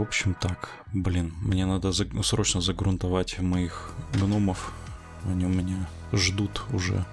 в 0.00 0.02
общем 0.02 0.34
так. 0.34 0.70
Блин, 0.94 1.34
мне 1.42 1.66
надо 1.66 1.92
за- 1.92 2.22
срочно 2.22 2.60
загрунтовать 2.62 3.38
моих 3.38 3.92
гномов. 4.14 4.72
Они 5.26 5.44
у 5.44 5.48
меня 5.50 5.86
ждут 6.12 6.62
уже, 6.72 7.04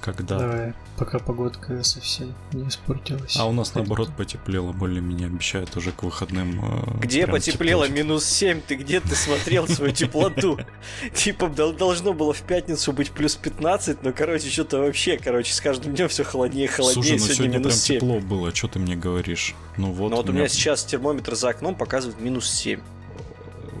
когда... 0.00 0.38
Давай, 0.38 0.74
пока 0.96 1.18
погодка 1.18 1.82
совсем 1.84 2.34
не 2.52 2.68
испортилась. 2.68 3.36
А 3.36 3.46
у 3.46 3.52
нас 3.52 3.74
наоборот 3.74 4.10
потеплело, 4.16 4.72
более-менее 4.72 5.26
обещают 5.28 5.76
уже 5.76 5.92
к 5.92 6.02
выходным. 6.02 6.60
э, 6.64 6.98
Где 7.00 7.26
потеплело? 7.26 7.86
тепло. 7.86 7.96
Минус 8.02 8.24
7. 8.24 8.60
Ты 8.66 8.74
где 8.74 9.00
ты 9.00 9.14
смотрел 9.14 9.68
свою 9.68 9.92
теплоту? 9.92 10.58
Типа 11.14 11.48
дол- 11.48 11.72
должно 11.72 12.12
было 12.14 12.32
в 12.32 12.40
пятницу 12.42 12.92
быть 12.92 13.10
плюс 13.12 13.36
15, 13.36 14.02
но, 14.02 14.12
короче, 14.12 14.48
что-то 14.50 14.78
вообще, 14.80 15.16
короче, 15.18 15.52
с 15.52 15.60
каждым 15.60 15.94
днем 15.94 16.08
все 16.08 16.24
холоднее 16.24 16.64
и 16.64 16.68
холоднее. 16.68 16.94
Слушай, 16.94 17.12
ну 17.12 17.18
Сегодня 17.18 17.34
сегодня 17.36 17.52
прям 17.52 17.62
минус 17.62 17.80
7. 17.80 17.96
тепло 18.00 18.20
было, 18.20 18.54
что 18.54 18.68
ты 18.68 18.78
мне 18.80 18.96
говоришь? 18.96 19.54
Ну 19.76 19.92
вот, 19.92 20.10
Но 20.10 20.16
вот 20.16 20.28
у 20.28 20.32
меня- 20.32 20.40
меня 20.40 20.48
сейчас 20.48 20.84
термометр 20.84 21.34
за 21.36 21.50
окном 21.50 21.74
показывает 21.74 22.20
минус 22.20 22.50
7. 22.50 22.80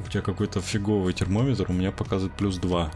у 0.04 0.08
тебя 0.12 0.22
какой-то 0.22 0.60
фиговый 0.60 1.12
термометр, 1.14 1.66
у 1.68 1.72
меня 1.72 1.90
показывает 1.90 2.34
плюс 2.36 2.56
2. 2.58 2.90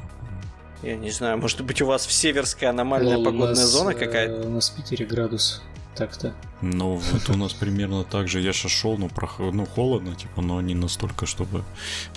Я 0.82 0.96
не 0.96 1.10
знаю, 1.10 1.38
может 1.38 1.62
быть 1.62 1.80
у 1.82 1.86
вас 1.86 2.06
в 2.06 2.12
Северская 2.12 2.70
аномальная 2.70 3.16
Лол, 3.16 3.22
у 3.22 3.24
погодная 3.24 3.48
нас, 3.56 3.70
зона 3.70 3.90
э, 3.90 3.94
какая-то? 3.94 4.46
У 4.46 4.50
нас 4.50 4.70
в 4.70 4.76
Питере 4.76 5.06
градус. 5.06 5.62
Так-то. 5.96 6.34
Ну 6.60 6.96
вот 6.96 7.30
у 7.30 7.36
нас 7.38 7.54
примерно 7.54 8.04
так 8.04 8.28
же. 8.28 8.40
Я 8.40 8.52
сейчас 8.52 8.70
шел, 8.72 8.98
ну, 8.98 9.08
прох... 9.08 9.38
ну 9.38 9.64
холодно, 9.64 10.14
типа, 10.14 10.42
но 10.42 10.60
не 10.60 10.74
настолько, 10.74 11.24
чтобы 11.24 11.64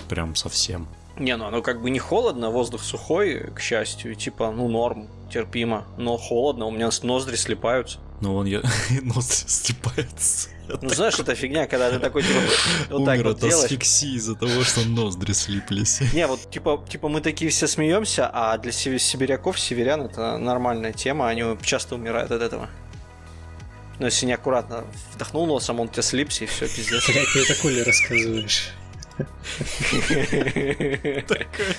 прям 0.08 0.34
совсем. 0.36 0.86
Не, 1.18 1.36
ну 1.36 1.46
оно 1.46 1.62
как 1.62 1.80
бы 1.82 1.90
не 1.90 1.98
холодно, 1.98 2.50
воздух 2.50 2.82
сухой, 2.82 3.50
к 3.54 3.60
счастью, 3.60 4.12
и 4.12 4.14
типа, 4.14 4.50
ну 4.50 4.68
норм, 4.68 5.08
терпимо, 5.32 5.86
но 5.96 6.16
холодно, 6.18 6.66
у 6.66 6.70
меня 6.70 6.90
с- 6.90 7.02
ноздри 7.02 7.36
слипаются. 7.36 7.98
Ну 8.20 8.32
вон 8.34 8.46
я 8.46 8.62
нос 9.02 9.44
степается. 9.46 10.48
Ну 10.82 10.88
знаешь, 10.90 11.18
это 11.18 11.34
фигня, 11.34 11.66
когда 11.66 11.90
ты 11.90 11.98
такой 11.98 12.22
типа 12.22 12.40
вот 12.90 13.04
так 13.04 13.18
вот 13.18 13.36
от 13.36 13.40
делаешь. 13.40 13.64
асфиксии 13.64 14.14
из-за 14.16 14.36
того, 14.36 14.62
что 14.62 14.84
ноздри 14.84 15.32
слиплись. 15.32 16.00
Не, 16.12 16.26
вот 16.26 16.50
типа, 16.50 16.84
типа 16.88 17.08
мы 17.08 17.20
такие 17.20 17.50
все 17.50 17.66
смеемся, 17.66 18.30
а 18.32 18.56
для 18.58 18.72
сибиряков, 18.72 19.58
северян 19.58 20.02
это 20.02 20.38
нормальная 20.38 20.92
тема, 20.92 21.28
они 21.28 21.44
часто 21.62 21.94
умирают 21.96 22.30
от 22.30 22.42
этого. 22.42 22.68
Но 23.98 24.06
если 24.06 24.26
неаккуратно 24.26 24.84
вдохнул 25.14 25.46
носом, 25.46 25.80
он 25.80 25.88
тебя 25.88 26.02
слипся 26.02 26.44
и 26.44 26.46
все, 26.46 26.66
пиздец. 26.66 27.04
Ты 27.04 27.12
это 27.12 27.60
Коле 27.60 27.82
рассказываешь. 27.82 28.70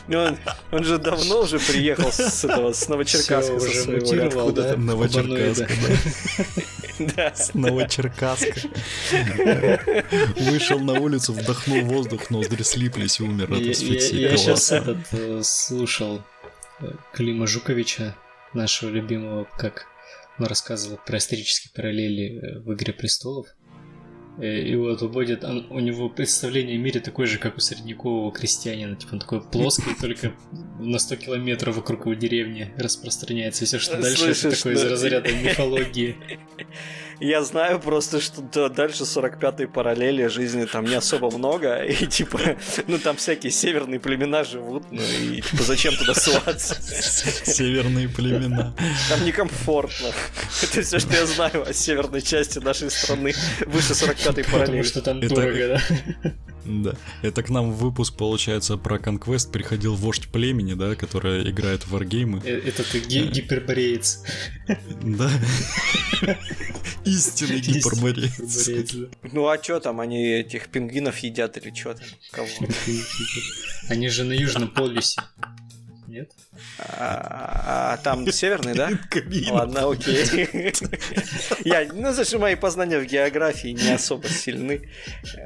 Ну, 0.07 0.37
он, 0.71 0.83
же 0.83 0.97
давно 0.97 1.41
уже 1.41 1.59
приехал 1.59 2.11
с 2.11 2.43
этого, 2.43 2.73
с 2.73 2.87
Новочеркасска. 2.87 3.53
Уже 3.53 3.73
своего 3.73 4.05
мутировал, 4.05 4.51
да? 4.51 4.75
Новочеркасска. 4.77 5.73
Да. 6.99 7.33
Новочеркасска. 7.53 8.59
Вышел 10.37 10.79
на 10.79 10.99
улицу, 10.99 11.33
вдохнул 11.33 11.81
воздух, 11.85 12.29
ноздри 12.29 12.63
слиплись 12.63 13.19
и 13.19 13.23
умер 13.23 13.51
от 13.53 13.67
асфиксии. 13.67 14.19
я 14.19 14.37
сейчас 14.37 14.71
этот 14.71 14.97
э, 15.11 15.41
слушал 15.43 16.21
э, 16.79 16.91
Клима 17.13 17.47
Жуковича, 17.47 18.15
нашего 18.53 18.89
любимого, 18.89 19.47
как 19.57 19.87
он 20.37 20.45
рассказывал 20.45 20.99
про 21.05 21.17
исторические 21.17 21.71
параллели 21.73 22.39
э, 22.39 22.59
в 22.59 22.73
Игре 22.73 22.93
престолов. 22.93 23.47
Э, 24.41 24.61
И 24.61 24.75
вот 24.75 25.01
выводит, 25.01 25.43
он- 25.43 25.67
у 25.69 25.79
него 25.79 26.09
представление 26.09 26.75
о 26.75 26.79
мире 26.79 26.99
такое 26.99 27.27
же, 27.27 27.37
как 27.37 27.57
у 27.57 27.59
средневекового 27.59 28.31
крестьянина. 28.31 28.95
Типа 28.95 29.13
он 29.13 29.19
такой 29.19 29.41
плоский, 29.41 29.93
только 29.99 30.33
на 30.79 30.97
100 30.97 31.15
километров 31.17 31.75
вокруг 31.75 32.05
его 32.05 32.15
деревни 32.15 32.71
распространяется. 32.77 33.65
Все, 33.65 33.77
что 33.77 34.01
дальше, 34.01 34.31
это 34.31 34.49
такое 34.55 34.73
из 34.73 34.81
да? 34.81 34.89
разряда 34.89 35.31
мифологии. 35.31 36.15
Я 37.21 37.43
знаю 37.43 37.79
просто, 37.79 38.19
что 38.19 38.41
да, 38.41 38.67
дальше 38.67 39.03
45-й 39.03 39.67
параллели 39.67 40.25
жизни 40.25 40.65
там 40.65 40.85
не 40.85 40.95
особо 40.95 41.29
много, 41.29 41.83
и 41.83 42.07
типа, 42.07 42.39
ну 42.87 42.97
там 42.97 43.15
всякие 43.15 43.51
северные 43.51 43.99
племена 43.99 44.43
живут, 44.43 44.91
ну 44.91 45.01
и 45.01 45.41
типа 45.41 45.61
зачем 45.63 45.95
туда 45.95 46.15
ссылаться? 46.15 46.75
Северные 46.81 48.09
племена. 48.09 48.73
Там 49.09 49.23
некомфортно. 49.23 50.07
Это 50.63 50.81
все, 50.81 50.97
что 50.97 51.13
я 51.13 51.25
знаю 51.27 51.69
о 51.69 51.73
северной 51.73 52.21
части 52.23 52.57
нашей 52.57 52.89
страны, 52.89 53.35
выше 53.67 53.93
45-й 53.93 54.43
Потому 54.43 54.59
параллели. 54.59 54.81
что 54.83 55.01
там 55.03 55.19
дорого, 55.19 55.79
да? 56.23 56.31
Да. 56.65 56.95
Это 57.21 57.43
к 57.43 57.49
нам 57.49 57.71
в 57.71 57.77
выпуск, 57.77 58.15
получается, 58.15 58.77
про 58.77 58.97
Conquest 58.97 59.51
приходил 59.51 59.95
вождь 59.95 60.27
племени, 60.31 60.73
да, 60.73 60.95
которая 60.95 61.43
играет 61.49 61.83
в 61.83 61.91
варгеймы. 61.91 62.41
Э, 62.43 62.59
Это 62.59 62.83
ты 62.83 62.99
ги- 62.99 63.27
гипербореец. 63.27 64.23
Да. 65.01 65.29
Истинный 67.05 67.59
гипербореец. 67.59 68.69
Ну 69.31 69.47
а 69.47 69.61
что 69.61 69.79
там, 69.79 69.99
они 69.99 70.23
этих 70.33 70.69
пингвинов 70.69 71.17
едят 71.19 71.57
или 71.57 71.73
что 71.73 71.93
там? 71.95 72.05
Кого? 72.31 72.47
Они 73.89 74.07
же 74.09 74.23
на 74.23 74.33
Южном 74.33 74.69
полюсе. 74.69 75.21
Нет? 76.11 76.29
А, 76.77 77.93
а 77.93 77.97
там 78.03 78.29
северный, 78.29 78.73
да? 78.75 78.89
Ладно, 79.49 79.89
окей. 79.91 80.49
Я, 81.63 81.87
ну, 81.93 82.11
знаешь, 82.11 82.33
мои 82.33 82.55
познания 82.55 82.99
в 82.99 83.05
географии 83.05 83.69
не 83.69 83.93
особо 83.93 84.27
сильны. 84.27 84.89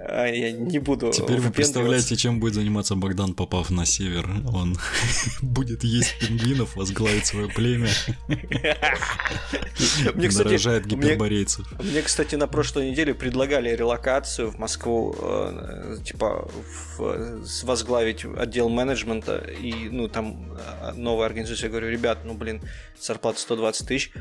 А 0.10 0.26
Я 0.26 0.52
не 0.52 0.80
буду 0.80 1.12
Теперь 1.12 1.40
вы 1.40 1.52
представляете, 1.52 2.16
чем 2.16 2.40
будет 2.40 2.56
заниматься 2.56 2.96
Богдан, 2.96 3.36
попав 3.36 3.70
на 3.70 3.86
север. 3.86 4.28
Он 4.52 4.76
будет 5.44 5.84
есть 5.84 6.18
пингвинов, 6.20 6.76
возглавить 6.76 7.28
свое 7.28 7.48
племя, 7.48 7.90
Мне, 10.16 10.30
кстати, 10.30 10.48
нарожает 10.48 10.86
мне- 10.88 10.96
гиперборейцев. 10.96 11.68
Мне, 11.80 12.02
кстати, 12.02 12.36
на 12.36 12.48
прошлой 12.48 12.90
неделе 12.90 13.14
предлагали 13.14 13.70
релокацию 13.70 14.50
в 14.50 14.58
Москву, 14.58 15.16
э, 15.20 15.98
типа 16.04 16.50
в- 16.98 17.44
возглавить 17.64 18.26
отдел 18.26 18.70
менеджмента 18.70 19.38
и, 19.38 19.90
ну, 19.90 20.08
там 20.08 20.55
новая 20.96 21.28
организация. 21.28 21.66
Я 21.66 21.70
говорю, 21.70 21.90
ребят, 21.90 22.20
ну, 22.24 22.34
блин, 22.34 22.62
зарплата 23.00 23.40
120 23.40 23.88
тысяч, 23.88 24.12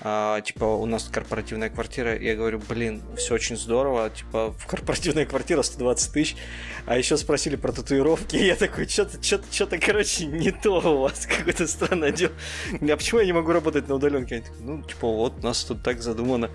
а, 0.00 0.40
типа 0.40 0.64
у 0.64 0.86
нас 0.86 1.08
корпоративная 1.10 1.70
квартира. 1.70 2.18
Я 2.18 2.34
говорю, 2.34 2.60
блин, 2.68 3.02
все 3.16 3.34
очень 3.34 3.56
здорово, 3.56 4.10
типа 4.10 4.52
в 4.52 4.66
корпоративная 4.66 5.26
квартира 5.26 5.62
120 5.62 6.12
тысяч. 6.12 6.36
А 6.86 6.96
еще 6.96 7.16
спросили 7.16 7.56
про 7.56 7.72
татуировки, 7.72 8.36
и 8.36 8.44
я 8.46 8.56
такой, 8.56 8.88
что-то, 8.88 9.22
что-то, 9.22 9.52
что-то, 9.52 9.78
короче, 9.78 10.26
не 10.26 10.50
то 10.50 10.80
у 10.80 11.02
вас, 11.02 11.26
какой-то 11.38 11.66
странный 11.66 12.08
отдел. 12.08 12.30
А 12.72 12.96
почему 12.96 13.20
я 13.20 13.26
не 13.26 13.32
могу 13.32 13.52
работать 13.52 13.88
на 13.88 13.94
удаленке? 13.94 14.36
Они 14.36 14.44
такие, 14.44 14.62
ну, 14.62 14.82
типа, 14.82 15.08
вот 15.08 15.34
у 15.40 15.42
нас 15.42 15.64
тут 15.64 15.82
так 15.82 16.02
задумано. 16.02 16.50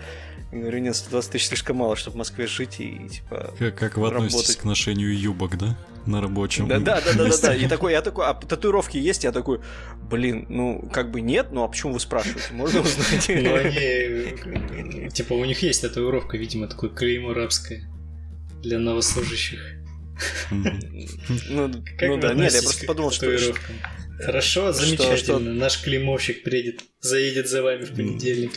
Я 0.52 0.60
говорю, 0.60 0.80
нет, 0.80 0.96
120 0.96 1.32
тысяч 1.32 1.48
слишком 1.48 1.78
мало, 1.78 1.96
чтобы 1.96 2.16
в 2.16 2.18
Москве 2.18 2.46
жить 2.46 2.80
и, 2.80 3.08
типа... 3.08 3.54
Как, 3.58 3.76
как 3.76 3.98
вы 3.98 4.08
относитесь 4.08 4.34
Работать. 4.34 4.58
к 4.58 4.64
ношению 4.66 5.18
юбок, 5.18 5.58
да? 5.58 5.78
На 6.06 6.22
рабочем 6.22 6.68
Да, 6.68 6.80
да, 6.80 7.02
да, 7.02 7.14
да, 7.14 7.30
да, 7.30 7.38
да. 7.42 7.56
И 7.56 7.68
такой, 7.68 7.92
я 7.92 8.02
такой, 8.02 8.26
а 8.26 8.34
татуировки 8.34 8.98
есть? 8.98 9.24
Я 9.24 9.32
такой, 9.32 9.60
блин, 10.10 10.46
ну, 10.50 10.90
как 10.92 11.12
бы 11.12 11.22
нет, 11.22 11.48
ну 11.52 11.64
а 11.64 11.68
почему 11.68 11.94
вы 11.94 12.00
спрашиваете? 12.00 12.54
Можно 12.54 12.82
узнать? 12.82 13.30
Ну, 13.30 13.56
они... 13.56 15.10
Типа, 15.10 15.34
у 15.34 15.46
них 15.46 15.62
есть 15.62 15.82
татуировка, 15.82 16.38
видимо, 16.38 16.68
такое 16.68 16.90
клеймо 16.90 17.34
рабское 17.34 17.88
для 18.62 18.80
новослужащих. 18.80 19.60
Ну, 20.52 21.72
Как 21.98 22.10
ну 22.10 22.18
да, 22.18 22.34
нет, 22.34 22.54
я 22.54 22.62
просто 22.62 22.86
подумал, 22.86 23.12
что... 23.12 23.28
Хорошо, 24.20 24.72
замечательно. 24.72 25.54
Наш 25.54 25.82
клеймовщик 25.82 26.44
приедет, 26.44 26.82
заедет 27.00 27.50
за 27.50 27.64
вами 27.64 27.86
в 27.86 27.96
понедельник. 27.96 28.52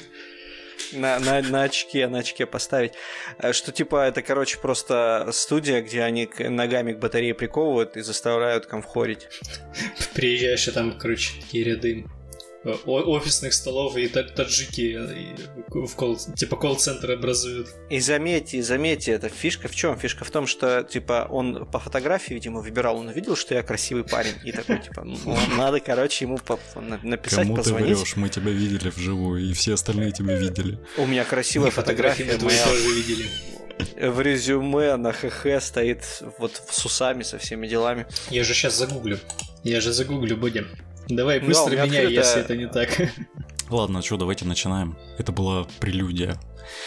На, 0.93 1.19
на, 1.19 1.43
на 1.43 1.63
очке, 1.65 2.07
на 2.09 2.19
очке 2.19 2.47
поставить. 2.47 2.93
Э, 3.39 3.53
Что 3.53 3.73
типа 3.73 4.07
это, 4.07 4.23
короче, 4.23 4.59
просто 4.59 5.29
студия, 5.33 5.81
где 5.83 6.03
они 6.03 6.29
ногами 6.39 6.93
к 6.93 6.99
батарее 6.99 7.35
приковывают 7.35 7.97
и 7.97 8.01
заставляют 8.01 8.67
комфорить. 8.67 9.29
Приезжаешь, 10.15 10.69
и 10.69 10.71
там, 10.71 10.99
короче, 10.99 11.41
такие 11.41 11.65
ряды 11.65 12.05
офисных 12.65 13.53
столов 13.53 13.97
и 13.97 14.09
та- 14.09 14.23
таджики 14.23 14.97
э, 14.99 15.15
и 15.19 15.35
в 15.87 15.95
колл, 15.97 16.17
типа 16.17 16.57
колл-центр 16.57 17.11
образуют. 17.13 17.69
И 17.91 18.01
заметьте, 18.01 18.63
заметьте, 18.63 19.13
это 19.13 19.29
фишка 19.29 19.69
в 19.69 19.75
чем? 19.75 19.99
Фишка 19.99 20.25
в 20.25 20.31
том, 20.31 20.47
что, 20.47 20.83
типа, 20.83 21.27
он 21.31 21.67
по 21.67 21.79
фотографии, 21.79 22.35
видимо, 22.35 22.61
выбирал, 22.61 22.99
он 22.99 23.09
увидел, 23.09 23.37
что 23.37 23.55
я 23.55 23.63
красивый 23.63 24.05
парень, 24.05 24.35
и 24.45 24.53
такой, 24.53 24.79
типа, 24.81 25.05
ну, 25.05 25.19
надо, 25.57 25.81
короче, 25.81 26.25
ему 26.25 26.39
написать, 27.03 27.41
Кому 27.43 27.57
ты 27.57 27.63
позвонить. 27.63 27.97
врешь? 27.99 28.17
Мы 28.17 28.29
тебя 28.29 28.51
видели 28.51 28.89
вживую, 28.89 29.43
и 29.45 29.53
все 29.53 29.75
остальные 29.75 30.13
тебя 30.13 30.37
видели. 30.37 30.79
У 30.97 31.07
меня 31.07 31.25
красивая 31.25 31.71
фотография, 31.71 32.25
мы 32.25 32.39
твои 32.39 32.55
моя 32.55 32.65
тоже 32.65 32.95
видели. 32.95 33.27
в 34.09 34.21
резюме 34.21 34.97
на 34.97 35.13
ХХ 35.13 35.61
стоит 35.61 36.05
вот 36.39 36.63
с 36.71 36.85
усами, 36.85 37.23
со 37.25 37.39
всеми 37.39 37.67
делами. 37.67 38.07
Я 38.31 38.45
же 38.45 38.55
сейчас 38.55 38.77
загуглю. 38.79 39.19
Я 39.65 39.81
же 39.81 39.93
загуглю, 39.93 40.37
будем. 40.37 40.69
Давай 41.09 41.41
Да, 41.41 41.47
быстро 41.47 41.73
меня 41.73 41.85
меняй, 41.85 42.05
открыто- 42.07 42.21
если 42.21 42.41
это 42.41 42.57
не 42.57 42.67
так. 42.69 42.89
Ладно, 43.71 44.03
что, 44.03 44.17
давайте 44.17 44.45
начинаем. 44.45 44.97
Это 45.19 45.33
была 45.33 45.67
прелюдия. 45.81 46.37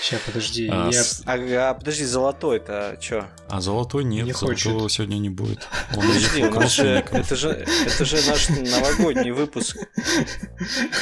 Сейчас, 0.01 0.21
подожди, 0.25 0.67
А, 0.71 0.89
я... 0.91 1.03
с- 1.03 1.21
Ага, 1.25 1.73
подожди, 1.75 2.03
золотой-то 2.03 2.97
чё? 2.99 3.25
А 3.47 3.61
золотой 3.61 4.03
нет, 4.03 4.25
Не 4.25 4.33
золотого 4.33 4.79
хочет. 4.79 4.91
сегодня 4.97 5.17
не 5.17 5.29
будет. 5.29 5.67
Он 5.95 6.01
Подожди, 6.01 6.43
у 6.43 6.51
к 6.51 6.55
нас 6.55 6.73
же, 6.73 6.87
это 7.11 7.35
же, 7.35 7.49
это 7.85 8.05
же 8.05 8.17
наш 8.27 8.49
новогодний 8.49 9.31
выпуск. 9.31 9.77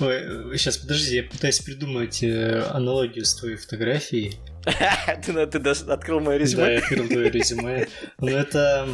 Ой, 0.00 0.58
сейчас, 0.58 0.76
подожди, 0.78 1.16
я 1.16 1.22
пытаюсь 1.24 1.60
придумать 1.60 2.22
э, 2.22 2.62
аналогию 2.70 3.24
с 3.24 3.34
твоей 3.34 3.56
фотографией. 3.56 4.36
Ты, 5.26 5.46
ты 5.46 5.58
даже 5.58 5.84
открыл 5.86 6.20
мое 6.20 6.38
Да, 6.38 6.44
резюме? 6.44 6.72
я 6.74 6.78
открыл 6.78 7.08
твое 7.08 7.30
резюме. 7.30 7.88
Ну, 8.18 8.28
это... 8.28 8.88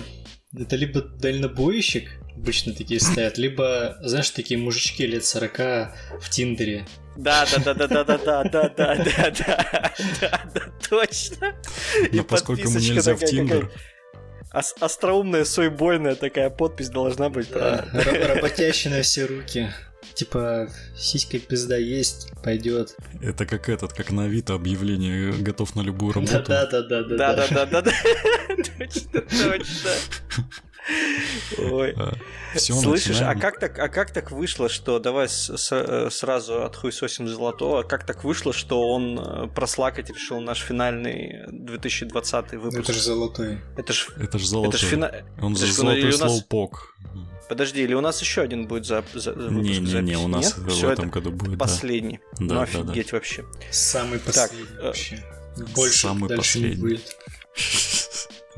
Это 0.57 0.77
либо 0.77 1.03
дальнобойщик, 1.03 2.09
обычно 2.35 2.73
такие 2.73 3.01
стоят, 3.01 3.37
либо, 3.37 3.99
знаешь, 4.01 4.31
такие 4.31 4.59
мужички 4.59 5.07
лет 5.07 5.25
40 5.25 5.59
в 6.21 6.31
Тиндере. 6.31 6.87
Да, 7.17 7.47
да, 7.65 7.75
да, 7.75 7.87
да, 7.87 8.05
да, 8.05 8.05
да, 8.05 8.19
да, 8.45 8.45
да, 8.45 8.69
да, 8.69 8.97
да, 8.97 9.31
да, 10.21 10.51
да, 10.55 10.61
точно. 10.89 11.55
И 12.11 12.17
Но 12.17 12.25
поскольку 12.25 12.63
подписочка 12.63 12.95
нельзя 12.95 13.15
в 13.15 13.19
Тиндер, 13.25 13.71
Остроумная, 14.51 15.45
сойбойная 15.45 16.15
такая 16.15 16.49
подпись 16.49 16.89
должна 16.89 17.29
быть. 17.29 17.51
Да, 17.51 17.87
про- 17.93 18.01
ра- 18.01 18.35
работящий 18.35 18.91
на 18.91 19.03
все 19.03 19.27
руки. 19.27 19.69
Типа, 20.15 20.69
сиська 20.97 21.39
пизда 21.39 21.77
есть, 21.77 22.33
пойдет. 22.43 22.97
это 23.21 23.47
как 23.47 23.69
этот, 23.69 23.93
как 23.93 24.11
на 24.11 24.25
Авито 24.25 24.55
объявление 24.55 25.33
готов 25.33 25.75
на 25.77 25.81
любую 25.83 26.13
работу. 26.13 26.33
Да, 26.47 26.67
да, 26.67 26.83
да, 26.83 27.03
да, 27.03 27.17
Да, 27.17 27.35
да, 27.35 27.49
да, 27.49 27.67
да, 27.67 27.83
да. 27.83 27.93
Точно, 28.79 29.21
точно. 29.21 29.91
Ой. 31.59 31.95
Все, 32.55 32.73
Слышишь, 32.75 33.21
а 33.21 33.35
как 33.35 33.59
так, 33.61 33.79
а 33.79 33.89
как 33.89 34.11
так 34.13 34.31
вышло, 34.31 34.69
что 34.69 34.99
давай 34.99 35.29
с- 35.29 35.55
с- 35.57 35.73
э, 35.73 36.09
сразу 36.11 36.63
отхуесосим 36.65 37.29
золотого, 37.29 37.83
как 37.83 38.07
так 38.07 38.25
вышло, 38.25 38.53
что 38.53 38.81
он 38.89 39.19
э, 39.19 39.49
прослакать 39.49 40.09
решил 40.09 40.41
наш 40.41 40.61
финальный 40.61 41.45
2020 41.49 42.53
Ну, 42.53 42.61
выпуск? 42.61 42.81
Это 42.81 42.93
же 42.95 43.01
золотой. 43.01 43.59
Это 43.77 43.93
ж, 43.93 44.09
Это 44.17 44.19
же 44.19 44.25
это 44.25 44.39
ж 44.39 44.47
золотой. 44.47 44.81
фина... 44.81 45.13
Он 45.43 45.53
это 45.53 45.67
же 45.67 45.73
ж 45.73 45.75
золотой 45.77 46.05
нас- 46.05 46.17
слоупок. 46.19 46.95
Подожди, 47.49 47.83
или 47.83 47.95
у 47.95 48.01
нас 48.03 48.21
еще 48.21 48.43
один 48.43 48.67
будет 48.67 48.85
за, 48.87 49.03
за 49.15 49.33
выпуск 49.33 49.51
Не-не-не, 49.53 49.87
записи? 49.91 50.15
у 50.17 50.29
нас 50.29 50.45
Нет? 50.45 50.59
в 50.59 50.69
Всё, 50.69 50.91
этом 50.91 51.09
это 51.09 51.15
году 51.21 51.31
будет, 51.33 51.53
да. 51.53 51.65
последний. 51.65 52.21
Да, 52.33 52.41
ну 52.41 52.49
да, 52.49 52.63
офигеть 52.63 53.13
вообще. 53.13 53.45
Самый 53.71 54.19
последний 54.19 54.67
э, 54.79 54.83
вообще. 54.83 55.25
Больше 55.75 55.99
самый 55.99 56.29
дальше 56.29 56.59
не 56.61 56.65
последний. 56.69 56.81
будет. 56.83 57.17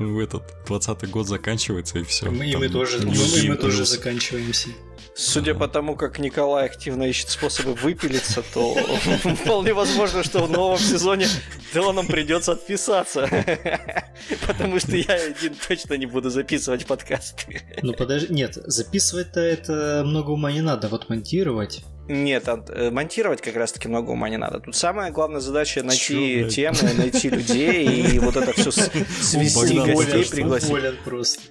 В 0.01 0.19
этот 0.19 0.43
20 0.67 1.09
год 1.09 1.27
заканчивается 1.27 1.99
и 1.99 2.03
все. 2.03 2.29
Мы, 2.29 2.49
и 2.49 2.55
мы 2.55 2.69
тоже, 2.69 2.99
мы, 3.05 3.13
и 3.13 3.49
мы 3.49 3.55
тоже 3.55 3.85
заканчиваемся. 3.85 4.69
Судя 5.13 5.53
по 5.53 5.67
тому, 5.67 5.95
как 5.95 6.19
Николай 6.19 6.65
активно 6.65 7.03
ищет 7.03 7.29
способы 7.29 7.73
выпилиться, 7.73 8.43
то 8.53 8.75
вполне 9.43 9.73
возможно, 9.73 10.23
что 10.23 10.45
в 10.45 10.49
новом 10.49 10.79
сезоне 10.79 11.27
нам 11.73 12.07
придется 12.07 12.53
отписаться. 12.53 13.29
Потому 14.47 14.79
что 14.79 14.95
я 14.95 15.15
один 15.15 15.53
точно 15.67 15.95
не 15.95 16.05
буду 16.05 16.29
записывать 16.29 16.85
подкасты. 16.85 17.61
Ну 17.81 17.93
подожди, 17.93 18.33
нет, 18.33 18.55
записывать-то 18.55 19.39
это 19.41 20.03
много 20.05 20.31
ума 20.31 20.51
не 20.51 20.61
надо, 20.61 20.87
вот 20.87 21.09
монтировать. 21.09 21.83
Нет, 22.07 22.47
Ан- 22.49 22.65
э, 22.69 22.89
монтировать 22.91 23.41
как 23.41 23.55
раз-таки 23.55 23.87
много 23.87 24.09
ума 24.11 24.27
не 24.29 24.37
надо. 24.37 24.59
Тут 24.59 24.75
самая 24.75 25.11
главная 25.11 25.39
задача 25.39 25.83
найти 25.83 26.39
блядь? 26.41 26.55
темы, 26.55 26.93
найти 26.97 27.29
людей 27.29 27.85
и 28.15 28.19
вот 28.19 28.35
это 28.35 28.51
все 28.53 28.71
свести, 28.71 29.77
гостей 29.77 30.25
пригласить. 30.29 30.99
просто. 31.03 31.41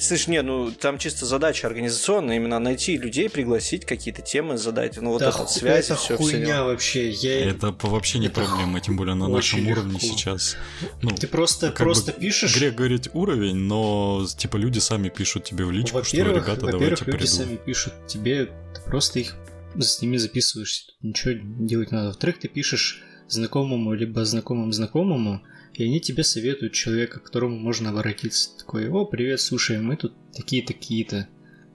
Слышь, 0.00 0.28
не, 0.28 0.40
ну 0.42 0.70
там 0.70 0.96
чисто 0.96 1.26
задача 1.26 1.66
организационная, 1.66 2.36
именно 2.36 2.60
найти 2.60 2.96
людей, 2.96 3.28
пригласить, 3.28 3.84
какие-то 3.84 4.22
темы 4.22 4.56
задать, 4.56 4.96
ну 5.02 5.10
вот 5.10 5.18
Да 5.18 5.32
ху- 5.32 5.48
связь, 5.48 5.86
это 5.86 5.96
все, 5.96 6.16
хуйня 6.16 6.62
вообще. 6.62 7.10
Я... 7.10 7.50
Это 7.50 7.72
по- 7.72 7.88
вообще 7.88 8.20
не 8.20 8.28
Это 8.28 8.42
проблема, 8.42 8.80
тем 8.80 8.96
более 8.96 9.16
на 9.16 9.26
нашем 9.26 9.66
уровне 9.66 9.98
сейчас. 9.98 10.56
Ну, 11.02 11.10
Ты 11.10 11.26
просто, 11.26 11.72
просто 11.72 12.12
бы 12.12 12.20
пишешь. 12.20 12.56
грех 12.56 12.76
говорить 12.76 13.10
уровень, 13.12 13.56
но 13.56 14.24
типа 14.36 14.56
люди 14.56 14.78
сами 14.78 15.08
пишут 15.08 15.42
тебе 15.42 15.64
в 15.64 15.72
личку, 15.72 16.04
что 16.04 16.16
ребята, 16.16 16.34
во-первых, 16.50 16.70
давайте 16.70 17.04
люди 17.04 17.10
приду. 17.18 17.26
сами 17.26 17.56
пишут 17.56 17.92
тебе, 18.06 18.44
ты 18.46 18.80
просто 18.86 19.18
их 19.18 19.34
с 19.76 20.02
ними 20.02 20.16
записываешься, 20.16 20.86
тут 20.86 21.04
ничего 21.04 21.34
делать 21.66 21.90
надо. 21.90 22.08
Во-вторых, 22.08 22.38
ты 22.38 22.48
пишешь 22.48 23.02
знакомому 23.28 23.92
либо 23.94 24.24
знакомым 24.24 24.72
знакомому, 24.72 25.42
и 25.74 25.84
они 25.84 26.00
тебе 26.00 26.24
советуют 26.24 26.72
человека, 26.72 27.20
к 27.20 27.24
которому 27.24 27.56
можно 27.56 27.90
обратиться. 27.90 28.56
Такой, 28.58 28.88
о, 28.88 29.04
привет, 29.04 29.40
слушай, 29.40 29.78
мы 29.78 29.96
тут 29.96 30.14
такие-то, 30.34 30.72
такие-то. 30.72 31.28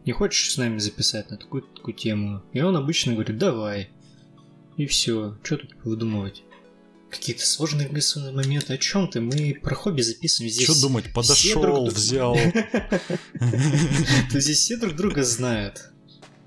Не 0.06 0.12
хочешь 0.12 0.52
с 0.52 0.58
нами 0.58 0.80
записать 0.80 1.30
на 1.30 1.38
такую 1.38 1.64
такую 1.64 1.94
тему? 1.94 2.44
И 2.52 2.62
он 2.62 2.76
обычно 2.76 3.14
говорит, 3.14 3.38
давай. 3.38 3.90
И 4.76 4.86
все, 4.86 5.38
что 5.44 5.58
тут 5.58 5.76
выдумывать? 5.84 6.44
Какие-то 7.10 7.46
сложные 7.46 7.86
организационные 7.86 8.34
моменты. 8.34 8.74
О 8.74 8.78
чем 8.78 9.08
ты? 9.08 9.22
Мы 9.22 9.58
про 9.62 9.76
хобби 9.76 10.02
записываем 10.02 10.52
здесь. 10.52 10.66
Что 10.66 10.82
думать, 10.82 11.14
подошел, 11.14 11.62
друг 11.62 11.94
взял. 11.94 12.36
То 14.32 14.40
здесь 14.40 14.58
все 14.58 14.78
друг 14.78 14.96
друга 14.96 15.24
знают. 15.24 15.93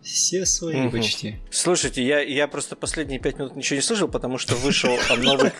Все 0.06 0.46
свои 0.46 0.76
Мгм. 0.76 0.92
почти. 0.92 1.36
Слушайте, 1.50 2.02
я, 2.04 2.20
я 2.20 2.46
просто 2.46 2.76
последние 2.76 3.18
пять 3.18 3.38
минут 3.38 3.56
ничего 3.56 3.76
не 3.76 3.82
слышал, 3.82 4.08
потому 4.08 4.38
что 4.38 4.54
вышел 4.54 4.96
там 5.08 5.20
новый... 5.22 5.50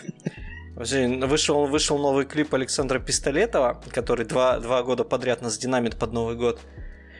Вышел, 0.75 1.65
вышел 1.65 1.97
новый 1.97 2.25
клип 2.25 2.53
Александра 2.53 2.99
Пистолетова, 2.99 3.81
который 3.91 4.25
два, 4.25 4.59
два 4.59 4.83
года 4.83 5.03
подряд 5.03 5.41
нас 5.41 5.57
динамит 5.57 5.97
под 5.97 6.13
Новый 6.13 6.35
год. 6.35 6.59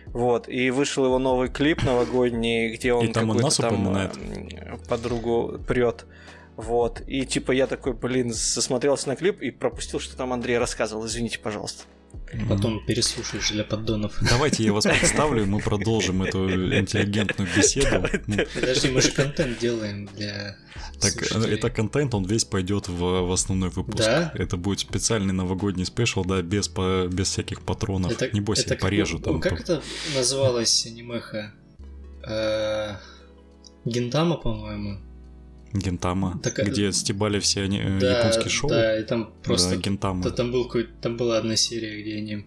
Вот, 0.06 0.48
и 0.48 0.70
вышел 0.70 1.04
его 1.06 1.18
новый 1.20 1.50
клип 1.50 1.84
новогодний, 1.84 2.76
где 2.76 2.94
он 2.94 3.08
И 3.08 3.12
там 3.12 3.30
он 3.30 3.38
какую-то 3.38 3.46
нас 3.48 3.58
там 3.58 3.74
упоминает. 3.74 4.88
подругу 4.88 5.60
прет. 5.68 6.06
Вот, 6.56 7.02
и 7.08 7.26
типа 7.26 7.52
я 7.52 7.68
такой, 7.68 7.94
блин, 7.94 8.32
засмотрелся 8.32 9.10
на 9.10 9.16
клип 9.16 9.42
и 9.42 9.52
пропустил, 9.52 10.00
что 10.00 10.16
там 10.16 10.34
Андрей 10.34 10.58
рассказывал. 10.60 11.06
Извините, 11.06 11.40
пожалуйста. 11.40 11.84
Потом 12.50 12.86
переслушаешь 12.86 13.52
для 13.52 13.64
поддонов. 13.64 14.18
Давайте 14.30 14.64
я 14.64 14.74
вас 14.74 14.84
представлю, 14.86 15.44
и 15.44 15.46
мы 15.46 15.60
продолжим 15.60 16.24
эту 16.24 16.50
интеллигентную 16.78 17.50
беседу. 17.56 18.06
Подожди, 18.54 18.90
мы 18.90 19.02
же 19.02 19.12
контент 19.12 19.60
делаем 19.60 20.08
для 20.16 20.58
Так, 21.00 21.12
слушателей. 21.14 21.56
это 21.56 21.70
контент, 21.70 22.14
он 22.14 22.26
весь 22.26 22.44
пойдет 22.44 22.90
в, 22.90 23.00
в 23.00 23.32
основной 23.32 23.70
выпуск. 23.70 24.00
Да? 24.04 24.32
Это 24.36 24.58
будет 24.58 24.80
специальный 24.82 25.34
новогодний 25.34 25.86
спешл, 25.86 26.24
да, 26.26 26.42
без, 26.42 26.68
по- 26.68 27.08
без 27.08 27.30
всяких 27.30 27.62
патронов. 27.62 28.12
Это- 28.12 28.30
Не 28.34 28.42
бойся, 28.42 28.64
это 28.64 28.74
я 28.74 28.80
порежу 28.80 29.18
как, 29.20 29.26
там. 29.26 29.40
Как 29.40 29.60
это 29.62 29.82
называлось 30.16 30.86
анимеха? 30.86 31.54
Э, 32.28 32.96
Гинтама, 33.86 34.36
по-моему. 34.36 35.00
Гентама, 35.74 36.40
Так, 36.44 36.60
э, 36.60 36.64
где 36.66 36.92
стебали 36.92 37.40
все 37.40 37.64
они- 37.64 37.80
э, 37.80 38.00
да, 38.00 38.20
японские 38.20 38.50
шоу. 38.50 38.70
Да, 38.70 39.00
и 39.00 39.04
там 39.04 39.34
просто... 39.44 39.76
Да, 39.76 39.82
Гентама. 39.82 40.24
Да, 40.24 40.30
там, 40.32 40.52
был 40.52 40.72
там 41.02 41.18
была 41.18 41.38
одна 41.38 41.56
серия, 41.56 42.02
где 42.02 42.16
они... 42.16 42.46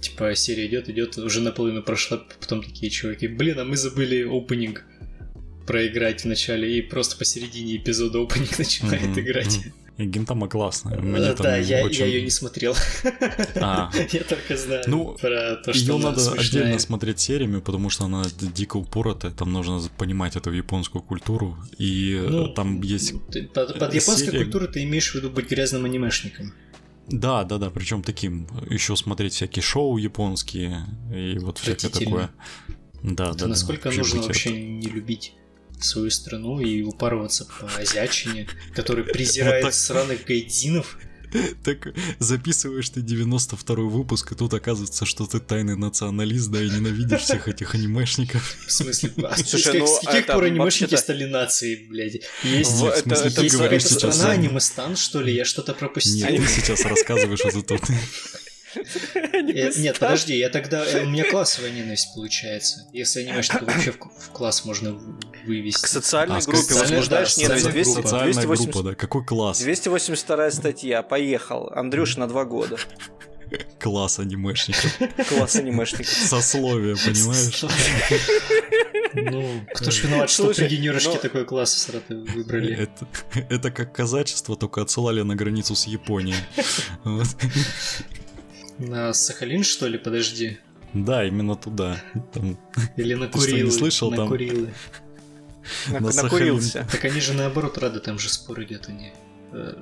Типа 0.00 0.34
серия 0.36 0.66
идет, 0.66 0.88
идет, 0.88 1.18
уже 1.18 1.40
наполовину 1.40 1.82
прошла, 1.82 2.22
потом 2.40 2.62
такие 2.62 2.88
чуваки, 2.90 3.26
блин, 3.26 3.58
а 3.58 3.64
мы 3.64 3.76
забыли 3.76 4.22
опенинг 4.22 4.84
проиграть 5.66 6.22
в 6.22 6.24
начале, 6.26 6.78
и 6.78 6.82
просто 6.82 7.16
посередине 7.18 7.76
эпизода 7.76 8.20
опенинг 8.22 8.58
начинает 8.58 9.02
Мгм, 9.08 9.20
играть. 9.20 9.58
мгм. 9.58 9.74
И 9.98 10.04
Гентама 10.06 10.48
классная. 10.48 10.96
Мне 11.00 11.18
Э, 11.18 11.34
Да, 11.34 11.56
я, 11.56 11.84
очень- 11.84 12.00
я 12.00 12.06
ее 12.06 12.22
не 12.22 12.30
смотрел. 12.30 12.74
А. 13.56 13.90
Я 14.12 14.20
только 14.22 14.56
знаю 14.56 14.84
Ну, 14.86 15.16
про 15.20 15.56
то, 15.56 15.72
что 15.72 15.92
Ее 15.94 15.98
надо 15.98 16.20
смешная. 16.20 16.62
отдельно 16.62 16.78
смотреть 16.78 17.18
сериями, 17.20 17.58
потому 17.60 17.90
что 17.90 18.04
она 18.04 18.24
дико 18.40 18.76
упоротая, 18.76 19.32
там 19.32 19.52
нужно 19.52 19.80
понимать 19.98 20.36
эту 20.36 20.52
японскую 20.52 21.02
культуру, 21.02 21.56
и 21.78 22.14
э, 22.14 22.28
Ну, 22.28 22.48
там 22.54 22.80
есть... 22.82 23.12
Под, 23.52 23.78
под 23.78 23.94
японской 23.94 24.26
серия- 24.26 24.44
культурой 24.44 24.68
ты 24.68 24.84
имеешь 24.84 25.10
в 25.10 25.14
виду 25.16 25.30
быть 25.30 25.50
грязным 25.50 25.84
анимешником. 25.84 26.52
Да, 27.08 27.42
да, 27.44 27.58
да, 27.58 27.70
причем 27.70 28.02
таким, 28.02 28.46
еще 28.70 28.94
смотреть 28.94 29.32
всякие 29.32 29.62
шоу 29.62 29.96
японские, 29.96 30.86
и 31.12 31.38
вот 31.38 31.58
всякое 31.58 31.88
такое. 31.88 32.30
Да, 33.02 33.30
Это 33.30 33.38
да, 33.38 33.46
насколько 33.48 33.90
да. 33.90 33.96
нужно 33.96 34.22
вообще 34.22 34.50
не 34.52 34.86
любить 34.88 35.32
свою 35.84 36.10
страну 36.10 36.60
и 36.60 36.82
упарываться 36.82 37.46
по 37.46 37.66
азиатчине, 37.78 38.48
который 38.74 39.04
презирает 39.04 39.64
так. 39.64 39.74
сраных 39.74 40.24
гайдзинов. 40.24 40.98
Так 41.62 41.88
записываешь 42.18 42.88
ты 42.88 43.00
92-й 43.00 43.88
выпуск, 43.88 44.32
и 44.32 44.34
тут 44.34 44.54
оказывается, 44.54 45.04
что 45.04 45.26
ты 45.26 45.40
тайный 45.40 45.76
националист, 45.76 46.50
да, 46.50 46.62
и 46.62 46.70
ненавидишь 46.70 47.20
всех 47.20 47.48
этих 47.48 47.74
анимешников. 47.74 48.56
В 48.66 48.72
смысле, 48.72 49.12
а 49.24 49.36
с, 49.36 49.46
Слушай, 49.50 49.80
ну, 49.80 49.86
с 49.86 50.00
каких 50.06 50.20
это 50.20 50.32
пор 50.32 50.44
анимешники 50.44 50.94
стали 50.94 51.24
нацией, 51.24 51.86
блядь? 51.88 52.20
Есть, 52.42 52.70
В- 52.72 52.96
смысле, 52.96 53.30
ты 53.30 53.48
говоришь 53.50 53.84
сейчас... 53.84 54.16
страна 54.16 54.32
о- 54.32 54.34
аниме-стан, 54.36 54.96
что 54.96 55.20
ли? 55.20 55.34
Я 55.34 55.44
что-то 55.44 55.74
пропустил. 55.74 56.28
Нет, 56.28 56.40
ты 56.40 56.48
сейчас 56.48 56.84
рассказываешь 56.86 57.40
это 57.40 57.62
тут. 57.62 57.90
Э, 57.90 57.94
Нет, 58.74 59.98
подожди, 59.98 60.36
я 60.36 60.48
тогда... 60.50 60.84
э, 60.84 61.04
У 61.04 61.08
меня 61.08 61.24
классовая 61.30 61.70
ненависть 61.70 62.14
получается. 62.14 62.86
Если 62.92 63.22
анимешника 63.22 63.64
вообще 63.64 63.92
в, 63.92 63.98
класс 64.32 64.64
можно 64.64 64.92
вывести. 65.46 65.82
К 65.82 65.86
социальной 65.86 66.38
А, 66.38 66.42
группе 66.42 66.74
возбуждаешь 66.74 67.34
да, 67.36 67.42
ненависть. 67.42 67.64
социальная 67.64 67.72
200 67.72 67.92
группа. 67.94 68.08
Социальная 68.08 68.32
280 68.34 68.72
группа, 68.74 68.88
да, 68.90 68.94
какой 68.94 69.24
класс? 69.24 69.58
282 69.60 70.50
статья, 70.50 71.02
поехал. 71.02 71.70
Андрюш 71.74 72.16
на 72.16 72.26
два 72.28 72.44
года. 72.44 72.76
Класс 73.80 74.18
анимешников. 74.18 74.98
Класс 75.30 75.56
анимешников. 75.56 76.06
Сословие, 76.08 76.96
понимаешь? 76.96 77.64
Ну, 79.14 79.66
кто 79.74 79.90
ж 79.90 80.04
виноват, 80.04 80.28
что 80.28 80.52
при 80.52 80.66
генерушке 80.68 81.12
ну- 81.14 81.18
такой 81.18 81.46
класс 81.46 81.72
Саратове 81.72 82.20
выбрали? 82.30 82.88
Это 83.48 83.70
как 83.70 83.94
казачество, 83.94 84.54
только 84.54 84.82
отсылали 84.82 85.22
на 85.22 85.34
границу 85.34 85.74
с 85.74 85.86
Японией. 85.86 86.36
На 88.78 89.12
Сахалин, 89.12 89.62
что 89.64 89.86
ли, 89.88 89.98
подожди? 89.98 90.58
Да, 90.94 91.24
именно 91.26 91.56
туда. 91.56 92.00
Там- 92.32 92.58
Или 92.96 93.14
на 93.14 93.26
Ты 93.28 93.38
что, 93.38 93.46
не 93.50 93.52
Курилы? 93.62 93.72
слышал 93.72 94.10
на 94.10 94.16
там? 94.18 94.28
Курилы. 94.28 94.68
На- 95.88 96.00
На 96.00 96.12
Накурился. 96.22 96.86
Так 96.90 97.04
они 97.04 97.20
же 97.20 97.34
наоборот 97.34 97.76
рады, 97.78 98.00
там 98.00 98.18
же 98.18 98.28
спор 98.30 98.62
идет, 98.62 98.88
они 98.88 99.12
Э, 99.52 99.74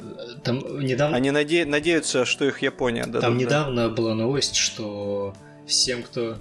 там 0.45 0.59
недавно... 0.81 1.17
Они 1.17 1.31
наде... 1.31 1.65
надеются, 1.65 2.25
что 2.25 2.45
их 2.45 2.63
Япония 2.63 3.05
дадут. 3.07 3.21
Там 3.23 3.37
да. 3.37 3.45
недавно 3.45 3.89
была 3.89 4.15
новость, 4.15 4.55
что 4.55 5.35
всем, 5.67 6.03
кто 6.05 6.39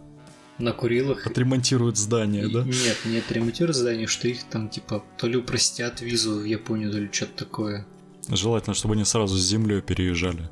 накурил 0.60 1.12
их... 1.12 1.26
Отремонтируют 1.26 1.98
здание, 1.98 2.48
да? 2.48 2.62
Нет, 2.64 2.98
не 3.06 3.18
отремонтируют 3.18 3.76
здание, 3.76 4.06
что 4.08 4.28
их 4.28 4.44
там, 4.44 4.70
типа, 4.70 5.04
то 5.18 5.28
ли 5.28 5.38
упростят 5.38 6.02
визу 6.02 6.40
в 6.40 6.44
Японию, 6.46 6.92
то 6.92 7.00
ли 7.00 7.10
что-то 7.12 7.46
такое. 7.46 7.88
Желательно, 8.30 8.74
чтобы 8.74 8.96
они 8.96 9.06
сразу 9.06 9.36
с 9.38 9.42
землей 9.42 9.82
переезжали. 9.82 10.50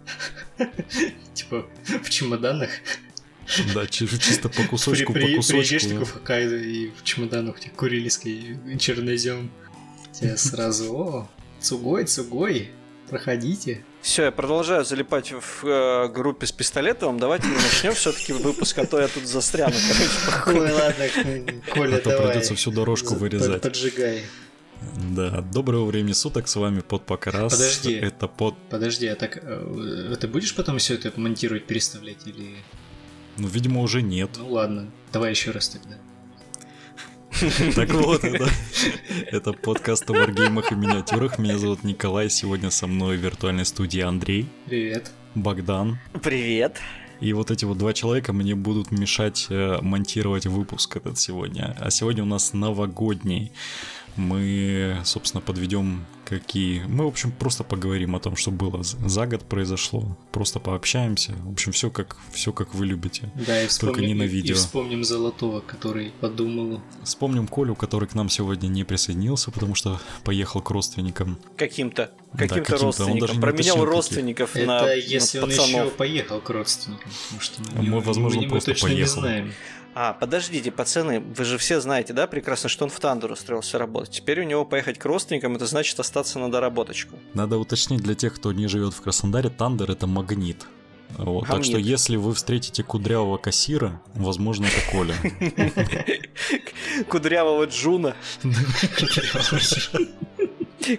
Типа, 1.34 1.66
в 2.04 2.10
чемоданах. 2.10 2.70
Да, 3.74 3.88
чисто 3.88 4.50
по 4.50 4.64
кусочку, 4.64 5.14
по 5.14 5.20
кусочку. 5.20 5.68
Приезжаешь 5.68 6.08
в 6.08 6.12
Хоккайдо, 6.14 6.56
и 6.56 6.92
в 6.92 7.04
чемоданах 7.04 7.56
у 7.56 7.60
тебя 7.60 7.72
курильский 7.76 8.58
чернозем. 8.80 9.52
Тебе 10.14 10.38
сразу, 10.38 10.94
о, 10.94 11.30
Цугой, 11.60 12.06
Цугой, 12.06 12.70
проходите. 13.10 13.84
Все, 14.02 14.26
я 14.26 14.32
продолжаю 14.32 14.84
залипать 14.86 15.32
в 15.32 15.66
э, 15.66 16.10
группе 16.10 16.46
с 16.46 16.52
пистолетом. 16.52 17.18
Давайте 17.18 17.48
мы 17.48 17.56
начнем 17.56 17.94
все-таки 17.94 18.34
выпуск, 18.34 18.78
а 18.78 18.86
то 18.86 19.00
я 19.00 19.08
тут 19.08 19.26
застряну. 19.26 19.76
Ой, 20.48 20.72
ладно, 20.72 21.06
Коля, 21.74 21.96
а 21.96 22.00
то 22.00 22.10
давай. 22.10 22.28
придется 22.28 22.54
всю 22.56 22.72
дорожку 22.72 23.16
вырезать. 23.16 23.62
Поджигай. 23.62 24.24
Да, 25.16 25.42
доброго 25.42 25.86
времени 25.86 26.14
суток, 26.14 26.48
с 26.48 26.56
вами 26.56 26.82
под 26.82 27.06
Покрас. 27.06 27.54
Подожди. 27.54 27.94
Это 27.94 28.28
под... 28.28 28.56
Подожди, 28.70 29.08
а 29.08 29.16
так 29.16 29.40
э, 29.42 30.16
ты 30.20 30.28
будешь 30.28 30.56
потом 30.56 30.78
все 30.78 30.96
это 30.96 31.12
монтировать, 31.20 31.66
переставлять 31.66 32.26
или... 32.26 32.56
Ну, 33.38 33.48
видимо, 33.48 33.82
уже 33.82 34.02
нет. 34.02 34.30
Ну 34.38 34.50
ладно, 34.50 34.92
давай 35.12 35.32
еще 35.32 35.52
раз 35.52 35.70
тогда. 35.70 35.98
Так 37.76 37.90
вот, 37.94 38.24
это, 38.24 38.48
это 39.32 39.54
подкаст 39.54 40.10
о 40.10 40.14
варгеймах 40.14 40.72
и 40.72 40.76
миниатюрах. 40.76 41.40
Меня 41.40 41.58
зовут 41.58 41.84
Николай, 41.84 42.30
сегодня 42.30 42.70
со 42.70 42.88
мной 42.88 43.18
в 43.18 43.22
виртуальной 43.22 43.66
студии 43.66 44.02
Андрей. 44.02 44.48
Привет. 44.66 45.12
Богдан. 45.36 45.98
Привет. 46.22 46.80
И 47.20 47.32
вот 47.34 47.52
эти 47.52 47.66
вот 47.66 47.78
два 47.78 47.94
человека 47.94 48.34
мне 48.34 48.54
будут 48.54 48.92
мешать 48.92 49.48
э, 49.50 49.78
монтировать 49.82 50.46
выпуск 50.46 50.98
этот 50.98 51.18
сегодня. 51.18 51.76
А 51.80 51.90
сегодня 51.90 52.24
у 52.24 52.26
нас 52.26 52.54
новогодний 52.54 53.52
мы, 54.16 54.98
собственно, 55.04 55.42
подведем 55.42 56.06
какие... 56.26 56.84
Мы, 56.88 57.06
в 57.06 57.08
общем, 57.08 57.32
просто 57.32 57.64
поговорим 57.64 58.16
о 58.16 58.20
том, 58.20 58.36
что 58.36 58.52
было 58.52 58.82
за 58.84 59.26
год 59.28 59.44
произошло. 59.44 60.18
Просто 60.32 60.60
пообщаемся. 60.60 61.34
В 61.44 61.52
общем, 61.52 61.72
все 61.72 61.90
как, 61.90 62.18
все 62.32 62.52
как 62.54 62.74
вы 62.74 62.86
любите. 62.86 63.32
Да, 63.36 63.62
и 63.62 63.68
вспомним, 63.68 63.94
Только 63.96 64.08
не 64.08 64.14
на 64.14 64.24
видео. 64.24 64.54
И 64.54 64.58
вспомним 64.58 65.04
Золотого, 65.04 65.60
который 65.62 66.12
подумал. 66.22 66.82
Вспомним 67.04 67.48
Колю, 67.48 67.76
который 67.76 68.08
к 68.08 68.16
нам 68.16 68.30
сегодня 68.30 68.68
не 68.68 68.84
присоединился, 68.84 69.52
потому 69.52 69.76
что 69.76 70.00
поехал 70.24 70.62
к 70.62 70.70
родственникам. 70.72 71.38
Каким-то. 71.58 72.12
Да, 72.34 72.48
Каким-то 72.48 72.72
каким-то. 72.72 72.76
Он 72.76 72.82
родственникам. 72.86 73.20
даже 73.20 73.34
не 73.34 73.40
Променял 73.42 73.76
уточнил, 73.76 73.86
родственников 73.86 74.56
Это 74.56 74.66
на, 74.66 74.82
на 74.82 74.94
если 74.94 75.40
он 75.40 75.50
пацанов. 75.50 75.70
еще 75.70 75.90
поехал 75.92 76.40
к 76.42 76.50
родственникам. 76.50 77.12
Потому 77.24 77.42
что 77.42 77.62
мы, 77.76 77.84
мы, 77.84 78.00
возможно, 78.00 78.40
мы, 78.40 78.46
мы 78.46 78.50
просто 78.52 78.72
точно 78.72 78.88
не 78.88 78.94
поехал. 78.94 79.20
знаем. 79.22 79.54
А, 79.96 80.14
подождите, 80.14 80.72
пацаны, 80.72 81.20
вы 81.20 81.46
же 81.46 81.58
все 81.58 81.80
знаете, 81.80 82.14
да, 82.14 82.26
прекрасно, 82.26 82.68
что 82.68 82.86
он 82.86 82.90
в 82.90 83.00
Тандер 83.00 83.32
устроился 83.32 83.78
работать. 83.78 84.12
Теперь 84.12 84.42
у 84.42 84.44
него 84.44 84.66
поехать 84.66 84.98
к 84.98 85.06
родственникам, 85.06 85.56
это 85.56 85.68
значит 85.68 86.00
остаться 86.00 86.40
на 86.40 86.52
доработочку. 86.52 87.16
Надо 87.34 87.58
уточнить 87.58 88.02
для 88.02 88.16
тех, 88.16 88.34
кто 88.34 88.52
не 88.54 88.68
живет 88.68 88.94
в 88.94 89.02
Краснодаре, 89.02 89.50
Тандер 89.50 89.92
это 89.92 90.08
магнит. 90.08 90.66
Вот, 91.18 91.48
так 91.48 91.64
что 91.64 91.78
если 91.78 92.16
вы 92.16 92.34
встретите 92.34 92.84
кудрявого 92.84 93.38
кассира, 93.38 94.02
возможно, 94.16 94.66
это 94.66 94.92
Коля. 94.92 95.16
Кудрявого 97.08 97.66
Джуна. 97.66 98.16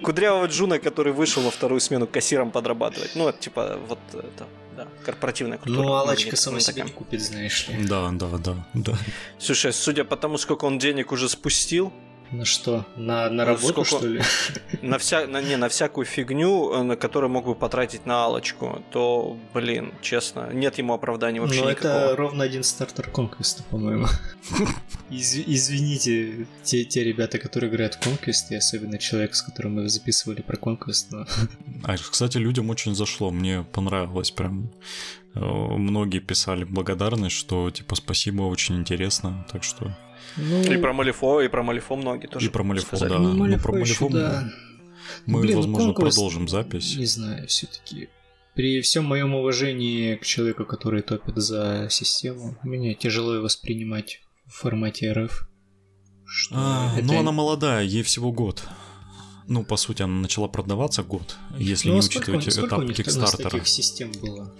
Кудрявого 0.03 0.47
Джуна, 0.47 0.79
который 0.79 1.13
вышел 1.13 1.43
во 1.43 1.51
вторую 1.51 1.81
смену 1.81 2.07
кассиром 2.07 2.53
подрабатывать. 2.53 3.17
Ну, 3.17 3.29
это 3.29 3.39
типа 3.39 3.79
вот 3.89 3.99
это, 4.13 4.47
да, 4.85 5.05
корпоративная 5.05 5.59
культура. 5.59 5.85
Ну, 5.85 5.95
Аллочка 5.95 6.37
сама 6.37 6.61
себе 6.61 6.83
не 6.83 6.91
купит, 6.91 7.21
знаешь 7.23 7.69
ли. 7.69 7.87
Да, 7.87 8.11
да, 8.12 8.29
да, 8.38 8.67
да. 8.75 8.99
Слушай, 9.38 9.73
судя 9.73 10.05
по 10.05 10.17
тому, 10.17 10.38
сколько 10.38 10.64
он 10.64 10.79
денег 10.79 11.12
уже 11.12 11.29
спустил, 11.29 11.93
На 12.33 12.45
что? 12.45 12.85
На, 12.97 13.31
на 13.31 13.45
Ну, 13.45 13.45
работу, 13.45 13.85
сколько- 13.85 13.99
что 13.99 14.07
ли? 14.07 14.21
на, 14.83 14.99
вся, 14.99 15.26
на, 15.26 15.40
не, 15.40 15.57
на 15.57 15.69
всякую 15.69 16.04
фигню, 16.04 16.73
э, 16.73 16.83
на 16.83 16.97
которую 16.97 17.31
мог 17.31 17.45
бы 17.47 17.54
потратить 17.54 18.07
на 18.07 18.25
Алочку, 18.25 18.83
то, 18.90 19.37
блин, 19.54 19.93
честно, 20.02 20.50
нет 20.52 20.78
ему 20.78 20.95
оправдания 20.95 21.40
вообще 21.40 21.62
Ну, 21.62 21.71
никакого. 21.71 21.93
это 21.93 22.16
ровно 22.16 22.45
один 22.45 22.62
стартер 22.64 23.09
конквеста, 23.11 23.62
по-моему. 23.71 24.07
Из- 25.11 25.37
извините, 25.37 26.47
те, 26.64 26.85
те 26.85 27.04
ребята, 27.04 27.38
которые 27.38 27.71
играют 27.71 27.95
в 27.95 28.00
конквест, 28.00 28.50
и 28.50 28.57
особенно 28.57 28.99
человек, 28.99 29.35
с 29.35 29.43
которым 29.43 29.75
мы 29.75 29.88
записывали 29.88 30.43
про 30.43 30.57
конквест, 30.57 31.12
но 31.12 31.26
А, 31.85 31.97
кстати, 31.97 32.38
людям 32.38 32.69
очень 32.71 32.95
зашло, 32.95 33.31
мне 33.31 33.62
понравилось 33.73 34.31
прям. 34.31 34.71
Э, 35.35 35.40
Многие 35.40 36.21
писали 36.21 36.64
благодарность, 36.64 37.37
что 37.37 37.71
типа 37.71 37.95
спасибо, 37.97 38.43
очень 38.43 38.76
интересно, 38.76 39.47
так 39.52 39.62
что 39.62 39.97
Ну, 40.37 40.62
И 40.62 40.76
про 40.76 40.92
Малифо, 40.92 41.40
и 41.42 41.49
про 41.49 41.62
Малифо 41.62 41.97
многие 41.97 42.26
тоже 42.26 42.47
и 42.47 42.49
про 42.49 42.62
Малифо, 42.64 42.87
сказали. 42.87 43.11
да. 43.11 43.18
ну, 43.18 43.33
ну, 43.33 43.37
Малифо 43.38 43.62
про 43.62 43.73
Малифо 43.73 44.09
да. 44.09 44.50
мы, 45.26 45.40
Блин, 45.40 45.54
ну, 45.56 45.61
возможно, 45.62 45.90
Conquest- 45.90 45.94
продолжим 45.94 46.49
запись. 46.49 46.97
Не 46.97 47.06
знаю, 47.06 47.47
все-таки. 47.49 48.09
При 48.54 48.80
всем 48.83 49.04
моем 49.04 49.35
уважении 49.35 50.14
к 50.16 50.25
человеку, 50.25 50.64
который 50.64 51.02
топит 51.02 51.37
за 51.37 51.88
систему, 51.90 52.56
мне 52.62 52.94
тяжело 52.94 53.35
ее 53.35 53.40
воспринимать 53.40 54.21
в 54.47 54.52
формате 54.54 55.12
РФ. 55.12 55.49
Что 56.26 56.54
А, 56.56 56.92
это- 56.97 57.04
Ну, 57.04 57.18
она 57.18 57.33
молодая, 57.33 57.85
ей 57.85 58.02
всего 58.02 58.33
год. 58.33 58.62
Ну, 59.47 59.62
по 59.64 59.76
сути, 59.76 60.02
она 60.02 60.21
начала 60.21 60.49
продаваться 60.49 61.02
год, 61.02 61.37
если 61.59 61.88
Ну, 61.88 61.94
не 61.94 61.99
а 62.00 62.02
сколько, 62.02 62.30
у- 62.30 62.37
учитывать 62.37 62.52
сколько 62.54 62.68
этап 62.68 62.78
у 62.78 62.83
них 62.83 62.97
у 62.97 63.02
нас 63.02 63.06
Кикстартера. 63.14 63.50
таких 63.50 63.68
систем 63.68 64.12
было? 64.23 64.54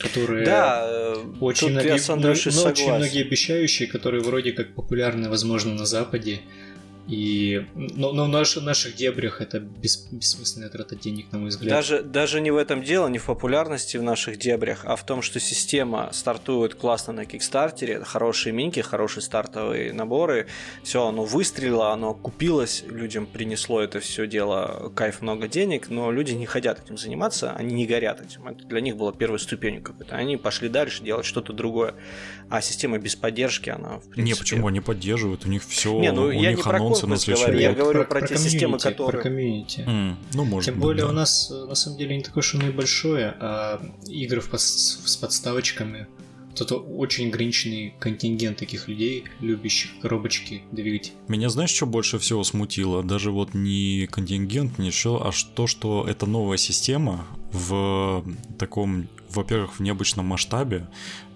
Которые 0.00 0.46
Да, 0.46 0.82
э, 0.84 1.16
очень, 1.40 1.70
многие, 1.70 1.88
я 1.88 1.98
с 1.98 2.08
но 2.08 2.30
очень 2.30 2.88
многие 2.88 3.22
обещающие, 3.22 3.86
которые 3.86 4.22
вроде 4.22 4.52
как 4.52 4.74
популярны, 4.74 5.28
возможно, 5.28 5.74
на 5.74 5.84
Западе. 5.84 6.40
И, 7.08 7.66
но, 7.74 8.12
но 8.12 8.24
в 8.26 8.28
наш- 8.28 8.56
наших 8.56 8.94
дебрях 8.94 9.40
это 9.40 9.58
бес- 9.58 10.08
бессмысленная 10.10 10.68
трата 10.68 10.96
денег, 10.96 11.32
на 11.32 11.38
мой 11.38 11.48
взгляд. 11.48 11.70
Даже, 11.70 12.02
даже 12.02 12.40
не 12.40 12.50
в 12.50 12.56
этом 12.56 12.82
дело, 12.82 13.08
не 13.08 13.18
в 13.18 13.24
популярности 13.26 13.96
в 13.96 14.02
наших 14.02 14.38
дебрях, 14.38 14.82
а 14.84 14.96
в 14.96 15.04
том, 15.04 15.22
что 15.22 15.40
система 15.40 16.10
стартует 16.12 16.74
классно 16.74 17.12
на 17.12 17.26
Кикстартере, 17.26 18.04
хорошие 18.04 18.52
минки, 18.52 18.80
хорошие 18.80 19.22
стартовые 19.22 19.92
наборы, 19.92 20.46
все, 20.82 21.06
оно 21.06 21.24
выстрелило, 21.24 21.92
оно 21.92 22.14
купилось, 22.14 22.84
людям 22.86 23.26
принесло 23.26 23.80
это 23.80 24.00
все 24.00 24.26
дело 24.26 24.92
кайф 24.94 25.22
много 25.22 25.48
денег, 25.48 25.90
но 25.90 26.10
люди 26.12 26.32
не 26.32 26.46
хотят 26.46 26.84
этим 26.84 26.96
заниматься, 26.96 27.52
они 27.52 27.74
не 27.74 27.86
горят 27.86 28.20
этим. 28.20 28.46
Это 28.46 28.64
для 28.66 28.80
них 28.80 28.96
было 28.96 29.12
первой 29.12 29.38
ступенью 29.38 29.82
какой-то. 29.82 30.16
Они 30.16 30.36
пошли 30.36 30.68
дальше 30.68 31.02
делать 31.02 31.26
что-то 31.26 31.52
другое. 31.52 31.94
А 32.48 32.60
система 32.60 32.98
без 32.98 33.14
поддержки, 33.14 33.70
она 33.70 33.98
в 33.98 34.08
принципе... 34.08 34.22
Не, 34.22 34.34
почему 34.34 34.66
они 34.66 34.80
поддерживают? 34.80 35.44
У 35.46 35.48
них 35.48 35.64
все, 35.64 35.98
Не, 36.00 36.10
ну, 36.10 36.24
у 36.24 36.30
я 36.30 36.48
них 36.50 36.58
не 36.58 36.62
про 36.62 36.78
анонсы 36.90 37.06
на 37.06 37.16
конкурс 37.16 37.22
следующий 37.24 37.44
говорю, 37.46 37.58
год. 37.68 37.76
я 37.76 37.82
говорю 37.82 38.04
про 38.04 38.26
те 38.26 38.36
системы, 38.36 38.78
которые- 38.78 39.12
Про 39.12 39.22
комьюнити. 39.22 39.80
М, 39.86 40.18
ну, 40.34 40.44
может 40.44 40.66
Тем 40.66 40.74
быть, 40.74 40.82
более 40.82 41.04
да. 41.04 41.10
у 41.10 41.12
нас 41.12 41.50
на 41.50 41.74
самом 41.74 41.98
деле 41.98 42.16
не 42.16 42.22
такое 42.22 42.40
уж 42.42 42.54
и 42.54 42.70
большое, 42.70 43.34
а 43.40 43.80
игры 44.06 44.40
в 44.40 44.50
под- 44.50 44.60
с 44.60 45.16
подставочками. 45.20 46.06
Тут 46.54 46.72
очень 46.72 47.28
ограниченный 47.28 47.94
контингент 48.00 48.58
таких 48.58 48.88
людей, 48.88 49.24
любящих 49.40 49.90
коробочки 50.02 50.62
двигать. 50.72 51.12
Меня 51.28 51.48
знаешь, 51.48 51.70
что 51.70 51.86
больше 51.86 52.18
всего 52.18 52.42
смутило? 52.42 53.04
Даже 53.04 53.30
вот 53.30 53.54
не 53.54 54.08
контингент, 54.10 54.78
не 54.78 54.90
что, 54.90 55.24
а 55.26 55.30
то, 55.54 55.66
что 55.68 56.04
это 56.08 56.26
новая 56.26 56.58
система 56.58 57.24
в 57.52 58.24
таком, 58.58 59.08
во-первых, 59.30 59.78
в 59.78 59.80
необычном 59.80 60.26
масштабе, 60.26 60.88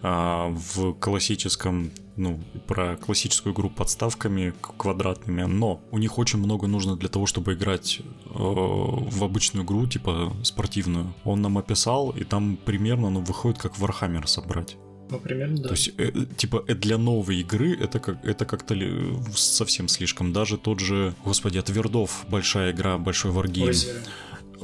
а, 0.03 0.49
в 0.49 0.93
классическом, 0.95 1.91
ну, 2.17 2.41
про 2.67 2.97
классическую 2.97 3.53
игру 3.55 3.71
подставками 3.71 4.55
квадратными, 4.61 5.43
но 5.43 5.81
у 5.91 5.99
них 5.99 6.19
очень 6.19 6.39
много 6.39 6.67
нужно 6.67 6.97
для 6.97 7.09
того, 7.09 7.27
чтобы 7.27 7.55
играть 7.55 8.01
э, 8.01 8.29
в 8.35 9.25
обычную 9.25 9.65
игру, 9.65 9.87
типа 9.87 10.33
спортивную. 10.43 11.13
Он 11.25 11.43
нам 11.43 11.59
описал, 11.59 12.11
и 12.11 12.25
там 12.25 12.57
примерно, 12.65 13.11
ну, 13.11 13.21
выходит 13.21 13.59
как 13.59 13.77
Warhammer 13.79 14.27
собрать. 14.27 14.77
Ну, 15.11 15.19
примерно, 15.19 15.57
да. 15.59 15.69
То 15.69 15.75
есть, 15.75 15.89
э, 15.99 16.11
э, 16.15 16.27
типа, 16.37 16.65
э, 16.67 16.75
для 16.75 16.99
новой 16.99 17.41
игры 17.41 17.77
это, 17.77 17.99
как, 17.99 18.25
это 18.25 18.45
как-то 18.47 18.75
ли- 18.75 19.19
совсем 19.35 19.89
слишком. 19.89 20.33
Даже 20.33 20.57
тот 20.57 20.81
же, 20.81 21.15
господи, 21.25 21.59
от 21.59 21.69
Вердов 21.69 22.25
большая 22.31 22.73
игра, 22.73 22.97
большой 22.99 23.31
варгейм. 23.31 23.69
Озеро. 23.69 23.99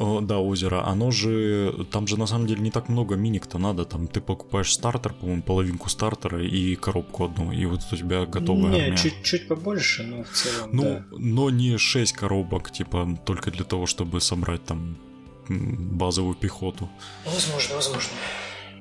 О, 0.00 0.20
да, 0.22 0.38
озеро. 0.38 0.82
Оно 0.86 1.10
же, 1.10 1.86
там 1.90 2.06
же 2.06 2.18
на 2.18 2.26
самом 2.26 2.46
деле 2.46 2.62
не 2.62 2.70
так 2.70 2.88
много 2.88 3.16
миник-то 3.16 3.58
надо. 3.58 3.84
Там 3.84 4.06
ты 4.06 4.22
покупаешь 4.22 4.72
стартер, 4.72 5.12
по-моему, 5.12 5.42
половинку 5.42 5.90
стартера 5.90 6.42
и 6.42 6.74
коробку 6.74 7.24
одну. 7.24 7.52
И 7.52 7.66
вот 7.66 7.80
у 7.92 7.96
тебя 7.96 8.24
готовая 8.24 8.72
Не, 8.72 8.80
армия. 8.80 8.96
чуть-чуть 8.96 9.46
побольше, 9.48 10.02
но 10.04 10.24
в 10.24 10.30
целом, 10.30 10.70
Ну, 10.72 10.82
да. 10.84 11.04
но 11.18 11.50
не 11.50 11.76
6 11.76 12.12
коробок, 12.14 12.70
типа, 12.70 13.18
только 13.26 13.50
для 13.50 13.64
того, 13.64 13.84
чтобы 13.84 14.20
собрать 14.22 14.64
там 14.64 14.96
базовую 15.48 16.34
пехоту. 16.34 16.88
Возможно, 17.26 17.74
возможно. 17.74 18.10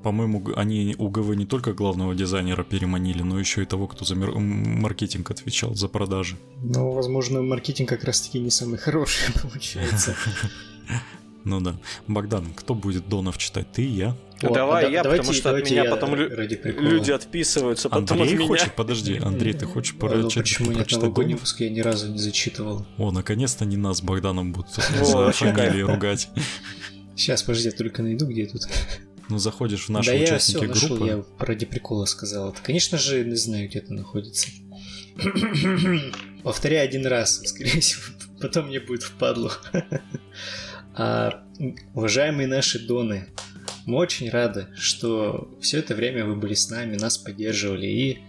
По-моему, 0.04 0.42
они 0.56 0.96
у 0.98 1.10
ГВ 1.10 1.36
не 1.36 1.46
только 1.46 1.74
главного 1.74 2.16
дизайнера 2.16 2.64
переманили, 2.64 3.22
но 3.24 3.38
еще 3.38 3.62
и 3.64 3.66
того, 3.66 3.88
кто 3.88 4.06
за 4.06 4.16
маркетинг 4.16 5.30
отвечал, 5.32 5.76
за 5.76 5.90
продажи. 5.90 6.38
Ну, 6.64 6.92
возможно, 6.92 7.42
маркетинг 7.42 7.90
как 7.90 8.06
раз-таки 8.06 8.40
не 8.40 8.50
самый 8.52 8.78
хороший 8.78 9.34
получается. 9.42 10.16
Ну 11.46 11.62
да. 11.62 11.78
Богдан, 12.08 12.54
кто 12.54 12.76
будет 12.76 13.08
Донов 13.08 13.38
читать? 13.38 13.72
Ты, 13.72 13.84
я? 13.84 14.16
О, 14.42 14.54
давай 14.54 14.86
а, 14.86 14.90
я, 14.90 15.04
давайте, 15.04 15.24
потому 15.24 15.34
что 15.34 15.56
от 15.56 15.70
меня 15.70 15.86
потом 15.86 16.16
люди 16.16 17.12
отписываются. 17.12 17.90
Потом 17.90 18.22
Андрей 18.22 18.38
от 18.38 18.48
хочет? 18.48 18.66
Меня. 18.66 18.74
Подожди, 18.76 19.18
Андрей, 19.18 19.54
ты 19.54 19.66
хочешь 19.66 19.96
а, 20.02 20.06
ну, 20.06 20.30
Почему 20.30 20.72
нет 20.72 20.92
новогодний 20.92 21.36
выпуск 21.36 21.62
я 21.62 21.70
ни 21.70 21.80
разу 21.80 22.12
не 22.12 22.20
зачитывал? 22.20 22.86
О, 22.98 23.12
наконец-то 23.12 23.66
не 23.66 23.78
нас 23.78 23.98
с 23.98 24.02
Богданом 24.02 24.52
будут 24.52 24.72
за 24.74 25.32
фамилии 25.32 25.82
ругать. 25.82 26.30
Сейчас, 27.16 27.44
подожди, 27.44 27.70
я 27.70 27.76
только 27.76 28.02
найду, 28.02 28.28
где 28.28 28.46
тут. 28.46 28.62
Ну, 29.28 29.38
заходишь 29.38 29.86
в 29.86 29.90
наши 29.90 30.12
да 30.12 30.24
участники 30.24 30.66
я 30.66 30.74
все 30.74 30.88
группы. 30.88 31.04
Нашел, 31.04 31.18
я 31.18 31.46
ради 31.46 31.66
прикола 31.66 32.06
сказал 32.06 32.52
это. 32.52 32.62
Конечно 32.64 32.98
же, 32.98 33.24
не 33.26 33.36
знаю, 33.36 33.68
где 33.68 33.80
это 33.80 33.94
находится. 33.94 34.48
Повторяй 36.44 36.84
один 36.84 37.06
раз, 37.06 37.42
скорее 37.46 37.82
всего, 37.82 38.02
потом 38.42 38.68
мне 38.68 38.80
будет 38.80 39.04
впадло. 39.04 39.52
а, 41.00 41.46
уважаемые 41.94 42.46
наши 42.46 42.86
доны, 42.86 43.28
мы 43.86 44.00
очень 44.00 44.30
рады, 44.30 44.68
что 44.76 45.50
все 45.62 45.80
это 45.80 45.96
время 45.96 46.26
вы 46.26 46.36
были 46.36 46.54
с 46.54 46.70
нами, 46.70 46.98
нас 46.98 47.18
поддерживали, 47.18 47.86
и 47.88 48.20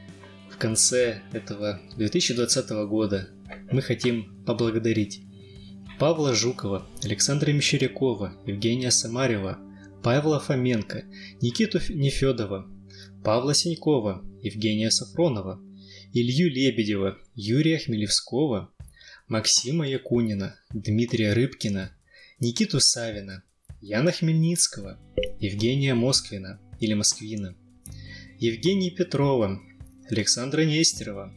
в 0.49 0.57
конце 0.57 1.21
этого 1.33 1.81
2020 1.97 2.71
года 2.87 3.29
мы 3.73 3.83
хотим 3.83 4.45
поблагодарить 4.47 5.23
Павла 5.99 6.33
Жукова, 6.33 6.87
Александра 7.03 7.51
Мещерякова, 7.51 8.35
Евгения 8.47 8.93
Самарева, 8.93 9.59
Павла 10.05 10.39
Фоменко, 10.39 11.07
Никиту 11.43 11.81
Нефедова, 11.89 12.69
Павла 13.25 13.53
Синькова, 13.53 14.25
Евгения 14.43 14.93
Сафронова, 14.93 15.61
Илью 16.13 16.49
Лебедева, 16.49 17.19
Юрия 17.35 17.79
Хмелевского, 17.79 18.73
Максима 19.27 19.89
Якунина, 19.89 20.55
Дмитрия 20.73 21.33
Рыбкина, 21.33 21.97
Никиту 22.41 22.81
Савина, 22.81 23.43
Яна 23.83 24.13
Хмельницкого, 24.13 24.99
Евгения 25.41 25.93
Москвина 25.93 26.59
или 26.81 26.95
Москвина, 26.95 27.55
Евгения 28.39 28.91
Петрова, 28.91 29.61
Александра 30.11 30.63
Нестерова, 30.63 31.35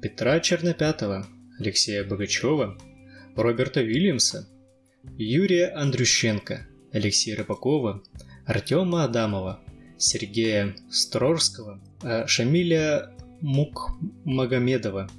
Петра 0.00 0.38
Чернопятого, 0.38 1.26
Алексея 1.58 2.04
Богачева, 2.04 2.78
Роберта 3.34 3.82
Вильямса, 3.82 4.48
Юрия 5.16 5.74
Андрющенко, 5.74 6.68
Алексея 6.92 7.36
Рыбакова, 7.36 8.04
Артема 8.46 9.02
Адамова, 9.02 9.60
Сергея 9.98 10.76
Строрского, 10.88 11.82
э, 12.04 12.28
Шамиля 12.28 13.10
Мук 13.40 13.90
Магомедова, 14.24 15.10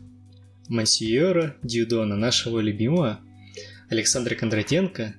Мансиера 0.69 1.57
Дьюдона, 1.61 2.15
нашего 2.15 2.59
любимого, 2.59 3.19
Александра 3.89 4.35
Кондратенко, 4.35 5.15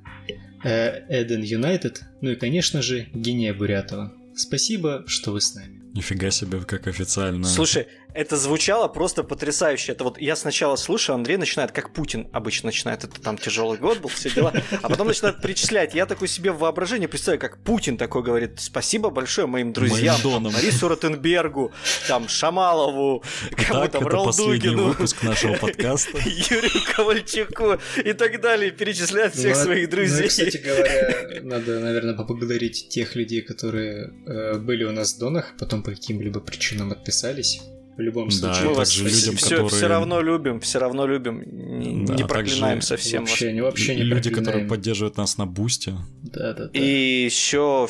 э, 0.64 1.22
Эден 1.22 1.42
Юнайтед, 1.42 2.02
ну 2.20 2.30
и, 2.30 2.36
конечно 2.36 2.82
же, 2.82 3.08
Гения 3.14 3.52
Бурятова. 3.52 4.12
Спасибо, 4.34 5.04
что 5.06 5.32
вы 5.32 5.40
с 5.40 5.54
нами. 5.54 5.80
Нифига 5.92 6.30
себе, 6.30 6.60
как 6.60 6.86
официально. 6.86 7.44
Слушай, 7.44 7.88
это 8.14 8.36
звучало 8.36 8.88
просто 8.88 9.22
потрясающе. 9.22 9.92
Это 9.92 10.04
вот 10.04 10.20
я 10.20 10.36
сначала 10.36 10.76
слушаю, 10.76 11.14
Андрей 11.14 11.36
начинает, 11.36 11.72
как 11.72 11.92
Путин 11.92 12.28
обычно 12.32 12.66
начинает, 12.66 13.04
это 13.04 13.20
там 13.20 13.38
тяжелый 13.38 13.78
год 13.78 13.98
был, 13.98 14.08
все 14.08 14.30
дела, 14.30 14.52
а 14.82 14.88
потом 14.88 15.08
начинает 15.08 15.40
перечислять. 15.40 15.94
Я 15.94 16.06
такой 16.06 16.28
себе 16.28 16.52
в 16.52 16.58
воображении 16.58 17.06
представляю, 17.06 17.40
как 17.40 17.62
Путин 17.62 17.96
такой 17.96 18.22
говорит, 18.22 18.60
спасибо 18.60 19.10
большое 19.10 19.46
моим 19.46 19.72
друзьям, 19.72 20.20
там, 20.22 20.42
Марису 20.44 20.88
Ротенбергу, 20.88 21.72
там, 22.08 22.28
Шамалову, 22.28 23.22
кому-то 23.56 23.98
это 23.98 24.00
последний 24.00 24.74
выпуск 24.74 25.22
нашего 25.22 25.56
подкаста. 25.56 26.18
Юрию 26.24 26.94
Ковальчуку 26.94 27.78
и 28.04 28.12
так 28.12 28.40
далее, 28.40 28.70
перечисляет 28.70 29.34
всех 29.34 29.56
ну, 29.56 29.64
своих 29.64 29.90
друзей. 29.90 30.22
Ну, 30.22 30.28
кстати 30.28 30.56
говоря, 30.58 31.40
надо, 31.42 31.80
наверное, 31.80 32.14
поблагодарить 32.14 32.88
тех 32.88 33.14
людей, 33.14 33.42
которые 33.42 34.12
э, 34.26 34.58
были 34.58 34.84
у 34.84 34.92
нас 34.92 35.14
в 35.14 35.18
донах, 35.18 35.54
потом 35.58 35.82
по 35.82 35.90
каким-либо 35.90 36.40
причинам 36.40 36.92
отписались 36.92 37.60
в 38.00 38.02
любом 38.02 38.30
случае. 38.30 38.62
Да, 38.62 38.70
Мы 38.70 38.74
вас 38.74 38.96
людям, 38.96 39.36
все, 39.36 39.48
которые... 39.50 39.68
все 39.68 39.86
равно 39.86 40.20
любим, 40.22 40.60
все 40.60 40.78
равно 40.78 41.06
любим, 41.06 41.42
не, 41.44 42.06
да, 42.06 42.14
не 42.14 42.24
проклинаем 42.24 42.80
совсем 42.80 43.24
вообще, 43.24 43.46
вас. 43.46 43.54
Не, 43.54 43.60
вообще 43.60 43.94
не 43.94 44.02
Люди, 44.02 44.30
которые 44.30 44.66
поддерживают 44.66 45.16
нас 45.16 45.38
на 45.38 45.46
бусте. 45.46 45.94
Да, 46.22 46.52
да, 46.54 46.64
да. 46.64 46.70
И 46.72 47.24
еще, 47.24 47.88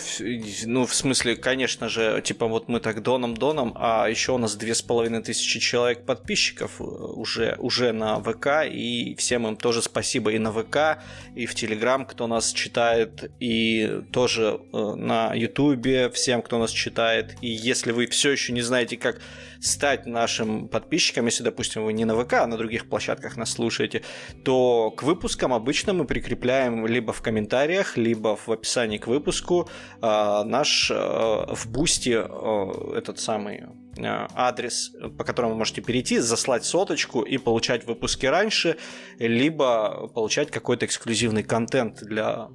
ну, 0.66 0.86
в 0.86 0.94
смысле, 0.94 1.36
конечно 1.36 1.88
же, 1.88 2.20
типа 2.24 2.46
вот 2.46 2.68
мы 2.68 2.80
так 2.80 3.02
доном-доном, 3.02 3.72
а 3.76 4.08
еще 4.08 4.32
у 4.32 4.38
нас 4.38 4.56
две 4.56 4.74
с 4.74 4.82
половиной 4.82 5.22
тысячи 5.22 5.60
человек 5.60 6.04
подписчиков 6.04 6.80
э, 6.80 6.84
уже, 6.84 7.56
уже 7.58 7.92
на 7.92 8.20
ВК, 8.20 8.66
и 8.70 9.14
всем 9.16 9.46
им 9.46 9.56
тоже 9.56 9.82
спасибо 9.82 10.32
и 10.32 10.38
на 10.38 10.52
ВК, 10.52 11.02
и 11.36 11.46
в 11.46 11.54
Телеграм, 11.54 12.04
кто 12.04 12.26
нас 12.26 12.52
читает, 12.52 13.30
и 13.40 14.02
тоже 14.12 14.60
э, 14.72 14.94
на 14.96 15.34
Ютубе 15.34 16.10
всем, 16.10 16.42
кто 16.42 16.58
нас 16.58 16.72
читает. 16.72 17.36
И 17.40 17.48
если 17.48 17.92
вы 17.92 18.06
все 18.06 18.32
еще 18.32 18.52
не 18.52 18.62
знаете, 18.62 18.96
как 18.96 19.20
стать 19.60 20.06
нашим 20.06 20.68
подписчиком, 20.68 21.26
если, 21.26 21.42
допустим, 21.42 21.84
вы 21.84 21.92
не 21.92 22.04
на 22.04 22.14
ВК, 22.14 22.34
а 22.34 22.46
на 22.46 22.56
других 22.56 22.88
площадках 22.88 23.36
нас 23.36 23.52
слушаете, 23.52 24.02
то 24.44 24.90
к 24.90 25.02
выпускам 25.02 25.52
обычно 25.52 25.92
мы 25.92 26.06
прикрепляем 26.06 26.86
либо 26.86 27.12
в 27.12 27.22
комментариях, 27.22 27.96
либо 27.96 28.36
в 28.36 28.48
описании 28.48 28.98
к 28.98 29.06
выпуску 29.06 29.68
э, 30.00 30.42
наш 30.44 30.90
э, 30.90 30.94
в 30.94 31.66
бусте 31.68 32.26
э, 32.26 32.92
этот 32.96 33.20
самый 33.20 33.56
э, 33.56 34.26
адрес, 34.34 34.92
по 35.18 35.24
которому 35.24 35.52
вы 35.52 35.58
можете 35.58 35.82
перейти, 35.82 36.18
заслать 36.18 36.64
соточку 36.64 37.22
и 37.22 37.38
получать 37.38 37.86
выпуски 37.86 38.26
раньше, 38.26 38.76
либо 39.18 40.08
получать 40.14 40.50
какой-то 40.50 40.86
эксклюзивный 40.86 41.42
контент 41.42 42.02
для 42.02 42.48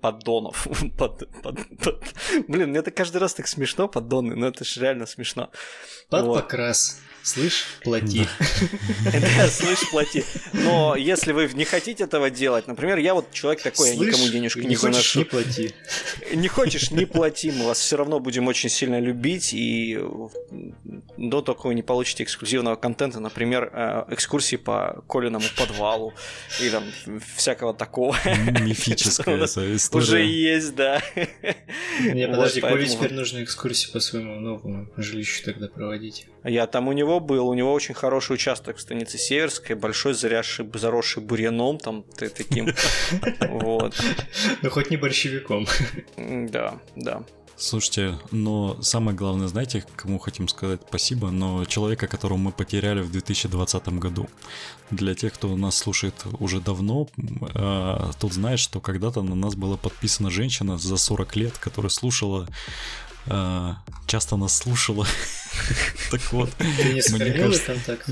поддонов. 0.00 0.66
под, 0.98 1.28
под, 1.42 1.78
под... 1.78 2.14
Блин, 2.48 2.70
мне 2.70 2.78
это 2.80 2.90
каждый 2.90 3.18
раз 3.18 3.34
так 3.34 3.46
смешно, 3.46 3.88
поддоны, 3.88 4.36
но 4.36 4.48
это 4.48 4.64
же 4.64 4.80
реально 4.80 5.06
смешно. 5.06 5.50
Под 6.08 6.24
вот. 6.24 6.42
покрас. 6.42 7.00
Слышь, 7.22 7.64
плати. 7.82 8.26
Да, 9.12 9.48
слышь, 9.48 9.90
плати. 9.90 10.24
Но 10.52 10.96
если 10.96 11.32
вы 11.32 11.50
не 11.54 11.64
хотите 11.64 12.04
этого 12.04 12.30
делать, 12.30 12.66
например, 12.66 12.98
я 12.98 13.14
вот 13.14 13.32
человек 13.32 13.62
такой, 13.62 13.90
я 13.90 13.96
никому 13.96 14.28
денежку 14.28 14.60
не 14.60 14.76
заношу. 14.76 15.18
не 15.20 15.24
плати. 15.24 15.74
Не 16.34 16.48
хочешь, 16.48 16.90
не 16.90 17.06
плати, 17.06 17.50
мы 17.50 17.66
вас 17.66 17.78
все 17.80 17.96
равно 17.96 18.20
будем 18.20 18.48
очень 18.48 18.68
сильно 18.68 19.00
любить, 19.00 19.54
и 19.54 19.98
до 21.16 21.40
того, 21.40 21.58
вы 21.64 21.74
не 21.74 21.82
получите 21.82 22.22
эксклюзивного 22.22 22.76
контента, 22.76 23.18
например, 23.18 23.70
э, 23.72 24.04
экскурсии 24.10 24.56
по 24.56 25.02
Колиному 25.08 25.46
подвалу, 25.56 26.12
и 26.60 26.68
там 26.68 26.84
всякого 27.36 27.72
такого. 27.74 28.16
Мифическая 28.60 29.44
история. 29.44 30.04
Уже 30.04 30.22
есть, 30.22 30.74
да. 30.74 31.02
Не, 32.00 32.28
подожди, 32.28 32.60
Коле 32.60 32.86
теперь 32.86 33.14
нужно 33.14 33.42
экскурсии 33.42 33.90
по 33.90 34.00
своему 34.00 34.38
новому 34.40 34.88
жилищу 34.96 35.44
тогда 35.44 35.68
проводить. 35.68 36.26
Я 36.44 36.66
там 36.66 36.88
у 36.88 36.92
него 36.92 37.07
был, 37.18 37.48
у 37.48 37.54
него 37.54 37.72
очень 37.72 37.94
хороший 37.94 38.34
участок 38.34 38.76
в 38.76 38.80
станице 38.80 39.18
Северской, 39.18 39.74
большой, 39.74 40.14
зарясший, 40.14 40.66
заросший 40.74 41.22
бурьяном, 41.22 41.78
там 41.78 42.04
таким. 42.16 42.68
Вот. 43.48 43.94
Ну, 44.62 44.70
хоть 44.70 44.90
не 44.90 44.96
борщевиком. 44.96 45.66
Да, 46.16 46.80
да. 46.96 47.24
Слушайте, 47.60 48.16
но 48.30 48.80
самое 48.82 49.16
главное, 49.16 49.48
знаете, 49.48 49.84
кому 49.96 50.20
хотим 50.20 50.46
сказать 50.46 50.80
спасибо, 50.88 51.32
но 51.32 51.64
человека, 51.64 52.06
которого 52.06 52.38
мы 52.38 52.52
потеряли 52.52 53.00
в 53.00 53.10
2020 53.10 53.88
году. 53.98 54.28
Для 54.92 55.16
тех, 55.16 55.34
кто 55.34 55.56
нас 55.56 55.76
слушает 55.76 56.14
уже 56.38 56.60
давно, 56.60 57.08
э, 57.16 58.10
тот 58.20 58.32
знает, 58.32 58.60
что 58.60 58.80
когда-то 58.80 59.22
на 59.22 59.34
нас 59.34 59.56
была 59.56 59.76
подписана 59.76 60.30
женщина 60.30 60.78
за 60.78 60.96
40 60.96 61.34
лет, 61.34 61.58
которая 61.58 61.90
слушала 61.90 62.46
часто 64.06 64.36
нас 64.36 64.56
слушала. 64.56 65.06
Так 66.10 66.32
вот. 66.32 66.50
Ты 66.56 66.94
не 66.94 67.02
сохранил 67.02 67.52
контакт? 67.66 68.10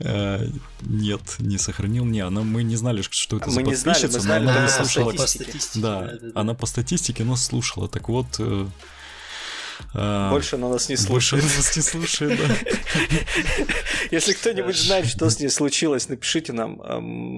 Э, 0.00 0.46
нет, 0.82 1.20
не 1.38 1.58
сохранил. 1.58 2.04
Не, 2.04 2.20
она, 2.20 2.42
мы 2.42 2.62
не 2.62 2.76
знали, 2.76 3.02
что 3.02 3.36
это 3.36 3.50
за 3.50 3.60
подписчица, 3.60 4.22
но 4.26 4.34
она 4.34 4.68
слушала. 4.68 5.12
По 5.12 5.26
статистике. 5.26 5.80
Да, 5.80 6.10
она 6.34 6.54
по 6.54 6.66
статистике 6.66 7.24
нас 7.24 7.44
слушала. 7.44 7.88
Так 7.88 8.08
вот, 8.08 8.26
э, 8.38 8.42
а, 8.42 8.68
больше 9.92 10.56
она 10.56 10.68
нас 10.68 10.88
не 10.88 10.96
слушает. 10.96 11.42
Больше 11.42 11.56
нас 11.56 11.76
не 11.76 11.82
слушает, 11.82 12.38
да. 12.38 12.54
Если 14.10 14.32
кто-нибудь 14.32 14.76
знает, 14.76 15.06
что 15.06 15.28
с 15.28 15.40
ней 15.40 15.48
случилось, 15.48 16.08
напишите 16.08 16.52
нам. 16.52 16.80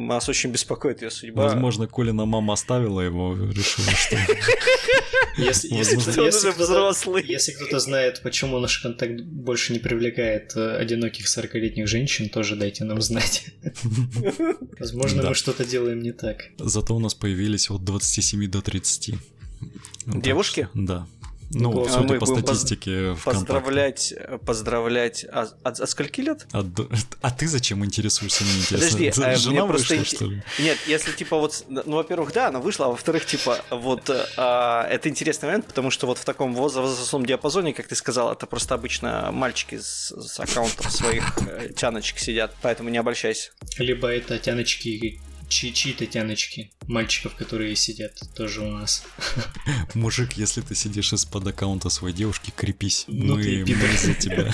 Нас 0.06 0.28
очень 0.28 0.50
беспокоит 0.50 1.02
ее 1.02 1.10
судьба. 1.10 1.44
Возможно, 1.44 1.86
Колина 1.86 2.24
мама 2.24 2.54
оставила 2.54 3.00
его, 3.00 3.34
решила, 3.34 3.90
что... 3.90 4.16
Если, 5.38 5.74
если, 5.74 5.96
кто, 5.96 6.26
если, 6.26 6.50
кто 6.50 7.18
если 7.18 7.52
кто-то 7.52 7.78
знает, 7.78 8.20
почему 8.22 8.58
наш 8.58 8.78
контакт 8.78 9.22
больше 9.22 9.72
не 9.72 9.78
привлекает 9.78 10.52
э, 10.56 10.76
одиноких 10.76 11.26
40-летних 11.26 11.88
женщин, 11.88 12.28
тоже 12.28 12.54
дайте 12.54 12.84
нам 12.84 13.00
знать. 13.00 13.46
Возможно, 14.78 15.22
мы 15.22 15.34
что-то 15.34 15.64
делаем 15.64 16.00
не 16.00 16.12
так. 16.12 16.50
Зато 16.58 16.94
у 16.94 16.98
нас 16.98 17.14
появились 17.14 17.70
от 17.70 17.82
27 17.82 18.50
до 18.50 18.60
30. 18.60 19.14
Девушки? 20.06 20.68
Да. 20.74 21.06
Ну, 21.54 21.84
А 21.84 21.88
судя 21.88 22.14
мы 22.14 22.18
по 22.18 22.26
будем 22.26 22.42
статистике. 22.42 23.16
Поздравлять, 23.24 24.14
поздравлять. 24.46 25.26
А, 25.30 25.48
от, 25.62 25.80
от 25.80 25.90
скольки 25.90 26.20
лет? 26.20 26.46
А, 26.52 26.64
а 27.20 27.30
ты 27.30 27.46
зачем 27.48 27.84
интересуешься, 27.84 28.44
мне 28.44 28.58
интересно? 28.58 28.88
Подожди, 28.98 29.08
а, 29.22 29.34
Жена 29.36 29.60
мне 29.64 29.68
просто 29.68 29.94
вышла, 29.96 30.02
инте- 30.04 30.16
что 30.16 30.24
ли? 30.26 30.42
Нет, 30.58 30.78
если 30.86 31.12
типа 31.12 31.36
вот, 31.38 31.64
ну, 31.68 31.82
во-первых, 31.96 32.32
да, 32.32 32.48
она 32.48 32.58
вышла, 32.60 32.86
а 32.86 32.88
во-вторых, 32.90 33.26
типа, 33.26 33.58
вот 33.70 34.08
э, 34.10 34.24
а, 34.36 34.86
это 34.88 35.08
интересный 35.08 35.46
момент, 35.46 35.66
потому 35.66 35.90
что 35.90 36.06
вот 36.06 36.18
в 36.18 36.24
таком 36.24 36.54
воз- 36.54 36.74
возрастном 36.74 37.26
диапазоне, 37.26 37.74
как 37.74 37.86
ты 37.86 37.94
сказал, 37.94 38.32
это 38.32 38.46
просто 38.46 38.74
обычно 38.74 39.30
мальчики 39.32 39.78
с, 39.78 40.10
с 40.10 40.40
аккаунтов 40.40 40.90
своих 40.90 41.24
э, 41.46 41.70
тяночек 41.76 42.18
сидят, 42.18 42.54
поэтому 42.62 42.88
не 42.88 42.98
обольщайся. 42.98 43.50
Либо 43.78 44.08
это 44.08 44.38
тяночки, 44.38 45.20
чьи- 45.52 45.72
чьи-то 45.72 46.06
тяночки. 46.06 46.70
Мальчиков, 46.86 47.34
которые 47.36 47.76
сидят 47.76 48.18
тоже 48.34 48.62
у 48.62 48.70
нас. 48.70 49.04
Мужик, 49.94 50.32
если 50.34 50.62
ты 50.62 50.74
сидишь 50.74 51.12
из-под 51.12 51.46
аккаунта 51.46 51.90
своей 51.90 52.14
девушки, 52.14 52.52
крепись. 52.56 53.04
Ну 53.08 53.36
мы, 53.36 53.42
ты 53.64 53.76
мы 53.76 53.96
за 53.98 54.14
тебя. 54.14 54.52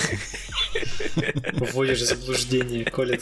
Вводишь 1.71 1.99
в 2.01 2.05
заблуждение. 2.05 2.85
Коля 2.85 3.19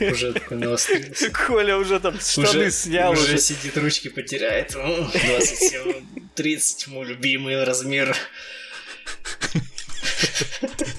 уже 0.00 0.32
такой 0.32 0.58
навострился. 0.58 1.30
Коля 1.30 1.76
уже 1.76 2.00
там 2.00 2.18
штаны 2.18 2.48
Уже, 2.48 2.70
снял, 2.70 3.12
уже 3.12 3.22
уже. 3.22 3.38
сидит, 3.38 3.76
ручки 3.76 4.08
потеряет. 4.08 4.74
М, 4.74 5.10
27, 5.10 6.06
30, 6.34 6.88
мой 6.88 7.06
любимый 7.06 7.62
размер. 7.64 8.16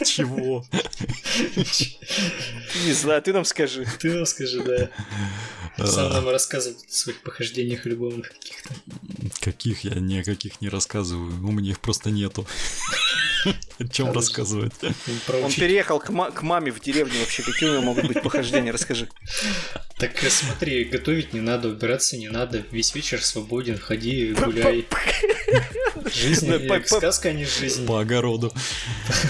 Чего? 0.05 0.65
Не 2.86 2.93
знаю, 2.93 3.21
ты 3.21 3.34
нам 3.34 3.45
скажи. 3.45 3.86
Ты 3.99 4.13
нам 4.13 4.25
скажи, 4.25 4.62
да. 4.63 4.89
Сам 5.77 6.12
нам 6.13 6.29
рассказывал 6.29 6.77
о 6.77 6.91
своих 6.93 7.21
похождениях 7.21 7.86
любовных 7.86 8.29
каких-то. 8.29 8.69
Каких 9.39 9.84
я 9.84 9.95
ни 9.95 10.17
о 10.19 10.23
каких 10.23 10.62
не 10.62 10.69
рассказываю. 10.69 11.31
У 11.45 11.51
меня 11.51 11.71
их 11.71 11.79
просто 11.79 12.12
нету. 12.12 12.45
О 13.79 13.88
чем 13.88 14.12
рассказывать? 14.12 14.73
Он 14.84 15.51
переехал 15.51 15.99
к, 15.99 16.10
ма- 16.10 16.29
к 16.29 16.43
маме 16.43 16.71
в 16.71 16.79
деревню 16.79 17.19
вообще. 17.19 17.41
Какие 17.41 17.69
у 17.69 17.73
него 17.73 17.81
могут 17.81 18.05
быть 18.07 18.21
похождения? 18.21 18.71
Расскажи. 18.71 19.10
Так 19.97 20.23
э, 20.23 20.29
смотри, 20.29 20.84
готовить 20.84 21.34
не 21.34 21.39
надо, 21.41 21.69
убираться 21.69 22.17
не 22.17 22.29
надо. 22.29 22.63
Весь 22.71 22.93
вечер 22.93 23.23
свободен, 23.23 23.79
ходи, 23.79 24.34
гуляй. 24.34 24.86
Жизнь, 26.13 26.51
э, 26.51 26.60
по- 26.67 26.79
по- 26.79 26.97
сказка, 26.97 27.29
а 27.29 27.34
не 27.34 27.45
жизнь. 27.45 27.86
По 27.88 28.01
огороду. 28.01 28.53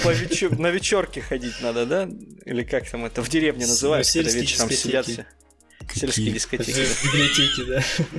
По 0.03 0.11
вечер- 0.11 0.57
На 0.59 0.67
вечерке 0.71 1.21
ходить 1.21 1.61
надо, 1.61 1.85
да? 1.85 2.09
Или 2.45 2.63
как 2.63 2.89
там 2.89 3.05
это 3.05 3.21
в 3.21 3.29
деревне 3.29 3.65
называется, 3.67 4.19
когда 4.19 4.31
вечером 4.31 4.69
сидят 4.71 5.05
дискотеки. 5.05 5.27
Сельские 5.93 6.31
дискотеки. 6.31 6.85
В 6.85 7.05
библиотеке, 7.05 7.63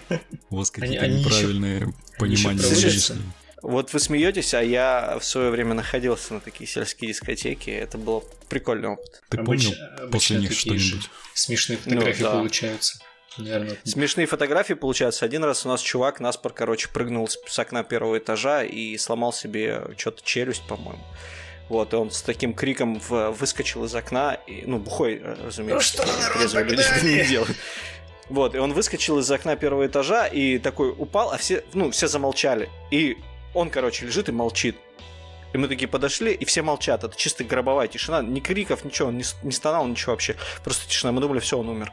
да. 0.08 0.20
у 0.50 0.56
вас 0.56 0.72
Они- 0.76 0.96
какие-то 0.96 1.08
неправильные 1.08 1.94
понимания 2.18 2.62
жизни. 2.62 3.16
Вот 3.62 3.92
вы 3.92 4.00
смеетесь, 4.00 4.54
а 4.54 4.62
я 4.62 5.18
в 5.20 5.24
свое 5.24 5.50
время 5.50 5.74
находился 5.74 6.35
на 6.35 6.40
такие 6.40 6.68
сельские 6.68 7.12
дискотеки. 7.12 7.70
Это 7.70 7.96
был 7.96 8.24
прикольный 8.48 8.88
опыт. 8.88 9.22
Ты 9.28 9.38
обычно 9.38 9.74
после 10.11 10.38
них 10.38 10.52
что-нибудь? 10.52 11.08
Смешные 11.35 11.76
фотографии 11.78 12.22
Ну, 12.24 12.28
да. 12.28 12.35
получаются. 12.38 12.98
Наверное. 13.38 13.76
Смешные 13.85 14.26
фотографии 14.26 14.74
получаются. 14.74 15.24
Один 15.24 15.44
раз 15.44 15.64
у 15.64 15.68
нас 15.68 15.80
чувак 15.80 16.18
наспор, 16.20 16.52
короче, 16.52 16.88
прыгнул 16.88 17.28
с 17.28 17.58
окна 17.58 17.82
первого 17.85 18.18
этажа 18.18 18.64
и 18.64 18.98
сломал 18.98 19.32
себе 19.32 19.80
что-то 19.96 20.22
челюсть, 20.24 20.66
по-моему. 20.66 21.02
Вот, 21.72 21.94
и 21.94 21.96
он 21.96 22.11
с 22.11 22.20
таким 22.20 22.52
криком 22.52 23.00
в- 23.00 23.30
выскочил 23.30 23.82
из 23.87 23.94
окна, 23.94 24.35
и, 24.46 24.64
ну, 24.66 24.78
бухой, 24.78 25.14
э, 25.22 25.37
разумеется, 25.46 26.02
Ну 26.02 26.04
что, 26.04 26.12
народ, 26.18 26.32
трезвые 26.35 26.64
люди 26.66 26.82
не 27.02 27.24
делают. 27.24 27.56
Вот, 28.28 28.54
и 28.54 28.58
он 28.58 28.74
выскочил 28.74 29.18
из 29.18 29.30
окна 29.30 29.56
первого 29.56 29.87
этажа 29.87 30.26
и 30.26 30.58
такой 30.58 30.90
упал, 30.90 31.32
а 31.32 31.38
все, 31.38 31.64
ну, 31.72 31.90
все 31.90 32.08
замолчали. 32.08 32.68
И 32.90 33.16
он, 33.54 33.70
короче, 33.70 34.04
лежит 34.04 34.28
и 34.28 34.32
молчит. 34.32 34.76
И 35.54 35.58
мы 35.58 35.66
такие 35.66 35.88
подошли, 35.88 36.35
и 36.35 36.44
все 36.44 36.61
молчат. 36.61 37.04
Это 37.04 37.16
чисто 37.16 37.42
гробовая 37.42 37.88
тишина. 37.88 38.20
Ни 38.20 38.40
криков, 38.40 38.85
ничего, 38.85 39.08
он 39.08 39.16
не, 39.16 39.24
не 39.42 39.52
стонал, 39.52 39.87
ничего 39.87 40.12
вообще. 40.12 40.37
Просто 40.62 40.87
тишина. 40.87 41.12
Мы 41.12 41.22
думали, 41.22 41.40
все, 41.40 41.58
он 41.58 41.70
умер. 41.70 41.90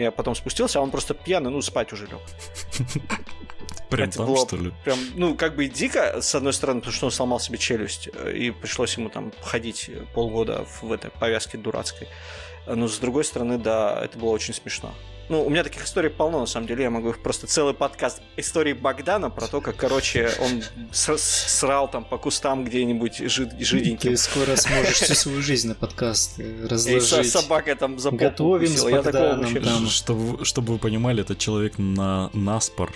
Я 0.00 0.10
потом 0.10 0.34
спустился, 0.34 0.80
а 0.80 0.82
он 0.82 0.90
просто 0.90 1.14
пьяный, 1.14 1.52
ну, 1.52 1.62
спать 1.62 1.92
уже 1.92 2.06
лег. 2.06 2.20
Прям 3.90 4.08
это 4.08 4.18
там, 4.18 4.26
было 4.26 4.46
что 4.46 4.56
ли? 4.56 4.72
Прям, 4.84 4.98
ну, 5.14 5.34
как 5.34 5.54
бы 5.56 5.66
и 5.66 5.68
дико, 5.68 6.20
с 6.20 6.34
одной 6.34 6.52
стороны, 6.52 6.80
потому 6.80 6.94
что 6.96 7.06
он 7.06 7.12
сломал 7.12 7.38
себе 7.40 7.58
челюсть, 7.58 8.08
э, 8.12 8.32
и 8.36 8.50
пришлось 8.50 8.96
ему 8.96 9.08
там 9.08 9.32
ходить 9.42 9.90
полгода 10.14 10.66
в 10.82 10.90
этой 10.92 11.10
повязке 11.10 11.58
дурацкой. 11.58 12.08
Но 12.66 12.88
с 12.88 12.98
другой 12.98 13.24
стороны, 13.24 13.58
да, 13.58 14.00
это 14.02 14.18
было 14.18 14.30
очень 14.30 14.54
смешно. 14.54 14.94
Ну, 15.30 15.42
у 15.42 15.48
меня 15.48 15.64
таких 15.64 15.84
историй 15.84 16.10
полно, 16.10 16.40
на 16.40 16.46
самом 16.46 16.66
деле. 16.66 16.82
Я 16.84 16.90
могу 16.90 17.08
их 17.10 17.22
просто 17.22 17.46
целый 17.46 17.72
подкаст 17.72 18.20
истории 18.36 18.74
Богдана 18.74 19.30
про 19.30 19.46
то, 19.46 19.62
как, 19.62 19.76
короче, 19.76 20.30
он 20.40 20.62
срал 20.92 21.90
там 21.90 22.04
по 22.04 22.18
кустам 22.18 22.64
где-нибудь 22.64 23.20
жид- 23.20 23.58
жиденьким. 23.58 24.10
Ты 24.10 24.16
скоро 24.18 24.56
сможешь 24.56 24.96
всю 25.00 25.14
свою 25.14 25.40
жизнь 25.42 25.68
на 25.68 25.74
подкаст 25.74 26.38
э, 26.40 26.42
И 26.42 26.66
разложить. 26.66 27.08
со- 27.08 27.24
собака 27.42 27.74
там 27.74 27.98
за 27.98 28.10
Готовим 28.10 28.66
с 28.68 28.82
укусила. 28.82 28.88
Я 28.96 29.02
такого 29.02 29.22
Богданом 29.34 29.54
вообще... 29.54 29.90
Чтобы, 29.90 30.44
чтобы 30.44 30.72
вы 30.74 30.78
понимали, 30.78 31.22
этот 31.22 31.38
человек 31.38 31.78
на 31.78 32.28
наспор 32.34 32.92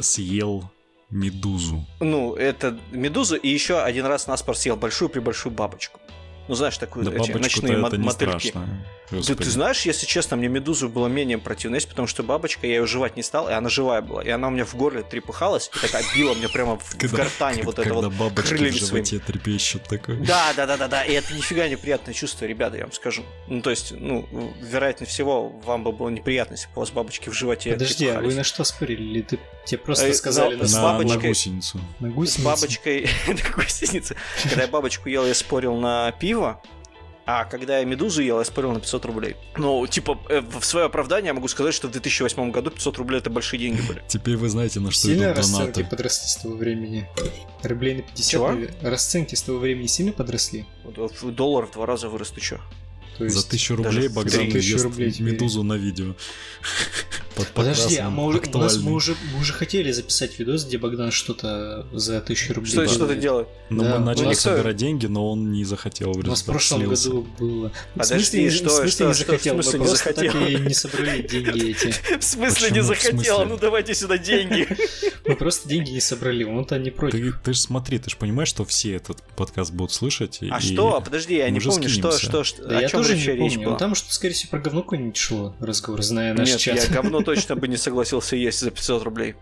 съел 0.00 0.64
медузу. 1.10 1.84
Ну, 2.00 2.34
это 2.34 2.78
медуза, 2.90 3.36
и 3.36 3.48
еще 3.48 3.80
один 3.80 4.06
раз 4.06 4.26
наспор 4.26 4.56
съел 4.56 4.76
большую-пребольшую 4.76 5.52
бабочку. 5.54 6.00
Ну, 6.48 6.54
знаешь, 6.54 6.78
такую 6.78 7.04
Да 7.04 7.12
эти 7.12 7.32
ночные 7.32 7.76
мо- 7.76 7.88
это 7.88 7.96
не 7.96 8.04
мотыльки. 8.06 8.48
страшно. 8.48 8.84
Да 9.10 9.18
Господи. 9.18 9.44
ты 9.44 9.50
знаешь, 9.50 9.82
если 9.82 10.04
честно, 10.06 10.36
мне 10.36 10.48
медузу 10.48 10.88
было 10.88 11.06
менее 11.06 11.38
противно, 11.38 11.76
есть, 11.76 11.88
потому 11.88 12.08
что 12.08 12.22
бабочка, 12.22 12.66
я 12.66 12.76
ее 12.76 12.86
жевать 12.86 13.16
не 13.16 13.22
стал, 13.22 13.48
и 13.48 13.52
она 13.52 13.68
живая 13.68 14.02
была. 14.02 14.22
И 14.22 14.28
она 14.30 14.48
у 14.48 14.50
меня 14.50 14.64
в 14.64 14.74
горле 14.74 15.02
трепыхалась 15.02 15.70
и 15.74 15.78
такая 15.78 16.04
била 16.14 16.34
мне 16.34 16.48
прямо 16.48 16.76
в, 16.78 16.82
в 16.84 16.96
Когда- 16.98 17.18
гортани 17.18 17.62
вот 17.62 17.74
это 17.78 17.88
Когда 17.88 18.08
вот 18.08 18.12
бабочки 18.14 18.46
в 18.46 18.48
крыльями 18.56 18.76
животе 18.76 19.04
своими. 19.06 19.22
трепещут 19.24 19.82
такой. 19.84 20.16
Да, 20.26 20.52
да, 20.56 20.66
да, 20.66 20.76
да, 20.76 20.88
да. 20.88 21.04
И 21.04 21.12
это 21.12 21.32
нифига 21.34 21.68
неприятное 21.68 22.14
чувство, 22.14 22.44
ребята, 22.46 22.76
я 22.78 22.82
вам 22.82 22.92
скажу. 22.92 23.22
Ну, 23.48 23.62
то 23.62 23.70
есть, 23.70 23.92
ну, 23.92 24.26
вероятнее 24.60 25.06
всего, 25.08 25.48
вам 25.50 25.84
бы 25.84 25.92
было 25.92 26.08
неприятно, 26.08 26.54
если 26.54 26.66
бы 26.66 26.72
у 26.76 26.80
вас 26.80 26.90
бабочки 26.90 27.28
в 27.28 27.32
животе 27.32 27.72
Подожди, 27.72 28.08
а 28.08 28.20
вы 28.20 28.34
на 28.34 28.42
что 28.44 28.64
спорили? 28.64 29.02
Или 29.02 29.22
ты 29.22 29.38
тебе 29.64 29.78
просто 29.78 30.06
Э, 30.08 30.14
сказали 30.14 30.56
на, 30.56 30.66
с 30.66 30.72
на, 30.72 30.78
слова? 30.80 30.92
на 30.98 31.04
бабочкой- 31.04 31.28
гусеницу. 31.28 31.80
на 32.00 32.10
С 32.10 32.12
гусеницу? 32.14 32.44
бабочкой 32.44 33.08
на 33.28 33.50
гусенице. 33.56 34.16
Когда 34.42 34.62
я 34.62 34.68
бабочку 34.68 35.08
ел, 35.08 35.24
я 35.26 35.34
спорил 35.34 35.76
на 35.76 36.10
пиво, 36.12 36.60
а 37.26 37.44
когда 37.44 37.78
я 37.78 37.84
медузу 37.84 38.22
ел, 38.22 38.38
я 38.38 38.44
спорил 38.44 38.72
на 38.72 38.80
500 38.80 39.04
рублей. 39.04 39.36
Ну, 39.56 39.86
типа, 39.86 40.18
э, 40.28 40.40
в 40.40 40.64
свое 40.64 40.86
оправдание 40.86 41.28
я 41.28 41.34
могу 41.34 41.48
сказать, 41.48 41.74
что 41.74 41.88
в 41.88 41.90
2008 41.90 42.52
году 42.52 42.70
500 42.70 42.98
рублей 42.98 43.18
это 43.18 43.30
большие 43.30 43.58
деньги 43.58 43.80
были. 43.82 44.02
Теперь 44.08 44.36
вы 44.36 44.48
знаете, 44.48 44.78
на 44.78 44.92
что 44.92 45.08
Сильно 45.08 45.24
идут 45.24 45.36
расценки 45.38 45.58
донаты. 45.58 45.84
подросли 45.84 46.28
с 46.28 46.36
того 46.36 46.54
времени? 46.54 47.08
Рублей 47.62 47.96
на 47.96 48.02
50? 48.02 48.30
Чего? 48.30 48.52
Расценки 48.80 49.34
с 49.34 49.42
того 49.42 49.58
времени 49.58 49.86
сильно 49.86 50.12
подросли? 50.12 50.66
Доллар 51.22 51.66
в 51.66 51.72
два 51.72 51.86
раза 51.86 52.08
вырос, 52.08 52.30
ты 52.30 52.40
чё? 52.40 52.60
То 53.18 53.28
За 53.28 53.46
тысячу 53.48 53.76
рублей 53.76 54.08
Богдан 54.08 54.46
за 54.46 54.52
тысячу 54.52 54.72
ест 54.74 54.84
рублей 54.84 55.10
теперь. 55.10 55.32
медузу 55.32 55.62
на 55.62 55.74
видео. 55.74 56.14
Под 57.36 57.48
Подожди, 57.48 57.96
а 57.98 58.08
мы, 58.08 58.24
уже- 58.24 58.40
у 58.54 58.58
нас, 58.58 58.78
мы, 58.78 58.92
уже, 58.94 59.14
мы 59.34 59.40
уже 59.40 59.52
хотели 59.52 59.92
записать 59.92 60.38
видос, 60.38 60.64
где 60.64 60.78
Богдан 60.78 61.10
что-то 61.10 61.86
за 61.92 62.22
тысячу 62.22 62.54
рублей 62.54 62.70
Что, 62.72 62.88
что 62.88 63.06
ты 63.06 63.14
делает. 63.16 63.20
делаешь? 63.20 63.48
Но 63.68 63.82
Да, 63.84 63.92
мы 63.94 63.98
ну 63.98 64.04
начали 64.06 64.24
никто- 64.28 64.40
собирать 64.40 64.76
деньги, 64.76 65.04
но 65.04 65.30
он 65.32 65.52
не 65.52 65.64
захотел 65.64 66.12
в 66.14 66.16
У 66.18 66.22
нас 66.22 66.40
в 66.40 66.46
прошлом 66.46 66.80
слился. 66.80 67.08
году 67.10 67.26
было. 67.38 67.68
В 67.94 67.98
Подожди, 67.98 68.48
смысле, 68.48 68.50
что- 68.50 68.68
в 68.68 68.70
смысле 68.72 68.90
что- 68.90 69.06
не 69.08 69.12
что 69.14 69.22
в 69.24 69.26
захотел? 69.26 69.54
смысле 69.54 69.72
мы 69.78 69.84
не 69.84 69.88
просто 69.90 70.12
так 70.14 70.16
захотел? 70.32 70.46
и 70.46 70.56
не 70.66 70.74
собрали 70.74 71.22
деньги 71.22 71.70
эти. 71.70 71.86
В 72.20 72.24
смысле 72.24 72.54
Почему? 72.68 72.74
не 72.74 72.80
В 72.80 72.84
захотела? 72.86 73.12
смысле? 73.22 73.44
Ну 73.48 73.58
давайте 73.58 73.94
сюда 73.94 74.16
деньги. 74.18 74.68
Мы 75.26 75.36
просто 75.36 75.68
деньги 75.68 75.90
не 75.90 76.00
собрали, 76.00 76.44
он-то 76.44 76.78
не 76.78 76.90
против. 76.90 77.20
Ты, 77.20 77.32
ты 77.44 77.52
же 77.52 77.60
смотри, 77.60 77.98
ты 77.98 78.08
же 78.08 78.16
понимаешь, 78.16 78.48
что 78.48 78.64
все 78.64 78.94
этот 78.94 79.22
подкаст 79.36 79.72
будут 79.72 79.92
слышать. 79.92 80.38
А 80.50 80.58
и- 80.58 80.60
что? 80.62 81.02
Подожди, 81.04 81.36
я 81.36 81.44
мы 81.46 81.50
не 81.50 81.60
помню, 81.60 81.88
что, 81.90 82.16
что, 82.16 82.44
что, 82.44 82.62
Да 82.66 82.78
о 82.78 82.80
я 82.80 82.88
чем 82.88 83.00
тоже 83.08 83.32
не 83.32 83.44
речь 83.44 83.52
помню. 83.54 83.68
была. 83.68 83.78
Там 83.78 83.94
что, 83.94 84.12
скорее 84.12 84.34
всего, 84.34 84.50
про 84.50 84.60
говно 84.60 84.82
какое-нибудь 84.82 85.16
шло 85.16 85.56
разговор, 85.60 86.02
зная 86.02 86.34
наш 86.34 86.48
Нет, 86.48 86.60
чат. 86.60 86.84
я 86.84 86.88
говно 86.88 87.22
точно 87.22 87.56
бы 87.56 87.68
не 87.68 87.76
согласился 87.76 88.36
есть 88.36 88.60
за 88.60 88.70
500 88.70 89.02
рублей. 89.02 89.34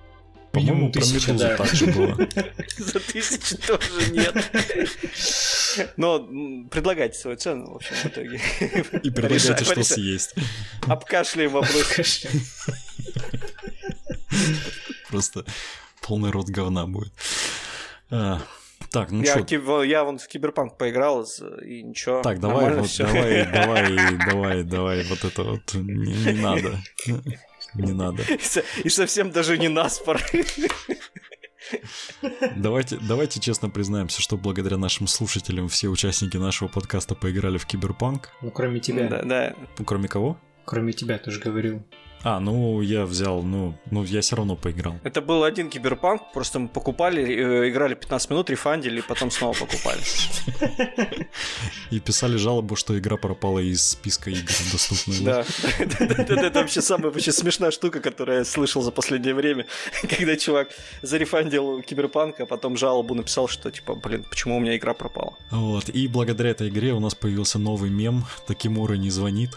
По-моему, 0.54 0.92
про 0.92 1.00
медузу 1.00 1.34
да. 1.34 1.56
так 1.56 1.74
же 1.74 1.86
было. 1.86 2.16
За 2.78 3.00
тысячу 3.00 3.56
тоже 3.58 4.12
нет. 4.12 4.36
Но 5.96 6.20
предлагайте 6.70 7.18
свою 7.18 7.36
цену, 7.36 7.72
в 7.72 7.76
общем, 7.76 7.96
в 7.96 8.06
итоге. 8.06 8.40
И 9.02 9.10
предлагайте, 9.10 9.64
что 9.64 9.82
съесть. 9.82 10.34
Обкашляем 10.86 11.50
вопрос. 11.50 12.24
Просто 15.08 15.44
полный 16.00 16.30
рот 16.30 16.46
говна 16.46 16.86
будет. 16.86 17.12
Так, 18.94 19.10
ну 19.10 19.22
Я, 19.24 19.32
что, 19.32 19.42
ки- 19.42 19.86
я 19.88 20.04
вон 20.04 20.18
в 20.18 20.26
Киберпанк 20.28 20.78
поиграл, 20.78 21.26
и 21.64 21.82
ничего. 21.82 22.22
так, 22.22 22.38
давай, 22.38 22.74
вот, 22.76 22.86
всё. 22.88 23.04
давай, 23.06 23.44
давай, 23.52 24.16
давай, 24.30 24.62
давай, 24.62 25.04
вот 25.04 25.24
это 25.24 25.42
вот 25.42 25.74
не, 25.74 26.32
не 26.32 26.40
надо. 26.40 26.78
Не 27.74 27.92
надо. 27.92 28.22
И 28.22 28.38
со- 28.38 28.62
И 28.84 28.88
совсем 28.88 29.32
даже 29.32 29.58
не 29.58 29.68
наспор. 29.68 30.20
Давайте, 32.56 32.98
давайте 33.00 33.40
честно 33.40 33.68
признаемся, 33.70 34.22
что 34.22 34.36
благодаря 34.36 34.76
нашим 34.76 35.06
слушателям 35.06 35.68
все 35.68 35.88
участники 35.88 36.36
нашего 36.36 36.68
подкаста 36.68 37.14
поиграли 37.14 37.58
в 37.58 37.66
Киберпанк. 37.66 38.30
Ну, 38.42 38.50
кроме 38.50 38.80
тебя. 38.80 39.08
Да, 39.08 39.22
да. 39.22 39.54
Ну, 39.78 39.84
кроме 39.84 40.08
кого? 40.08 40.38
Кроме 40.66 40.92
тебя, 40.92 41.18
ты 41.18 41.30
же 41.30 41.40
говорил. 41.40 41.82
А, 42.24 42.40
ну 42.40 42.80
я 42.80 43.04
взял, 43.04 43.42
ну, 43.42 43.74
ну 43.90 44.02
я 44.04 44.22
все 44.22 44.36
равно 44.36 44.56
поиграл. 44.56 44.94
Это 45.04 45.20
был 45.20 45.44
один 45.44 45.68
киберпанк, 45.68 46.32
просто 46.32 46.58
мы 46.58 46.68
покупали, 46.68 47.22
э, 47.22 47.68
играли 47.68 47.94
15 47.94 48.30
минут, 48.30 48.48
рефандили, 48.48 49.02
потом 49.02 49.30
снова 49.30 49.52
покупали. 49.52 50.00
И 51.90 52.00
писали 52.00 52.38
жалобу, 52.38 52.76
что 52.76 52.98
игра 52.98 53.18
пропала 53.18 53.58
из 53.58 53.90
списка 53.90 54.30
игр 54.30 54.52
доступных. 54.72 55.22
Да, 55.22 55.44
это 55.78 56.60
вообще 56.60 56.80
самая 56.80 57.12
вообще 57.12 57.30
смешная 57.30 57.70
штука, 57.70 58.00
которую 58.00 58.38
я 58.38 58.44
слышал 58.46 58.80
за 58.80 58.90
последнее 58.90 59.34
время, 59.34 59.66
когда 60.08 60.36
чувак 60.36 60.68
зарефандил 61.02 61.82
киберпанк, 61.82 62.40
а 62.40 62.46
потом 62.46 62.78
жалобу 62.78 63.14
написал, 63.14 63.48
что 63.48 63.70
типа, 63.70 63.96
блин, 63.96 64.24
почему 64.30 64.56
у 64.56 64.60
меня 64.60 64.76
игра 64.76 64.94
пропала. 64.94 65.36
Вот, 65.50 65.90
и 65.90 66.08
благодаря 66.08 66.50
этой 66.50 66.70
игре 66.70 66.94
у 66.94 67.00
нас 67.00 67.14
появился 67.14 67.58
новый 67.58 67.90
мем 67.90 68.24
«Такимура 68.46 68.94
не 68.94 69.10
звонит». 69.10 69.50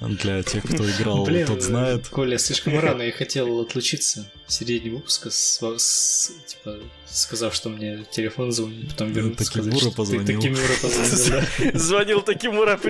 Для 0.00 0.42
тех, 0.42 0.62
кто 0.64 0.88
играл, 0.90 1.24
Блин, 1.24 1.46
тот 1.46 1.62
знает. 1.62 2.08
Коля, 2.08 2.38
слишком 2.38 2.78
рано 2.78 3.02
я 3.02 3.12
хотел 3.12 3.60
отлучиться 3.60 4.30
в 4.46 4.52
середине 4.52 4.96
выпуска, 4.96 5.30
с, 5.30 5.58
с, 5.78 6.32
типа, 6.46 6.78
сказав, 7.06 7.54
что 7.54 7.70
мне 7.70 8.04
телефон 8.10 8.52
звонит, 8.52 8.90
потом 8.90 9.12
вернуться. 9.12 9.50
Такимура 9.50 9.90
позвонил. 9.90 10.26
Такимура 10.26 10.72
позвонил, 10.82 11.42
да. 11.72 11.78
Звонил 11.78 12.20
Такимура, 12.20 12.76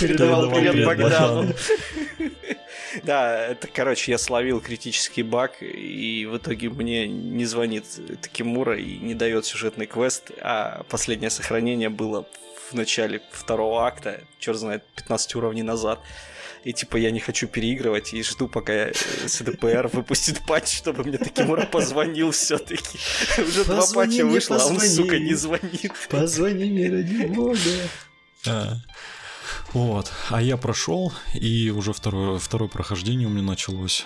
передавал 0.00 0.50
привет 0.50 0.84
Богдану. 0.84 1.54
Да, 3.04 3.46
это, 3.46 3.68
короче, 3.68 4.10
я 4.10 4.18
словил 4.18 4.60
критический 4.60 5.22
баг, 5.22 5.62
и 5.62 6.26
в 6.26 6.38
итоге 6.38 6.68
мне 6.70 7.06
не 7.06 7.44
звонит 7.44 7.84
Такимура 8.20 8.76
и 8.76 8.98
не 8.98 9.14
дает 9.14 9.46
сюжетный 9.46 9.86
квест, 9.86 10.32
а 10.40 10.82
последнее 10.88 11.30
сохранение 11.30 11.88
было 11.88 12.26
в 12.70 12.74
начале 12.74 13.22
второго 13.32 13.86
акта, 13.86 14.22
черт 14.38 14.58
знает, 14.58 14.84
15 14.96 15.34
уровней 15.36 15.62
назад. 15.62 16.00
И 16.62 16.74
типа 16.74 16.98
я 16.98 17.10
не 17.10 17.20
хочу 17.20 17.48
переигрывать 17.48 18.12
и 18.12 18.22
жду, 18.22 18.46
пока 18.46 18.90
СДПР 19.24 19.88
выпустит 19.92 20.44
патч, 20.46 20.76
чтобы 20.76 21.04
мне 21.04 21.16
Такимура 21.16 21.64
позвонил 21.64 22.32
все-таки. 22.32 22.98
Уже 23.40 23.64
два 23.64 23.86
патча 23.94 24.26
вышло, 24.26 24.56
а 24.56 24.66
он, 24.66 24.78
сука, 24.78 25.18
не 25.18 25.34
звонит. 25.34 25.92
Позвони 26.10 26.66
мне, 26.66 26.90
ради 26.90 27.26
бога. 27.26 27.58
А, 28.46 28.74
вот, 29.72 30.12
а 30.28 30.42
я 30.42 30.56
прошел, 30.56 31.12
и 31.32 31.70
уже 31.70 31.92
второе, 31.92 32.38
второе 32.38 32.68
прохождение 32.68 33.26
у 33.26 33.30
меня 33.30 33.42
началось. 33.42 34.04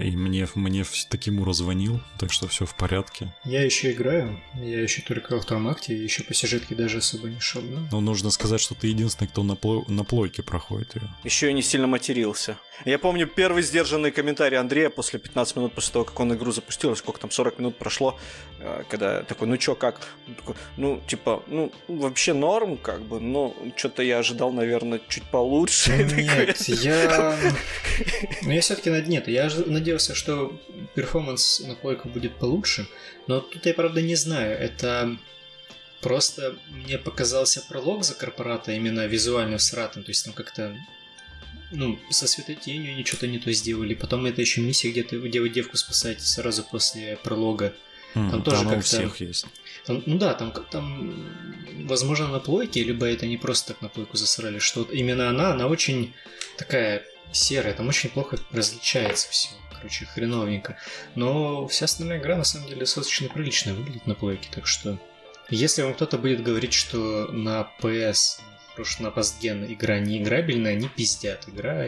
И 0.00 0.16
мне, 0.16 0.48
мне 0.54 0.84
таким 1.08 1.36
звонил, 1.52 2.00
так 2.18 2.32
что 2.32 2.48
все 2.48 2.66
в 2.66 2.74
порядке. 2.74 3.32
Я 3.44 3.62
еще 3.62 3.92
играю, 3.92 4.40
я 4.54 4.80
еще 4.80 5.02
только 5.02 5.34
во 5.34 5.40
втором 5.40 5.68
акте, 5.68 5.96
еще 5.96 6.24
по 6.24 6.34
сюжетке 6.34 6.74
даже 6.74 6.98
особо 6.98 7.28
не 7.28 7.40
шел. 7.40 7.62
Да? 7.62 7.88
Но 7.92 8.00
нужно 8.00 8.30
сказать, 8.30 8.60
что 8.60 8.74
ты 8.74 8.88
единственный, 8.88 9.28
кто 9.28 9.42
на, 9.42 9.54
пло... 9.54 9.84
на 9.88 10.04
плойке 10.04 10.42
проходит 10.42 10.96
ее. 10.96 11.02
Еще 11.24 11.50
и 11.50 11.52
не 11.52 11.62
сильно 11.62 11.86
матерился. 11.86 12.58
Я 12.84 12.98
помню 12.98 13.26
первый 13.26 13.62
сдержанный 13.62 14.10
комментарий 14.10 14.58
Андрея 14.58 14.90
после 14.90 15.18
15 15.18 15.56
минут 15.56 15.72
после 15.72 15.92
того, 15.92 16.04
как 16.04 16.18
он 16.20 16.34
игру 16.34 16.52
запустил, 16.52 16.94
сколько 16.96 17.20
там 17.20 17.30
40 17.30 17.58
минут 17.58 17.76
прошло, 17.76 18.18
э, 18.58 18.82
когда 18.88 19.22
такой, 19.22 19.48
ну 19.48 19.56
чё, 19.56 19.74
как? 19.74 20.00
такой, 20.36 20.56
ну, 20.76 21.00
типа, 21.06 21.42
ну, 21.46 21.72
вообще 21.88 22.34
норм, 22.34 22.76
как 22.76 23.02
бы, 23.02 23.20
но 23.20 23.56
что-то 23.76 24.02
я 24.02 24.18
ожидал, 24.18 24.52
наверное, 24.52 25.00
чуть 25.08 25.24
получше. 25.24 25.92
Нет, 26.16 26.60
я... 26.68 27.38
Ну, 28.42 28.52
я 28.52 28.60
все-таки 28.60 28.90
над 28.90 29.08
нет. 29.08 29.28
Я 29.28 29.48
надеялся, 29.78 30.14
что 30.14 30.60
перформанс 30.94 31.60
на 31.60 31.74
плойку 31.74 32.08
будет 32.08 32.36
получше, 32.36 32.86
но 33.26 33.40
тут 33.40 33.66
я, 33.66 33.74
правда, 33.74 34.02
не 34.02 34.16
знаю. 34.16 34.58
Это 34.58 35.16
просто 36.00 36.56
мне 36.68 36.98
показался 36.98 37.62
пролог 37.68 38.04
за 38.04 38.14
корпората 38.14 38.72
именно 38.72 39.06
визуально 39.06 39.58
всратым, 39.58 40.02
то 40.02 40.10
есть 40.10 40.24
там 40.24 40.34
как-то 40.34 40.76
ну, 41.72 41.98
со 42.10 42.26
светотенью 42.26 42.92
они 42.92 43.04
что-то 43.04 43.26
не 43.26 43.38
то 43.38 43.52
сделали. 43.52 43.94
Потом 43.94 44.26
это 44.26 44.40
еще 44.40 44.60
миссия, 44.60 44.90
где, 44.90 45.02
ты, 45.02 45.18
где 45.18 45.40
вы 45.40 45.48
девку 45.48 45.76
спасаете 45.76 46.22
сразу 46.22 46.62
после 46.62 47.18
пролога. 47.22 47.74
Mm, 48.14 48.30
там 48.30 48.42
тоже 48.42 48.62
как-то... 48.62 48.78
у 48.78 48.80
всех 48.80 49.20
есть. 49.20 49.46
Там, 49.84 50.02
ну 50.06 50.18
да, 50.18 50.34
там, 50.34 50.52
там, 50.70 51.28
возможно, 51.86 52.28
на 52.28 52.40
плойке, 52.40 52.82
либо 52.82 53.06
это 53.06 53.26
не 53.26 53.36
просто 53.36 53.68
так 53.68 53.82
на 53.82 53.88
плойку 53.88 54.16
засрали, 54.16 54.58
что 54.58 54.80
вот 54.80 54.92
именно 54.92 55.28
она, 55.28 55.52
она 55.52 55.66
очень 55.66 56.14
такая 56.56 57.04
серая, 57.32 57.74
там 57.74 57.88
очень 57.88 58.10
плохо 58.10 58.38
различается 58.52 59.28
все. 59.30 59.48
Короче, 59.76 60.06
хреновенько. 60.06 60.76
Но 61.14 61.66
вся 61.68 61.84
остальная 61.84 62.18
игра, 62.18 62.36
на 62.36 62.44
самом 62.44 62.68
деле, 62.68 62.80
достаточно 62.80 63.28
прилично 63.28 63.74
выглядит 63.74 64.06
на 64.06 64.14
плойке, 64.14 64.48
так 64.52 64.66
что... 64.66 64.98
Если 65.48 65.82
вам 65.82 65.94
кто-то 65.94 66.18
будет 66.18 66.42
говорить, 66.42 66.72
что 66.72 67.28
на 67.30 67.70
PS 67.80 68.40
Потому 68.76 68.92
что 68.92 69.02
на 69.04 69.10
постген 69.10 69.64
игра 69.72 69.98
не 70.00 70.18
играбельная, 70.18 70.72
они 70.72 70.86
пиздят. 70.86 71.48
Игра 71.48 71.86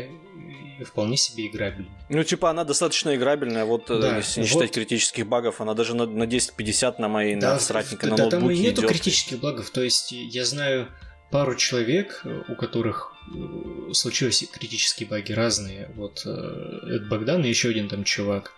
вполне 0.87 1.19
себе 1.19 1.47
играбельная. 1.47 1.93
Ну, 2.09 2.25
типа, 2.25 2.49
она 2.49 2.65
достаточно 2.65 3.15
играбельная. 3.15 3.67
Вот, 3.67 3.91
э, 3.91 4.01
да, 4.01 4.17
если 4.17 4.41
не 4.41 4.47
вот... 4.47 4.53
считать 4.55 4.73
критических 4.73 5.27
багов, 5.27 5.61
она 5.61 5.75
даже 5.75 5.95
на, 5.95 6.07
на 6.07 6.23
10-50 6.23 6.95
на 6.97 7.09
моей, 7.09 7.37
да, 7.37 7.53
на 7.53 7.61
сратника, 7.61 8.07
да, 8.07 8.13
на 8.13 8.17
ноутбуке 8.17 8.41
там 8.41 8.51
и 8.51 8.59
нету 8.59 8.81
идет. 8.81 8.91
критических 8.91 9.39
багов. 9.39 9.69
То 9.69 9.83
есть, 9.83 10.13
я 10.13 10.47
знаю 10.47 10.89
пару 11.31 11.55
человек, 11.57 12.25
у 12.49 12.55
которых 12.55 13.13
э, 13.35 13.93
случились 13.93 14.45
критические 14.51 15.09
баги 15.09 15.33
разные. 15.33 15.91
Вот 15.95 16.23
э, 16.25 16.97
это 16.97 17.07
Богдан 17.07 17.45
и 17.45 17.49
еще 17.49 17.69
один 17.69 17.89
там 17.89 18.05
чувак. 18.05 18.53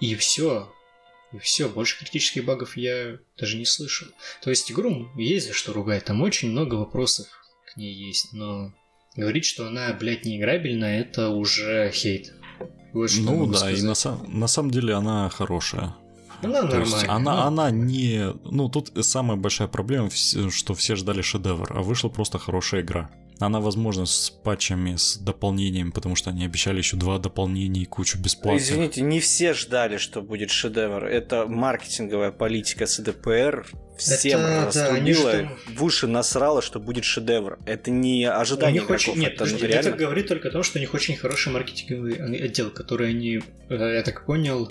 И 0.00 0.14
все. 0.14 0.72
И 1.32 1.38
все, 1.38 1.68
больше 1.68 1.98
критических 1.98 2.44
багов 2.44 2.76
я 2.76 3.18
даже 3.38 3.56
не 3.56 3.64
слышал. 3.64 4.08
То 4.42 4.50
есть 4.50 4.70
игру 4.70 5.08
есть 5.16 5.48
за 5.48 5.52
что 5.52 5.72
ругать, 5.72 6.04
там 6.04 6.22
очень 6.22 6.50
много 6.50 6.76
вопросов 6.76 7.26
ней 7.76 7.94
есть, 7.94 8.32
но 8.32 8.72
говорить, 9.16 9.44
что 9.44 9.66
она, 9.66 9.92
блядь, 9.92 10.24
не 10.24 10.38
играбельная, 10.38 11.00
это 11.00 11.28
уже 11.28 11.90
хейт. 11.92 12.32
Вот 12.92 13.10
ну 13.18 13.46
да, 13.46 13.58
сказать. 13.58 13.78
и 13.78 13.82
на, 13.82 14.38
на 14.38 14.46
самом 14.46 14.70
деле 14.70 14.94
она 14.94 15.28
хорошая. 15.28 15.94
Она 16.42 16.60
То 16.60 16.66
нормальная. 16.66 16.84
Есть 16.84 17.08
она, 17.08 17.34
ну... 17.34 17.42
она 17.42 17.70
не... 17.70 18.32
Ну, 18.44 18.68
тут 18.68 18.92
самая 19.04 19.36
большая 19.36 19.68
проблема, 19.68 20.10
что 20.10 20.74
все 20.74 20.96
ждали 20.96 21.22
шедевр, 21.22 21.70
а 21.70 21.82
вышла 21.82 22.08
просто 22.08 22.38
хорошая 22.38 22.82
игра. 22.82 23.10
Она, 23.38 23.60
возможно, 23.60 24.06
с 24.06 24.30
патчами, 24.30 24.96
с 24.96 25.18
дополнениями, 25.18 25.90
потому 25.90 26.16
что 26.16 26.30
они 26.30 26.46
обещали 26.46 26.78
еще 26.78 26.96
два 26.96 27.18
дополнения 27.18 27.82
и 27.82 27.84
кучу 27.84 28.18
бесплатных. 28.18 28.62
Извините, 28.62 29.02
не 29.02 29.20
все 29.20 29.52
ждали, 29.52 29.98
что 29.98 30.22
будет 30.22 30.50
шедевр. 30.50 31.04
Это 31.04 31.46
маркетинговая 31.46 32.32
политика 32.32 32.86
СДПР. 32.86 33.66
Всем 33.98 34.40
это, 34.40 34.66
раструбила, 34.66 35.32
да, 35.32 35.48
что... 35.48 35.72
в 35.74 35.84
уши 35.84 36.06
насрала, 36.06 36.62
что 36.62 36.80
будет 36.80 37.04
шедевр. 37.04 37.58
Это 37.66 37.90
не 37.90 38.24
ожидание 38.24 38.82
игроков, 38.82 39.08
очень... 39.08 39.20
Нет, 39.20 39.34
это, 39.34 39.44
подожди, 39.44 39.66
реально... 39.66 39.88
это 39.88 39.98
говорит 39.98 40.28
только 40.28 40.48
о 40.48 40.50
том, 40.50 40.62
что 40.62 40.78
у 40.78 40.80
них 40.80 40.94
очень 40.94 41.16
хороший 41.16 41.52
маркетинговый 41.52 42.14
отдел, 42.42 42.70
который 42.70 43.10
они, 43.10 43.42
э, 43.68 43.94
я 43.96 44.02
так 44.02 44.24
понял, 44.24 44.70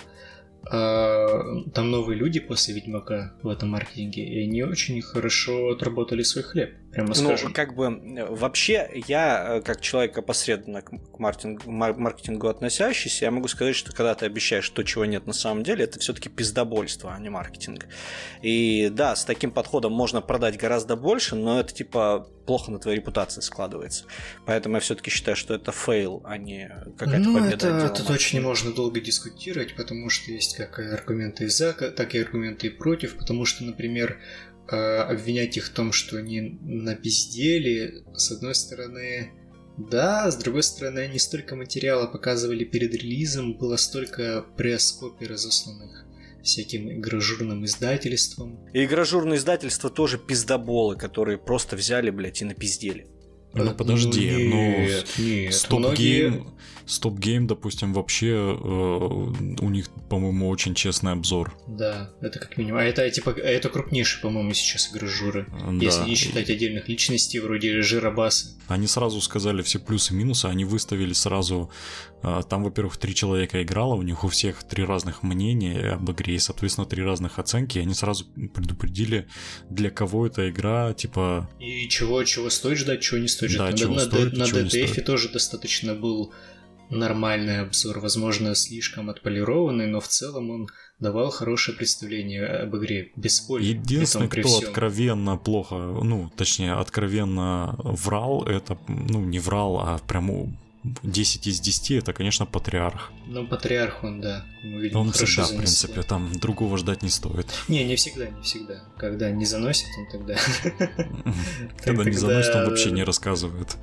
там 0.70 1.92
новые 1.92 2.18
люди 2.18 2.40
после 2.40 2.74
Ведьмака 2.74 3.34
в 3.44 3.48
этом 3.48 3.70
маркетинге, 3.70 4.24
и 4.24 4.44
они 4.44 4.64
очень 4.64 5.02
хорошо 5.02 5.70
отработали 5.70 6.24
свой 6.24 6.44
хлеб, 6.44 6.76
прямо 6.96 7.10
ну, 7.10 7.14
скажем. 7.16 7.50
Ну, 7.50 7.54
как 7.54 7.76
бы, 7.76 8.26
вообще, 8.30 8.90
я, 9.08 9.58
э, 9.58 9.62
как 9.62 9.82
человек 9.82 10.18
опосредованно 10.18 10.82
к 10.82 11.20
маркетингу, 11.20 11.70
маркетингу 11.70 12.48
относящийся, 12.48 13.26
я 13.26 13.32
могу 13.32 13.50
сказать, 13.50 13.76
что 13.76 13.92
когда 13.92 14.16
ты 14.16 14.26
обещаешь 14.26 14.70
то, 14.70 14.82
чего 14.84 15.04
нет 15.04 15.28
на 15.28 15.34
самом 15.34 15.64
деле, 15.64 15.84
это 15.84 16.00
все-таки 16.00 16.30
пиздобольство, 16.30 17.14
а 17.14 17.20
не 17.20 17.30
маркетинг. 17.30 17.88
И 18.42 18.90
да, 18.94 19.16
с 19.16 19.26
таким 19.26 19.52
подходом 19.52 19.92
можно 19.92 20.22
продать 20.22 20.58
гораздо 20.58 20.96
больше, 20.96 21.36
но 21.36 21.60
это, 21.60 21.74
типа, 21.74 22.30
плохо 22.46 22.72
на 22.72 22.80
твоей 22.80 23.00
репутации 23.00 23.42
складывается. 23.42 24.06
Поэтому 24.46 24.76
я 24.76 24.82
все-таки 24.82 25.10
считаю, 25.10 25.36
что 25.36 25.54
это 25.54 25.72
фейл, 25.72 26.22
а 26.26 26.38
не 26.38 26.70
какая-то 26.98 27.30
ну, 27.30 27.40
победа. 27.40 27.56
Это, 27.56 27.68
это 27.68 28.06
точно 28.06 28.42
можно 28.42 28.72
долго 28.72 29.02
дискутировать, 29.02 29.76
потому 29.76 30.10
что 30.10 30.32
есть 30.32 30.56
как 30.56 30.80
аргументы 30.80 31.46
и 31.46 31.48
за, 31.48 31.74
так 31.74 32.16
и 32.16 32.20
аргументы 32.20 32.68
и 32.68 32.70
против, 32.70 33.18
потому 33.18 33.46
что, 33.46 33.64
например, 33.64 34.12
э, 34.12 34.45
обвинять 34.68 35.58
их 35.58 35.66
в 35.66 35.74
том, 35.74 35.92
что 35.92 36.18
они 36.18 36.60
напиздели, 36.62 38.04
с 38.16 38.32
одной 38.32 38.56
стороны, 38.56 39.32
да, 39.78 40.32
с 40.32 40.38
другой 40.38 40.64
стороны, 40.64 41.00
они 41.00 41.20
столько 41.20 41.56
материала 41.56 42.08
показывали 42.08 42.64
перед 42.64 42.94
релизом, 42.94 43.58
было 43.58 43.76
столько 43.76 44.46
пресс-копий 44.58 45.28
разосланных 45.28 46.06
всяким 46.44 46.92
игрожурным 46.92 47.66
издательством. 47.66 48.60
И 48.74 48.86
игрожурные 48.86 49.38
издательства 49.38 49.90
тоже 49.90 50.18
пиздоболы, 50.18 50.96
которые 50.96 51.38
просто 51.38 51.76
взяли, 51.76 52.12
блядь, 52.12 52.42
и 52.42 52.46
напиздели. 52.46 53.08
Ну 53.54 53.74
подожди, 53.74 54.32
ну, 54.32 54.80
нет, 54.82 55.08
ну 55.18 55.24
нет, 55.24 55.54
стоп 55.54 55.80
многие... 55.80 56.30
Game, 56.30 56.58
StopGame, 56.86 57.48
допустим, 57.48 57.94
вообще 57.94 58.28
э, 58.28 58.64
у 58.64 59.70
них, 59.70 59.90
по-моему, 60.10 60.50
очень 60.50 60.76
честный 60.76 61.12
обзор. 61.12 61.58
Да, 61.68 62.12
это 62.22 62.40
как 62.40 62.58
минимум. 62.58 62.80
А 62.80 62.84
это 62.84 63.10
типа 63.10 63.32
это 63.32 63.70
крупнейший, 63.70 64.22
по-моему, 64.22 64.54
сейчас 64.54 64.92
игры 64.92 65.08
да. 65.50 65.86
если 65.86 66.04
не 66.06 66.16
считать 66.16 66.50
отдельных 66.50 66.88
личностей 66.88 67.40
вроде 67.40 67.82
Жиробаса. 67.82 68.50
Они 68.68 68.88
сразу 68.88 69.22
сказали 69.22 69.62
все 69.62 69.80
плюсы 69.80 70.14
и 70.14 70.18
минусы, 70.18 70.46
они 70.46 70.66
выставили 70.66 71.14
сразу 71.14 71.70
а, 72.28 72.42
там, 72.42 72.64
во-первых, 72.64 72.98
три 72.98 73.14
человека 73.14 73.62
играло, 73.62 73.94
у 73.94 74.02
них 74.02 74.24
у 74.24 74.30
всех 74.30 74.64
три 74.64 74.84
разных 74.84 75.22
мнения 75.22 75.92
об 75.92 76.10
игре, 76.10 76.36
и, 76.36 76.40
соответственно, 76.40 76.88
три 76.88 77.04
разных 77.04 77.38
оценки, 77.38 77.78
они 77.78 77.94
сразу 77.94 78.26
предупредили, 78.26 79.28
для 79.70 79.92
кого 79.92 80.26
эта 80.26 80.50
игра, 80.50 80.92
типа... 80.94 81.48
И 81.60 81.88
чего, 81.88 82.24
чего 82.24 82.50
стоит 82.50 82.80
ждать, 82.80 83.02
чего 83.02 83.20
не 83.20 83.28
стоит 83.28 83.52
ждать. 83.52 83.68
Да, 83.68 83.72
на, 83.72 83.78
чего 83.78 83.94
на, 83.94 84.02
стоит, 84.02 84.34
на, 84.34 84.46
чего 84.48 84.60
DTF 84.62 85.02
тоже 85.02 85.30
достаточно 85.30 85.94
был 85.94 86.34
нормальный 86.90 87.62
обзор, 87.62 88.00
возможно, 88.00 88.56
слишком 88.56 89.10
отполированный, 89.10 89.88
но 89.88 90.00
в 90.00 90.08
целом 90.08 90.50
он 90.50 90.68
давал 91.00 91.30
хорошее 91.30 91.78
представление 91.78 92.46
об 92.46 92.76
игре, 92.78 93.12
без 93.16 93.38
спойлеров. 93.38 93.84
Единственный, 93.84 94.28
кто 94.30 94.48
всем. 94.48 94.70
откровенно 94.70 95.38
плохо, 95.38 95.76
ну, 95.76 96.32
точнее, 96.36 96.74
откровенно 96.74 97.76
врал, 97.80 98.44
это, 98.46 98.78
ну, 98.88 99.20
не 99.20 99.40
врал, 99.40 99.80
а 99.80 100.00
прямо 100.08 100.56
10 101.04 101.48
из 101.48 101.60
10 101.60 101.92
это, 101.92 102.14
конечно, 102.14 102.46
патриарх. 102.46 103.12
Ну, 103.26 103.48
патриарх 103.48 104.04
он, 104.04 104.22
да. 104.22 104.46
Мы 104.64 104.82
видим, 104.82 104.98
он 104.98 105.12
всегда, 105.12 105.46
в 105.46 105.56
принципе, 105.56 106.04
там 106.04 106.32
другого 106.34 106.78
ждать 106.78 107.02
не 107.02 107.10
стоит. 107.10 107.48
Не, 107.68 107.84
не 107.84 107.96
всегда, 107.96 108.28
не 108.28 108.42
всегда. 108.44 108.84
Когда 108.98 109.32
не 109.32 109.46
заносит 109.46 109.88
он 109.98 110.08
тогда. 110.12 110.36
Когда 111.84 112.04
не 112.04 112.12
заносит, 112.12 112.56
он 112.56 112.66
вообще 112.66 112.92
не 112.92 113.04
рассказывает. 113.04 113.78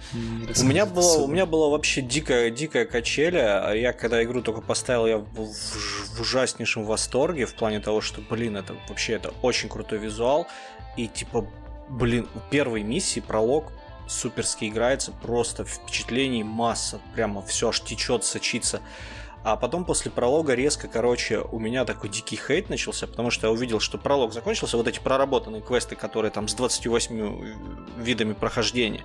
У 0.60 0.64
меня 0.64 0.86
было, 0.86 1.18
у 1.22 1.26
меня 1.26 1.44
была 1.44 1.68
вообще 1.70 2.02
дикая, 2.02 2.50
дикая 2.50 2.84
качеля. 2.84 3.72
Я 3.74 3.92
когда 3.92 4.22
игру 4.22 4.40
только 4.40 4.60
поставил, 4.60 5.06
я 5.06 5.18
в 5.18 6.20
ужаснейшем 6.20 6.84
восторге 6.84 7.46
в 7.46 7.54
плане 7.54 7.80
того, 7.80 8.00
что, 8.00 8.20
блин, 8.20 8.56
это 8.56 8.76
вообще 8.88 9.14
это 9.14 9.32
очень 9.42 9.68
крутой 9.68 9.98
визуал. 9.98 10.46
И 10.96 11.08
типа, 11.08 11.48
блин, 11.88 12.28
у 12.34 12.38
первой 12.50 12.82
миссии 12.82 13.20
пролог 13.20 13.72
суперски 14.12 14.68
играется, 14.68 15.12
просто 15.12 15.64
впечатлений 15.64 16.44
масса, 16.44 17.00
прямо 17.14 17.42
все 17.42 17.68
аж 17.68 17.80
течет, 17.80 18.24
сочится. 18.24 18.80
А 19.44 19.56
потом 19.56 19.84
после 19.84 20.10
пролога 20.10 20.54
резко, 20.54 20.86
короче, 20.86 21.40
у 21.40 21.58
меня 21.58 21.84
такой 21.84 22.10
дикий 22.10 22.36
хейт 22.36 22.68
начался, 22.68 23.06
потому 23.06 23.30
что 23.30 23.48
я 23.48 23.52
увидел, 23.52 23.80
что 23.80 23.98
пролог 23.98 24.32
закончился, 24.32 24.76
вот 24.76 24.86
эти 24.86 25.00
проработанные 25.00 25.62
квесты, 25.62 25.96
которые 25.96 26.30
там 26.30 26.46
с 26.46 26.54
28 26.54 27.54
видами 27.98 28.34
прохождения, 28.34 29.04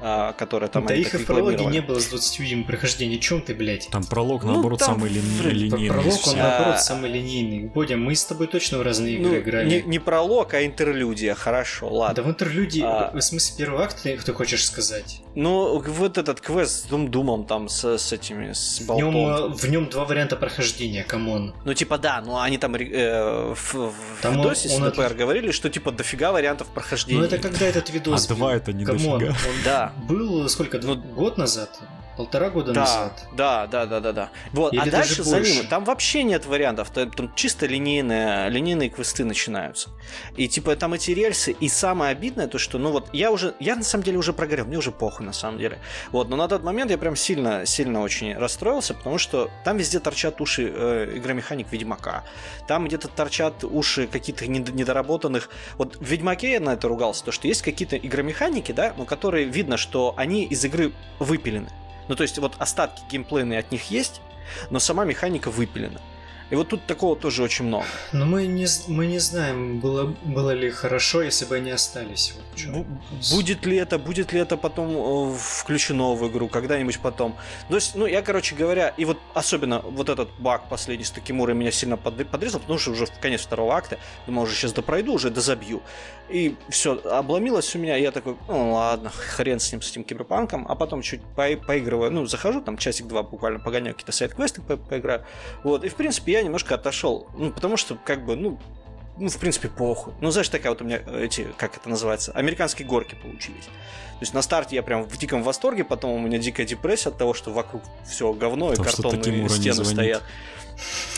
а, 0.00 0.32
которые 0.34 0.68
там... 0.68 0.86
Да 0.86 0.94
их 0.94 1.14
и 1.14 1.18
в 1.18 1.26
прологе 1.26 1.64
не 1.64 1.80
было 1.80 2.00
с 2.00 2.08
20 2.08 2.38
видами 2.40 2.62
прохождения, 2.64 3.18
чем 3.18 3.40
ты, 3.40 3.54
блядь? 3.54 3.88
Там 3.90 4.04
пролог, 4.04 4.44
ну, 4.44 4.54
наоборот, 4.54 4.80
там... 4.80 4.94
самый 4.94 5.10
ли... 5.10 5.20
линейный. 5.20 5.88
Пролог, 5.88 6.26
он, 6.26 6.36
наоборот, 6.36 6.74
а... 6.74 6.78
самый 6.78 7.10
линейный. 7.10 7.68
Бодя, 7.68 7.96
мы 7.96 8.14
с 8.14 8.24
тобой 8.24 8.46
точно 8.46 8.78
в 8.78 8.82
разные 8.82 9.14
игры 9.14 9.30
ну, 9.30 9.38
играли. 9.38 9.70
Не, 9.70 9.82
не 9.82 9.98
пролог, 9.98 10.52
а 10.52 10.64
интерлюдия, 10.64 11.34
хорошо, 11.34 11.88
ладно. 11.88 12.14
Да 12.14 12.22
в 12.22 12.30
интерлюдии, 12.30 12.82
а... 12.84 13.10
в 13.14 13.20
смысле, 13.22 13.54
первый 13.56 13.84
акт, 13.84 14.02
ты, 14.02 14.18
ты 14.18 14.32
хочешь 14.34 14.66
сказать? 14.66 15.22
Ну, 15.34 15.78
вот 15.80 16.18
этот 16.18 16.40
квест 16.40 16.84
с 16.84 16.88
Дум-Думом 16.88 17.46
там, 17.46 17.68
с, 17.68 17.96
с 17.96 18.12
этими, 18.12 18.52
с 18.52 18.80
болтом. 18.80 19.10
В 19.10 19.14
нем, 19.14 19.54
в 19.54 19.68
нем 19.68 19.77
нем 19.80 19.90
два 19.90 20.04
варианта 20.04 20.36
прохождения, 20.36 21.04
come 21.04 21.33
on. 21.33 21.54
Ну, 21.64 21.74
типа, 21.74 21.98
да, 21.98 22.20
ну 22.20 22.38
они 22.38 22.58
там 22.58 22.74
э, 22.74 23.54
в, 23.54 23.74
в 23.74 23.94
там 24.22 24.36
видосе 24.36 24.68
он, 24.70 24.82
CDPR 24.82 25.12
от... 25.12 25.16
говорили, 25.16 25.50
что 25.50 25.70
типа 25.70 25.92
дофига 25.92 26.32
вариантов 26.32 26.68
прохождения. 26.68 27.20
Ну, 27.20 27.26
это 27.26 27.38
когда 27.38 27.66
этот 27.66 27.90
видос. 27.90 28.24
А 28.24 28.34
два 28.34 28.54
это 28.54 28.72
не 28.72 28.84
come 28.84 29.05
on, 29.05 29.20
дофига. 29.20 29.36
Он 29.48 29.54
да. 29.64 29.92
был 30.08 30.48
сколько, 30.48 30.78
ну, 30.78 30.96
год 30.96 31.38
назад? 31.38 31.78
Полтора 32.18 32.50
года 32.50 32.72
да, 32.72 32.80
назад. 32.80 33.26
Да, 33.36 33.68
да, 33.68 33.86
да, 33.86 34.00
да, 34.00 34.12
да. 34.12 34.30
Вот, 34.52 34.72
Или 34.72 34.88
а 34.88 34.90
дальше 34.90 35.22
за 35.22 35.38
ним 35.38 35.68
там 35.68 35.84
вообще 35.84 36.24
нет 36.24 36.46
вариантов. 36.46 36.90
Там, 36.90 37.12
там 37.12 37.32
чисто 37.36 37.66
линейные, 37.66 38.50
линейные 38.50 38.90
квесты 38.90 39.24
начинаются. 39.24 39.90
И 40.36 40.48
типа 40.48 40.74
там 40.74 40.94
эти 40.94 41.12
рельсы. 41.12 41.52
И 41.52 41.68
самое 41.68 42.10
обидное 42.10 42.48
то, 42.48 42.58
что, 42.58 42.78
ну 42.78 42.90
вот, 42.90 43.08
я 43.12 43.30
уже, 43.30 43.54
я 43.60 43.76
на 43.76 43.84
самом 43.84 44.02
деле 44.02 44.18
уже 44.18 44.32
прогорел, 44.32 44.66
мне 44.66 44.78
уже 44.78 44.90
похуй 44.90 45.24
на 45.24 45.32
самом 45.32 45.58
деле. 45.58 45.78
Вот, 46.10 46.28
но 46.28 46.34
на 46.34 46.48
тот 46.48 46.64
момент 46.64 46.90
я 46.90 46.98
прям 46.98 47.14
сильно, 47.14 47.64
сильно 47.64 48.02
очень 48.02 48.36
расстроился, 48.36 48.94
потому 48.94 49.18
что 49.18 49.48
там 49.64 49.76
везде 49.76 50.00
торчат 50.00 50.40
уши 50.40 50.72
э, 50.74 51.18
игромеханик 51.18 51.70
Ведьмака. 51.70 52.24
Там 52.66 52.88
где-то 52.88 53.06
торчат 53.06 53.62
уши 53.62 54.08
каких-то 54.08 54.44
недоработанных. 54.48 55.50
Вот 55.76 55.94
в 55.94 56.04
Ведьмаке 56.04 56.54
я 56.54 56.60
на 56.60 56.70
это 56.70 56.88
ругался, 56.88 57.26
то 57.26 57.30
что 57.30 57.46
есть 57.46 57.62
какие-то 57.62 57.96
игромеханики, 57.96 58.72
да, 58.72 58.92
но 58.96 59.04
которые 59.04 59.44
видно, 59.44 59.76
что 59.76 60.14
они 60.16 60.44
из 60.46 60.64
игры 60.64 60.92
выпилены. 61.20 61.68
Ну, 62.08 62.16
то 62.16 62.22
есть 62.22 62.38
вот 62.38 62.54
остатки 62.58 63.02
геймплейные 63.10 63.58
от 63.58 63.70
них 63.70 63.90
есть, 63.90 64.20
но 64.70 64.78
сама 64.78 65.04
механика 65.04 65.50
выпилена. 65.50 66.00
И 66.50 66.54
вот 66.54 66.68
тут 66.68 66.86
такого 66.86 67.14
тоже 67.14 67.42
очень 67.42 67.66
много. 67.66 67.84
Но 68.12 68.24
мы 68.24 68.46
не, 68.46 68.66
мы 68.86 69.06
не 69.06 69.18
знаем, 69.18 69.80
было, 69.80 70.14
было 70.24 70.50
ли 70.52 70.70
хорошо, 70.70 71.22
если 71.22 71.44
бы 71.44 71.56
они 71.56 71.70
остались. 71.70 72.34
Вот 72.34 72.86
будет 73.32 73.66
ли 73.66 73.76
это, 73.76 73.98
будет 73.98 74.32
ли 74.32 74.40
это 74.40 74.56
потом 74.56 75.32
э, 75.32 75.36
включено 75.38 76.14
в 76.14 76.28
игру, 76.28 76.48
когда-нибудь 76.48 77.00
потом. 77.00 77.36
То 77.68 77.74
есть, 77.74 77.94
ну, 77.94 78.06
я, 78.06 78.22
короче 78.22 78.54
говоря, 78.54 78.88
и 78.96 79.04
вот 79.04 79.18
особенно 79.34 79.80
вот 79.80 80.08
этот 80.08 80.30
баг 80.38 80.68
последний 80.68 81.04
с 81.04 81.10
Такимурой 81.10 81.54
меня 81.54 81.70
сильно 81.70 81.96
подрезал, 81.96 82.60
потому 82.60 82.78
что 82.78 82.92
уже 82.92 83.06
в 83.06 83.20
конец 83.20 83.42
второго 83.42 83.74
акта, 83.74 83.98
думал, 84.26 84.44
уже 84.44 84.54
сейчас 84.54 84.72
допройду, 84.72 85.12
уже 85.12 85.30
дозабью. 85.30 85.82
И 86.28 86.56
все, 86.68 86.98
обломилось 87.10 87.74
у 87.74 87.78
меня, 87.78 87.96
и 87.96 88.02
я 88.02 88.10
такой, 88.10 88.36
ну 88.48 88.72
ладно, 88.72 89.10
хрен 89.10 89.60
с 89.60 89.72
ним, 89.72 89.82
с 89.82 89.90
этим 89.90 90.04
киберпанком, 90.04 90.66
а 90.68 90.74
потом 90.74 91.02
чуть 91.02 91.20
по 91.36 91.48
поигрываю, 91.56 92.10
ну, 92.10 92.26
захожу, 92.26 92.60
там 92.60 92.76
часик-два 92.76 93.22
буквально 93.22 93.60
погоняю 93.60 93.94
какие-то 93.94 94.12
сайт-квесты, 94.12 94.60
по 94.60 94.76
поиграю. 94.76 95.24
Вот, 95.64 95.84
и 95.84 95.88
в 95.88 95.94
принципе 95.94 96.32
я 96.32 96.37
немножко 96.42 96.74
отошел, 96.74 97.28
ну, 97.36 97.52
потому 97.52 97.76
что, 97.76 97.96
как 97.96 98.24
бы, 98.24 98.36
ну, 98.36 98.58
ну, 99.18 99.28
в 99.28 99.38
принципе, 99.38 99.68
похуй. 99.68 100.12
Ну, 100.20 100.30
знаешь, 100.30 100.48
такая 100.48 100.70
вот 100.70 100.80
у 100.80 100.84
меня 100.84 101.00
эти, 101.12 101.48
как 101.56 101.76
это 101.76 101.88
называется, 101.88 102.32
американские 102.32 102.86
горки 102.86 103.16
получились. 103.20 103.64
То 103.64 104.22
есть 104.22 104.34
на 104.34 104.42
старте 104.42 104.76
я 104.76 104.82
прям 104.82 105.04
в 105.04 105.16
диком 105.16 105.42
восторге, 105.42 105.84
потом 105.84 106.12
у 106.12 106.18
меня 106.18 106.38
дикая 106.38 106.66
депрессия 106.66 107.10
от 107.10 107.18
того, 107.18 107.34
что 107.34 107.52
вокруг 107.52 107.82
все 108.04 108.32
говно 108.32 108.70
Потому 108.70 108.88
и 108.88 108.90
картонные 108.90 109.48
стены 109.48 109.84
стоят 109.84 110.22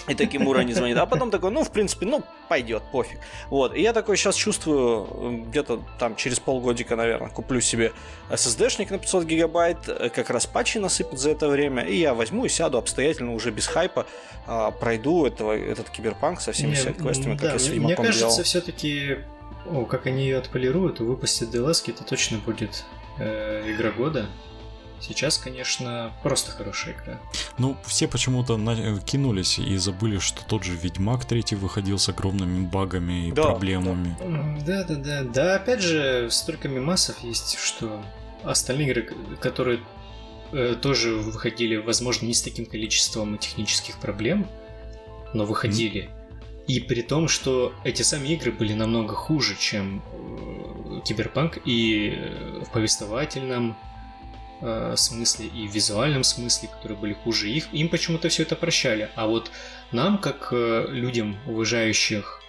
и 0.09 0.15
таким 0.15 0.47
уровнем 0.47 0.75
звонит. 0.75 0.97
А 0.97 1.07
потом 1.07 1.31
такой, 1.31 1.51
ну, 1.51 1.65
в 1.65 1.71
принципе, 1.71 2.07
ну, 2.07 2.23
пойдет, 2.49 2.83
пофиг. 2.93 3.19
Вот. 3.49 3.75
И 3.75 3.83
я 3.83 3.93
такой 3.93 4.17
сейчас 4.17 4.35
чувствую, 4.35 5.45
где-то 5.49 5.83
там 5.99 6.17
через 6.17 6.41
полгодика, 6.41 6.97
наверное, 6.97 7.29
куплю 7.29 7.61
себе 7.61 7.93
SSD-шник 8.31 8.91
на 8.91 8.99
500 8.99 9.25
гигабайт, 9.25 9.79
э, 9.89 10.11
как 10.11 10.31
раз 10.31 10.47
патчи 10.47 10.79
насыпят 10.79 11.19
за 11.19 11.31
это 11.31 11.49
время, 11.49 11.83
и 11.83 11.97
я 11.97 12.15
возьму 12.15 12.45
и 12.45 12.49
сяду 12.49 12.79
обстоятельно, 12.79 13.35
уже 13.35 13.51
без 13.51 13.67
хайпа, 13.67 14.07
а, 14.47 14.71
пройду 14.71 15.27
этого, 15.27 15.53
этот 15.53 15.91
киберпанк 15.91 16.41
со 16.41 16.53
всеми 16.53 16.75
сайт-квестами, 16.75 17.33
как 17.33 17.43
да, 17.43 17.53
я 17.53 17.59
с 17.59 17.69
Мне 17.69 17.97
кажется, 17.97 18.43
все-таки, 18.43 19.19
о, 19.67 19.85
как 19.85 20.07
они 20.07 20.25
ее 20.25 20.39
отполируют 20.39 21.01
выпустят 21.01 21.55
DLS, 21.55 21.83
это 21.89 22.05
точно 22.05 22.39
будет 22.39 22.85
э, 23.19 23.71
игра 23.71 23.91
года. 23.91 24.27
Сейчас, 25.01 25.39
конечно, 25.39 26.13
просто 26.23 26.51
хорошая 26.53 26.95
игра. 26.95 27.19
Ну, 27.59 27.77
все 27.87 28.07
почему-то 28.07 28.57
на... 28.57 29.01
кинулись 29.01 29.59
и 29.59 29.77
забыли, 29.77 30.19
что 30.19 30.45
тот 30.45 30.65
же 30.65 30.77
Ведьмак 30.77 31.25
третий 31.25 31.57
выходил 31.57 31.99
с 31.99 32.09
огромными 32.09 32.67
багами 32.67 33.29
и 33.29 33.33
да, 33.33 33.45
проблемами. 33.45 34.17
Да, 34.67 34.85
да, 34.85 34.95
да. 34.95 35.23
Да, 35.23 35.55
опять 35.57 35.81
же, 35.81 36.29
столько 36.31 36.69
мемасов 36.69 37.19
есть, 37.21 37.59
что 37.59 38.03
остальные 38.43 38.89
игры, 38.89 39.15
которые 39.41 39.81
э, 40.53 40.77
тоже 40.81 41.15
выходили, 41.15 41.77
возможно, 41.77 42.27
не 42.27 42.35
с 42.35 42.43
таким 42.43 42.67
количеством 42.67 43.39
технических 43.39 43.99
проблем, 43.99 44.47
но 45.33 45.45
выходили. 45.45 46.05
Mm. 46.05 46.21
И 46.67 46.79
при 46.79 47.03
том, 47.03 47.27
что 47.27 47.73
эти 47.85 48.03
сами 48.03 48.29
игры 48.29 48.53
были 48.53 48.75
намного 48.75 49.15
хуже, 49.15 49.57
чем 49.59 50.03
э, 50.13 51.01
Киберпанк 51.05 51.59
и 51.65 52.15
э, 52.15 52.63
в 52.65 52.71
повествовательном, 52.71 53.77
э, 54.61 54.95
смысле 54.97 55.47
и 55.47 55.67
в 55.69 55.75
визуальном 55.75 56.25
смысле, 56.25 56.69
которые 56.69 56.99
были 56.99 57.13
хуже 57.13 57.51
их, 57.51 57.73
им 57.73 57.89
почему-то 57.89 58.29
все 58.29 58.43
это 58.43 58.57
прощали. 58.57 59.11
А 59.15 59.27
вот 59.27 59.51
нам, 59.93 60.19
как 60.19 60.49
э, 60.53 60.87
людям, 60.89 61.39
уважающих 61.47 62.41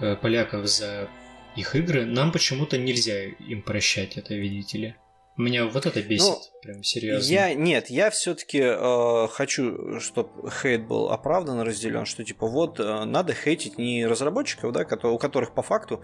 э, 0.00 0.16
поляков 0.16 0.66
за 0.66 1.08
их 1.56 1.74
игры, 1.74 2.04
нам 2.04 2.32
почему-то 2.32 2.78
нельзя 2.78 3.24
им 3.24 3.62
прощать 3.62 4.16
это, 4.16 4.34
видите 4.34 4.78
ли. 4.78 4.94
Меня 5.36 5.66
вот 5.66 5.84
это 5.84 6.00
бесит, 6.00 6.26
ну, 6.26 6.60
прям 6.62 6.82
серьезно. 6.82 7.30
Я 7.30 7.52
нет, 7.52 7.90
я 7.90 8.08
все-таки 8.08 8.58
э, 8.58 9.28
хочу, 9.30 10.00
чтобы 10.00 10.50
хейт 10.50 10.86
был 10.86 11.10
оправдан, 11.10 11.60
разделен, 11.60 12.06
что 12.06 12.24
типа 12.24 12.46
вот 12.46 12.80
э, 12.80 13.04
надо 13.04 13.34
хейтить 13.34 13.76
не 13.76 14.06
разработчиков, 14.06 14.72
да, 14.72 14.84
которые, 14.84 15.14
у 15.14 15.18
которых 15.18 15.52
по 15.52 15.60
факту 15.60 16.02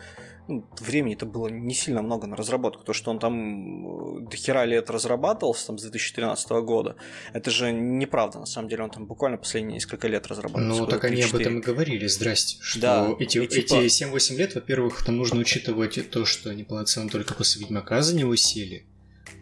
ну, 0.49 0.68
времени-то 0.81 1.25
было 1.25 1.49
не 1.49 1.73
сильно 1.73 2.03
много 2.03 2.27
на 2.27 2.37
разработку, 2.37 2.85
то 2.85 2.92
что 2.92 3.11
он 3.11 3.18
там 3.18 4.29
до 4.29 4.37
хера 4.37 4.66
лет 4.66 4.90
разрабатывался 4.90 5.68
там 5.68 5.78
с 5.78 5.83
2013 5.83 6.51
года, 6.51 6.97
это 7.33 7.51
же 7.51 7.72
неправда 7.72 8.39
на 8.39 8.47
самом 8.47 8.68
деле, 8.68 8.85
он 8.85 8.91
там 8.91 9.07
буквально 9.07 9.39
последние 9.39 9.76
несколько 9.76 10.09
лет 10.09 10.26
разрабатывался. 10.26 10.78
Ну 10.78 10.87
так 10.87 11.05
они 11.05 11.22
об 11.22 11.35
этом 11.35 11.61
и 11.61 11.62
говорили, 11.62 12.07
здрасте, 12.07 12.59
что 12.61 12.80
да, 12.80 13.14
эти, 13.18 13.39
и, 13.39 13.47
типа... 13.47 13.76
эти 13.76 14.05
7-8 14.05 14.37
лет, 14.37 14.55
во-первых, 14.57 15.03
там 15.07 15.16
нужно 15.16 15.41
учитывать 15.41 16.11
то, 16.11 16.26
что 16.26 16.51
они 16.51 16.64
полноценно 16.64 17.09
только 17.09 17.33
после 17.33 17.62
Ведьмака 17.62 18.03
за 18.03 18.14
него 18.14 18.37
сели, 18.37 18.85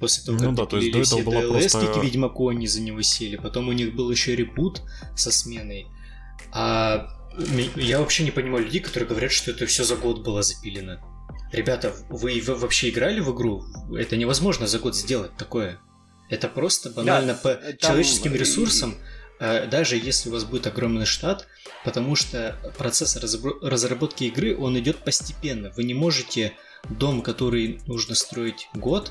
После 0.01 0.24
того, 0.24 0.38
ну, 0.38 0.44
как 0.46 0.55
да, 0.55 0.66
то 0.66 0.78
есть 0.78 0.92
до 0.92 0.98
этого 1.01 1.30
была 1.30 1.42
просто... 1.42 2.01
Ведьмаку 2.03 2.48
они 2.48 2.66
за 2.66 2.80
него 2.80 3.03
сели. 3.03 3.36
Потом 3.36 3.68
у 3.68 3.72
них 3.72 3.94
был 3.94 4.11
еще 4.11 4.34
репут 4.34 4.82
со 5.14 5.30
сменой. 5.30 5.86
А 6.53 7.07
я 7.76 8.01
вообще 8.01 8.24
не 8.24 8.30
понимаю 8.30 8.64
людей, 8.64 8.80
которые 8.80 9.09
говорят, 9.09 9.30
что 9.30 9.51
это 9.51 9.66
все 9.66 9.84
за 9.84 9.96
год 9.96 10.24
было 10.24 10.42
запилено. 10.42 10.98
Ребята, 11.53 11.94
вы, 12.09 12.40
вообще 12.40 12.88
играли 12.90 13.20
в 13.20 13.34
игру? 13.34 13.64
Это 13.96 14.16
невозможно 14.16 14.66
за 14.66 14.78
год 14.78 14.96
сделать 14.96 15.36
такое. 15.36 15.78
Это 16.28 16.48
просто 16.48 16.90
банально 16.90 17.34
да, 17.34 17.38
по 17.40 17.55
там... 17.55 17.76
человеческим 17.78 18.34
ресурсам, 18.34 18.94
э, 19.40 19.66
даже 19.66 19.96
если 19.96 20.28
у 20.28 20.32
вас 20.32 20.44
будет 20.44 20.68
огромный 20.68 21.07
штат, 21.07 21.48
потому 21.84 22.14
что 22.14 22.57
процесс 22.78 23.16
разработки 23.16 24.24
игры, 24.24 24.57
он 24.57 24.78
идет 24.78 24.98
постепенно. 24.98 25.72
Вы 25.76 25.84
не 25.84 25.94
можете 25.94 26.53
дом, 26.88 27.20
который 27.20 27.80
нужно 27.86 28.14
строить 28.14 28.68
год, 28.74 29.11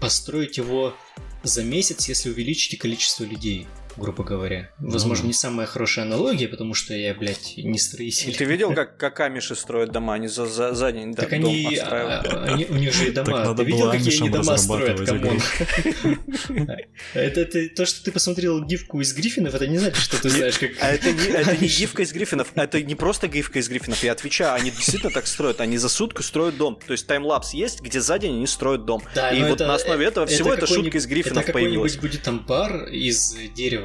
построить 0.00 0.56
его 0.56 0.94
за 1.42 1.62
месяц, 1.62 2.08
если 2.08 2.30
увеличите 2.30 2.76
количество 2.76 3.24
людей. 3.24 3.66
Грубо 3.96 4.24
говоря. 4.24 4.70
Возможно, 4.78 5.24
Ну. 5.24 5.28
не 5.28 5.34
самая 5.34 5.66
хорошая 5.66 6.04
аналогия, 6.04 6.48
потому 6.48 6.74
что 6.74 6.94
я, 6.94 7.14
блядь, 7.14 7.54
не 7.56 7.78
строитель. 7.78 8.34
Ты 8.36 8.44
видел, 8.44 8.74
как, 8.74 8.96
как 8.96 9.20
амиши 9.20 9.54
строят 9.54 9.92
дома? 9.92 10.14
Они 10.14 10.28
за, 10.28 10.46
за, 10.46 10.74
за 10.74 10.92
день 10.92 11.14
Так 11.14 11.30
дом 11.30 11.44
они, 11.50 11.76
отстраивают. 11.76 12.26
а, 12.32 12.44
они- 12.54 12.66
у 12.66 12.74
них 12.74 12.92
же 12.92 13.08
и 13.08 13.10
дома. 13.10 13.54
Ты 13.54 13.64
видел, 13.64 13.90
какие 13.90 14.20
они 14.20 14.30
дома 14.30 14.56
строят, 14.56 15.00
come 15.06 15.25
on? 15.25 15.40
Это, 17.14 17.40
это 17.40 17.68
то, 17.74 17.86
что 17.86 18.04
ты 18.04 18.12
посмотрел 18.12 18.62
гифку 18.64 19.00
из 19.00 19.12
Гриффинов, 19.14 19.54
это 19.54 19.66
не 19.66 19.78
значит, 19.78 19.98
что 20.02 20.20
ты 20.20 20.28
знаешь, 20.30 20.58
как... 20.58 20.70
А 20.80 20.88
это 20.90 21.12
не, 21.12 21.26
это 21.26 21.56
не 21.56 21.68
гифка 21.68 22.02
из 22.02 22.12
Гриффинов, 22.12 22.48
это 22.54 22.82
не 22.82 22.94
просто 22.94 23.28
гифка 23.28 23.58
из 23.58 23.68
Гриффинов, 23.68 24.02
я 24.02 24.12
отвечаю, 24.12 24.54
они 24.54 24.70
действительно 24.70 25.12
так 25.12 25.26
строят, 25.26 25.60
они 25.60 25.76
за 25.78 25.88
сутку 25.88 26.22
строят 26.22 26.56
дом. 26.56 26.78
То 26.86 26.92
есть 26.92 27.06
таймлапс 27.06 27.54
есть, 27.54 27.80
где 27.80 28.00
за 28.00 28.18
день 28.18 28.36
они 28.36 28.46
строят 28.46 28.84
дом. 28.84 29.02
И 29.34 29.42
вот 29.42 29.60
на 29.60 29.74
основе 29.74 30.06
этого 30.06 30.26
всего 30.26 30.52
эта 30.52 30.66
шутка 30.66 30.98
из 30.98 31.06
Гриффинов 31.06 31.44
это 31.44 31.52
появилась. 31.52 31.94
какой-нибудь 31.94 32.18
будет 32.18 32.28
амбар 32.28 32.88
из 32.88 33.36
дерева. 33.54 33.83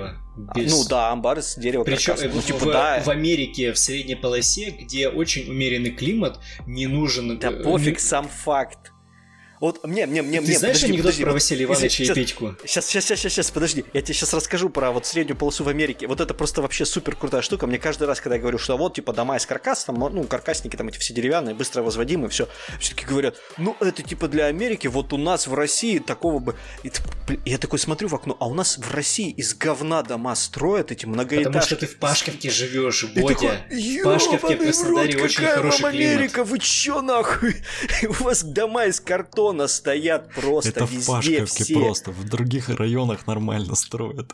Без- 0.56 0.72
Ну 0.72 0.88
да, 0.90 1.12
амбар 1.12 1.40
из 1.40 1.56
дерева 1.56 1.84
Причем 1.84 2.14
каркасного. 2.14 2.36
Ну 2.36 2.42
в, 2.42 2.46
типа 2.46 2.60
в- 2.60 2.72
да, 2.72 3.02
в 3.04 3.10
Америке, 3.10 3.74
в 3.74 3.78
средней 3.78 4.16
полосе, 4.16 4.72
где 4.72 5.10
очень 5.10 5.50
умеренный 5.50 5.92
климат, 5.92 6.40
не 6.66 6.88
нужен... 6.88 7.38
да 7.40 7.50
э, 7.50 7.64
пофиг 7.64 7.96
не- 7.96 8.00
сам 8.00 8.28
факт. 8.28 8.92
Вот 9.60 9.86
мне, 9.86 10.06
мне, 10.06 10.22
мне, 10.22 10.40
Ты 10.40 10.48
мне, 10.48 10.58
знаешь 10.58 10.76
подожди, 10.78 10.86
анекдот 10.88 11.04
подожди, 11.04 11.24
про 11.24 11.32
вот 11.32 11.34
Василия 11.36 11.66
Ивановича 11.66 12.04
и 12.04 12.08
щас- 12.08 12.16
Петьку? 12.16 12.56
Сейчас, 12.66 12.86
сейчас, 12.86 13.06
сейчас, 13.06 13.20
сейчас, 13.34 13.52
подожди. 13.52 13.84
Я 13.94 14.02
тебе 14.02 14.14
сейчас 14.14 14.34
расскажу 14.34 14.70
про 14.70 14.92
вот 14.92 15.06
среднюю 15.06 15.36
полосу 15.36 15.66
в 15.66 15.68
Америке. 15.68 16.08
Вот 16.08 16.22
это 16.22 16.34
просто 16.34 16.62
вообще 16.62 16.86
супер 16.86 17.16
крутая 17.18 17.42
штука. 17.42 17.68
Мне 17.68 17.78
каждый 17.78 18.08
раз, 18.08 18.22
когда 18.22 18.36
я 18.36 18.42
говорю, 18.42 18.58
что 18.58 18.78
вот 18.78 18.94
типа 18.94 19.12
дома 19.12 19.36
из 19.36 19.46
каркаса, 19.46 19.88
там, 19.88 20.00
ну, 20.00 20.24
каркасники 20.24 20.78
там 20.78 20.88
эти 20.88 20.98
все 20.98 21.14
деревянные, 21.14 21.56
быстро 21.56 21.82
возводимые, 21.82 22.30
все, 22.30 22.48
все-таки 22.80 23.06
говорят, 23.06 23.36
ну, 23.58 23.76
это 23.82 24.02
типа 24.02 24.30
для 24.30 24.46
Америки, 24.46 24.88
вот 24.88 25.12
у 25.12 25.18
нас 25.18 25.46
в 25.46 25.54
России 25.54 26.00
такого 26.00 26.40
бы... 26.40 26.56
И 26.84 26.92
я 27.46 27.58
такой 27.58 27.80
смотрю 27.80 28.08
в 28.08 28.16
окно, 28.16 28.38
а 28.40 28.48
у 28.48 28.54
нас 28.54 28.78
в 28.78 28.94
России 28.94 29.30
из 29.30 29.54
говна 29.56 30.04
дома 30.04 30.36
строят 30.36 30.94
эти 30.94 31.06
многоэтажки. 31.06 31.48
Потому 31.48 31.66
что 31.66 31.76
ты 31.76 31.86
в 31.86 31.98
Пашковке 31.98 32.50
живешь, 32.50 33.04
И 33.04 33.08
такой, 33.08 33.34
Бодя. 33.34 33.62
В 33.70 34.04
Пашковке, 34.04 34.38
в 34.38 34.52
«Ёбаный 34.52 34.66
Краснодаре 34.66 35.24
очень 35.24 35.44
хороший 35.44 35.82
вам 35.82 35.92
климат. 35.92 36.16
Америка, 36.16 36.44
вы 36.46 36.60
чё 36.60 37.02
нахуй? 37.02 37.56
У 38.08 38.24
вас 38.24 38.44
дома 38.44 38.86
из 38.86 39.02
картона 39.02 39.49
стоят 39.68 40.32
просто 40.34 40.70
Это 40.70 40.86
в 40.86 40.92
везде 40.92 41.12
Пашковке 41.12 41.64
все. 41.64 41.74
просто, 41.74 42.12
в 42.12 42.24
других 42.28 42.70
районах 42.70 43.28
нормально 43.28 43.76
строят. 43.76 44.34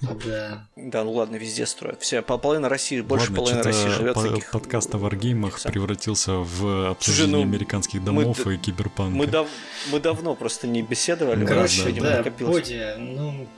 Да. 0.00 0.66
Да, 0.76 1.04
ну 1.04 1.12
ладно, 1.12 1.36
везде 1.36 1.66
строят. 1.66 2.02
Все, 2.02 2.22
пол- 2.22 2.38
половина 2.38 2.68
России, 2.68 3.00
больше 3.00 3.26
Ладно, 3.30 3.36
половины 3.36 3.62
России 3.62 3.88
живет 3.88 4.14
по- 4.14 4.20
в 4.20 4.28
таких... 4.30 4.50
подкаст 4.50 4.94
о 4.94 4.98
варгеймах 4.98 5.60
превратился 5.62 6.32
в 6.32 6.90
обсуждение 6.90 7.36
ну, 7.36 7.42
американских 7.42 8.00
мы 8.00 8.06
домов 8.06 8.44
д- 8.44 8.54
и 8.54 8.58
киберпанка. 8.58 9.16
Мы, 9.16 9.26
дав- 9.26 9.48
мы 9.90 10.00
давно 10.00 10.34
просто 10.34 10.66
не 10.66 10.82
беседовали. 10.82 11.40
Да, 11.40 11.46
Короче, 11.46 11.82
да, 11.82 11.88
видимо, 11.88 12.06
да, 12.08 12.16
накопилось. 12.18 12.54
Бодя, 12.68 12.96
ну... 12.98 13.48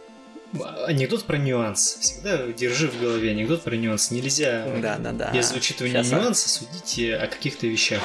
Анекдот 0.87 1.25
про 1.25 1.37
нюанс. 1.37 1.99
Всегда 2.01 2.47
держи 2.47 2.89
в 2.89 2.99
голове 2.99 3.33
анекдот 3.33 3.65
про 3.65 3.77
нюанс. 3.77 4.11
Нельзя 4.11 4.67
Да, 4.81 4.97
да, 4.97 5.13
да. 5.13 5.31
без 5.31 5.53
учитывания 5.53 6.03
Щас, 6.03 6.13
а- 6.13 6.17
нюанса 6.23 6.49
судить 6.49 6.99
о 7.21 7.27
каких-то 7.27 7.67
вещах. 7.67 8.01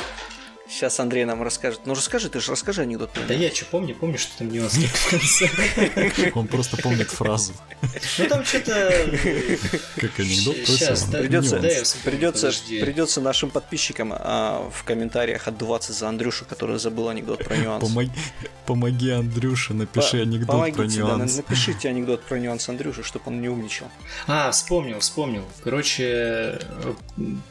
Сейчас 0.73 0.99
Андрей 0.99 1.23
нам 1.25 1.43
расскажет. 1.43 1.81
Ну 1.85 1.93
расскажи, 1.93 2.29
ты 2.29 2.39
же 2.39 2.51
расскажи 2.51 2.81
анекдот. 2.81 3.11
Да 3.27 3.33
я 3.35 3.53
что 3.53 3.65
помню, 3.65 3.93
помню, 3.93 4.17
что 4.17 4.35
там 4.39 4.51
нюанс 4.51 4.73
в 4.73 5.09
конце. 5.11 5.47
Он 6.33 6.47
просто 6.47 6.77
помнит 6.77 7.11
фразу, 7.11 7.53
Ну 8.17 8.27
там 8.27 8.43
что-то... 8.43 8.91
как 9.97 10.19
анекдот. 10.19 10.55
Да, 11.11 11.19
Придется, 11.19 11.97
придется, 12.03 12.51
придется 12.81 13.21
нашим 13.21 13.51
подписчикам 13.51 14.13
а, 14.15 14.67
в 14.73 14.83
комментариях 14.83 15.47
отдуваться 15.47 15.93
за 15.93 16.09
Андрюшу, 16.09 16.45
который 16.45 16.79
забыл 16.79 17.07
анекдот 17.07 17.45
про 17.45 17.55
нюанс. 17.55 17.87
Помоги, 17.87 18.11
помоги 18.65 19.11
Андрюше, 19.11 19.75
напиши 19.75 20.21
анекдот 20.21 20.73
про 20.73 20.85
нюанс. 20.85 21.37
напишите 21.37 21.89
анекдот 21.89 22.23
про 22.23 22.39
нюанс 22.39 22.67
Андрюши, 22.67 23.03
чтобы 23.03 23.25
он 23.27 23.41
не 23.41 23.47
умничал. 23.49 23.85
А, 24.25 24.49
вспомнил, 24.49 24.99
вспомнил. 25.01 25.43
Короче, 25.63 26.57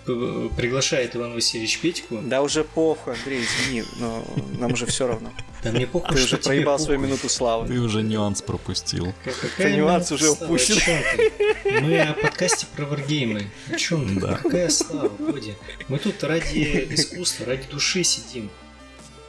э, 0.07 0.49
приглашает 0.57 1.15
Иван 1.15 1.35
Васильевич 1.35 1.79
Петьку. 1.79 2.19
Да 2.21 2.43
уже 2.43 2.65
похуй, 2.65 3.12
Андрей, 3.13 3.45
извини, 3.45 3.85
но 3.99 4.25
нам 4.59 4.73
уже 4.73 4.87
все 4.87 5.07
равно. 5.07 5.33
Да 5.63 5.71
мне 5.71 5.87
похуй, 5.87 6.17
Ты 6.17 6.25
уже 6.25 6.37
проебал 6.39 6.75
похуй. 6.75 6.85
свою 6.87 7.01
минуту 7.01 7.29
славы. 7.29 7.69
Ты 7.69 7.79
уже 7.79 8.03
нюанс 8.03 8.43
пропустил. 8.43 9.13
Какая 9.25 9.77
нюанс 9.77 10.11
уже 10.13 10.35
ты? 10.35 11.33
Мы 11.81 12.01
о 12.01 12.13
подкасте 12.15 12.67
про 12.75 12.85
варгеймы. 12.87 13.51
О 13.71 13.77
чем 13.77 14.15
ты? 14.15 14.21
Да. 14.27 14.37
Какая 14.37 14.69
слава, 14.71 15.09
Бодя? 15.09 15.55
Мы 15.89 15.99
тут 15.99 16.23
ради 16.25 16.89
искусства, 16.91 17.47
ради 17.47 17.69
души 17.69 18.03
сидим. 18.05 18.51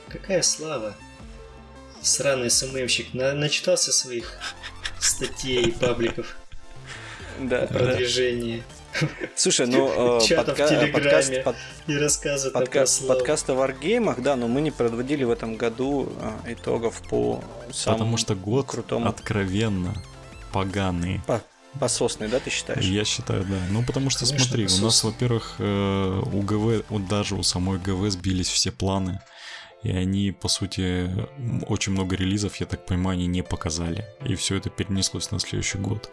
Какая 0.09 0.41
слава? 0.41 0.95
Сраный 2.01 2.49
СММщик 2.49 3.13
на- 3.13 3.33
начитался 3.33 3.91
своих 3.93 4.37
статей, 4.99 5.71
пабликов 5.71 6.35
Да, 7.39 7.63
о 7.63 7.67
да. 7.73 7.97
Слушай, 9.35 9.67
ну 9.67 9.87
э, 9.87 10.19
в 10.19 10.27
Телеграме. 10.27 10.87
подкаст, 10.91 11.43
под- 11.43 11.55
и 11.87 12.51
про 12.51 12.85
подкаст, 13.07 13.49
о 13.49 13.53
варгеймах, 13.55 14.21
да, 14.21 14.35
но 14.35 14.47
мы 14.47 14.61
не 14.61 14.71
подводили 14.71 15.23
в 15.23 15.31
этом 15.31 15.55
году 15.57 16.11
э, 16.45 16.53
итогов 16.53 17.01
по 17.09 17.43
самому 17.71 17.99
Потому 17.99 18.17
что 18.17 18.35
год 18.35 18.67
крутому. 18.67 19.07
откровенно 19.09 19.93
поганый. 20.51 21.21
пососный, 21.79 22.27
да, 22.27 22.39
ты 22.39 22.49
считаешь? 22.49 22.85
Я 22.85 23.03
считаю, 23.05 23.43
да. 23.45 23.57
Ну, 23.71 23.83
потому 23.83 24.09
что, 24.09 24.25
Конечно, 24.25 24.45
смотри, 24.47 24.67
у 24.67 24.83
нас, 24.85 25.03
во-первых, 25.03 25.55
э, 25.59 26.21
у 26.31 26.41
ГВ, 26.41 26.85
вот 26.89 27.07
даже 27.07 27.35
у 27.35 27.43
самой 27.43 27.79
ГВ 27.79 28.09
сбились 28.11 28.49
все 28.49 28.71
планы. 28.71 29.19
И 29.81 29.89
они, 29.89 30.31
по 30.31 30.47
сути, 30.47 31.09
очень 31.67 31.91
много 31.91 32.15
релизов, 32.15 32.55
я 32.57 32.65
так 32.65 32.85
понимаю, 32.85 33.17
они 33.17 33.27
не 33.27 33.41
показали. 33.41 34.05
И 34.25 34.35
все 34.35 34.55
это 34.55 34.69
перенеслось 34.69 35.29
на 35.31 35.39
следующий 35.39 35.77
год. 35.77 36.09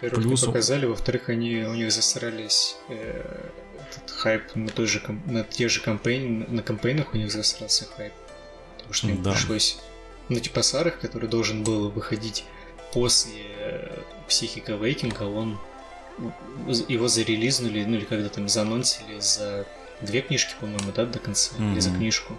Во-первых, 0.00 0.24
не 0.24 0.28
Плюс 0.30 0.42
у- 0.42 0.46
показали, 0.46 0.86
во-вторых, 0.86 1.28
они 1.28 1.62
у 1.64 1.74
них 1.74 1.90
засрались 1.92 2.76
э, 2.88 3.50
этот 3.90 4.10
хайп 4.10 4.42
на 4.54 4.68
той 4.68 4.86
же 4.86 5.00
на 5.26 5.42
тех 5.44 5.70
же 5.70 5.80
кампейн, 5.80 6.46
на 6.48 6.62
кампейнах 6.62 7.14
у 7.14 7.16
них 7.16 7.30
засрался 7.32 7.86
хайп. 7.96 8.12
Потому 8.76 8.92
что 8.94 9.08
им 9.08 9.22
Да. 9.22 9.32
пришлось 9.32 9.78
на 10.28 10.40
типа 10.40 10.62
Сарах, 10.62 10.98
который 11.00 11.28
должен 11.28 11.62
был 11.64 11.88
выходить 11.90 12.44
после 12.92 13.32
э, 13.58 13.98
психика 14.28 14.72
Вейкинга, 14.74 15.22
он 15.24 15.58
его 16.88 17.08
зарелизнули, 17.08 17.84
ну 17.84 17.96
или 17.96 18.04
когда 18.04 18.28
там 18.28 18.48
заанонсили 18.48 19.18
за 19.20 19.66
две 20.00 20.22
книжки, 20.22 20.54
по-моему, 20.60 20.90
да, 20.94 21.04
до 21.04 21.18
конца, 21.18 21.52
или 21.58 21.80
за 21.80 21.90
книжку. 21.90 22.34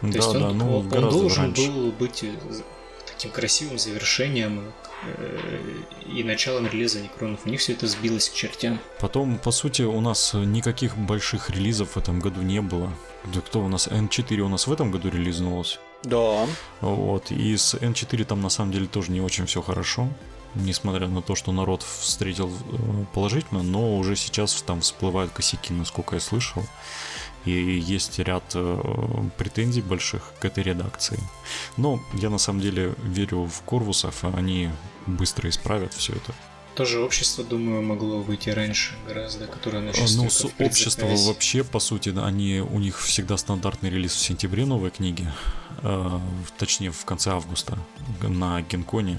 То 0.00 0.06
Да, 0.08 0.16
есть 0.16 0.28
он, 0.28 0.40
да, 0.40 0.50
ну, 0.50 0.78
он 0.78 0.88
должен 0.88 1.44
раньше. 1.44 1.70
был 1.70 1.92
быть 1.92 2.24
э, 3.22 3.28
таким 3.28 3.30
красивым 3.30 3.78
завершением 3.78 4.72
э, 5.04 5.58
и 6.06 6.24
началом 6.24 6.66
релиза 6.66 7.00
Некронов. 7.00 7.40
У 7.44 7.48
них 7.48 7.60
все 7.60 7.72
это 7.72 7.86
сбилось 7.86 8.28
к 8.28 8.34
чертям. 8.34 8.80
Потом, 9.00 9.38
по 9.38 9.50
сути, 9.50 9.82
у 9.82 10.00
нас 10.00 10.34
никаких 10.34 10.96
больших 10.96 11.50
релизов 11.50 11.90
в 11.90 11.96
этом 11.96 12.20
году 12.20 12.42
не 12.42 12.60
было. 12.60 12.92
Да 13.32 13.40
кто 13.40 13.60
у 13.60 13.68
нас? 13.68 13.88
N4 13.88 14.40
у 14.40 14.48
нас 14.48 14.66
в 14.66 14.72
этом 14.72 14.90
году 14.90 15.08
релизнулась. 15.08 15.78
Да. 16.04 16.46
Вот, 16.80 17.30
и 17.30 17.56
с 17.56 17.74
N4 17.74 18.24
там 18.24 18.40
на 18.40 18.48
самом 18.48 18.72
деле 18.72 18.86
тоже 18.86 19.12
не 19.12 19.20
очень 19.20 19.46
все 19.46 19.62
хорошо, 19.62 20.08
несмотря 20.54 21.06
на 21.06 21.22
то, 21.22 21.36
что 21.36 21.52
народ 21.52 21.82
встретил 21.82 22.48
э, 22.50 23.04
положительно, 23.14 23.62
но 23.62 23.96
уже 23.96 24.16
сейчас 24.16 24.62
там 24.62 24.80
всплывают 24.80 25.32
косяки, 25.32 25.72
насколько 25.72 26.16
я 26.16 26.20
слышал, 26.20 26.64
и 27.44 27.50
есть 27.50 28.18
ряд 28.18 28.44
э, 28.54 28.82
претензий 29.36 29.82
больших 29.82 30.32
к 30.40 30.44
этой 30.44 30.62
редакции. 30.62 31.18
Но 31.76 32.00
я 32.14 32.30
на 32.30 32.38
самом 32.38 32.60
деле 32.60 32.94
верю 33.02 33.44
в 33.44 33.62
Корвусов, 33.62 34.24
они 34.24 34.70
быстро 35.06 35.48
исправят 35.48 35.92
все 35.94 36.12
это. 36.12 36.34
Тоже 36.74 37.00
общество, 37.00 37.44
думаю, 37.44 37.82
могло 37.82 38.20
выйти 38.20 38.48
раньше 38.48 38.94
гораздо, 39.06 39.46
которое 39.46 39.80
началось 39.82 40.16
Ну, 40.16 40.30
с 40.30 40.46
предзаказе. 40.46 41.28
вообще, 41.28 41.64
по 41.64 41.80
сути, 41.80 42.08
да, 42.08 42.24
они, 42.24 42.60
у 42.60 42.78
них 42.78 42.98
всегда 42.98 43.36
стандартный 43.36 43.90
релиз 43.90 44.12
в 44.14 44.20
сентябре 44.20 44.64
новой 44.64 44.90
книги, 44.90 45.30
э, 45.82 46.20
точнее, 46.56 46.90
в 46.90 47.04
конце 47.04 47.30
августа 47.30 47.78
на 48.22 48.62
Генконе. 48.62 49.18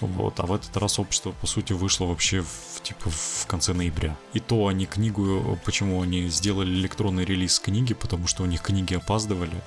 Вот, 0.00 0.38
а 0.38 0.46
в 0.46 0.52
этот 0.52 0.76
раз 0.76 0.98
общество, 0.98 1.32
по 1.32 1.46
сути, 1.46 1.72
вышло 1.72 2.06
вообще 2.06 2.42
в, 2.42 2.82
типа 2.82 3.10
в 3.10 3.46
конце 3.46 3.72
ноября. 3.72 4.16
И 4.32 4.38
то 4.38 4.68
они 4.68 4.86
книгу, 4.86 5.58
почему 5.64 6.00
они 6.00 6.28
сделали 6.28 6.70
электронный 6.70 7.24
релиз 7.24 7.58
книги, 7.58 7.94
потому 7.94 8.28
что 8.28 8.44
у 8.44 8.46
них 8.46 8.62
книги 8.62 8.94
опаздывали, 8.94 9.60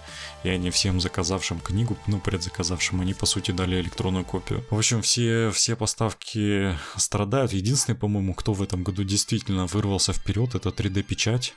и 0.44 0.50
они 0.50 0.72
всем 0.72 1.02
заказавшим 1.02 1.60
книгу, 1.60 1.98
ну, 2.08 2.20
предзаказавшим, 2.20 3.02
они, 3.02 3.14
по 3.14 3.26
сути, 3.26 3.52
дали 3.52 3.82
электронную 3.82 4.24
копию. 4.24 4.66
В 4.70 4.78
общем, 4.78 5.02
все, 5.02 5.52
все 5.52 5.76
поставки 5.76 6.78
страдают. 6.96 7.52
Единственный, 7.52 7.96
по-моему, 7.96 8.34
кто 8.34 8.54
в 8.54 8.62
этом 8.62 8.84
году 8.84 9.04
действительно 9.04 9.66
вырвался 9.66 10.14
вперед, 10.14 10.56
это 10.56 10.70
3D-печать. 10.70 11.54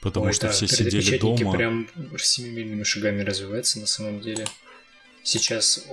Потому 0.00 0.26
Ой, 0.26 0.32
что 0.32 0.46
да, 0.46 0.52
все 0.52 0.66
сидели 0.68 1.02
3D-печатники 1.02 1.42
дома. 1.44 1.52
прям 1.52 1.88
семимильными 2.18 2.82
шагами 2.82 3.22
развиваются 3.22 3.80
на 3.80 3.86
самом 3.86 4.20
деле. 4.20 4.46
Сейчас 5.22 5.84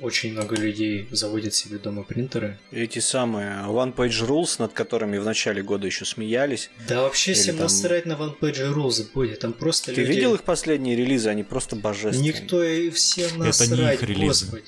очень 0.00 0.32
много 0.32 0.56
людей 0.56 1.06
заводят 1.10 1.54
себе 1.54 1.78
дома 1.78 2.02
принтеры. 2.02 2.58
Эти 2.70 2.98
самые 2.98 3.64
One 3.66 3.94
Page 3.94 4.26
Rules, 4.26 4.56
над 4.58 4.72
которыми 4.72 5.18
в 5.18 5.24
начале 5.24 5.62
года 5.62 5.86
еще 5.86 6.04
смеялись. 6.04 6.70
Да 6.88 7.02
вообще 7.02 7.32
Или 7.32 7.38
всем 7.38 7.56
там- 7.56 7.64
насрать 7.64 8.06
на 8.06 8.12
One 8.14 8.38
Page 8.38 8.74
Rules, 8.74 9.06
Бодя, 9.14 9.36
там 9.36 9.52
просто 9.52 9.92
Ты 9.92 10.00
люди... 10.00 10.10
видел 10.12 10.34
их 10.34 10.42
последние 10.42 10.96
релизы? 10.96 11.28
Они 11.28 11.42
просто 11.44 11.76
божественные. 11.76 12.32
Никто 12.32 12.62
и 12.64 12.90
всем 12.90 13.42
Это 13.42 13.64
не 13.66 13.70
насрать, 13.72 14.02
их 14.02 14.08
релизы. 14.08 14.46
господи. 14.46 14.64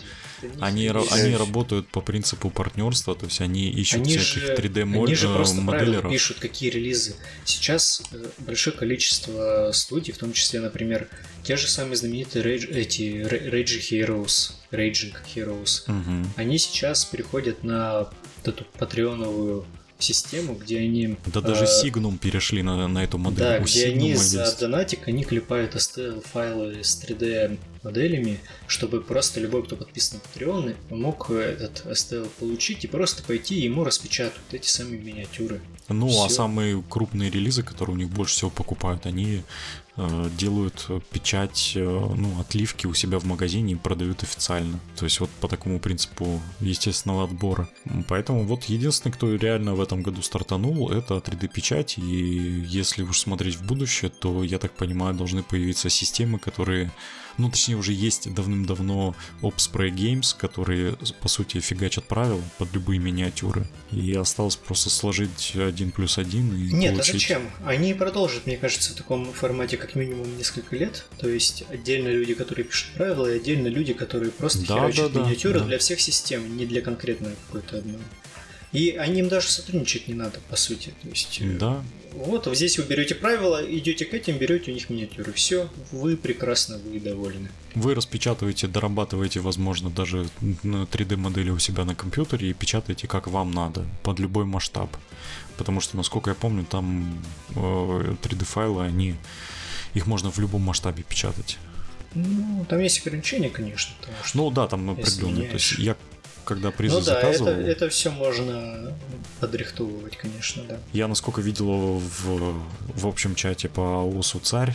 Они, 0.60 0.86
ра- 0.88 1.06
они 1.10 1.34
работают 1.36 1.88
по 1.88 2.02
принципу 2.02 2.50
партнерства, 2.50 3.14
то 3.14 3.24
есть 3.24 3.40
они 3.40 3.70
ищут 3.70 4.00
Они 4.02 4.18
всяких 4.18 4.42
же, 4.42 4.54
3D 4.54 4.82
они 4.82 5.14
же 5.14 5.28
просто 5.32 5.60
моделеров. 5.62 6.12
пишут, 6.12 6.38
какие 6.38 6.68
релизы. 6.68 7.14
Сейчас 7.46 8.02
э, 8.12 8.22
большое 8.40 8.76
количество 8.76 9.70
студий, 9.72 10.12
в 10.12 10.18
том 10.18 10.34
числе, 10.34 10.60
например, 10.60 11.08
те 11.44 11.56
же 11.56 11.66
самые 11.66 11.96
знаменитые 11.96 12.44
Rage, 12.44 12.70
эти 12.74 13.02
Ra- 13.26 13.50
Rage 13.50 13.80
Heroes, 13.90 14.52
Raging 14.74 15.14
Heroes, 15.34 15.82
Мгм. 15.86 16.26
они 16.36 16.58
сейчас 16.58 17.04
переходят 17.04 17.62
на 17.64 18.08
эту 18.44 18.64
патреоновую 18.78 19.64
систему, 19.98 20.54
где 20.54 20.80
они... 20.80 21.16
Да 21.26 21.40
даже 21.40 21.64
э, 21.64 21.68
Signum 21.86 22.18
перешли 22.18 22.62
на, 22.62 22.88
на 22.88 23.04
эту 23.04 23.16
модель. 23.16 23.38
Да, 23.38 23.58
У 23.60 23.64
где 23.64 23.88
Signum 23.88 23.92
они 23.94 24.14
за 24.16 24.40
есть. 24.42 24.60
донатик, 24.60 25.08
они 25.08 25.24
клепают 25.24 25.74
STL-файлы 25.76 26.82
с 26.84 27.02
3D 27.02 27.58
моделями, 27.82 28.40
чтобы 28.66 29.00
просто 29.00 29.40
любой, 29.40 29.62
кто 29.64 29.76
подписан 29.76 30.18
на 30.20 30.38
Patreon, 30.40 30.76
мог 30.90 31.30
этот 31.30 31.86
STL 31.86 32.28
получить 32.38 32.84
и 32.84 32.88
просто 32.88 33.22
пойти 33.22 33.54
и 33.60 33.64
ему 33.64 33.84
распечатать 33.84 34.40
эти 34.52 34.68
самые 34.68 35.00
миниатюры. 35.00 35.60
Ну, 35.88 36.08
а 36.08 36.26
всё. 36.28 36.36
самые 36.36 36.82
крупные 36.88 37.30
релизы, 37.30 37.62
которые 37.62 37.94
у 37.94 37.98
них 37.98 38.08
больше 38.08 38.34
всего 38.34 38.50
покупают, 38.50 39.06
они 39.06 39.42
делают 39.96 40.86
э, 40.88 41.00
печать, 41.12 41.72
э, 41.76 41.80
ну, 41.84 42.40
отливки 42.40 42.86
у 42.86 42.94
себя 42.94 43.18
в 43.18 43.24
магазине 43.24 43.74
и 43.74 43.76
продают 43.76 44.22
официально. 44.24 44.80
То 44.96 45.04
есть 45.04 45.20
вот 45.20 45.30
по 45.40 45.46
такому 45.46 45.78
принципу 45.78 46.40
естественного 46.60 47.24
отбора. 47.24 47.68
Поэтому 48.08 48.44
вот 48.44 48.64
единственный, 48.64 49.12
кто 49.12 49.32
реально 49.34 49.74
в 49.74 49.80
этом 49.80 50.02
году 50.02 50.20
стартанул, 50.22 50.90
это 50.90 51.14
3D-печать. 51.14 51.98
И 51.98 52.02
если 52.02 53.02
уж 53.02 53.20
смотреть 53.20 53.56
в 53.56 53.66
будущее, 53.66 54.10
то, 54.10 54.42
я 54.42 54.58
так 54.58 54.72
понимаю, 54.72 55.14
должны 55.14 55.44
появиться 55.44 55.88
системы, 55.88 56.38
которые 56.40 56.90
ну, 57.38 57.50
точнее, 57.50 57.76
уже 57.76 57.92
есть 57.92 58.32
давным-давно 58.32 59.14
Opspray 59.42 59.90
Games, 59.90 60.36
которые, 60.36 60.96
по 61.20 61.28
сути, 61.28 61.60
фигачат 61.60 62.04
правила 62.04 62.40
под 62.58 62.72
любые 62.72 62.98
миниатюры. 62.98 63.66
И 63.90 64.12
осталось 64.14 64.56
просто 64.56 64.90
сложить 64.90 65.52
один 65.56 65.90
плюс 65.90 66.18
один 66.18 66.54
и 66.54 66.72
Нет, 66.72 66.92
получить... 66.92 67.14
а 67.14 67.18
зачем? 67.18 67.50
Они 67.64 67.94
продолжат, 67.94 68.46
мне 68.46 68.56
кажется, 68.56 68.92
в 68.92 68.96
таком 68.96 69.32
формате 69.32 69.76
как 69.76 69.94
минимум 69.94 70.36
несколько 70.36 70.76
лет. 70.76 71.06
То 71.18 71.28
есть 71.28 71.64
отдельно 71.70 72.08
люди, 72.08 72.34
которые 72.34 72.64
пишут 72.64 72.90
правила, 72.94 73.32
и 73.32 73.36
отдельно 73.36 73.68
люди, 73.68 73.92
которые 73.92 74.30
просто 74.30 74.66
Да, 74.66 74.76
херачат 74.76 75.12
да, 75.12 75.20
да, 75.20 75.26
миниатюры 75.26 75.60
да. 75.60 75.66
для 75.66 75.78
всех 75.78 76.00
систем, 76.00 76.56
не 76.56 76.66
для 76.66 76.82
конкретной 76.82 77.34
какой-то 77.46 77.78
одной. 77.78 78.00
И 78.72 78.90
они 78.90 79.20
им 79.20 79.28
даже 79.28 79.48
сотрудничать 79.48 80.08
не 80.08 80.14
надо, 80.14 80.40
по 80.50 80.56
сути. 80.56 80.92
То 81.02 81.08
есть, 81.08 81.38
э, 81.40 81.56
Да, 81.58 81.84
вот, 82.14 82.48
здесь 82.56 82.78
вы 82.78 82.84
берете 82.84 83.14
правила, 83.14 83.60
идете 83.64 84.04
к 84.04 84.14
этим, 84.14 84.38
берете 84.38 84.70
у 84.70 84.74
них 84.74 84.88
миниатюры. 84.90 85.32
Все, 85.32 85.68
вы 85.90 86.16
прекрасно, 86.16 86.78
вы 86.78 87.00
довольны. 87.00 87.48
вы 87.74 87.94
распечатываете, 87.94 88.68
дорабатываете, 88.68 89.40
возможно, 89.40 89.90
даже 89.90 90.28
на 90.62 90.84
3D-модели 90.84 91.50
у 91.50 91.58
себя 91.58 91.84
на 91.84 91.94
компьютере 91.94 92.50
и 92.50 92.52
печатаете 92.54 93.08
как 93.08 93.26
вам 93.26 93.50
надо, 93.50 93.84
под 94.02 94.20
любой 94.20 94.44
масштаб. 94.44 94.96
Потому 95.56 95.80
что, 95.80 95.96
насколько 95.96 96.30
я 96.30 96.34
помню, 96.34 96.64
там 96.64 97.22
э, 97.50 98.14
3D-файлы, 98.22 98.84
они... 98.84 99.16
Их 99.94 100.06
можно 100.06 100.30
в 100.30 100.38
любом 100.38 100.62
масштабе 100.62 101.04
печатать. 101.04 101.58
Ну, 102.14 102.64
там 102.68 102.80
есть 102.80 103.06
ограничения, 103.06 103.50
конечно, 103.50 103.94
что... 104.24 104.38
Ну 104.38 104.50
да, 104.50 104.66
там 104.66 104.90
определенные. 104.90 105.48
То 105.48 105.54
есть 105.54 105.78
я 105.78 105.96
когда 106.44 106.70
призы 106.70 106.94
ну 106.94 107.00
да, 107.00 107.14
заказывал, 107.14 107.48
это, 107.48 107.60
это 107.60 107.88
все 107.88 108.10
можно 108.10 108.94
подрихтовывать, 109.40 110.16
конечно, 110.16 110.62
да. 110.64 110.78
я 110.92 111.08
насколько 111.08 111.40
видел 111.40 111.98
в, 111.98 112.62
в 112.94 113.06
общем 113.06 113.34
чате 113.34 113.68
по 113.68 114.02
ОСУ 114.04 114.40
«Царь», 114.40 114.74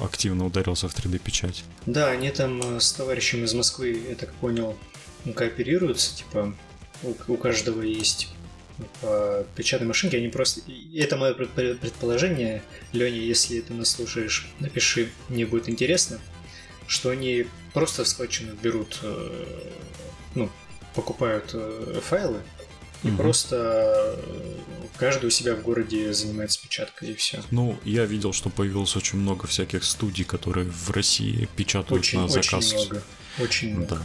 активно 0.00 0.46
ударился 0.46 0.88
в 0.88 0.94
3D-печать. 0.94 1.64
Да, 1.86 2.08
они 2.08 2.30
там 2.30 2.76
э, 2.76 2.80
с 2.80 2.92
товарищем 2.92 3.44
из 3.44 3.54
Москвы, 3.54 4.02
я 4.08 4.14
так 4.16 4.32
понял, 4.34 4.76
кооперируются, 5.34 6.16
типа, 6.16 6.54
у, 7.02 7.14
у 7.32 7.36
каждого 7.36 7.82
есть 7.82 8.28
по 9.00 9.46
печатной 9.54 9.86
машинке, 9.86 10.18
они 10.18 10.28
просто... 10.28 10.60
Это 10.94 11.16
мое 11.16 11.34
пред- 11.34 11.78
предположение, 11.78 12.62
Леня, 12.92 13.20
если 13.20 13.60
ты 13.60 13.72
нас 13.72 13.90
слушаешь, 13.90 14.50
напиши, 14.58 15.10
мне 15.28 15.46
будет 15.46 15.68
интересно, 15.68 16.18
что 16.86 17.10
они 17.10 17.46
просто 17.72 18.04
в 18.04 18.08
складчину 18.08 18.54
берут, 18.60 18.98
э, 19.02 19.68
ну, 20.34 20.50
покупают 20.94 21.50
э, 21.54 22.00
файлы, 22.02 22.40
и 23.02 23.08
Мгм. 23.08 23.16
просто 23.18 23.56
э, 23.56 24.58
каждый 24.96 25.26
у 25.26 25.30
себя 25.30 25.54
в 25.54 25.62
городе 25.62 26.12
занимается 26.14 26.60
печаткой, 26.62 27.10
и 27.10 27.14
все. 27.14 27.42
Ну, 27.50 27.78
я 27.84 28.04
видел, 28.06 28.32
что 28.32 28.48
появилось 28.50 28.96
очень 28.96 29.18
много 29.18 29.46
всяких 29.46 29.84
студий, 29.84 30.24
которые 30.24 30.66
в 30.70 30.90
России 30.90 31.48
печатают 31.56 32.00
Очень, 32.02 32.18
на 32.20 32.24
очень 32.26 32.42
заказ. 32.42 32.72
много. 32.72 33.02
Очень 33.38 33.74
много. 33.76 33.96
Да. 33.96 34.02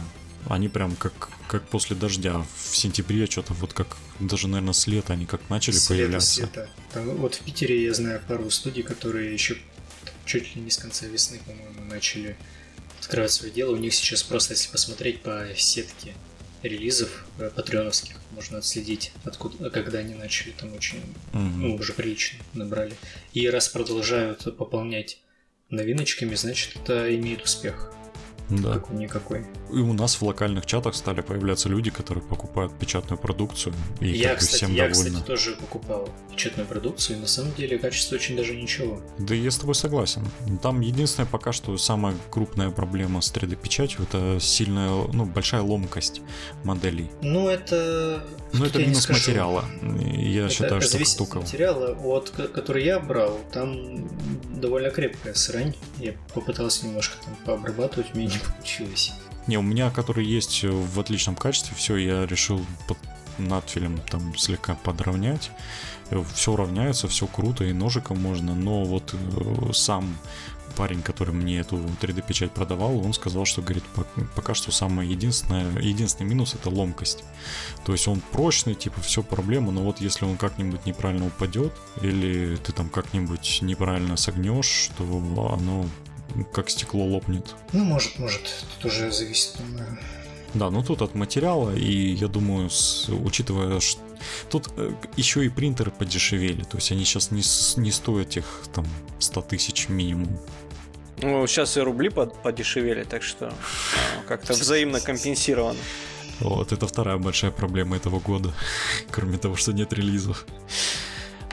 Они 0.54 0.68
прям 0.68 0.96
как, 0.96 1.28
как 1.48 1.68
после 1.68 1.94
дождя. 1.96 2.44
В 2.70 2.76
сентябре 2.76 3.26
что-то 3.26 3.52
вот 3.54 3.72
как 3.74 3.96
даже, 4.20 4.48
наверное, 4.48 4.72
с 4.72 4.86
лета 4.86 5.12
они 5.12 5.26
как 5.26 5.40
начали 5.50 5.74
С 5.74 5.90
лета, 5.90 6.02
появляться. 6.02 6.30
с 6.30 6.38
лета. 6.38 6.70
Там, 6.92 7.16
вот 7.16 7.34
в 7.34 7.40
Питере 7.40 7.82
я 7.84 7.92
знаю 7.94 8.20
пару 8.26 8.50
студий, 8.50 8.82
которые 8.82 9.32
еще 9.32 9.58
чуть 10.24 10.54
ли 10.56 10.62
не 10.62 10.70
с 10.70 10.78
конца 10.78 11.06
весны, 11.06 11.40
по-моему, 11.44 11.84
начали 11.90 12.36
открывать 13.00 13.32
свое 13.32 13.52
дело. 13.52 13.72
У 13.74 13.76
них 13.76 13.92
сейчас 13.94 14.22
просто, 14.22 14.54
если 14.54 14.70
посмотреть 14.70 15.20
по 15.22 15.46
сетке 15.56 16.14
релизов 16.62 17.24
э, 17.38 17.50
патреоновских, 17.54 18.16
можно 18.32 18.58
отследить, 18.58 19.12
откуда, 19.24 19.70
когда 19.70 19.98
они 19.98 20.14
начали, 20.14 20.50
там 20.52 20.74
очень, 20.74 21.00
Мгм. 21.32 21.62
ну, 21.62 21.74
уже 21.76 21.92
прилично 21.92 22.38
набрали. 22.54 22.94
И 23.32 23.48
раз 23.48 23.68
продолжают 23.68 24.56
пополнять 24.56 25.18
новиночками, 25.70 26.34
значит, 26.34 26.76
это 26.76 27.14
имеет 27.14 27.42
успех. 27.42 27.92
Да. 28.50 28.74
Какой-никакой. 28.74 29.46
И 29.72 29.78
у 29.78 29.92
нас 29.92 30.16
в 30.16 30.22
локальных 30.22 30.66
чатах 30.66 30.94
стали 30.94 31.20
появляться 31.20 31.68
люди, 31.68 31.90
которые 31.90 32.24
покупают 32.24 32.72
печатную 32.78 33.18
продукцию. 33.18 33.74
И 34.00 34.08
я, 34.08 34.34
кстати, 34.34 34.56
всем 34.56 34.74
я, 34.74 34.88
довольны. 34.88 35.10
кстати, 35.10 35.26
тоже 35.26 35.52
покупал 35.52 36.08
печатную 36.30 36.66
продукцию, 36.66 37.18
и 37.18 37.20
на 37.20 37.26
самом 37.26 37.54
деле 37.54 37.78
качество 37.78 38.16
очень 38.16 38.36
даже 38.36 38.56
ничего. 38.56 39.00
Да 39.18 39.34
я 39.34 39.50
с 39.50 39.58
тобой 39.58 39.74
согласен. 39.74 40.26
Там 40.62 40.80
единственная 40.80 41.28
пока 41.28 41.52
что 41.52 41.76
самая 41.78 42.14
крупная 42.30 42.70
проблема 42.70 43.20
с 43.20 43.32
3D-печатью 43.32 44.02
это 44.02 44.38
сильная, 44.40 44.90
ну, 45.12 45.24
большая 45.24 45.62
ломкость 45.62 46.22
моделей. 46.64 47.10
Ну, 47.22 47.48
это... 47.48 48.24
Ну, 48.52 48.64
это 48.64 48.78
минус 48.80 49.02
скажу. 49.02 49.20
материала. 49.20 49.64
Я 49.82 50.44
Это 50.46 50.54
считаю, 50.54 50.80
что 50.80 50.90
зависит 50.90 51.20
от 51.20 51.34
материала. 51.34 51.94
Вот, 51.94 52.30
ко- 52.30 52.48
который 52.48 52.84
я 52.84 52.98
брал, 52.98 53.38
там 53.52 54.08
довольно 54.60 54.90
крепкая 54.90 55.34
срань. 55.34 55.74
Я 55.98 56.14
попытался 56.34 56.86
немножко 56.86 57.16
там 57.24 57.36
пообрабатывать, 57.44 58.08
у 58.14 58.18
меня 58.18 58.30
не 58.32 58.38
получилось. 58.38 59.12
Не, 59.46 59.56
у 59.58 59.62
меня, 59.62 59.90
который 59.90 60.24
есть 60.26 60.62
в 60.64 61.00
отличном 61.00 61.36
качестве, 61.36 61.74
все, 61.76 61.96
я 61.96 62.26
решил 62.26 62.64
под 62.88 62.98
надфилем 63.38 63.98
там 64.10 64.36
слегка 64.36 64.74
подровнять. 64.74 65.50
Все 66.34 66.56
равняется, 66.56 67.08
все 67.08 67.26
круто, 67.26 67.64
и 67.64 67.72
ножиком 67.72 68.20
можно, 68.20 68.54
но 68.54 68.84
вот 68.84 69.14
э, 69.14 69.72
сам 69.72 70.16
парень, 70.76 71.02
который 71.02 71.34
мне 71.34 71.58
эту 71.60 71.76
3D-печать 72.00 72.52
продавал, 72.52 73.04
он 73.04 73.12
сказал, 73.12 73.44
что, 73.44 73.60
говорит, 73.60 73.82
«Пок- 73.94 74.26
пока 74.36 74.54
что 74.54 74.70
самое 74.72 75.10
единственное, 75.10 75.70
единственный 75.80 76.28
минус 76.28 76.54
это 76.54 76.70
ломкость. 76.70 77.24
То 77.84 77.92
есть 77.92 78.06
он 78.08 78.20
прочный, 78.32 78.74
типа, 78.74 79.00
все 79.00 79.22
проблема, 79.22 79.72
но 79.72 79.82
вот 79.82 80.00
если 80.00 80.24
он 80.24 80.36
как-нибудь 80.36 80.86
неправильно 80.86 81.26
упадет, 81.26 81.72
или 82.00 82.56
ты 82.56 82.72
там 82.72 82.88
как-нибудь 82.88 83.58
неправильно 83.62 84.16
согнешь, 84.16 84.90
то 84.96 85.52
оно 85.54 85.86
как 86.52 86.70
стекло 86.70 87.04
лопнет. 87.04 87.56
Ну, 87.72 87.84
может, 87.84 88.18
может, 88.18 88.42
тут 88.76 88.92
уже 88.92 89.10
зависит, 89.10 89.56
думаю. 89.58 89.98
Да, 90.54 90.70
ну 90.70 90.82
тут 90.82 91.02
от 91.02 91.14
материала, 91.14 91.74
и 91.74 92.12
я 92.14 92.28
думаю, 92.28 92.70
с- 92.70 93.08
учитывая, 93.08 93.80
что 93.80 94.00
тут 94.50 94.68
еще 95.16 95.44
и 95.44 95.48
принтеры 95.48 95.90
подешевели, 95.90 96.62
то 96.62 96.76
есть 96.76 96.92
они 96.92 97.04
сейчас 97.04 97.30
не, 97.30 97.42
не 97.82 97.90
стоят 97.90 98.28
этих 98.30 98.44
там 98.72 98.86
100 99.18 99.42
тысяч 99.42 99.88
минимум. 99.88 100.38
Ну, 101.22 101.46
сейчас 101.46 101.76
и 101.76 101.80
рубли 101.80 102.08
под- 102.08 102.42
подешевели, 102.42 103.04
так 103.04 103.22
что 103.22 103.48
а, 103.48 104.22
как-то 104.26 104.54
взаимно 104.54 105.00
компенсировано. 105.00 105.78
Вот, 106.40 106.72
это 106.72 106.86
вторая 106.86 107.18
большая 107.18 107.50
проблема 107.50 107.96
этого 107.96 108.18
года, 108.20 108.54
кроме 109.10 109.36
того, 109.36 109.56
что 109.56 109.72
нет 109.72 109.92
релизов, 109.92 110.46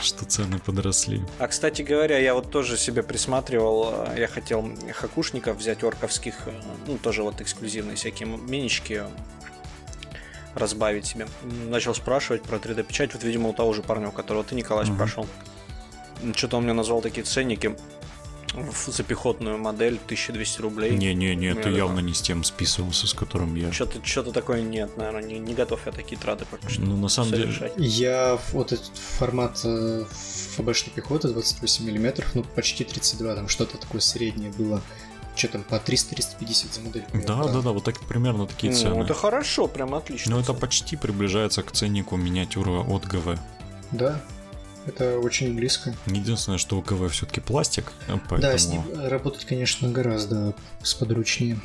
что 0.01 0.23
цены 0.23 0.59
подросли. 0.59 1.21
А, 1.39 1.47
кстати 1.47 1.81
говоря, 1.81 2.17
я 2.17 2.33
вот 2.33 2.51
тоже 2.51 2.77
себе 2.77 3.03
присматривал, 3.03 4.05
э, 4.07 4.19
я 4.19 4.27
хотел 4.27 4.71
хакушников 4.93 5.57
взять 5.57 5.83
орковских, 5.83 6.35
э, 6.45 6.53
ну, 6.85 6.97
тоже 6.97 7.23
вот 7.23 7.41
эксклюзивные 7.41 7.97
всякие 7.97 8.29
минички 8.29 9.03
разбавить 10.57 11.05
себе. 11.05 11.27
Начал 11.69 11.93
спрашивать 11.95 12.43
про 12.43 12.57
3D-печать, 12.57 13.13
вот, 13.13 13.23
видимо, 13.23 13.49
у 13.49 13.53
того 13.53 13.73
же 13.73 13.81
парня, 13.83 14.09
у 14.09 14.11
которого 14.11 14.43
ты, 14.43 14.55
Николай, 14.55 14.85
Мгм. 14.85 14.95
спрашивал. 14.95 15.27
Что-то 16.35 16.57
он 16.57 16.63
мне 16.63 16.73
назвал 16.73 17.01
такие 17.01 17.23
ценники 17.23 17.75
в- 18.53 18.91
за 18.91 19.03
пехотную 19.03 19.59
модель 19.59 19.99
1200 20.07 20.61
рублей. 20.61 20.91
Не-не-не, 20.97 21.53
ты 21.53 21.69
Я 21.69 21.75
явно 21.77 21.87
думаю. 21.97 22.05
не 22.05 22.13
с 22.15 22.21
тем 22.21 22.43
списывался, 22.43 23.05
с 23.05 23.13
которым 23.13 23.53
я... 23.55 23.71
Что-то, 23.71 24.03
что-то 24.03 24.31
такое 24.31 24.61
нет, 24.61 24.97
наверное, 24.97 25.21
не, 25.21 25.37
не 25.37 25.53
готов 25.53 25.85
я 25.85 25.91
такие 25.91 26.19
траты 26.19 26.45
пока 26.49 26.67
что 26.69 26.81
Ну, 26.81 26.97
на 26.97 27.07
самом 27.09 27.31
деле, 27.31 27.43
совершать. 27.43 27.73
Я 27.77 28.37
в- 28.37 28.53
вот 28.53 28.71
этот 28.71 28.87
формат 28.97 29.59
э, 29.63 30.05
ФБшной 30.55 30.91
пехоты 30.95 31.27
28 31.27 31.85
мм, 31.91 32.23
ну, 32.33 32.43
почти 32.55 32.83
32, 32.83 33.35
там 33.35 33.47
что-то 33.47 33.77
такое 33.77 34.01
среднее 34.01 34.49
было. 34.51 34.81
Что 35.37 35.47
там, 35.49 35.63
по 35.63 35.75
300-350 35.75 36.73
за 36.73 36.81
модель. 36.81 37.05
Да, 37.13 37.43
да, 37.45 37.61
да, 37.61 37.71
вот 37.71 37.83
так 37.83 37.99
примерно 38.01 38.47
такие 38.47 38.73
Ну, 38.73 38.79
цены. 38.79 39.03
это 39.03 39.13
хорошо, 39.13 39.67
прям 39.67 39.93
отлично. 39.95 40.31
Но 40.31 40.39
это 40.39 40.53
почти 40.53 40.95
приближается 40.95 41.63
к 41.63 41.71
ценнику 41.71 42.17
миниатюры 42.17 42.79
от 42.79 43.05
ГВ. 43.05 43.39
Да, 43.91 44.21
это 44.85 45.19
очень 45.19 45.55
близко. 45.55 45.95
Единственное, 46.05 46.57
что 46.57 46.77
у 46.77 46.81
ГВ 46.81 47.11
все-таки 47.11 47.41
пластик, 47.41 47.91
э, 48.07 48.17
поэтому... 48.29 48.41
Да, 48.41 48.57
с 48.57 48.67
ним 48.67 48.83
работать, 48.95 49.45
конечно, 49.45 49.89
гораздо 49.89 50.55
сподручнее. 50.81 51.59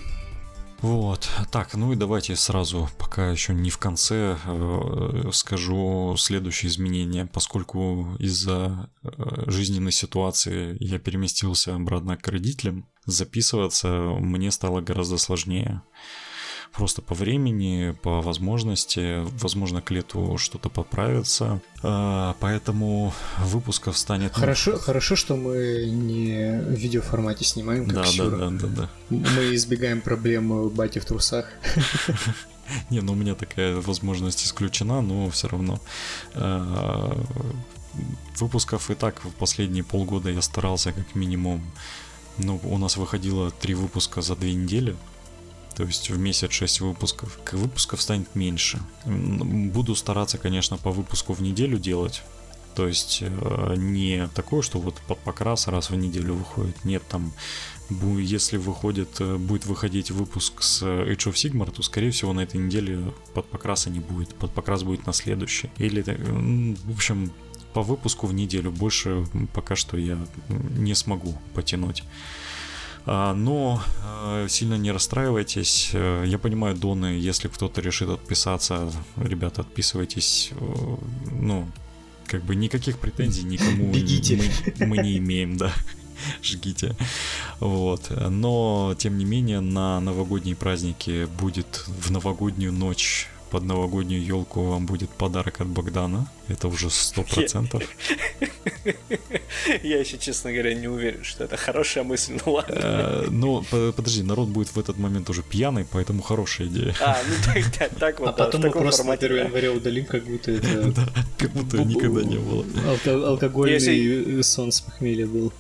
Вот, 0.82 1.30
так, 1.52 1.74
ну 1.74 1.92
и 1.92 1.96
давайте 1.96 2.34
сразу, 2.34 2.90
пока 2.98 3.30
еще 3.30 3.54
не 3.54 3.70
в 3.70 3.78
конце, 3.78 4.36
э, 4.44 5.30
скажу 5.32 6.16
следующее 6.18 6.70
изменение. 6.70 7.26
Поскольку 7.26 8.16
из-за 8.18 8.90
э, 9.04 9.08
жизненной 9.46 9.92
ситуации 9.92 10.76
я 10.80 10.98
переместился 10.98 11.76
обратно 11.76 12.16
к 12.16 12.26
родителям, 12.26 12.88
записываться 13.06 13.88
мне 13.88 14.50
стало 14.50 14.80
гораздо 14.80 15.18
сложнее. 15.18 15.82
Просто 16.72 17.02
по 17.02 17.14
времени, 17.14 17.94
по 18.02 18.22
возможности, 18.22 19.18
возможно, 19.38 19.82
к 19.82 19.90
лету 19.90 20.38
что-то 20.38 20.70
поправится. 20.70 21.60
Э, 21.82 22.32
Поэтому 22.40 23.12
выпусков 23.40 23.98
станет... 23.98 24.32
Хорошо, 24.32 24.78
хорошо, 24.78 25.14
что 25.14 25.36
мы 25.36 25.84
не 25.90 26.62
в 26.62 26.72
видеоформате 26.72 27.44
снимаем, 27.44 27.84
как 27.84 27.94
Да, 27.94 28.04
да, 28.16 28.30
да, 28.30 28.50
да, 28.50 28.66
да. 28.68 28.90
Мы 29.10 29.54
избегаем 29.54 30.00
проблемы 30.00 30.70
бати 30.70 30.98
в 30.98 31.04
трусах. 31.04 31.46
Не, 32.90 33.00
ну 33.00 33.12
у 33.12 33.16
меня 33.16 33.34
такая 33.34 33.76
возможность 33.80 34.44
исключена, 34.46 35.02
но 35.02 35.28
все 35.28 35.48
равно. 35.48 35.78
э, 36.34 37.22
Выпусков 38.38 38.90
и 38.90 38.94
так 38.94 39.22
в 39.24 39.30
последние 39.32 39.84
полгода 39.84 40.30
я 40.30 40.40
старался 40.40 40.92
как 40.92 41.14
минимум. 41.14 41.60
Ну, 42.38 42.60
у 42.64 42.78
нас 42.78 42.96
выходило 42.96 43.50
три 43.50 43.74
выпуска 43.74 44.22
за 44.22 44.36
две 44.36 44.54
недели. 44.54 44.96
То 45.74 45.84
есть 45.84 46.10
в 46.10 46.18
месяц 46.18 46.50
6 46.52 46.80
выпусков. 46.80 47.38
К 47.44 47.54
выпусков 47.54 48.02
станет 48.02 48.34
меньше. 48.34 48.80
Буду 49.06 49.94
стараться, 49.94 50.38
конечно, 50.38 50.76
по 50.76 50.90
выпуску 50.90 51.32
в 51.32 51.40
неделю 51.40 51.78
делать. 51.78 52.22
То 52.74 52.86
есть 52.88 53.18
э, 53.20 53.74
не 53.76 54.28
такое, 54.34 54.62
что 54.62 54.78
вот 54.78 54.94
под 55.06 55.18
покрас 55.18 55.68
раз 55.68 55.90
в 55.90 55.96
неделю 55.96 56.34
выходит. 56.34 56.84
Нет, 56.84 57.02
там 57.08 57.32
если 57.90 58.56
выходит, 58.56 59.20
э, 59.20 59.36
будет 59.36 59.66
выходить 59.66 60.10
выпуск 60.10 60.62
с 60.62 60.82
Age 60.82 61.30
of 61.30 61.34
Sigmar, 61.34 61.70
то 61.70 61.82
скорее 61.82 62.10
всего 62.10 62.32
на 62.32 62.40
этой 62.40 62.58
неделе 62.58 63.12
под 63.34 63.46
покраса 63.46 63.90
не 63.90 64.00
будет. 64.00 64.34
Под 64.34 64.52
покрас 64.52 64.84
будет 64.84 65.06
на 65.06 65.12
следующий. 65.12 65.70
Или, 65.76 66.02
э, 66.06 66.74
в 66.84 66.94
общем, 66.94 67.32
по 67.72 67.82
выпуску 67.82 68.26
в 68.26 68.34
неделю. 68.34 68.70
Больше 68.70 69.26
пока 69.54 69.76
что 69.76 69.96
я 69.96 70.18
не 70.48 70.94
смогу 70.94 71.34
потянуть. 71.54 72.04
А, 73.04 73.34
Но 73.34 73.82
э, 74.04 74.46
сильно 74.48 74.74
не 74.74 74.92
расстраивайтесь. 74.92 75.90
Э, 75.92 76.24
Я 76.26 76.38
понимаю, 76.38 76.76
Доны, 76.76 77.18
если 77.18 77.48
кто-то 77.48 77.80
решит 77.80 78.08
отписаться, 78.08 78.92
ребята, 79.16 79.62
отписывайтесь. 79.62 80.50
Э, 80.52 80.96
Ну, 81.32 81.66
как 82.26 82.44
бы 82.44 82.54
никаких 82.54 82.98
претензий 82.98 83.42
никому 83.42 83.92
Бегите. 83.92 84.40
Мы, 84.78 84.86
мы 84.86 84.98
не 84.98 85.18
имеем, 85.18 85.56
да. 85.56 85.72
Жгите. 86.42 86.94
Вот. 87.58 88.10
Но, 88.30 88.94
тем 88.96 89.18
не 89.18 89.24
менее, 89.24 89.60
на 89.60 90.00
новогодние 90.00 90.54
праздники 90.54 91.26
будет 91.40 91.84
в 91.88 92.10
новогоднюю 92.12 92.72
ночь 92.72 93.28
под 93.52 93.64
новогоднюю 93.64 94.24
елку 94.24 94.62
вам 94.62 94.86
будет 94.86 95.10
подарок 95.10 95.60
от 95.60 95.66
Богдана. 95.68 96.26
Это 96.48 96.68
уже 96.68 96.88
сто 96.90 97.22
процентов. 97.22 97.82
Я 99.82 100.00
еще, 100.00 100.16
честно 100.18 100.50
говоря, 100.52 100.74
не 100.74 100.88
уверен, 100.88 101.22
что 101.22 101.44
это 101.44 101.56
хорошая 101.56 102.04
мысль, 102.04 102.38
ну 102.46 102.52
ладно. 102.52 102.74
Э, 102.82 103.26
Ну, 103.30 103.62
по- 103.70 103.92
подожди, 103.92 104.22
народ 104.22 104.48
будет 104.48 104.68
в 104.74 104.78
этот 104.78 104.98
момент 104.98 105.28
уже 105.30 105.42
пьяный, 105.42 105.84
поэтому 105.84 106.22
хорошая 106.22 106.66
идея. 106.68 106.94
А, 107.00 107.18
ну 107.28 107.34
так, 107.54 107.78
так, 107.78 107.94
так 107.98 108.20
вот, 108.20 108.28
А 108.28 108.32
потом 108.32 108.62
мы 108.62 108.70
просто 108.70 109.04
на 109.04 109.16
формате, 109.16 109.26
1 109.26 109.36
да. 109.36 109.44
января 109.44 109.72
удалим, 109.72 110.04
как 110.06 110.24
будто 110.24 110.50
это 110.50 110.94
как 111.38 111.50
будто 111.50 111.76
никогда 111.84 112.22
не 112.22 112.36
было. 112.38 112.64
алко- 112.86 113.24
алкогольный 113.26 114.42
сон 114.42 114.72
с 114.72 114.80
похмелья 114.80 115.26
был. 115.26 115.52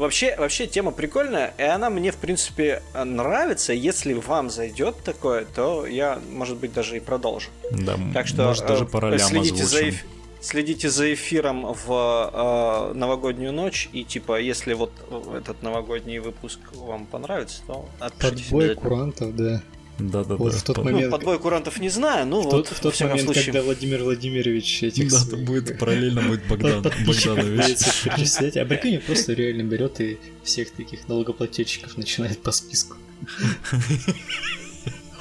Вообще, 0.00 0.34
вообще 0.38 0.66
тема 0.66 0.92
прикольная, 0.92 1.52
и 1.58 1.62
она 1.62 1.90
мне, 1.90 2.10
в 2.10 2.16
принципе, 2.16 2.82
нравится. 2.94 3.74
Если 3.74 4.14
вам 4.14 4.48
зайдет 4.48 4.96
такое, 5.04 5.44
то 5.44 5.86
я, 5.86 6.18
может 6.32 6.56
быть, 6.56 6.72
даже 6.72 6.96
и 6.96 7.00
продолжу. 7.00 7.50
Да, 7.70 7.98
Так 8.14 8.26
что 8.26 8.44
может 8.44 8.66
даже 8.66 8.84
э, 8.84 8.86
по 8.86 9.00
ролям 9.00 9.18
следите 9.18 9.64
за, 9.64 9.88
эф- 9.88 10.04
следите 10.40 10.88
за 10.88 11.12
эфиром 11.12 11.74
в 11.86 12.90
э, 12.90 12.94
новогоднюю 12.94 13.52
ночь, 13.52 13.90
и 13.92 14.04
типа, 14.04 14.40
если 14.40 14.72
вот 14.72 14.90
этот 15.36 15.62
новогодний 15.62 16.18
выпуск 16.18 16.60
вам 16.72 17.04
понравится, 17.04 17.60
то 17.66 17.86
отпишитесь 17.98 18.44
Подбой 18.44 18.74
курантов, 18.76 19.36
да. 19.36 19.60
Да-да-да. 20.00 20.36
Вот 20.36 20.54
в 20.54 20.62
тот 20.62 20.76
По- 20.76 20.82
момент- 20.84 21.06
Ну, 21.06 21.10
подбой 21.10 21.38
курантов 21.38 21.78
не 21.78 21.88
знаю, 21.88 22.26
ну 22.26 22.40
В 22.40 22.44
вот, 22.44 22.50
тот, 22.50 22.68
в 22.68 22.80
тот 22.80 23.00
момент, 23.00 23.22
случае. 23.22 23.44
когда 23.44 23.62
Владимир 23.62 24.02
Владимирович 24.02 24.82
этих 24.82 25.10
Да, 25.10 25.18
своих, 25.18 25.44
будет 25.44 25.78
параллельно 25.78 26.22
будет 26.22 26.46
Богдан 26.48 26.82
Богданович. 26.82 28.56
А 28.56 28.64
прикинь, 28.64 28.98
просто 29.00 29.32
реально 29.40 29.62
берет 29.62 30.00
и 30.00 30.18
всех 30.42 30.70
таких 30.70 31.06
налогоплательщиков 31.08 31.96
начинает 31.96 32.42
по 32.42 32.50
списку 32.52 32.96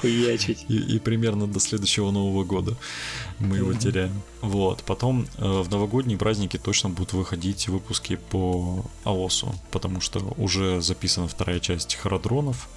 хуячить. 0.01 0.65
И, 0.69 0.77
и 0.95 0.99
примерно 0.99 1.45
до 1.47 1.59
следующего 1.59 2.11
Нового 2.11 2.43
года 2.45 2.75
мы 3.39 3.57
его 3.57 3.73
теряем. 3.73 4.21
Вот. 4.41 4.83
Потом 4.83 5.27
э, 5.37 5.43
в 5.61 5.69
новогодние 5.69 6.17
праздники 6.17 6.57
точно 6.57 6.89
будут 6.89 7.13
выходить 7.13 7.67
выпуски 7.67 8.17
по 8.29 8.85
АОСу, 9.03 9.53
потому 9.71 9.99
что 10.01 10.19
уже 10.37 10.81
записана 10.81 11.27
вторая 11.27 11.59
часть 11.59 11.95
Харадронов. 11.95 12.69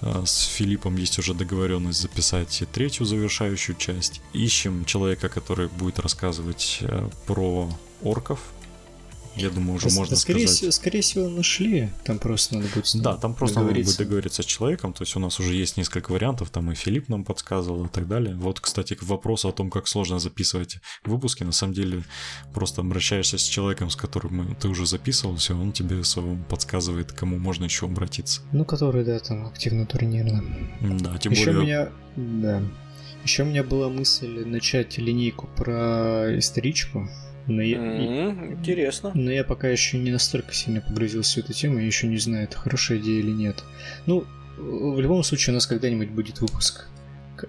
Э, 0.00 0.22
С 0.24 0.44
Филиппом 0.44 0.96
есть 0.96 1.18
уже 1.18 1.34
договоренность 1.34 2.00
записать 2.00 2.62
третью 2.72 3.06
завершающую 3.06 3.76
часть. 3.76 4.20
Ищем 4.32 4.84
человека, 4.84 5.28
который 5.28 5.68
будет 5.68 5.98
рассказывать 5.98 6.78
э, 6.80 7.08
про 7.26 7.68
орков. 8.02 8.40
Я 9.42 9.50
думаю, 9.50 9.76
уже 9.76 9.88
Да, 9.88 9.94
можно 9.94 10.16
скорее, 10.16 10.40
сказать. 10.46 10.56
всего, 10.58 10.70
скорее 10.72 11.00
всего, 11.00 11.28
нашли. 11.28 11.90
Там 12.04 12.18
просто 12.18 12.56
надо 12.56 12.68
будет 12.74 13.02
Да, 13.02 13.16
там 13.16 13.34
просто 13.34 13.60
надо 13.60 13.74
будет 13.74 13.96
договориться. 13.96 14.42
с 14.42 14.46
человеком, 14.46 14.92
то 14.92 15.02
есть 15.02 15.16
у 15.16 15.20
нас 15.20 15.38
уже 15.40 15.54
есть 15.54 15.76
несколько 15.76 16.12
вариантов, 16.12 16.50
там 16.50 16.70
и 16.70 16.74
Филипп 16.74 17.08
нам 17.08 17.24
подсказывал 17.24 17.86
и 17.86 17.88
так 17.88 18.08
далее. 18.08 18.34
Вот, 18.34 18.60
кстати, 18.60 18.94
к 18.94 19.02
вопросу 19.02 19.48
о 19.48 19.52
том, 19.52 19.70
как 19.70 19.86
сложно 19.88 20.18
записывать 20.18 20.78
выпуски, 21.04 21.44
на 21.44 21.52
самом 21.52 21.74
деле 21.74 22.02
просто 22.54 22.80
обращаешься 22.80 23.38
с 23.38 23.42
человеком, 23.42 23.90
с 23.90 23.96
которым 23.96 24.54
ты 24.56 24.68
уже 24.68 24.86
записывался, 24.86 25.54
он 25.54 25.72
тебе 25.72 26.02
своим 26.04 26.44
подсказывает, 26.44 27.12
к 27.12 27.16
кому 27.18 27.38
можно 27.38 27.64
еще 27.64 27.86
обратиться. 27.86 28.42
Ну, 28.52 28.64
который, 28.64 29.04
да, 29.04 29.18
там 29.18 29.46
активно 29.46 29.86
турнирно. 29.86 30.42
Да, 30.80 31.18
тем 31.18 31.32
Еще 31.32 31.52
более... 31.52 31.62
меня, 31.62 31.88
да. 32.16 32.62
Еще 33.24 33.42
у 33.42 33.46
меня 33.46 33.62
была 33.64 33.88
мысль 33.88 34.44
начать 34.46 34.96
линейку 34.98 35.48
про 35.56 36.38
историчку, 36.38 37.08
но 37.48 37.62
я, 37.62 37.78
М, 37.78 38.52
Интересно. 38.54 39.10
но 39.14 39.30
я 39.32 39.42
пока 39.42 39.68
еще 39.68 39.98
не 39.98 40.10
настолько 40.12 40.54
сильно 40.54 40.80
погрузился 40.80 41.40
в 41.40 41.44
эту 41.44 41.52
тему, 41.52 41.78
я 41.78 41.86
еще 41.86 42.06
не 42.06 42.18
знаю, 42.18 42.44
это 42.44 42.56
хорошая 42.58 42.98
идея 42.98 43.18
или 43.20 43.30
нет. 43.32 43.64
Ну, 44.06 44.24
в 44.56 45.00
любом 45.00 45.22
случае 45.24 45.52
у 45.52 45.54
нас 45.54 45.66
когда-нибудь 45.66 46.10
будет 46.10 46.40
выпуск. 46.40 46.86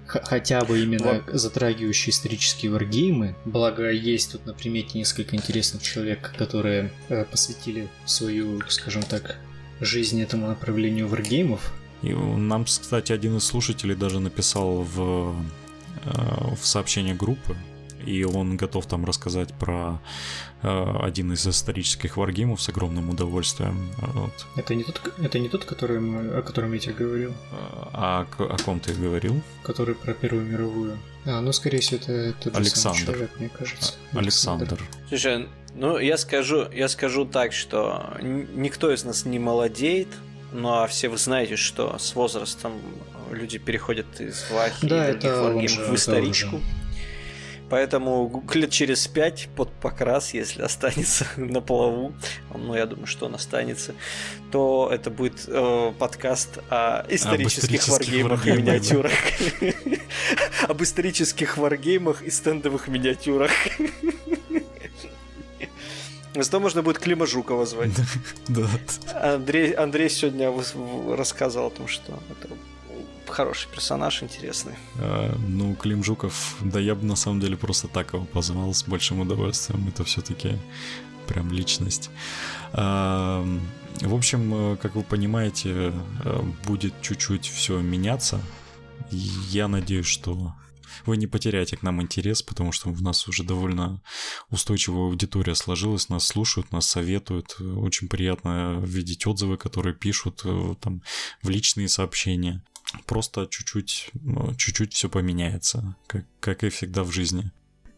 Х- 0.05 0.21
Хотя 0.23 0.63
бы 0.65 0.79
именно 0.83 1.23
затрагивающий 1.33 2.11
исторические 2.11 2.71
варгеймы. 2.71 3.35
Благо, 3.45 3.89
есть 3.91 4.31
тут 4.31 4.45
на 4.45 4.53
примете 4.53 4.97
несколько 4.99 5.35
интересных 5.35 5.81
человек, 5.81 6.33
которые 6.37 6.91
э, 7.09 7.25
посвятили 7.25 7.87
свою, 8.05 8.61
скажем 8.69 9.01
так, 9.03 9.37
жизнь 9.81 10.21
этому 10.21 10.47
направлению 10.47 11.07
варгеймов. 11.07 11.73
И 12.03 12.13
нам, 12.13 12.65
кстати, 12.65 13.11
один 13.11 13.37
из 13.37 13.43
слушателей 13.43 13.95
даже 13.95 14.19
написал 14.19 14.83
в, 14.83 15.35
э, 16.05 16.09
в 16.55 16.65
сообщение 16.65 17.15
группы, 17.15 17.55
и 18.09 18.23
он 18.23 18.57
готов 18.57 18.85
там 18.87 19.05
рассказать 19.05 19.53
про 19.53 19.99
э, 20.63 20.95
один 21.01 21.31
из 21.33 21.47
исторических 21.47 22.17
варгеймов 22.17 22.61
с 22.61 22.69
огромным 22.69 23.09
удовольствием. 23.09 23.89
Вот. 23.97 24.33
Это 24.55 24.75
не 24.75 24.83
тот, 24.83 25.01
это 25.21 25.39
не 25.39 25.47
тот, 25.49 25.65
который 25.65 25.99
мы- 25.99 26.37
о 26.37 26.41
котором 26.41 26.73
я 26.73 26.79
тебе 26.79 26.93
говорил, 26.95 27.33
А 27.93 28.25
о, 28.37 28.43
о 28.43 28.57
ком 28.57 28.79
ты 28.79 28.93
говорил? 28.93 29.41
который 29.63 29.95
про 29.95 30.13
Первую 30.13 30.45
мировую. 30.45 30.97
А, 31.25 31.41
ну, 31.41 31.51
скорее 31.53 31.79
всего, 31.79 31.97
это 32.01 32.33
тот 32.33 32.43
же 32.43 32.49
самый 32.51 32.57
Александр. 32.61 32.99
человек, 33.05 33.31
мне 33.39 33.49
кажется. 33.49 33.93
Александр. 34.13 34.79
Слушай, 35.09 35.47
ну 35.75 35.97
я 35.99 36.17
скажу, 36.17 36.67
я 36.73 36.87
скажу 36.89 37.25
так, 37.25 37.53
что 37.53 38.17
никто 38.21 38.91
из 38.91 39.03
нас 39.05 39.25
не 39.25 39.39
молодеет, 39.39 40.07
ну 40.51 40.69
а 40.69 40.87
все 40.87 41.09
вы 41.09 41.17
знаете, 41.17 41.55
что 41.57 41.97
с 41.99 42.15
возрастом 42.15 42.73
люди 43.31 43.59
переходят 43.59 44.07
из 44.19 44.49
вахи 44.51 44.87
Да, 44.87 45.09
и 45.09 45.11
других 45.11 45.29
это 45.31 45.41
варгеймов 45.43 45.71
уже- 45.71 45.81
в 45.81 45.85
это 45.85 45.95
историчку. 45.95 46.59
Поэтому 47.69 48.43
лет 48.53 48.71
через 48.71 49.07
пять 49.07 49.47
под 49.55 49.71
покрас, 49.71 50.33
если 50.33 50.61
останется 50.69 51.27
на 51.37 51.61
плаву, 51.61 52.13
ну 52.53 52.75
я 52.75 52.85
думаю, 52.85 53.07
что 53.07 53.27
он 53.27 53.35
останется, 53.35 53.93
то 54.51 54.89
это 54.91 55.09
будет 55.09 55.45
э, 55.47 55.93
подкаст 55.97 56.59
о 56.69 57.05
исторических 57.09 57.63
исторических 57.63 57.91
варгеймах 57.91 58.47
и 58.47 58.51
миниатюрах. 58.51 59.11
Об 60.67 60.81
исторических 60.81 61.57
варгеймах 61.57 62.23
и 62.23 62.31
стендовых 62.31 62.87
миниатюрах. 62.87 63.51
Зато 66.35 66.59
можно 66.59 66.81
будет 66.81 66.99
Клима 66.99 67.25
Жукова 67.25 67.65
звать. 67.65 67.91
Да. 68.47 68.67
Андрей, 69.13 69.71
Андрей 69.71 70.09
сегодня 70.09 70.51
рассказывал 71.15 71.67
о 71.67 71.71
том, 71.71 71.87
что 71.87 72.19
это 72.29 72.49
хороший 73.29 73.69
персонаж, 73.69 74.23
интересный. 74.23 74.73
А, 74.97 75.35
ну, 75.47 75.75
Клим 75.75 76.03
Жуков, 76.03 76.55
да 76.61 76.79
я 76.79 76.95
бы 76.95 77.05
на 77.05 77.15
самом 77.15 77.39
деле 77.39 77.57
просто 77.57 77.87
так 77.87 78.13
его 78.13 78.25
позвал 78.25 78.73
с 78.73 78.83
большим 78.83 79.21
удовольствием. 79.21 79.87
Это 79.87 80.03
все-таки 80.03 80.57
прям 81.27 81.51
личность. 81.51 82.09
А, 82.73 83.45
в 84.01 84.13
общем, 84.13 84.77
как 84.77 84.95
вы 84.95 85.03
понимаете, 85.03 85.93
будет 86.65 86.93
чуть-чуть 87.01 87.45
все 87.45 87.79
меняться. 87.79 88.41
Я 89.11 89.67
надеюсь, 89.67 90.05
что 90.05 90.53
вы 91.05 91.17
не 91.17 91.27
потеряете 91.27 91.77
к 91.77 91.83
нам 91.83 92.01
интерес, 92.01 92.41
потому 92.41 92.71
что 92.71 92.89
у 92.89 92.95
нас 92.95 93.27
уже 93.27 93.43
довольно 93.43 94.01
устойчивая 94.49 95.05
аудитория 95.05 95.55
сложилась, 95.55 96.09
нас 96.09 96.25
слушают, 96.25 96.71
нас 96.71 96.87
советуют. 96.87 97.57
Очень 97.59 98.07
приятно 98.07 98.79
видеть 98.83 99.25
отзывы, 99.27 99.57
которые 99.57 99.95
пишут 99.95 100.41
э, 100.43 100.75
там 100.79 101.01
в 101.41 101.49
личные 101.49 101.87
сообщения. 101.87 102.63
Просто 103.05 103.47
чуть-чуть, 103.49 104.09
ну, 104.13 104.53
чуть-чуть 104.55 104.93
все 104.93 105.09
поменяется, 105.09 105.95
как, 106.07 106.25
как 106.39 106.63
и 106.63 106.69
всегда 106.69 107.03
в 107.03 107.11
жизни. 107.11 107.51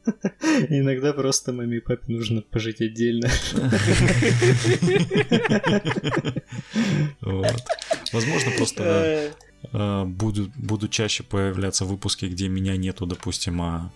Иногда 0.69 1.13
просто 1.13 1.53
маме 1.53 1.77
и 1.77 1.79
папе 1.79 2.11
нужно 2.11 2.41
пожить 2.41 2.81
отдельно. 2.81 3.29
Возможно, 8.11 8.51
просто 8.57 9.33
Э, 9.73 10.05
будут, 10.05 10.49
будут 10.55 10.91
чаще 10.91 11.23
появляться 11.23 11.85
выпуски, 11.85 12.25
где 12.25 12.47
меня 12.47 12.77
нету, 12.77 13.05
допустим, 13.05 13.61
а 13.61 13.65
а, 13.65 13.91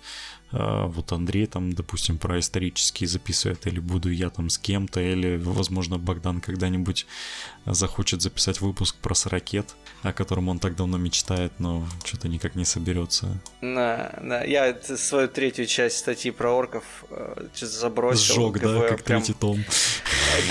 вот 0.51 1.11
Андрей 1.11 1.47
там, 1.47 1.73
допустим, 1.73 2.17
про 2.17 2.39
исторические 2.39 3.07
записывает, 3.07 3.67
или 3.67 3.79
буду 3.79 4.09
я 4.09 4.29
там 4.29 4.49
с 4.49 4.57
кем-то, 4.57 5.01
или, 5.01 5.37
возможно, 5.37 5.97
Богдан 5.97 6.39
когда-нибудь 6.39 7.05
захочет 7.65 8.21
записать 8.21 8.61
выпуск 8.61 8.95
про 8.95 9.15
сорокет, 9.15 9.75
о 10.03 10.13
котором 10.13 10.49
он 10.49 10.59
так 10.59 10.75
давно 10.75 10.97
мечтает, 10.97 11.51
но 11.59 11.85
что-то 12.03 12.27
никак 12.27 12.55
не 12.55 12.65
соберется. 12.65 13.41
Да, 13.61 14.13
да, 14.21 14.43
я 14.43 14.77
свою 14.81 15.27
третью 15.27 15.65
часть 15.65 15.97
статьи 15.97 16.31
про 16.31 16.51
орков 16.51 17.05
э, 17.09 17.47
забросил. 17.55 18.51
Сжег, 18.51 18.61
ГВ, 18.61 18.81
да, 18.81 18.87
как 18.87 19.03
прям... 19.03 19.21
третий 19.21 19.33
том. 19.33 19.63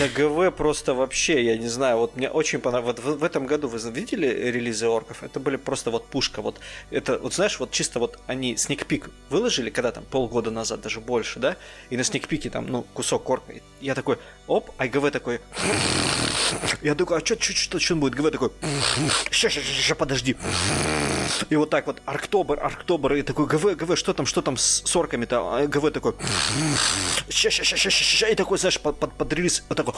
Да, 0.01 0.09
ГВ 0.09 0.57
просто 0.57 0.95
вообще, 0.95 1.45
я 1.45 1.57
не 1.57 1.69
знаю, 1.69 1.99
вот 1.99 2.17
мне 2.17 2.29
очень 2.29 2.59
понравилось. 2.59 2.99
Вот 2.99 3.17
в, 3.17 3.19
в 3.21 3.25
этом 3.25 3.47
году 3.47 3.69
вы 3.69 3.79
видели 3.91 4.27
релизы 4.27 4.87
орков? 4.87 5.23
Это 5.23 5.41
были 5.41 5.57
просто 5.57 5.91
вот 5.91 6.07
пушка, 6.07 6.43
вот 6.43 6.59
это, 6.91 7.19
вот 7.19 7.35
знаешь, 7.35 7.61
вот 7.61 7.71
чисто 7.71 7.99
вот 7.99 8.19
они 8.27 8.57
сникпик 8.57 9.11
выложили, 9.31 9.71
когда 9.71 9.84
там 9.93 10.05
полгода 10.05 10.51
назад, 10.51 10.81
даже 10.81 11.01
больше, 11.01 11.39
да, 11.39 11.57
и 11.91 11.97
на 11.97 12.05
сникпике 12.05 12.51
там, 12.51 12.67
ну, 12.67 12.83
кусок 12.95 13.25
корка. 13.25 13.55
Я 13.81 13.95
такой, 13.95 14.19
оп, 14.47 14.71
а 14.79 14.87
ГВ 14.87 15.11
такой... 15.11 15.41
Я 16.83 16.95
такой, 16.95 17.19
а 17.19 17.25
что, 17.25 17.41
что, 17.41 17.53
что, 17.53 17.79
что 17.79 17.97
будет? 17.97 18.15
ГВ 18.15 18.31
такой, 18.31 18.51
сейчас, 19.31 19.53
сейчас, 19.53 19.65
сейчас, 19.65 19.97
подожди. 19.97 20.37
И 21.51 21.57
вот 21.57 21.71
так 21.71 21.87
вот, 21.87 22.01
Арктобер, 22.05 22.63
Арктобер, 22.63 23.15
и 23.15 23.23
такой, 23.23 23.47
ГВ, 23.47 23.77
ГВ, 23.77 23.97
что 23.97 24.13
там, 24.13 24.27
что 24.27 24.43
там 24.43 24.57
с, 24.57 24.83
с 24.85 24.97
орками-то? 24.97 25.57
А 25.57 25.67
ГВ 25.67 25.91
такой, 25.93 26.15
сейчас, 27.29 27.55
сейчас, 27.55 27.81
сейчас, 27.81 27.95
сейчас, 27.95 28.31
и 28.31 28.35
такой, 28.35 28.59
знаешь, 28.59 28.81
под, 28.81 28.99
под, 28.99 29.13
под 29.13 29.33
релиз, 29.33 29.65
вот 29.69 29.77
такой, 29.77 29.95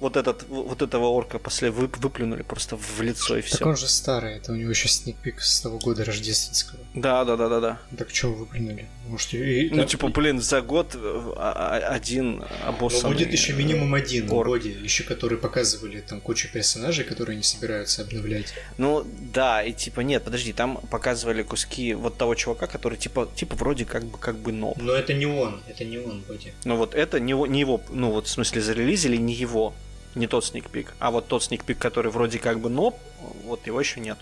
вот, 0.00 0.16
этот, 0.16 0.46
вот 0.48 0.82
этого 0.82 1.06
орка 1.06 1.38
после 1.38 1.70
вып, 1.70 1.96
выплюнули 1.96 2.42
просто 2.42 2.76
в 2.76 3.00
лицо 3.00 3.36
и 3.36 3.40
все. 3.40 3.58
Так 3.58 3.66
он 3.66 3.76
же 3.76 3.88
старый, 3.88 4.36
это 4.36 4.52
у 4.52 4.56
него 4.56 4.70
еще 4.70 4.88
сникпик 4.88 5.40
с 5.40 5.60
того 5.60 5.78
года 5.78 6.04
рождественского. 6.04 6.78
Да, 6.94 7.24
да, 7.24 7.36
да, 7.36 7.48
да, 7.48 7.60
да. 7.60 7.78
Так 7.96 8.10
что 8.10 8.28
выплюнули? 8.28 8.86
Может, 9.08 9.34
и, 9.34 9.70
ну, 9.70 9.82
так... 9.82 9.88
типа, 9.88 10.08
блин, 10.08 10.40
за 10.40 10.60
год 10.60 10.94
э, 10.94 10.98
а, 11.36 11.52
а, 11.52 11.94
один 11.94 12.44
обоссанный... 12.66 13.10
Но 13.10 13.18
будет 13.18 13.32
еще 13.32 13.52
минимум 13.52 13.94
один 13.94 14.30
орк. 14.30 14.46
боди, 14.46 14.68
еще 14.68 15.04
которые 15.04 15.38
показывали 15.38 16.00
там 16.00 16.20
кучу 16.20 16.52
персонажей, 16.52 17.04
которые 17.04 17.36
не 17.36 17.42
собираются 17.42 18.02
обновлять. 18.02 18.52
Ну, 18.78 19.06
да, 19.32 19.62
и 19.62 19.72
типа, 19.72 20.00
нет, 20.00 20.24
подожди, 20.24 20.52
там 20.52 20.76
показывали 20.90 21.42
куски 21.42 21.94
вот 21.94 22.18
того 22.18 22.34
чувака, 22.34 22.66
который 22.66 22.98
типа, 22.98 23.28
типа 23.34 23.56
вроде 23.56 23.84
как 23.84 24.04
бы, 24.04 24.18
как 24.18 24.36
бы 24.36 24.52
ноб. 24.52 24.76
Но 24.78 24.92
это 24.92 25.14
не 25.14 25.26
он, 25.26 25.62
это 25.68 25.84
не 25.84 25.98
он 25.98 26.20
боди. 26.20 26.52
Ну 26.64 26.76
вот 26.76 26.94
это 26.94 27.20
не, 27.20 27.32
не 27.48 27.60
его, 27.60 27.80
ну 27.90 28.10
вот 28.10 28.26
в 28.26 28.30
смысле 28.30 28.60
зарелизили 28.60 29.16
не 29.16 29.34
его 29.34 29.74
не 30.16 30.26
тот 30.26 30.44
сникпик. 30.44 30.94
А 30.98 31.10
вот 31.10 31.28
тот 31.28 31.44
сникпик, 31.44 31.78
который 31.78 32.10
вроде 32.10 32.38
как 32.38 32.60
бы 32.60 32.68
ноп, 32.68 32.98
вот 33.44 33.66
его 33.66 33.80
еще 33.80 34.00
нет. 34.00 34.18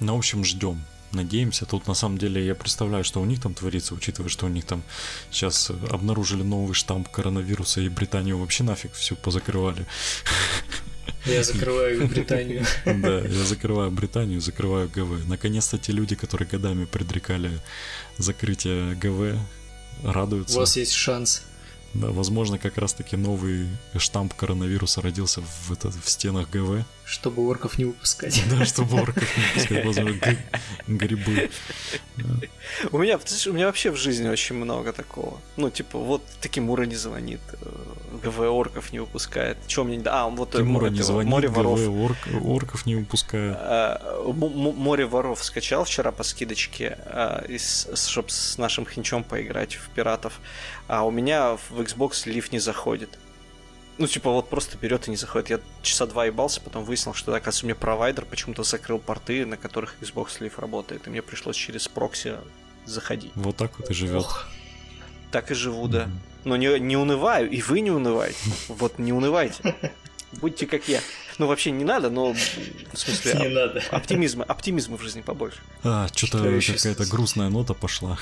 Ну, 0.00 0.14
в 0.14 0.18
общем, 0.18 0.44
ждем. 0.44 0.84
Надеемся. 1.12 1.64
Тут 1.64 1.86
на 1.86 1.94
самом 1.94 2.18
деле 2.18 2.44
я 2.44 2.54
представляю, 2.54 3.02
что 3.02 3.20
у 3.20 3.24
них 3.24 3.40
там 3.40 3.54
творится, 3.54 3.94
учитывая, 3.94 4.28
что 4.28 4.46
у 4.46 4.50
них 4.50 4.66
там 4.66 4.82
сейчас 5.30 5.70
обнаружили 5.90 6.42
новый 6.42 6.74
штамп 6.74 7.08
коронавируса 7.08 7.80
и 7.80 7.88
Британию 7.88 8.38
вообще 8.38 8.62
нафиг 8.62 8.92
все 8.92 9.16
позакрывали. 9.16 9.86
Я 11.24 11.42
закрываю 11.42 12.06
Британию. 12.08 12.64
Да, 12.84 13.20
я 13.20 13.44
закрываю 13.44 13.90
Британию, 13.90 14.40
закрываю 14.40 14.88
ГВ. 14.88 15.26
Наконец-то 15.26 15.78
те 15.78 15.92
люди, 15.92 16.14
которые 16.14 16.46
годами 16.46 16.84
предрекали 16.84 17.50
закрытие 18.18 18.94
ГВ, 18.94 19.38
радуются. 20.04 20.56
У 20.56 20.60
вас 20.60 20.76
есть 20.76 20.92
шанс. 20.92 21.42
Да, 21.94 22.08
возможно, 22.08 22.58
как 22.58 22.76
раз-таки 22.78 23.16
новый 23.16 23.66
штамп 23.96 24.34
коронавируса 24.34 25.00
родился 25.00 25.40
в, 25.40 25.72
это, 25.72 25.90
в 25.90 26.08
стенах 26.08 26.50
ГВ. 26.50 26.84
Чтобы 27.04 27.46
орков 27.48 27.78
не 27.78 27.86
выпускать. 27.86 28.42
Да, 28.50 28.64
чтобы 28.66 29.00
орков 29.00 29.36
не 29.36 29.44
выпускать, 29.44 29.84
возможно, 29.86 30.36
грибы. 30.86 31.50
У 32.92 32.98
меня, 32.98 33.18
у 33.18 33.52
меня 33.52 33.66
вообще 33.66 33.90
в 33.90 33.96
жизни 33.96 34.28
очень 34.28 34.56
много 34.56 34.92
такого. 34.92 35.38
Ну, 35.56 35.70
типа, 35.70 35.98
вот 35.98 36.22
Такимура 36.40 36.82
не 36.84 36.96
звонит, 36.96 37.40
э, 37.52 37.66
ГВ 38.22 38.40
орков 38.40 38.92
не 38.92 39.00
выпускает. 39.00 39.56
Чего 39.66 39.84
мне... 39.86 40.02
А, 40.04 40.28
вот 40.28 40.54
э, 40.54 40.58
Тимура 40.58 40.90
не 40.90 41.02
звонит, 41.02 41.30
море 41.30 41.48
воров. 41.48 41.80
ГВ 41.80 42.44
орков 42.44 42.86
не 42.86 42.96
выпускает. 42.96 43.56
Э, 43.58 44.22
море 44.26 45.06
воров 45.06 45.42
скачал 45.42 45.84
вчера 45.84 46.12
по 46.12 46.22
скидочке, 46.22 46.98
чтобы 47.94 48.28
с 48.30 48.58
нашим 48.58 48.86
хинчом 48.86 49.24
поиграть 49.24 49.76
в 49.76 49.88
пиратов. 49.90 50.40
А 50.88 51.06
у 51.06 51.10
меня 51.10 51.56
в 51.56 51.80
Xbox 51.80 52.28
лифт 52.28 52.50
не 52.50 52.58
заходит. 52.58 53.18
Ну, 53.98 54.06
типа, 54.06 54.30
вот 54.30 54.48
просто 54.48 54.78
берет 54.78 55.06
и 55.08 55.10
не 55.10 55.16
заходит. 55.16 55.50
Я 55.50 55.60
часа 55.82 56.06
два 56.06 56.24
ебался, 56.26 56.60
потом 56.60 56.84
выяснил, 56.84 57.14
что, 57.14 57.32
оказывается, 57.32 57.64
у 57.64 57.68
меня 57.68 57.74
провайдер 57.74 58.24
почему-то 58.24 58.62
закрыл 58.62 58.98
порты, 58.98 59.44
на 59.44 59.56
которых 59.56 59.96
Xbox 60.00 60.38
Live 60.40 60.60
работает, 60.60 61.06
и 61.06 61.10
мне 61.10 61.20
пришлось 61.20 61.56
через 61.56 61.88
прокси 61.88 62.36
заходить. 62.86 63.32
Вот 63.34 63.56
так 63.56 63.78
вот 63.78 63.90
и 63.90 63.94
живет. 63.94 64.26
Так 65.30 65.50
и 65.50 65.54
живу, 65.54 65.88
да. 65.88 66.08
Но 66.44 66.56
не, 66.56 66.78
не 66.78 66.96
унываю, 66.96 67.50
и 67.50 67.60
вы 67.60 67.80
не 67.80 67.90
унываете. 67.90 68.38
Вот 68.68 68.98
не 68.98 69.12
унывайте. 69.12 69.74
Будьте 70.32 70.66
как 70.66 70.88
я. 70.88 71.00
Ну, 71.38 71.46
вообще 71.46 71.70
не 71.70 71.84
надо, 71.84 72.10
но 72.10 72.32
в 72.32 72.98
смысле 72.98 73.34
не 73.34 73.48
надо. 73.48 73.82
оптимизма, 73.90 74.44
оптимизма 74.44 74.96
в 74.98 75.02
жизни 75.02 75.20
побольше. 75.20 75.58
А, 75.84 76.08
что-то 76.14 76.38
какая-то 76.38 77.06
грустная 77.06 77.48
нота 77.48 77.74
пошла. 77.74 78.18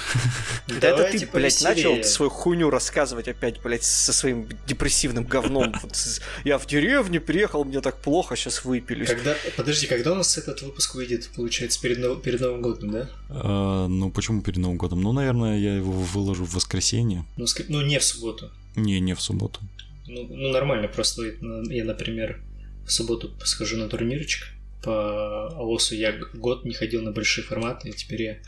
Да 0.81 0.89
это 0.89 1.19
ты, 1.19 1.27
блядь, 1.33 1.63
начал 1.63 2.03
свою 2.05 2.31
хуйню 2.31 2.69
рассказывать 2.69 3.29
опять, 3.29 3.61
блядь, 3.63 3.85
со 3.85 4.13
своим 4.13 4.49
депрессивным 4.67 5.25
говном. 5.25 5.75
Я 6.45 6.59
в 6.59 6.67
деревню 6.67 7.21
приехал, 7.21 7.65
мне 7.65 7.81
так 7.81 8.01
плохо, 8.01 8.37
сейчас 8.37 8.65
выпилюсь. 8.65 9.09
Когда, 9.09 9.35
подожди, 9.57 9.87
когда 9.87 10.13
у 10.13 10.17
нас 10.17 10.37
этот 10.37 10.61
выпуск 10.63 10.95
выйдет, 10.95 11.31
получается, 11.35 11.81
перед, 11.81 12.23
перед 12.23 12.41
Новым 12.41 12.61
годом, 12.61 12.91
да? 12.91 13.09
А, 13.31 13.87
ну, 13.87 14.11
почему 14.11 14.43
перед 14.43 14.59
Новым 14.59 14.77
годом? 14.77 15.01
Ну, 15.01 15.13
наверное, 15.13 15.59
я 15.59 15.77
его 15.77 15.93
выложу 15.93 16.45
в 16.45 16.55
воскресенье. 16.55 17.25
Ну, 17.37 17.47
ну 17.69 17.81
не 17.81 17.99
в 17.99 18.05
субботу. 18.05 18.51
Не, 18.75 19.01
не 19.01 19.15
в 19.15 19.23
субботу. 19.23 19.61
Ну, 20.07 20.27
ну 20.29 20.51
нормально, 20.51 20.89
просто 20.89 21.23
я, 21.71 21.85
например, 21.85 22.41
в 22.87 22.93
субботу 22.93 23.37
схожу 23.45 23.77
на 23.77 23.89
турнирчик 23.89 24.47
по 24.83 25.49
АОСу. 25.49 25.95
Я 25.95 26.13
год 26.35 26.65
не 26.65 26.73
ходил 26.73 27.03
на 27.03 27.13
большие 27.13 27.45
форматы, 27.45 27.89
и 27.89 27.93
теперь 27.93 28.23
я... 28.23 28.39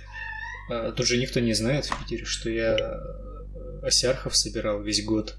А, 0.70 0.92
тут 0.92 1.06
же 1.06 1.16
никто 1.16 1.40
не 1.40 1.54
знает 1.54 1.86
в 1.86 1.98
Питере, 1.98 2.24
что 2.24 2.48
я 2.48 2.76
э, 2.78 3.80
осярхов 3.82 4.36
собирал 4.36 4.82
весь 4.82 5.04
год. 5.04 5.36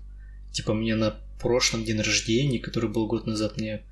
Типа 0.51 0.73
мне 0.73 0.95
на 0.95 1.11
прошлом 1.39 1.85
день 1.85 2.01
рождения, 2.01 2.59
который 2.59 2.89
был 2.89 3.07
год 3.07 3.25
назад, 3.25 3.57
мне 3.57 3.83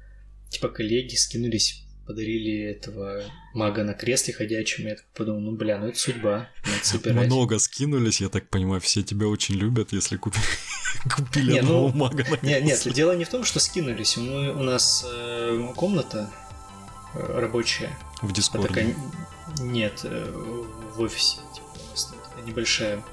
типа 0.49 0.69
коллеги 0.69 1.15
скинулись 1.15 1.83
подарили 2.07 2.71
этого 2.71 3.21
мага 3.53 3.83
на 3.83 3.93
кресле 3.93 4.33
ходячем. 4.33 4.87
Я 4.87 4.95
так 4.95 5.05
подумал, 5.13 5.41
ну 5.41 5.51
бля, 5.51 5.77
ну 5.77 5.87
это 5.87 5.99
судьба. 5.99 6.49
Много 7.05 7.59
скинулись, 7.59 8.21
я 8.21 8.29
так 8.29 8.49
понимаю, 8.49 8.79
все 8.79 9.03
тебя 9.03 9.27
очень 9.27 9.55
любят, 9.55 9.91
если 9.91 10.15
купили, 10.15 10.43
купили 11.15 11.51
не, 11.51 11.59
одного 11.59 11.89
ну, 11.89 11.95
мага 11.95 12.17
на 12.17 12.23
кресле. 12.23 12.61
Нет, 12.61 12.85
нет, 12.85 12.95
дело 12.95 13.11
не 13.15 13.25
в 13.25 13.29
том, 13.29 13.43
что 13.43 13.59
скинулись. 13.59 14.15
Мы, 14.15 14.53
у 14.53 14.63
нас 14.63 15.05
э, 15.05 15.67
комната 15.75 16.31
э, 17.13 17.39
рабочая. 17.39 17.95
В 18.21 18.31
Дискорде? 18.31 18.67
Такая... 18.69 18.95
Нет, 19.59 20.01
э, 20.03 20.31
в 20.95 21.01
офисе. 21.01 21.39
Типа, 21.53 22.47
небольшая 22.47 23.03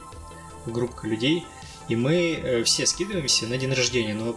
группа 0.66 1.04
людей. 1.04 1.44
И 1.88 1.96
мы 1.96 2.62
все 2.64 2.86
скидываемся 2.86 3.46
на 3.46 3.58
день 3.58 3.72
рождения. 3.72 4.14
Но 4.14 4.32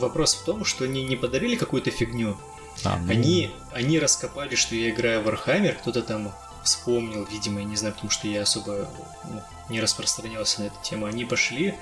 вопрос 0.00 0.34
в 0.34 0.44
том, 0.44 0.64
что 0.64 0.84
они 0.84 1.04
не 1.04 1.14
подарили 1.14 1.54
какую-то 1.54 1.92
фигню, 1.92 2.36
а, 2.84 2.96
ну... 2.98 3.12
они, 3.12 3.50
они 3.72 3.98
раскопали, 3.98 4.54
что 4.54 4.74
я 4.74 4.90
играю 4.90 5.22
в 5.22 5.28
Warhammer, 5.28 5.74
кто-то 5.74 6.02
там 6.02 6.32
вспомнил, 6.62 7.24
видимо, 7.24 7.60
я 7.60 7.64
не 7.64 7.76
знаю, 7.76 7.94
потому 7.94 8.10
что 8.10 8.28
я 8.28 8.42
особо 8.42 8.88
ну, 9.24 9.42
не 9.68 9.80
распространялся 9.80 10.60
на 10.60 10.66
эту 10.66 10.76
тему. 10.82 11.06
Они 11.06 11.24
пошли, 11.24 11.74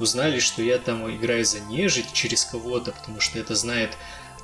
узнали, 0.00 0.40
что 0.40 0.62
я 0.62 0.78
там 0.78 1.08
играю 1.14 1.44
за 1.44 1.60
нежить 1.60 2.12
через 2.12 2.44
кого-то, 2.44 2.92
потому 2.92 3.20
что 3.20 3.38
это 3.38 3.54
знает 3.54 3.96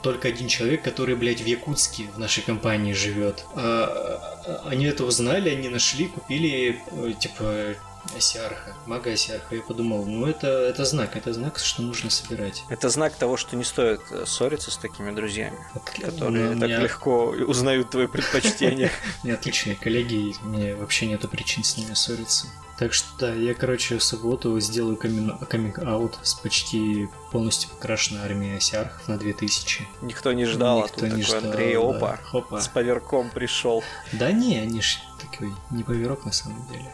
только 0.02 0.28
один 0.28 0.46
человек, 0.48 0.82
который, 0.82 1.16
блядь, 1.16 1.40
в 1.40 1.46
Якутске 1.46 2.04
в 2.14 2.18
нашей 2.18 2.42
компании 2.42 2.92
живет. 2.92 3.44
А, 3.54 4.40
а, 4.46 4.68
они 4.68 4.84
это 4.84 5.04
узнали, 5.04 5.50
они 5.50 5.68
нашли, 5.68 6.06
купили, 6.06 6.80
э, 6.92 7.12
типа, 7.18 7.74
Осиарха, 8.16 8.74
мага 8.86 9.10
Осиарха. 9.12 9.54
Я 9.54 9.62
подумал, 9.62 10.04
ну 10.06 10.26
это, 10.26 10.46
это 10.48 10.84
знак, 10.84 11.16
это 11.16 11.32
знак, 11.32 11.58
что 11.58 11.82
нужно 11.82 12.10
собирать. 12.10 12.64
Это 12.68 12.88
знак 12.88 13.14
того, 13.14 13.36
что 13.36 13.56
не 13.56 13.64
стоит 13.64 14.00
э, 14.10 14.24
ссориться 14.26 14.70
с 14.70 14.76
такими 14.76 15.10
друзьями, 15.14 15.58
которые 16.00 16.50
Ну, 16.50 16.60
так 16.60 16.68
меня- 16.68 16.80
легко 16.80 17.26
узнают 17.28 17.90
твои 17.90 18.06
предпочтения. 18.06 18.90
Меня 19.22 19.34
отличные 19.34 19.76
коллеги, 19.76 20.34
мне 20.42 20.74
вообще 20.74 21.06
нету 21.06 21.28
причин 21.28 21.64
с 21.64 21.76
ними 21.76 21.94
ссориться. 21.94 22.46
Так 22.78 22.92
что 22.94 23.08
да, 23.18 23.34
я, 23.34 23.54
короче, 23.54 23.98
в 23.98 24.04
субботу 24.04 24.58
сделаю 24.60 24.96
каминг-аут 24.96 26.16
с 26.22 26.34
почти 26.34 27.08
полностью 27.32 27.70
покрашенной 27.70 28.20
армией 28.22 28.56
осиархов 28.58 29.08
на 29.08 29.18
2000. 29.18 29.88
Никто 30.02 30.32
не 30.32 30.44
ждал, 30.44 30.82
а 30.82 30.84
Никто 30.84 31.00
тут 31.00 31.12
не 31.12 31.22
такой 31.22 31.40
ждал, 31.40 31.50
Андрей, 31.50 31.74
да. 31.74 32.18
опа, 32.32 32.60
с 32.60 32.68
поверком 32.68 33.30
пришел. 33.30 33.82
Да 34.12 34.30
не, 34.30 34.58
они 34.58 34.80
ж 34.80 34.98
такой 35.20 35.52
не 35.70 35.82
поверок 35.82 36.24
на 36.24 36.30
самом 36.30 36.64
деле. 36.68 36.92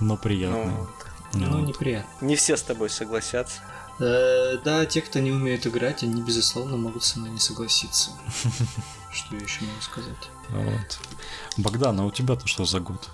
Но 0.00 0.16
приятно. 0.16 0.86
Ну, 1.34 1.40
Ну, 1.46 1.58
Вот. 1.60 1.68
неприятно. 1.68 2.24
не 2.24 2.36
все 2.36 2.56
с 2.56 2.62
тобой 2.62 2.88
согласятся. 2.90 3.60
Э, 4.00 4.56
да, 4.64 4.86
те, 4.86 5.00
кто 5.02 5.18
не 5.18 5.32
умеет 5.32 5.66
играть, 5.66 6.02
они, 6.04 6.22
безусловно, 6.22 6.76
могут 6.76 7.02
со 7.04 7.18
мной 7.18 7.30
не 7.32 7.38
согласиться. 7.40 8.10
Что 9.12 9.34
я 9.36 9.42
еще 9.42 9.64
могу 9.64 9.80
сказать? 9.80 10.30
Вот. 10.50 10.98
Богдан, 11.56 11.98
а 12.00 12.04
у 12.06 12.10
тебя-то 12.10 12.46
что 12.46 12.64
за 12.64 12.80
год? 12.80 13.08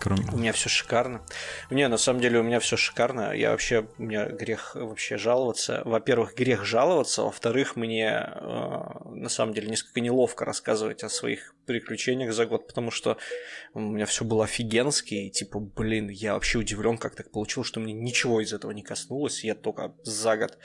Кроме... 0.00 0.24
У 0.32 0.38
меня 0.38 0.52
все 0.52 0.68
шикарно. 0.68 1.22
Не, 1.70 1.88
на 1.88 1.98
самом 1.98 2.20
деле 2.20 2.40
у 2.40 2.42
меня 2.42 2.60
все 2.60 2.76
шикарно. 2.76 3.32
Я 3.32 3.50
вообще, 3.50 3.86
у 3.98 4.02
меня 4.02 4.26
грех 4.26 4.74
вообще 4.74 5.18
жаловаться. 5.18 5.82
Во-первых, 5.84 6.34
грех 6.34 6.64
жаловаться. 6.64 7.22
Во-вторых, 7.22 7.76
мне 7.76 8.06
э, 8.08 8.40
на 8.40 9.28
самом 9.28 9.54
деле 9.54 9.68
несколько 9.68 10.00
неловко 10.00 10.44
рассказывать 10.44 11.02
о 11.02 11.08
своих 11.08 11.54
приключениях 11.66 12.32
за 12.32 12.46
год, 12.46 12.66
потому 12.66 12.90
что 12.90 13.18
у 13.74 13.80
меня 13.80 14.06
все 14.06 14.24
было 14.24 14.44
офигенски. 14.44 15.14
И 15.14 15.30
типа, 15.30 15.60
блин, 15.60 16.08
я 16.08 16.34
вообще 16.34 16.58
удивлен, 16.58 16.96
как 16.96 17.14
так 17.14 17.30
получилось, 17.30 17.68
что 17.68 17.80
мне 17.80 17.92
ничего 17.92 18.40
из 18.40 18.52
этого 18.52 18.72
не 18.72 18.82
коснулось. 18.82 19.44
Я 19.44 19.54
только 19.54 19.94
за 20.02 20.36
год 20.36 20.58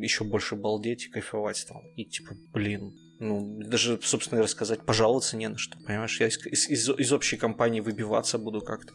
еще 0.00 0.24
больше 0.24 0.56
балдеть 0.56 1.06
и 1.06 1.10
кайфовать 1.10 1.58
стал. 1.58 1.82
И 1.94 2.04
типа, 2.04 2.34
блин, 2.52 2.94
ну, 3.18 3.60
даже, 3.64 3.98
собственно, 4.02 4.42
рассказать, 4.42 4.82
пожаловаться 4.82 5.36
не 5.36 5.48
на 5.48 5.56
что, 5.58 5.78
понимаешь? 5.86 6.20
Я 6.20 6.26
из, 6.28 6.38
из- 6.68 6.88
из- 6.90 7.12
общей 7.12 7.36
компании 7.36 7.80
выбиваться 7.80 8.36
буду 8.38 8.60
как-то. 8.60 8.92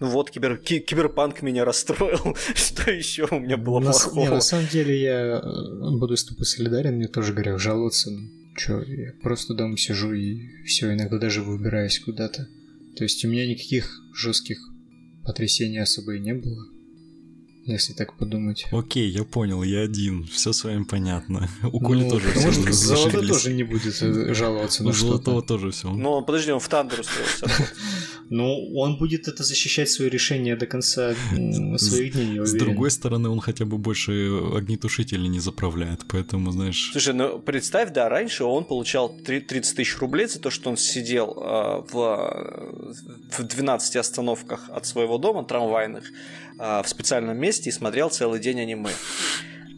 Ну 0.00 0.08
вот, 0.08 0.30
кибер, 0.30 0.56
ки- 0.58 0.80
киберпанк 0.80 1.42
меня 1.42 1.64
расстроил. 1.64 2.36
Что 2.54 2.90
еще 2.90 3.28
у 3.30 3.38
меня 3.38 3.56
было 3.56 3.78
на, 3.80 3.92
с- 3.92 4.06
не, 4.06 4.12
плохого? 4.12 4.34
на 4.34 4.40
самом 4.40 4.66
деле 4.68 5.00
я 5.00 5.40
э, 5.42 5.98
буду 5.98 6.16
с 6.16 6.24
тобой 6.24 6.44
солидарен, 6.46 6.96
мне 6.96 7.06
тоже 7.08 7.32
грех 7.32 7.58
жаловаться. 7.60 8.10
Ну, 8.10 8.28
чё, 8.56 8.82
я 8.82 9.12
просто 9.22 9.54
дома 9.54 9.76
сижу 9.76 10.12
и 10.12 10.64
все, 10.64 10.92
иногда 10.92 11.18
даже 11.18 11.42
выбираюсь 11.42 12.00
куда-то. 12.00 12.48
То 12.96 13.04
есть 13.04 13.24
у 13.24 13.28
меня 13.28 13.46
никаких 13.46 14.00
жестких 14.14 14.58
потрясений 15.24 15.78
особо 15.80 16.16
и 16.16 16.20
не 16.20 16.34
было, 16.34 16.66
если 17.72 17.92
так 17.92 18.14
подумать. 18.14 18.66
Окей, 18.72 19.08
я 19.10 19.24
понял, 19.24 19.62
я 19.62 19.80
один, 19.82 20.24
все 20.24 20.52
с 20.52 20.64
вами 20.64 20.84
понятно. 20.84 21.48
У 21.62 21.80
Коли 21.80 22.04
Ну, 22.04 22.10
тоже 22.10 22.30
все 22.32 22.52
что 22.52 22.72
Золотой 22.72 23.28
тоже 23.28 23.52
не 23.52 23.64
будет 23.64 23.94
жаловаться 24.36 24.82
У 24.82 24.86
на. 24.86 24.92
Золотого 24.92 25.42
тоже 25.42 25.70
все. 25.70 25.90
Ну, 25.90 26.22
подожди, 26.22 26.52
он 26.52 26.60
в 26.60 26.68
Тандер 26.68 27.00
устроился. 27.00 27.46
Ну, 28.30 28.72
он 28.76 28.96
будет 28.96 29.26
это 29.26 29.42
защищать 29.42 29.90
свое 29.90 30.08
решение 30.08 30.54
до 30.54 30.66
конца 30.66 31.14
своих 31.78 32.12
дней, 32.12 32.36
я 32.36 32.46
С 32.46 32.52
другой 32.52 32.92
стороны, 32.92 33.28
он 33.28 33.40
хотя 33.40 33.64
бы 33.64 33.76
больше 33.76 34.12
огнетушителей 34.54 35.28
не 35.28 35.40
заправляет, 35.40 36.00
поэтому, 36.08 36.52
знаешь... 36.52 36.90
Слушай, 36.92 37.14
ну 37.14 37.40
представь, 37.40 37.92
да, 37.92 38.08
раньше 38.08 38.44
он 38.44 38.64
получал 38.64 39.08
три- 39.08 39.40
30 39.40 39.76
тысяч 39.76 39.98
рублей 39.98 40.28
за 40.28 40.38
то, 40.38 40.50
что 40.50 40.70
он 40.70 40.76
сидел 40.76 41.32
э, 41.36 41.82
в, 41.92 43.36
в 43.36 43.42
12 43.42 43.96
остановках 43.96 44.70
от 44.70 44.86
своего 44.86 45.18
дома 45.18 45.44
трамвайных 45.44 46.04
э, 46.58 46.82
в 46.84 46.88
специальном 46.88 47.36
месте 47.36 47.70
и 47.70 47.72
смотрел 47.72 48.10
целый 48.10 48.38
день 48.38 48.60
аниме. 48.60 48.90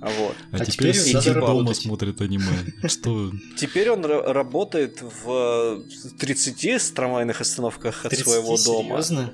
Вот. 0.02 0.34
А, 0.50 0.56
А 0.56 0.64
теперь 0.64 0.92
теперь 0.92 0.94
сидит 0.94 1.34
дома, 1.34 1.46
работать. 1.46 1.76
смотрит 1.76 2.20
аниме. 2.20 2.44
Что? 2.88 3.30
Теперь 3.56 3.88
он 3.90 4.04
ра- 4.04 4.32
работает 4.32 5.00
в 5.24 5.82
30 6.18 6.92
трамвайных 6.92 7.40
остановках 7.40 8.04
от 8.04 8.10
30, 8.10 8.26
своего 8.26 8.56
дома. 8.56 8.88
серьезно? 9.02 9.32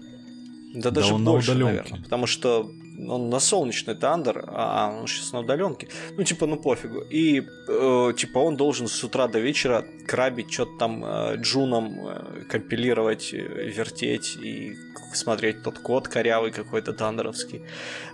Да 0.75 0.91
даже 0.91 1.15
он 1.15 1.25
на 1.25 1.31
больше, 1.31 1.53
удалёнке. 1.53 1.77
наверное. 1.83 2.03
Потому 2.05 2.27
что 2.27 2.71
он 3.07 3.31
на 3.31 3.41
солнечный 3.41 3.95
тандер, 3.95 4.45
а 4.49 4.99
он 5.01 5.07
сейчас 5.07 5.33
на 5.33 5.41
удаленке. 5.41 5.89
Ну, 6.17 6.25
типа, 6.25 6.47
ну 6.47 6.57
пофигу. 6.57 7.01
И, 7.01 7.43
э, 7.69 8.13
типа, 8.17 8.39
он 8.39 8.57
должен 8.57 8.89
с 8.89 9.05
утра 9.05 9.29
до 9.29 9.39
вечера 9.39 9.85
крабить, 10.07 10.53
что-то 10.53 10.79
там 10.79 11.05
э, 11.05 11.37
джуном 11.37 12.07
э, 12.07 12.45
компилировать, 12.49 13.33
э, 13.33 13.39
вертеть 13.39 14.37
и 14.37 14.75
смотреть 15.13 15.63
тот 15.63 15.79
код 15.79 16.09
корявый 16.09 16.51
какой-то 16.51 16.93
тандеровский. 16.93 17.63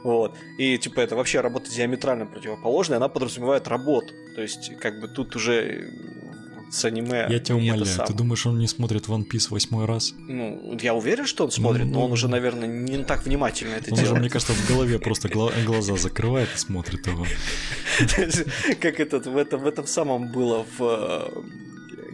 Вот. 0.02 0.36
И, 0.58 0.78
типа, 0.78 1.00
это 1.00 1.16
вообще 1.16 1.40
работа 1.40 1.70
диаметрально 1.70 2.26
противоположная, 2.26 2.98
она 2.98 3.08
подразумевает 3.08 3.68
работу. 3.68 4.12
То 4.34 4.42
есть, 4.42 4.76
как 4.80 5.00
бы 5.00 5.08
тут 5.08 5.36
уже 5.36 5.88
с 6.74 6.84
аниме... 6.84 7.26
Я 7.30 7.38
тебя 7.38 7.56
умоляю, 7.56 7.86
сам. 7.86 8.06
ты 8.06 8.12
думаешь, 8.12 8.44
он 8.46 8.58
не 8.58 8.66
смотрит 8.66 9.06
One 9.06 9.26
Piece 9.26 9.48
восьмой 9.50 9.84
раз? 9.84 10.14
Ну, 10.18 10.76
я 10.80 10.94
уверен, 10.94 11.26
что 11.26 11.44
он 11.44 11.50
смотрит, 11.50 11.86
но 11.86 11.92
ну, 11.92 12.04
он 12.06 12.12
уже, 12.12 12.28
наверное, 12.28 12.66
не 12.66 13.04
так 13.04 13.24
внимательно 13.24 13.74
это 13.74 13.86
Он 13.88 13.94
уже, 13.94 14.02
делает. 14.02 14.20
мне 14.20 14.30
кажется, 14.30 14.52
в 14.52 14.68
голове 14.68 14.98
просто 14.98 15.28
гла- 15.28 15.52
глаза 15.66 15.96
закрывает 15.96 16.48
и 16.54 16.58
смотрит 16.58 17.06
его. 17.06 17.26
Как 18.80 18.98
этот 18.98 19.26
в 19.26 19.36
этом, 19.36 19.60
в 19.60 19.66
этом 19.66 19.86
самом 19.86 20.32
было 20.32 20.66
в 20.78 20.82
э, 20.82 21.42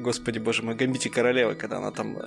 Господи 0.00 0.38
боже 0.38 0.62
мой, 0.62 0.74
Гамбите 0.74 1.10
королевы, 1.10 1.54
когда 1.54 1.76
она 1.78 1.90
там 1.90 2.16
э, 2.18 2.22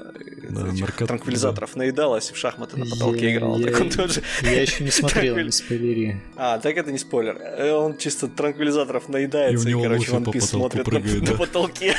Да, 0.50 0.68
этих 0.70 0.86
наркот- 0.88 1.08
транквилизаторов 1.08 1.76
наедалась 1.76 2.30
и 2.30 2.34
в 2.34 2.38
шахматы 2.38 2.78
на 2.78 2.86
потолке 2.86 3.26
Я- 3.30 3.36
играла. 3.36 3.58
я- 3.58 3.72
Так 3.72 3.82
он 3.82 3.90
тоже. 3.90 4.22
Я 4.42 4.62
еще 4.62 4.84
не 4.84 4.92
смотрел, 4.92 5.38
не 5.38 5.52
спойлери. 5.52 6.22
А, 6.36 6.60
так 6.60 6.78
это 6.78 6.92
не 6.92 6.98
спойлер. 6.98 7.38
Э, 7.40 7.72
Он 7.72 7.98
чисто 7.98 8.28
транквилизаторов 8.28 9.10
наедается 9.10 9.68
И 9.68 9.72
и, 9.72 9.74
у 9.74 9.80
него 9.80 9.84
короче, 9.90 10.12
One 10.12 10.24
по 10.26 10.30
Piece 10.30 10.42
смотрит 10.42 10.86
на- 10.86 10.92
прыгает, 10.92 11.22
на 11.22 11.32
да. 11.32 11.38
потолке. 11.38 11.96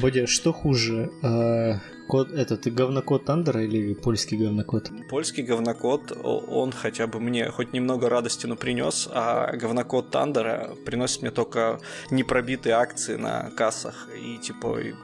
Бодя, 0.00 0.26
что 0.26 0.52
хуже? 0.52 1.10
а, 1.22 1.80
код, 2.08 2.32
этот, 2.32 2.66
говнокод 2.66 3.24
Тандера 3.24 3.64
или 3.64 3.94
польский 3.94 4.36
говнокод? 4.36 4.90
Польский 5.08 5.42
говнокод, 5.42 6.12
он 6.22 6.72
хотя 6.72 7.06
бы 7.06 7.20
мне 7.20 7.50
хоть 7.50 7.72
немного 7.72 8.08
радости, 8.08 8.46
но 8.46 8.56
принес, 8.56 9.08
а 9.10 9.56
говнокод 9.56 10.10
Тандера 10.10 10.70
приносит 10.84 11.22
мне 11.22 11.30
только 11.30 11.80
непробитые 12.10 12.74
акции 12.74 13.16
на 13.16 13.50
кассах 13.50 14.08
и 14.16 14.38
типа 14.38 14.80
и 14.80 14.94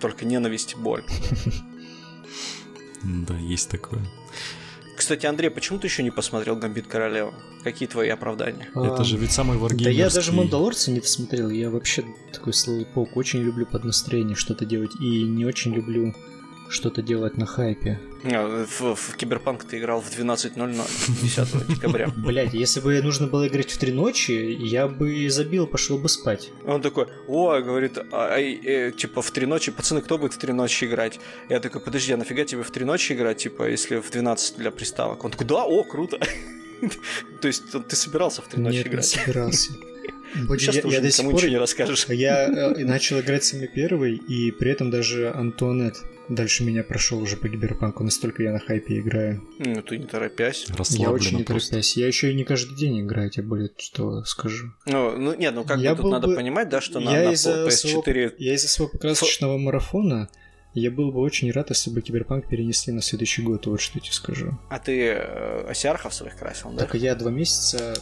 только 0.00 0.24
ненависть 0.24 0.74
и 0.74 0.76
боль. 0.76 1.04
Да, 3.28 3.36
есть 3.36 3.68
такое. 3.68 4.00
Кстати, 4.96 5.26
Андрей, 5.26 5.50
почему 5.50 5.78
ты 5.78 5.86
еще 5.88 6.02
не 6.02 6.10
посмотрел 6.10 6.56
Гамбит 6.56 6.86
Королевы? 6.86 7.32
Какие 7.62 7.88
твои 7.88 8.08
оправдания? 8.08 8.68
Это 8.74 9.00
А, 9.00 9.04
же 9.04 9.16
ведь 9.16 9.32
самый 9.32 9.54
Да 9.54 9.62
варгеймерский... 9.62 9.98
я 9.98 10.10
даже 10.10 10.32
Мандалорца 10.32 10.90
не 10.90 11.00
досмотрел. 11.00 11.50
Я 11.50 11.70
вообще 11.70 12.04
такой 12.32 12.52
слой 12.52 12.84
паук. 12.86 13.16
Очень 13.16 13.40
люблю 13.42 13.66
под 13.66 13.84
настроение 13.84 14.36
что-то 14.36 14.64
делать. 14.64 14.92
И 15.00 15.22
не 15.24 15.44
очень 15.44 15.74
люблю 15.74 16.14
что-то 16.68 17.02
делать 17.02 17.36
на 17.36 17.46
хайпе. 17.46 18.00
А, 18.24 18.64
В, 18.66 18.94
в 18.94 19.16
Киберпанк 19.16 19.64
ты 19.64 19.78
играл 19.78 20.00
в 20.00 20.10
12.00 20.10 21.22
10 21.22 21.66
декабря. 21.74 22.08
Блять, 22.16 22.54
если 22.54 22.80
бы 22.80 23.00
нужно 23.02 23.26
было 23.26 23.46
играть 23.46 23.70
в 23.70 23.78
три 23.78 23.92
ночи, 23.92 24.32
я 24.32 24.88
бы 24.88 25.28
забил, 25.30 25.66
пошел 25.66 25.98
бы 25.98 26.08
спать. 26.08 26.50
Он 26.64 26.80
такой, 26.82 27.06
о, 27.28 27.60
говорит, 27.60 27.98
а, 28.12 28.38
э, 28.38 28.92
типа 28.92 29.22
в 29.22 29.30
три 29.30 29.46
ночи, 29.46 29.70
пацаны, 29.72 30.00
кто 30.00 30.18
будет 30.18 30.34
в 30.34 30.38
три 30.38 30.52
ночи 30.52 30.84
играть? 30.84 31.20
Я 31.48 31.60
такой, 31.60 31.80
подожди, 31.80 32.12
а 32.12 32.16
нафига 32.16 32.44
тебе 32.44 32.62
в 32.62 32.70
три 32.70 32.84
ночи 32.84 33.12
играть, 33.12 33.38
типа, 33.38 33.68
если 33.68 33.96
в 33.98 34.10
12 34.10 34.56
для 34.56 34.70
приставок? 34.70 35.24
Он 35.24 35.30
такой, 35.30 35.46
да, 35.46 35.64
о, 35.64 35.84
круто. 35.84 36.18
То 37.40 37.48
есть 37.48 37.64
ты 37.88 37.96
собирался 37.96 38.42
в 38.42 38.48
три 38.48 38.60
ночи 38.60 38.76
Нет, 38.76 38.86
не 38.86 38.90
играть? 38.92 39.06
собирался. 39.06 39.72
Бодя, 40.48 40.60
Сейчас 40.60 40.74
я, 40.76 40.82
ты 40.82 40.88
я 40.88 40.92
уже 40.94 41.00
до 41.02 41.10
сих 41.10 41.24
пор... 41.24 41.34
ничего 41.34 41.50
не 41.50 41.58
расскажешь. 41.58 42.06
Я 42.08 42.48
э, 42.48 42.84
начал 42.84 43.20
играть 43.20 43.44
самый 43.44 43.68
первый, 43.68 44.16
и 44.16 44.50
при 44.50 44.72
этом 44.72 44.90
даже 44.90 45.30
Антуанет 45.32 46.02
дальше 46.28 46.64
меня 46.64 46.82
прошел 46.82 47.20
уже 47.20 47.36
по 47.36 47.48
киберпанку. 47.48 48.02
Настолько 48.04 48.42
я 48.42 48.52
на 48.52 48.58
хайпе 48.58 48.98
играю. 48.98 49.42
Ну, 49.58 49.82
ты 49.82 49.98
не 49.98 50.06
торопясь. 50.06 50.66
Я 50.90 51.10
очень 51.10 51.38
не 51.38 51.44
просто. 51.44 51.70
торопясь. 51.70 51.96
Я 51.96 52.06
еще 52.06 52.30
и 52.30 52.34
не 52.34 52.44
каждый 52.44 52.76
день 52.76 53.00
играю, 53.00 53.30
тебе 53.30 53.46
более 53.46 53.70
что 53.76 54.24
скажу. 54.24 54.72
Ну, 54.86 55.16
ну, 55.16 55.34
нет, 55.34 55.54
ну 55.54 55.64
как 55.64 55.78
Я 55.78 55.94
бы 55.94 56.02
тут 56.02 56.12
надо 56.12 56.26
бы- 56.28 56.34
понимать, 56.34 56.68
да, 56.68 56.80
что 56.80 57.00
на, 57.00 57.10
я 57.16 57.28
на 57.28 57.32
из-за 57.32 57.70
своего- 57.70 58.02
PS4... 58.02 58.34
Я 58.38 58.54
из-за 58.54 58.68
своего 58.68 58.96
красочного 58.98 59.58
марафона 59.58 60.28
я 60.74 60.90
был 60.90 61.12
бы 61.12 61.20
очень 61.20 61.52
рад, 61.52 61.70
если 61.70 61.90
бы 61.90 62.00
Киберпанк 62.02 62.48
перенесли 62.48 62.92
на 62.92 63.00
следующий 63.00 63.42
год, 63.42 63.66
вот 63.66 63.80
что 63.80 63.98
я 63.98 64.00
тебе 64.00 64.12
скажу. 64.12 64.58
А 64.70 64.80
ты 64.80 65.06
э, 65.10 65.66
осярхов 65.68 66.12
своих 66.12 66.36
красил, 66.36 66.70
да? 66.72 66.84
Так 66.84 66.94
я 66.96 67.14
два 67.14 67.30
месяца... 67.30 67.94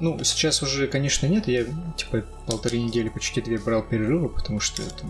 Ну, 0.00 0.18
сейчас 0.24 0.62
уже, 0.62 0.88
конечно, 0.88 1.26
нет, 1.26 1.46
я, 1.46 1.64
типа, 1.96 2.24
полторы 2.46 2.78
недели, 2.78 3.10
почти 3.10 3.42
две 3.42 3.58
брал 3.58 3.82
перерыва, 3.82 4.28
потому 4.28 4.58
что, 4.58 4.82
это, 4.82 5.04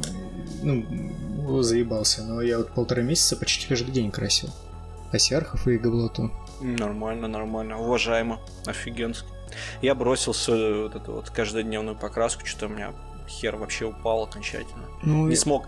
ну, 0.63 1.63
заебался, 1.63 2.25
но 2.25 2.43
я 2.43 2.59
вот 2.59 2.73
полтора 2.73 3.03
месяца 3.03 3.37
почти 3.37 3.69
каждый 3.69 3.93
день 3.93 4.11
красил. 4.11 4.51
Осярхов 5.13 5.67
и 5.69 5.79
Габлоту. 5.79 6.31
Нормально, 6.61 7.29
нормально. 7.29 7.79
Уважаемо. 7.79 8.41
Офигенски. 8.67 9.27
Я 9.83 9.95
бросился 9.95 10.53
вот 10.53 10.95
эту 10.95 11.13
вот 11.13 11.31
каждодневную 11.31 11.97
покраску, 11.97 12.47
что-то 12.47 12.67
у 12.67 12.69
меня 12.71 12.93
хер 13.29 13.57
вообще 13.57 13.87
упал 13.87 14.25
окончательно. 14.25 14.85
Ну, 15.03 15.29
не 15.29 15.37
смог 15.37 15.67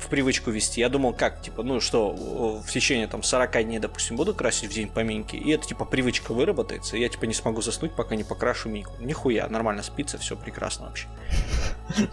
в 0.00 0.06
привычку 0.06 0.50
вести. 0.50 0.80
Я 0.80 0.88
думал, 0.88 1.12
как, 1.12 1.42
типа, 1.42 1.62
ну 1.62 1.80
что, 1.80 2.10
в 2.10 2.70
течение 2.70 3.06
там 3.06 3.22
40 3.22 3.64
дней, 3.64 3.78
допустим, 3.78 4.16
буду 4.16 4.34
красить 4.34 4.70
в 4.70 4.74
день 4.74 4.88
по 4.88 5.00
миньке, 5.00 5.36
и 5.36 5.50
это, 5.50 5.66
типа, 5.66 5.84
привычка 5.84 6.32
выработается, 6.32 6.96
и 6.96 7.00
я, 7.00 7.08
типа, 7.08 7.26
не 7.26 7.34
смогу 7.34 7.62
заснуть, 7.62 7.94
пока 7.94 8.16
не 8.16 8.24
покрашу 8.24 8.68
миньку. 8.68 8.92
Нихуя, 9.00 9.48
нормально 9.48 9.82
спится, 9.82 10.18
все 10.18 10.36
прекрасно 10.36 10.86
вообще. 10.86 11.08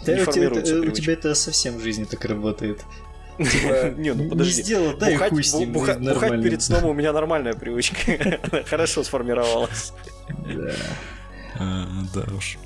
Да, 0.05 0.13
у 0.13 0.91
тебя 0.91 1.13
это 1.13 1.35
совсем 1.35 1.77
в 1.77 1.81
жизни 1.81 2.05
так 2.05 2.23
работает. 2.25 2.83
Типа, 3.37 3.93
не, 3.95 4.13
ну 4.13 4.29
подожди. 4.29 4.57
Не 4.57 4.63
сделал, 4.63 4.97
да 4.97 5.11
бухать, 5.11 5.31
и 5.31 5.35
хуй 5.35 5.43
с 5.43 5.53
ним, 5.53 5.71
буха, 5.71 5.93
бухать 5.93 6.41
перед 6.41 6.61
сном 6.63 6.85
у 6.85 6.93
меня 6.93 7.13
нормальная 7.19 7.53
привычка. 7.53 7.95
Хорошо 8.65 9.03
сформировалась. 9.03 9.93
Да. 10.27 10.73
А, 11.59 11.87
да 12.15 12.25
уж. 12.35 12.57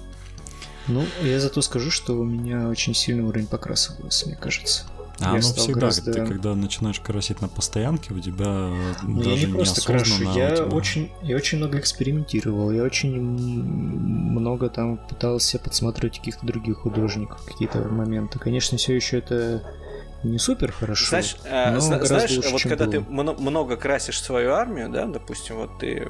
Ну, 0.88 1.06
я 1.22 1.40
зато 1.40 1.62
скажу, 1.62 1.92
что 1.92 2.14
у 2.14 2.24
меня 2.24 2.70
очень 2.70 2.94
сильный 2.94 3.24
уровень 3.24 3.48
покраса 3.48 3.98
мне 4.26 4.36
кажется. 4.36 4.86
А 5.22 5.32
оно 5.32 5.42
всегда, 5.42 5.82
гораздо... 5.82 6.14
ты 6.14 6.26
когда 6.26 6.56
начинаешь 6.56 7.00
красить 7.00 7.42
на 7.42 7.48
постоянке, 7.48 8.14
у 8.14 8.20
тебя 8.20 8.70
ну, 9.04 9.22
даже 9.22 9.38
я 9.38 9.48
не 9.48 9.54
просто 9.54 9.86
крашу, 9.86 10.24
я 10.34 10.56
тебя... 10.56 10.66
очень, 10.66 11.12
я 11.22 11.36
очень 11.36 11.58
много 11.58 11.80
экспериментировал, 11.80 12.72
я 12.72 12.84
очень 12.84 13.22
много 13.22 14.70
там 14.70 14.98
пытался 14.98 15.60
подсматривать 15.60 16.18
каких-то 16.20 16.46
других 16.46 16.80
художников, 16.80 17.44
какие-то 17.46 17.80
моменты. 17.88 18.40
Конечно, 18.40 18.78
все 18.78 18.96
еще 18.96 19.20
это 19.20 19.64
не 20.24 20.38
супер 20.38 20.72
хорошо. 20.72 21.08
Знаешь, 21.08 21.36
э, 21.46 21.80
знаешь 21.80 22.32
лучше, 22.32 22.50
вот 22.50 22.62
когда 22.62 22.86
было. 22.86 23.34
ты 23.36 23.42
много 23.42 23.76
красишь 23.76 24.22
свою 24.22 24.52
армию, 24.52 24.90
да, 24.90 25.06
допустим, 25.06 25.56
вот 25.58 25.80
ты 25.80 26.08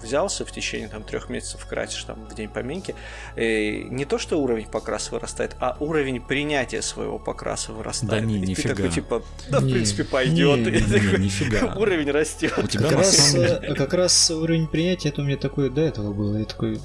взялся 0.00 0.44
в 0.44 0.52
течение 0.52 0.88
там 0.88 1.02
трех 1.02 1.28
месяцев 1.28 1.66
красишь 1.66 2.04
там 2.04 2.26
в 2.28 2.34
день 2.34 2.48
поминки, 2.48 2.94
и 3.36 3.86
не 3.90 4.04
то 4.04 4.18
что 4.18 4.40
уровень 4.40 4.66
покраса 4.66 5.12
вырастает, 5.12 5.56
а 5.60 5.76
уровень 5.80 6.20
принятия 6.20 6.82
своего 6.82 7.18
покраса 7.18 7.72
вырастает. 7.72 8.10
Да 8.10 8.20
не, 8.20 8.36
и 8.36 8.40
нифига. 8.40 8.70
ты 8.70 8.76
такой 8.76 8.90
типа, 8.90 9.22
да 9.48 9.60
не, 9.60 9.70
в 9.70 9.72
принципе 9.72 10.04
пойдет. 10.04 10.58
Не, 10.60 10.70
не, 10.70 11.18
не, 11.18 11.24
нифига. 11.24 11.74
Уровень 11.76 12.10
растет. 12.10 12.52
У 12.56 12.66
тебя 12.66 12.88
как, 12.88 12.98
раз, 12.98 13.36
как 13.76 13.94
раз 13.94 14.30
уровень 14.30 14.68
принятия 14.68 15.08
это 15.08 15.22
у 15.22 15.24
меня 15.24 15.36
такой 15.36 15.70
до 15.70 15.80
этого 15.80 16.12
было. 16.12 16.36
Я 16.36 16.44
такой 16.44 16.80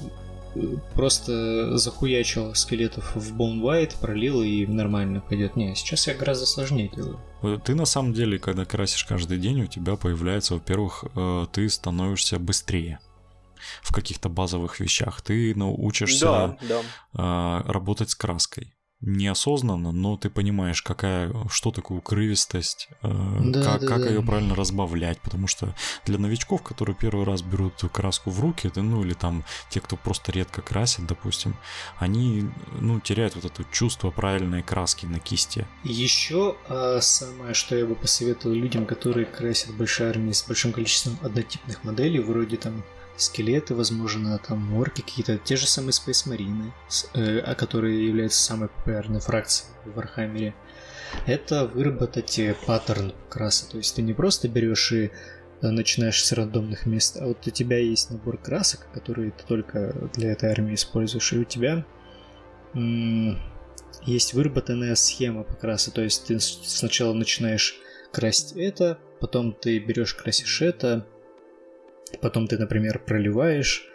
просто 0.94 1.76
захуячил 1.76 2.54
скелетов 2.54 3.14
в 3.14 3.36
Bone 3.36 3.60
White, 3.60 4.00
пролил 4.00 4.42
и 4.42 4.66
нормально 4.66 5.20
пойдет. 5.20 5.56
Не, 5.56 5.74
сейчас 5.74 6.06
я 6.06 6.14
гораздо 6.14 6.46
сложнее 6.46 6.90
делаю. 6.94 7.20
Ты 7.64 7.74
на 7.74 7.84
самом 7.84 8.12
деле, 8.12 8.38
когда 8.38 8.64
красишь 8.64 9.04
каждый 9.04 9.38
день, 9.38 9.62
у 9.62 9.66
тебя 9.66 9.96
появляется, 9.96 10.54
во-первых, 10.54 11.04
э, 11.14 11.46
ты 11.52 11.68
становишься 11.68 12.38
быстрее 12.38 13.00
в 13.82 13.92
каких-то 13.92 14.28
базовых 14.28 14.80
вещах. 14.80 15.20
Ты 15.22 15.54
научишься 15.54 16.56
да, 16.60 16.82
да. 17.14 17.62
Э, 17.64 17.70
работать 17.70 18.10
с 18.10 18.14
краской 18.14 18.73
неосознанно, 19.00 19.92
но 19.92 20.16
ты 20.16 20.30
понимаешь, 20.30 20.82
какая, 20.82 21.32
что 21.48 21.70
такое 21.70 21.98
укрывистость, 21.98 22.88
э, 23.02 23.08
да, 23.40 23.62
как, 23.62 23.80
да, 23.80 23.86
как 23.86 24.02
да. 24.02 24.08
ее 24.08 24.22
правильно 24.22 24.54
разбавлять, 24.54 25.20
потому 25.20 25.46
что 25.46 25.74
для 26.06 26.18
новичков, 26.18 26.62
которые 26.62 26.96
первый 26.96 27.24
раз 27.24 27.42
берут 27.42 27.82
краску 27.92 28.30
в 28.30 28.40
руки, 28.40 28.68
это, 28.68 28.82
ну 28.82 29.02
или 29.02 29.14
там 29.14 29.44
те, 29.68 29.80
кто 29.80 29.96
просто 29.96 30.32
редко 30.32 30.62
красит, 30.62 31.06
допустим, 31.06 31.56
они 31.98 32.48
ну, 32.80 33.00
теряют 33.00 33.34
вот 33.34 33.44
это 33.44 33.64
чувство 33.70 34.10
правильной 34.10 34.62
краски 34.62 35.06
на 35.06 35.18
кисти. 35.18 35.66
Еще 35.82 36.56
а, 36.68 37.00
самое, 37.00 37.54
что 37.54 37.76
я 37.76 37.86
бы 37.86 37.94
посоветовал 37.94 38.54
людям, 38.54 38.86
которые 38.86 39.26
красят 39.26 39.74
большой 39.74 40.08
армии 40.08 40.32
с 40.32 40.46
большим 40.46 40.72
количеством 40.72 41.18
однотипных 41.22 41.84
моделей, 41.84 42.20
вроде 42.20 42.56
там 42.56 42.84
скелеты, 43.16 43.74
возможно, 43.74 44.38
там 44.38 44.74
орки 44.76 45.00
какие-то, 45.00 45.38
те 45.38 45.56
же 45.56 45.66
самые 45.66 45.92
Space 45.92 46.26
Marine, 46.26 46.72
э, 47.14 47.38
а 47.38 47.54
которые 47.54 48.06
являются 48.06 48.42
самой 48.42 48.68
популярной 48.68 49.20
фракцией 49.20 49.70
в 49.84 49.94
Вархаммере, 49.94 50.54
это 51.26 51.66
выработать 51.66 52.40
паттерн 52.66 53.12
покраса. 53.28 53.70
То 53.70 53.76
есть 53.78 53.94
ты 53.94 54.02
не 54.02 54.12
просто 54.12 54.48
берешь 54.48 54.92
и 54.92 55.04
э, 55.04 55.10
начинаешь 55.70 56.24
с 56.24 56.32
рандомных 56.32 56.86
мест, 56.86 57.16
а 57.20 57.26
вот 57.26 57.46
у 57.46 57.50
тебя 57.50 57.78
есть 57.78 58.10
набор 58.10 58.38
красок, 58.38 58.88
которые 58.92 59.30
ты 59.30 59.44
только 59.46 60.10
для 60.14 60.32
этой 60.32 60.50
армии 60.50 60.74
используешь, 60.74 61.32
и 61.32 61.38
у 61.38 61.44
тебя 61.44 61.84
м- 62.74 63.38
есть 64.02 64.34
выработанная 64.34 64.94
схема 64.96 65.44
покраса. 65.44 65.90
То 65.90 66.02
есть 66.02 66.26
ты 66.26 66.40
сначала 66.40 67.12
начинаешь 67.12 67.76
красить 68.12 68.52
это, 68.56 68.98
потом 69.20 69.52
ты 69.52 69.78
берешь 69.78 70.14
красишь 70.14 70.62
это, 70.62 71.06
потом 72.20 72.46
ты, 72.46 72.58
например, 72.58 73.00
проливаешь 73.04 73.86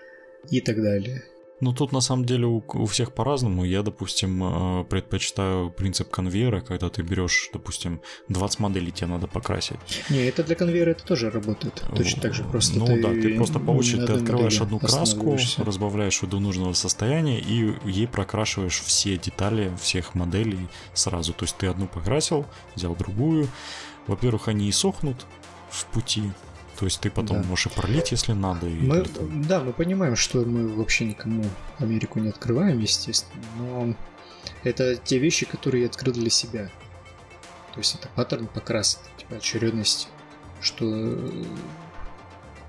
и 0.49 0.61
так 0.61 0.81
далее. 0.81 1.23
Ну, 1.61 1.73
тут 1.73 1.91
на 1.91 2.01
самом 2.01 2.25
деле 2.25 2.45
у, 2.45 2.63
у 2.73 2.85
всех 2.85 3.11
по-разному. 3.11 3.65
Я, 3.65 3.83
допустим, 3.83 4.43
э, 4.43 4.83
предпочитаю 4.85 5.71
принцип 5.71 6.09
конвейера, 6.09 6.61
когда 6.61 6.89
ты 6.89 7.01
берешь, 7.01 7.49
допустим, 7.51 8.01
20 8.29 8.59
моделей 8.59 8.91
тебе 8.91 9.07
надо 9.07 9.27
покрасить. 9.27 9.77
Не, 10.09 10.25
это 10.25 10.43
для 10.43 10.55
конвейера 10.55 10.91
это 10.91 11.03
тоже 11.03 11.29
работает. 11.29 11.83
Точно 11.95 12.21
так 12.21 12.33
же 12.33 12.43
просто 12.43 12.79
Ну 12.79 12.85
ты 12.85 13.01
да, 13.01 13.09
ты 13.09 13.35
просто 13.35 13.59
по 13.59 13.71
очереди 13.71 14.05
ты 14.07 14.13
открываешь 14.13 14.61
одну 14.61 14.79
краску, 14.79 15.37
разбавляешь 15.57 16.21
ее 16.21 16.29
до 16.29 16.39
нужного 16.39 16.73
состояния 16.73 17.39
и 17.39 17.73
ей 17.85 18.07
прокрашиваешь 18.07 18.79
все 18.79 19.17
детали 19.17 19.73
всех 19.81 20.15
моделей 20.15 20.67
сразу. 20.93 21.33
То 21.33 21.43
есть 21.43 21.57
ты 21.57 21.67
одну 21.67 21.87
покрасил, 21.87 22.45
взял 22.75 22.95
другую. 22.95 23.49
Во-первых, 24.07 24.47
они 24.47 24.69
и 24.69 24.71
сохнут 24.71 25.25
в 25.69 25.85
пути, 25.87 26.23
то 26.79 26.85
есть 26.85 27.01
ты 27.01 27.11
потом 27.11 27.41
да. 27.41 27.47
можешь 27.49 27.65
и 27.65 27.69
пролить, 27.69 28.11
если 28.11 28.31
надо. 28.31 28.65
И 28.65 28.73
мы, 28.73 29.05
да, 29.45 29.59
мы 29.59 29.73
понимаем, 29.73 30.15
что 30.15 30.45
мы 30.45 30.65
вообще 30.65 31.03
никому 31.03 31.43
Америку 31.77 32.19
не 32.19 32.29
открываем, 32.29 32.79
естественно, 32.79 33.43
но 33.57 33.95
это 34.63 34.95
те 34.95 35.17
вещи, 35.17 35.45
которые 35.45 35.81
я 35.81 35.89
открыл 35.89 36.13
для 36.13 36.29
себя. 36.29 36.69
То 37.73 37.79
есть 37.79 37.95
это 37.95 38.07
паттерн 38.15 38.47
покрас, 38.47 39.01
типа 39.17 39.35
очередность, 39.35 40.07
что 40.61 40.85
э, 40.89 41.43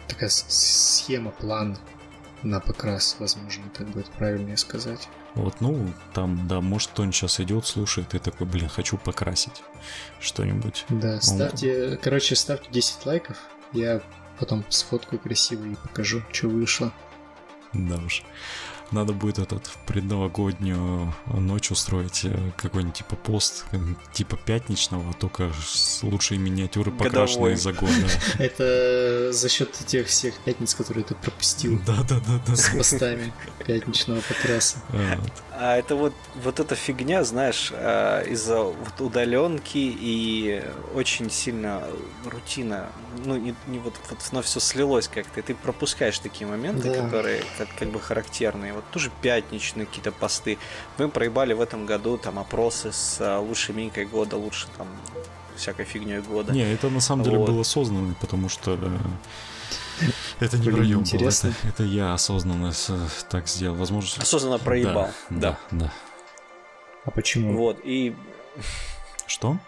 такая 0.09 0.29
схема, 0.29 1.31
план 1.31 1.79
на 2.43 2.59
покрас, 2.59 3.15
возможно, 3.21 3.63
так 3.79 3.87
будет 3.91 4.11
правильнее 4.11 4.57
сказать. 4.57 5.09
Вот, 5.37 5.61
ну, 5.61 5.89
там, 6.15 6.49
да, 6.49 6.61
может, 6.61 6.91
кто-нибудь 6.91 7.15
сейчас 7.15 7.39
идет, 7.39 7.65
слушает, 7.65 8.13
и 8.17 8.19
такой, 8.19 8.49
блин, 8.49 8.69
хочу 8.69 8.99
покрасить 8.99 9.63
что-нибудь. 10.19 10.85
Да, 10.89 11.21
ставьте, 11.21 11.91
Он... 11.93 11.97
короче, 11.99 12.35
ставьте 12.35 12.69
10 12.73 13.07
лайков, 13.07 13.37
я 13.73 14.01
потом 14.39 14.65
сфоткаю 14.69 15.21
красиво 15.21 15.65
и 15.65 15.75
покажу, 15.75 16.23
что 16.33 16.49
вышло. 16.49 16.93
Да 17.73 17.97
уж. 17.97 18.23
Надо 18.91 19.13
будет 19.13 19.39
этот 19.39 19.67
в 19.69 19.77
предновогоднюю 19.87 21.15
ночь 21.27 21.71
устроить 21.71 22.25
э, 22.25 22.37
какой-нибудь 22.57 22.97
типа 22.97 23.15
пост, 23.15 23.65
типа 24.13 24.37
пятничного, 24.37 25.15
только 25.15 25.53
с 25.63 26.03
лучшие 26.03 26.39
миниатюры 26.39 26.91
покрашенные 26.91 27.57
за 27.57 27.73
год. 27.73 27.91
Это 28.39 29.33
за 29.33 29.49
счет 29.49 29.73
тех 29.87 30.09
всех 30.09 30.35
пятниц, 30.41 30.75
которые 30.75 31.05
ты 31.05 31.15
пропустил. 31.15 31.81
Да, 31.87 32.03
да, 32.09 32.19
да, 32.27 32.41
да. 32.45 32.57
С 32.57 32.71
постами 32.71 33.33
пятничного 33.65 34.23
покраса. 34.23 34.79
А 35.63 35.77
это 35.77 35.95
вот, 35.95 36.15
вот 36.43 36.59
эта 36.59 36.75
фигня, 36.75 37.23
знаешь, 37.23 37.71
а, 37.75 38.23
из-за 38.23 38.63
вот 38.63 38.99
удаленки 38.99 39.77
и 39.77 40.65
очень 40.95 41.31
сильно 41.31 41.83
рутина, 42.25 42.87
ну, 43.27 43.37
не, 43.37 43.55
не 43.67 43.79
вот, 43.79 43.93
вот 44.09 44.19
оно 44.33 44.41
все 44.41 44.59
слилось 44.59 45.07
как-то, 45.07 45.41
и 45.41 45.43
ты 45.43 45.55
пропускаешь 45.55 46.19
такие 46.19 46.47
моменты, 46.47 46.89
да. 46.89 47.03
которые 47.03 47.43
как, 47.59 47.69
как 47.79 47.91
бы 47.91 48.01
характерные. 48.01 48.73
Вот 48.73 48.85
тоже 48.91 49.11
пятничные 49.21 49.85
какие-то 49.85 50.13
посты. 50.13 50.57
Мы 50.97 51.11
проебали 51.11 51.53
в 51.53 51.61
этом 51.61 51.85
году 51.85 52.17
там 52.17 52.39
опросы 52.39 52.91
с 52.91 53.19
а, 53.21 53.39
лучшей 53.39 53.75
минькой 53.75 54.07
года, 54.07 54.39
лучше 54.39 54.67
там 54.79 54.89
всякой 55.57 55.85
фигней 55.85 56.21
года. 56.21 56.55
Не, 56.55 56.73
это 56.73 56.89
на 56.89 57.01
самом 57.01 57.23
деле 57.23 57.37
вот. 57.37 57.51
было 57.51 57.61
осознанно, 57.61 58.15
потому 58.19 58.49
что 58.49 58.79
э, 58.81 58.99
это 60.41 60.59
не 60.59 60.71
проем 60.71 61.05
был, 61.05 61.29
это, 61.29 61.53
это 61.65 61.85
я 61.85 62.15
осознанно 62.15 62.73
так 63.29 63.49
сделал. 63.49 63.77
Возможно... 63.77 64.23
Осознанно 64.23 64.59
проебал. 64.59 65.11
Да, 65.31 65.59
да, 65.71 65.79
да. 65.79 65.93
А 67.05 67.11
почему? 67.11 67.57
Вот, 67.57 67.81
и... 67.85 68.15
Что? 69.27 69.59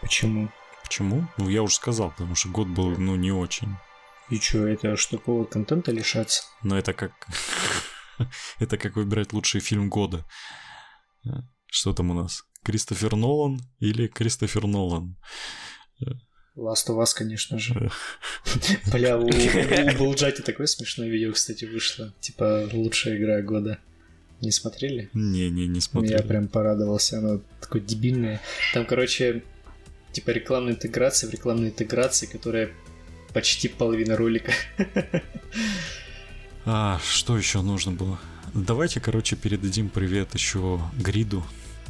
Почему? 0.00 0.50
Почему? 0.82 1.26
Ну, 1.36 1.48
я 1.48 1.62
уже 1.62 1.74
сказал, 1.74 2.10
потому 2.10 2.34
что 2.34 2.48
год 2.48 2.68
был, 2.68 2.90
ну, 2.98 3.16
не 3.16 3.32
очень. 3.32 3.76
И 4.30 4.38
что, 4.38 4.66
это 4.66 4.96
что, 4.96 5.18
повод 5.18 5.50
контента 5.50 5.92
лишаться? 5.92 6.44
Ну, 6.62 6.76
это 6.76 6.92
как... 6.92 7.12
это 8.58 8.78
как 8.78 8.96
выбирать 8.96 9.32
лучший 9.32 9.60
фильм 9.60 9.88
года. 9.88 10.24
Что 11.66 11.92
там 11.92 12.10
у 12.10 12.14
нас? 12.14 12.44
Кристофер 12.64 13.16
Нолан 13.16 13.60
или 13.80 14.06
Кристофер 14.06 14.66
Нолан? 14.66 15.16
Last 16.56 16.88
of 16.88 16.98
Us, 16.98 17.14
конечно 17.14 17.58
же. 17.58 17.90
Бля, 18.92 19.16
у, 19.18 19.26
у 19.94 19.98
Булджати 19.98 20.42
такое 20.42 20.66
смешное 20.66 21.08
видео, 21.08 21.32
кстати, 21.32 21.64
вышло. 21.64 22.12
Типа, 22.20 22.68
лучшая 22.72 23.16
игра 23.16 23.40
года. 23.40 23.78
Не 24.42 24.50
смотрели? 24.50 25.08
Не, 25.14 25.50
не, 25.50 25.66
не 25.66 25.80
смотрели. 25.80 26.14
Я 26.14 26.22
прям 26.22 26.48
порадовался, 26.48 27.18
оно 27.18 27.40
такое 27.60 27.80
дебильное. 27.80 28.40
Там, 28.74 28.84
короче, 28.86 29.42
типа 30.12 30.30
рекламная 30.30 30.74
интеграция 30.74 31.30
в 31.30 31.32
рекламной 31.32 31.68
интеграции, 31.68 32.26
которая 32.26 32.70
почти 33.32 33.68
половина 33.68 34.16
ролика. 34.16 34.52
А, 36.64 37.00
что 37.04 37.36
еще 37.38 37.62
нужно 37.62 37.92
было? 37.92 38.20
Давайте, 38.54 39.00
короче, 39.00 39.36
передадим 39.36 39.88
привет 39.88 40.34
еще 40.34 40.80
Гриду, 40.98 41.44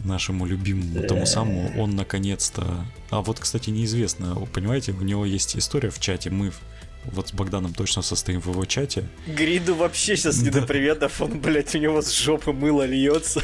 нашему 0.05 0.47
любимому, 0.47 1.07
тому 1.07 1.27
самому. 1.27 1.73
Он 1.81 1.97
наконец-то... 1.97 2.85
А 3.11 3.21
вот, 3.21 3.41
кстати, 3.41 3.71
неизвестно, 3.71 4.35
понимаете, 4.53 4.93
у 4.93 5.03
него 5.03 5.25
есть 5.25 5.57
история 5.57 5.91
в 5.91 6.01
чате. 6.01 6.31
Мы 6.31 6.53
вот 7.05 7.29
с 7.29 7.33
Богданом 7.33 7.75
точно 7.75 8.03
состоим 8.03 8.41
в 8.41 8.49
его 8.49 8.65
чате. 8.65 9.09
Гриду 9.27 9.75
вообще 9.75 10.17
сейчас 10.17 10.41
не 10.41 10.51
до 10.51 10.63
приветов, 10.63 11.21
он, 11.21 11.41
блядь, 11.41 11.75
у 11.75 11.79
него 11.79 12.01
с 12.03 12.13
жопы 12.13 12.53
мыло 12.53 12.85
льется. 12.85 13.43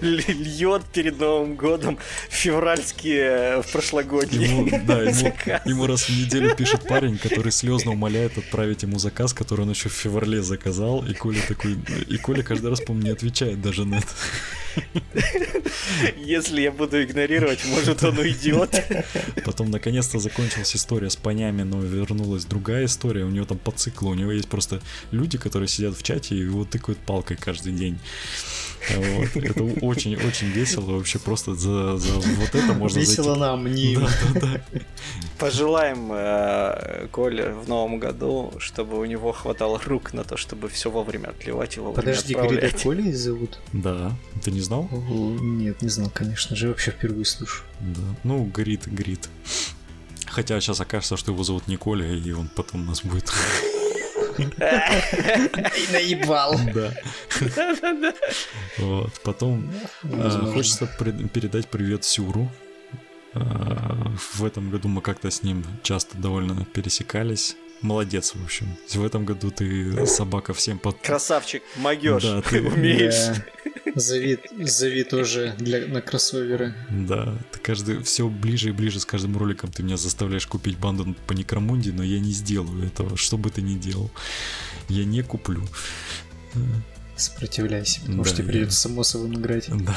Льет 0.00 0.82
перед 0.92 1.18
Новым 1.18 1.56
годом 1.56 1.98
февральские 2.28 3.62
в 3.62 3.72
прошлогодние. 3.72 4.48
Ему, 4.48 4.68
да, 4.86 5.02
ему, 5.02 5.34
ему 5.64 5.86
раз 5.86 6.08
в 6.08 6.10
неделю 6.10 6.54
пишет 6.54 6.86
парень, 6.86 7.18
который 7.18 7.52
слезно 7.52 7.92
умоляет 7.92 8.36
отправить 8.36 8.82
ему 8.82 8.98
заказ, 8.98 9.32
который 9.32 9.62
он 9.62 9.70
еще 9.70 9.88
в 9.88 9.92
феврале 9.92 10.42
заказал, 10.42 11.04
и 11.04 11.14
Коля 11.14 11.40
такой, 11.48 11.76
и 12.08 12.18
Коля 12.18 12.42
каждый 12.42 12.70
раз, 12.70 12.80
по-моему, 12.80 13.06
не 13.06 13.12
отвечает 13.12 13.62
даже 13.62 13.84
на 13.84 13.96
это. 13.96 14.08
Если 16.16 16.62
я 16.62 16.72
буду 16.72 17.02
игнорировать, 17.02 17.64
может 17.66 18.02
он 18.02 18.18
уйдет. 18.18 18.84
Потом 19.44 19.70
наконец-то 19.70 20.18
закончилась 20.18 20.74
история 20.74 21.10
с 21.10 21.16
понями, 21.16 21.62
но 21.62 21.80
вернулась 21.80 22.33
другая 22.40 22.86
история. 22.86 23.24
У 23.24 23.30
него 23.30 23.46
там 23.46 23.58
по 23.58 23.70
циклу, 23.72 24.10
у 24.10 24.14
него 24.14 24.32
есть 24.32 24.48
просто 24.48 24.80
люди, 25.10 25.38
которые 25.38 25.68
сидят 25.68 25.96
в 25.96 26.02
чате 26.02 26.34
и 26.34 26.40
его 26.40 26.64
тыкают 26.64 26.98
палкой 26.98 27.36
каждый 27.36 27.72
день. 27.72 27.98
Вот. 28.90 29.36
Это 29.36 29.64
очень-очень 29.64 30.48
весело. 30.48 30.96
Вообще 30.96 31.18
просто 31.18 31.54
за, 31.54 31.96
за 31.96 32.12
вот 32.12 32.54
это 32.54 32.74
можно 32.74 32.98
Весело 32.98 33.34
зайти. 33.34 33.40
нам, 33.40 33.66
не 33.66 33.96
Да, 33.96 34.08
да, 34.34 34.40
да. 34.40 34.80
Пожелаем 35.38 36.10
э, 36.12 37.08
Коле 37.10 37.52
в 37.52 37.68
новом 37.68 37.98
году, 37.98 38.52
чтобы 38.58 38.98
у 38.98 39.04
него 39.04 39.32
хватало 39.32 39.80
рук 39.84 40.12
на 40.12 40.24
то, 40.24 40.36
чтобы 40.36 40.68
все 40.68 40.90
вовремя 40.90 41.28
отливать 41.28 41.76
и 41.76 41.80
вовремя 41.80 41.96
Подожди, 41.96 42.34
Грида 42.34 42.46
отправлять. 42.46 42.82
Колей 42.82 43.12
зовут? 43.12 43.58
Да, 43.72 44.12
ты 44.42 44.50
не 44.50 44.60
знал? 44.60 44.88
Нет, 44.90 45.82
не 45.82 45.88
знал, 45.88 46.10
конечно 46.12 46.56
же, 46.56 46.68
вообще 46.68 46.90
впервые 46.90 47.24
слышу. 47.24 47.64
Да. 47.80 48.02
Ну, 48.22 48.44
Грит, 48.44 48.86
Грит. 48.86 49.28
Хотя 50.34 50.60
сейчас 50.60 50.80
окажется, 50.80 51.16
что 51.16 51.30
его 51.30 51.44
зовут 51.44 51.68
Николя, 51.68 52.10
и 52.10 52.32
он 52.32 52.48
потом 52.48 52.86
нас 52.86 53.02
будет... 53.04 53.32
И 54.36 54.42
наебал. 55.92 56.58
Да. 56.74 56.92
Вот. 58.78 59.12
Потом 59.22 59.70
э, 60.02 60.08
Возможно. 60.08 60.52
хочется 60.52 60.86
передать 61.32 61.68
привет 61.68 62.02
Сюру. 62.02 62.50
Э, 63.34 63.40
В 64.32 64.44
этом 64.44 64.70
году 64.70 64.88
мы 64.88 65.02
как-то 65.02 65.30
с 65.30 65.44
ним 65.44 65.64
часто 65.84 66.18
довольно 66.18 66.64
пересекались. 66.64 67.56
Молодец, 67.84 68.32
в 68.34 68.42
общем. 68.42 68.66
В 68.88 69.04
этом 69.04 69.26
году 69.26 69.50
ты 69.50 70.06
собака 70.06 70.54
всем 70.54 70.78
под... 70.78 70.96
Красавчик, 71.02 71.62
могешь, 71.76 72.22
Да, 72.22 72.40
ты 72.40 72.62
умеешь. 72.62 73.36
Да. 73.36 73.44
Зови, 74.00 74.38
зови 74.58 75.04
тоже 75.04 75.54
для, 75.58 75.86
на 75.86 76.00
кроссоверы. 76.00 76.74
Да, 76.90 77.36
ты 77.52 77.58
каждый 77.58 78.02
все 78.02 78.26
ближе 78.28 78.70
и 78.70 78.72
ближе 78.72 78.98
с 79.00 79.04
каждым 79.04 79.36
роликом 79.36 79.70
ты 79.70 79.82
меня 79.82 79.98
заставляешь 79.98 80.46
купить 80.46 80.78
банду 80.78 81.14
по 81.26 81.32
Некромунде, 81.34 81.92
но 81.92 82.02
я 82.02 82.18
не 82.20 82.32
сделаю 82.32 82.86
этого, 82.86 83.16
что 83.18 83.36
бы 83.36 83.50
ты 83.50 83.60
ни 83.60 83.76
делал. 83.78 84.10
Я 84.88 85.04
не 85.04 85.22
куплю. 85.22 85.62
Сопротивляйся, 87.16 88.00
потому 88.00 88.22
Да, 88.24 88.28
что 88.28 88.36
тебе 88.38 88.46
я- 88.46 88.52
придется 88.52 88.80
само 88.80 89.04
собой 89.04 89.28
играть. 89.36 89.68
Да. 89.68 89.94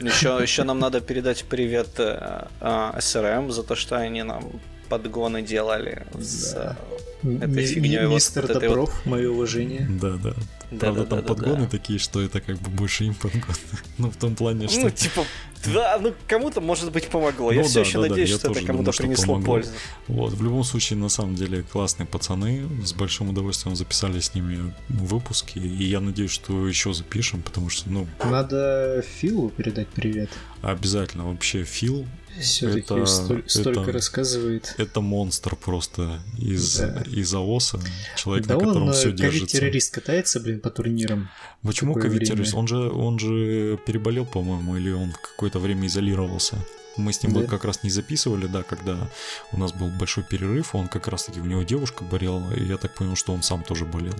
Еще, 0.00 0.38
еще 0.42 0.62
нам 0.64 0.78
надо 0.78 1.00
передать 1.00 1.44
привет 1.44 1.88
э, 1.98 2.46
э, 2.60 3.00
СРМ 3.00 3.50
за 3.50 3.62
то, 3.62 3.74
что 3.74 3.96
они 3.96 4.22
нам 4.22 4.60
подгоны 4.90 5.42
делали. 5.42 6.06
с, 6.20 6.52
Да. 6.52 6.76
э, 6.90 6.95
фигнёй, 7.22 8.00
ми- 8.02 8.06
вот 8.06 8.14
Мистер 8.14 8.46
вот. 8.46 8.60
Добров, 8.60 9.06
мое 9.06 9.30
уважение. 9.30 9.86
Да, 10.00 10.10
да. 10.16 10.34
да, 10.70 10.78
Правда, 10.78 11.02
да, 11.04 11.06
там 11.06 11.20
да, 11.20 11.26
подгоны 11.26 11.64
да. 11.64 11.66
такие, 11.68 11.98
что 11.98 12.20
это 12.20 12.40
как 12.40 12.58
бы 12.58 12.70
больше 12.70 13.04
им 13.04 13.14
подгоны. 13.14 13.54
Ну, 13.98 14.10
в 14.10 14.16
том 14.16 14.34
плане, 14.34 14.68
что... 14.68 14.80
Ну, 14.82 14.90
типа, 14.90 15.24
да, 15.64 15.98
ну 16.02 16.12
кому-то, 16.28 16.60
может 16.60 16.92
быть, 16.92 17.08
помогло. 17.08 17.52
Я 17.52 17.62
Ну 17.62 17.66
все 17.66 17.80
еще 17.80 18.00
да, 18.02 18.08
надеюсь, 18.08 18.30
что 18.34 18.50
это 18.50 18.64
кому-то 18.64 18.92
принесло 18.92 19.34
помогло. 19.34 19.54
пользу. 19.54 19.70
Вот, 20.08 20.32
в 20.34 20.42
любом 20.42 20.64
случае, 20.64 20.98
на 20.98 21.08
самом 21.08 21.34
деле, 21.34 21.62
классные 21.62 22.06
пацаны. 22.06 22.62
С 22.84 22.92
большим 22.92 23.30
удовольствием 23.30 23.76
записали 23.76 24.20
с 24.20 24.34
ними 24.34 24.72
выпуски. 24.88 25.58
И 25.58 25.84
я 25.84 26.00
надеюсь, 26.00 26.30
что 26.30 26.68
еще 26.68 26.92
запишем, 26.92 27.42
потому 27.42 27.70
что, 27.70 27.88
ну, 27.90 28.06
Надо 28.24 29.02
Филу 29.20 29.48
передать 29.50 29.88
привет. 29.88 30.30
обязательно 30.62 31.26
вообще 31.28 31.64
Фил 31.64 32.06
Все-таки 32.40 32.80
Это- 32.94 33.06
столько 33.06 33.80
это- 33.80 33.92
рассказывает. 33.92 34.74
это 34.78 35.00
монстр 35.00 35.56
просто 35.56 36.20
из, 36.38 36.78
Да. 36.78 37.02
из 37.06 37.34
АОСа. 37.34 37.80
Человек, 38.16 38.46
Да 38.46 38.54
на 38.54 38.60
котором 38.60 38.82
он 38.88 38.92
все 38.92 39.08
э, 39.08 39.12
держится. 39.12 39.38
ковид-террорист 39.56 39.94
катается, 39.94 40.40
блин, 40.40 40.60
по 40.60 40.70
турнирам. 40.70 41.28
Почему 41.62 41.94
ковид-террорист? 41.94 42.54
Он 42.54 42.66
же, 42.68 42.90
он 42.90 43.18
же 43.18 43.78
переболел, 43.86 44.26
по-моему, 44.26 44.76
или 44.76 44.90
он 44.90 45.12
какое-то 45.12 45.58
время 45.58 45.86
изолировался. 45.86 46.56
Мы 46.96 47.12
с 47.12 47.22
ним 47.22 47.34
Да. 47.34 47.42
как 47.46 47.64
раз 47.66 47.82
не 47.82 47.90
записывали, 47.90 48.46
да, 48.46 48.62
когда 48.62 49.10
у 49.52 49.58
нас 49.58 49.72
был 49.72 49.88
большой 49.88 50.24
перерыв, 50.24 50.74
он 50.74 50.88
как 50.88 51.08
раз-таки, 51.08 51.40
у 51.40 51.44
него 51.44 51.62
девушка 51.62 52.04
болела, 52.04 52.50
и 52.54 52.64
я 52.64 52.78
так 52.78 52.94
понял, 52.94 53.16
что 53.16 53.34
он 53.34 53.42
сам 53.42 53.62
тоже 53.62 53.84
болел. 53.84 54.14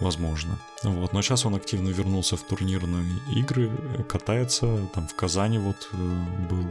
Возможно. 0.00 0.58
Вот. 0.82 1.12
Но 1.12 1.22
сейчас 1.22 1.46
он 1.46 1.54
активно 1.54 1.88
вернулся 1.90 2.36
в 2.36 2.42
турнирные 2.42 3.04
игры, 3.34 3.70
э, 3.70 4.02
катается, 4.02 4.88
там 4.94 5.06
в 5.06 5.14
Казани 5.14 5.58
вот 5.58 5.88
э, 5.92 5.96
был. 6.50 6.66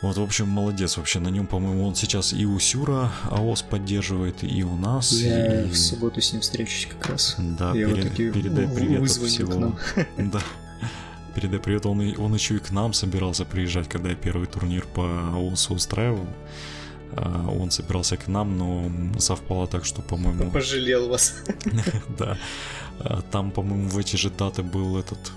Вот, 0.00 0.16
в 0.16 0.22
общем, 0.22 0.48
молодец 0.48 0.96
вообще. 0.96 1.20
На 1.20 1.28
нем, 1.28 1.46
по-моему, 1.46 1.86
он 1.86 1.94
сейчас 1.94 2.32
и 2.32 2.44
у 2.44 2.58
Сюра 2.58 3.12
АОС 3.30 3.62
поддерживает, 3.62 4.42
и 4.42 4.64
у 4.64 4.74
нас. 4.74 5.12
Я 5.12 5.62
и... 5.62 5.68
в 5.68 5.76
субботу 5.78 6.20
с 6.20 6.32
ним 6.32 6.42
встречусь 6.42 6.88
как 6.90 7.08
раз. 7.08 7.36
Да, 7.38 7.68
Я 7.68 7.86
пере- 7.86 8.02
вот 8.02 8.02
таки 8.02 8.30
передай 8.32 8.68
привет 8.68 9.02
от 9.02 9.08
всего. 9.10 9.78
Да. 10.16 10.40
Передай 11.34 11.60
привет. 11.60 11.86
Он, 11.86 12.02
и- 12.02 12.16
он 12.16 12.34
еще 12.34 12.56
и 12.56 12.58
к 12.58 12.72
нам 12.72 12.92
собирался 12.92 13.44
приезжать, 13.44 13.88
когда 13.88 14.08
я 14.10 14.16
первый 14.16 14.48
турнир 14.48 14.86
по 14.86 15.04
АОСу 15.34 15.74
устраивал. 15.74 16.26
А, 17.16 17.48
Он 17.48 17.70
собирался 17.70 18.16
к 18.16 18.28
нам, 18.28 18.58
но 18.58 19.18
совпало 19.18 19.66
так, 19.66 19.84
что, 19.84 20.02
по-моему, 20.02 20.50
Пожалел 20.52 21.08
вас. 21.08 21.34
да. 22.18 22.38
А, 23.00 23.22
Там, 23.30 23.50
по-моему, 23.50 23.88
в 23.88 23.98
эти 23.98 24.16
же 24.16 24.30
даты 24.30 24.62
был 24.62 24.98
этот... 24.98 25.32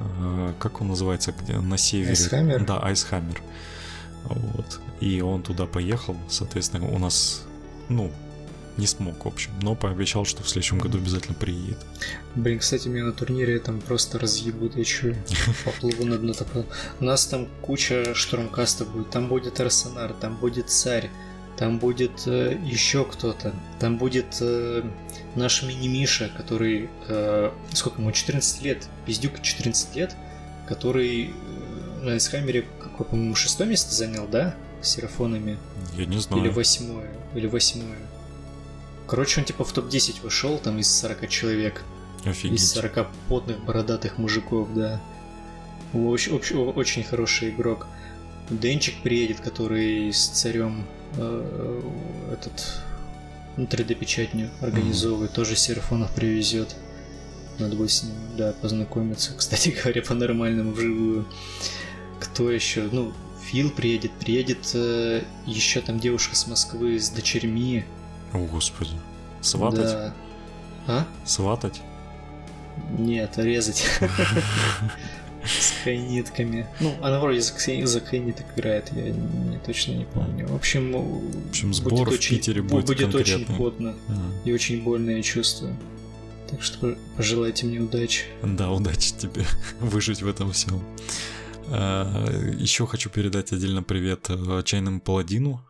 а, 0.00 0.54
Как 0.58 0.80
он 0.80 0.88
называется? 0.88 1.34
На 1.62 1.78
севере. 1.78 2.10
Айсхаммер? 2.10 2.64
Да, 2.64 2.78
Айсхаммер. 2.82 3.42
Вот. 4.24 4.80
И 5.00 5.20
он 5.20 5.42
туда 5.42 5.66
поехал, 5.66 6.16
соответственно, 6.28 6.88
у 6.88 6.98
нас, 6.98 7.42
ну, 7.88 8.10
не 8.76 8.86
смог, 8.86 9.24
в 9.24 9.28
общем, 9.28 9.50
но 9.62 9.74
пообещал, 9.74 10.24
что 10.24 10.42
в 10.42 10.48
следующем 10.48 10.78
году 10.78 10.98
обязательно 10.98 11.34
приедет. 11.34 11.78
Блин, 12.34 12.58
кстати, 12.58 12.88
меня 12.88 13.04
на 13.04 13.12
турнире 13.12 13.58
там 13.58 13.80
просто 13.80 14.18
разъебут, 14.18 14.76
я 14.76 14.84
чё, 14.84 15.14
поплыву 15.64 16.04
на 16.04 16.18
дно 16.18 16.32
такое. 16.32 16.66
У 17.00 17.04
нас 17.04 17.26
там 17.26 17.48
куча 17.62 18.14
штурмкастов 18.14 18.90
будет, 18.92 19.10
там 19.10 19.28
будет 19.28 19.58
Арсенар, 19.60 20.12
там 20.12 20.36
будет 20.36 20.70
Царь, 20.70 21.10
там 21.56 21.78
будет 21.78 22.26
э, 22.26 22.58
еще 22.64 23.04
кто-то, 23.04 23.54
там 23.80 23.96
будет 23.96 24.36
э, 24.40 24.82
наш 25.34 25.62
мини-Миша, 25.62 26.30
который, 26.36 26.90
э, 27.08 27.50
сколько 27.72 28.00
ему, 28.00 28.12
14 28.12 28.62
лет, 28.62 28.86
пиздюк 29.06 29.40
14 29.40 29.96
лет, 29.96 30.14
который 30.68 31.30
э, 31.30 32.04
на 32.04 32.12
Айсхаммере, 32.12 32.66
какое, 32.80 33.06
по-моему, 33.06 33.34
шестое 33.34 33.68
место 33.70 33.94
занял, 33.94 34.26
да, 34.26 34.54
с 34.82 34.90
серафонами? 34.90 35.58
Я 35.96 36.04
не 36.04 36.18
знаю. 36.18 36.42
Или 36.42 36.50
восьмое, 36.50 37.10
или 37.34 37.46
восьмое. 37.46 37.98
Короче, 39.06 39.40
он 39.40 39.46
типа 39.46 39.64
в 39.64 39.72
топ-10 39.72 40.22
вошел, 40.22 40.58
там 40.58 40.78
из 40.78 40.90
40 40.90 41.28
человек. 41.28 41.84
Офигеть. 42.24 42.60
Из 42.60 42.72
40 42.72 43.08
потных 43.28 43.64
бородатых 43.64 44.18
мужиков, 44.18 44.68
да. 44.74 45.00
Очень, 45.92 46.32
очень, 46.32 46.56
очень 46.56 47.04
хороший 47.04 47.50
игрок. 47.50 47.86
Денчик 48.50 49.02
приедет, 49.02 49.40
который 49.40 50.12
с 50.12 50.28
царем 50.28 50.86
э, 51.16 51.82
этот 52.32 52.80
ну, 53.56 53.64
3D-печатню 53.64 54.50
организовывает, 54.60 55.32
тоже 55.32 55.56
серафонов 55.56 56.10
привезет. 56.14 56.76
Надо 57.58 57.76
будет 57.76 57.90
с 57.90 58.02
ним, 58.02 58.14
да, 58.36 58.52
познакомиться. 58.60 59.32
Кстати 59.36 59.70
говоря, 59.70 60.02
по-нормальному 60.02 60.72
вживую. 60.72 61.26
Кто 62.20 62.50
еще? 62.50 62.88
Ну, 62.90 63.12
Фил 63.46 63.70
приедет, 63.70 64.10
приедет 64.12 64.70
э, 64.74 65.22
еще 65.46 65.80
там 65.80 66.00
девушка 66.00 66.34
с 66.34 66.46
Москвы 66.46 66.98
с 66.98 67.10
дочерьми. 67.10 67.84
О, 68.36 68.46
господи. 68.46 68.90
Сватать? 69.40 69.84
Да. 69.84 70.14
А? 70.86 71.06
Сватать? 71.24 71.80
Нет, 72.98 73.38
резать. 73.38 73.84
С 75.44 75.72
хайнитками. 75.84 76.66
Ну, 76.80 76.94
она 77.00 77.20
вроде 77.20 77.40
за, 77.40 77.54
хайниток 78.00 78.46
играет, 78.56 78.90
я 78.92 79.10
не, 79.10 79.58
точно 79.64 79.92
не 79.92 80.04
помню. 80.04 80.48
В 80.48 80.54
общем, 80.54 80.92
В 80.92 81.48
общем, 81.48 81.72
сбор 81.72 82.10
в 82.10 82.18
Питере 82.18 82.62
будет 82.62 82.86
будет 82.86 83.14
очень 83.14 83.46
А, 83.48 83.94
и 84.44 84.52
очень 84.52 84.82
больно, 84.82 85.10
я 85.10 85.22
чувствую. 85.22 85.76
Так 86.50 86.62
что 86.62 86.96
пожелайте 87.16 87.66
мне 87.66 87.78
удачи. 87.78 88.24
Да, 88.42 88.70
удачи 88.70 89.14
тебе 89.14 89.44
выжить 89.80 90.22
в 90.22 90.28
этом 90.28 90.52
всем. 90.52 90.82
Еще 91.68 92.86
хочу 92.86 93.08
передать 93.10 93.52
отдельно 93.52 93.82
привет 93.82 94.26
э, 94.28 94.62
чайному 94.64 95.00
паладину. 95.00 95.65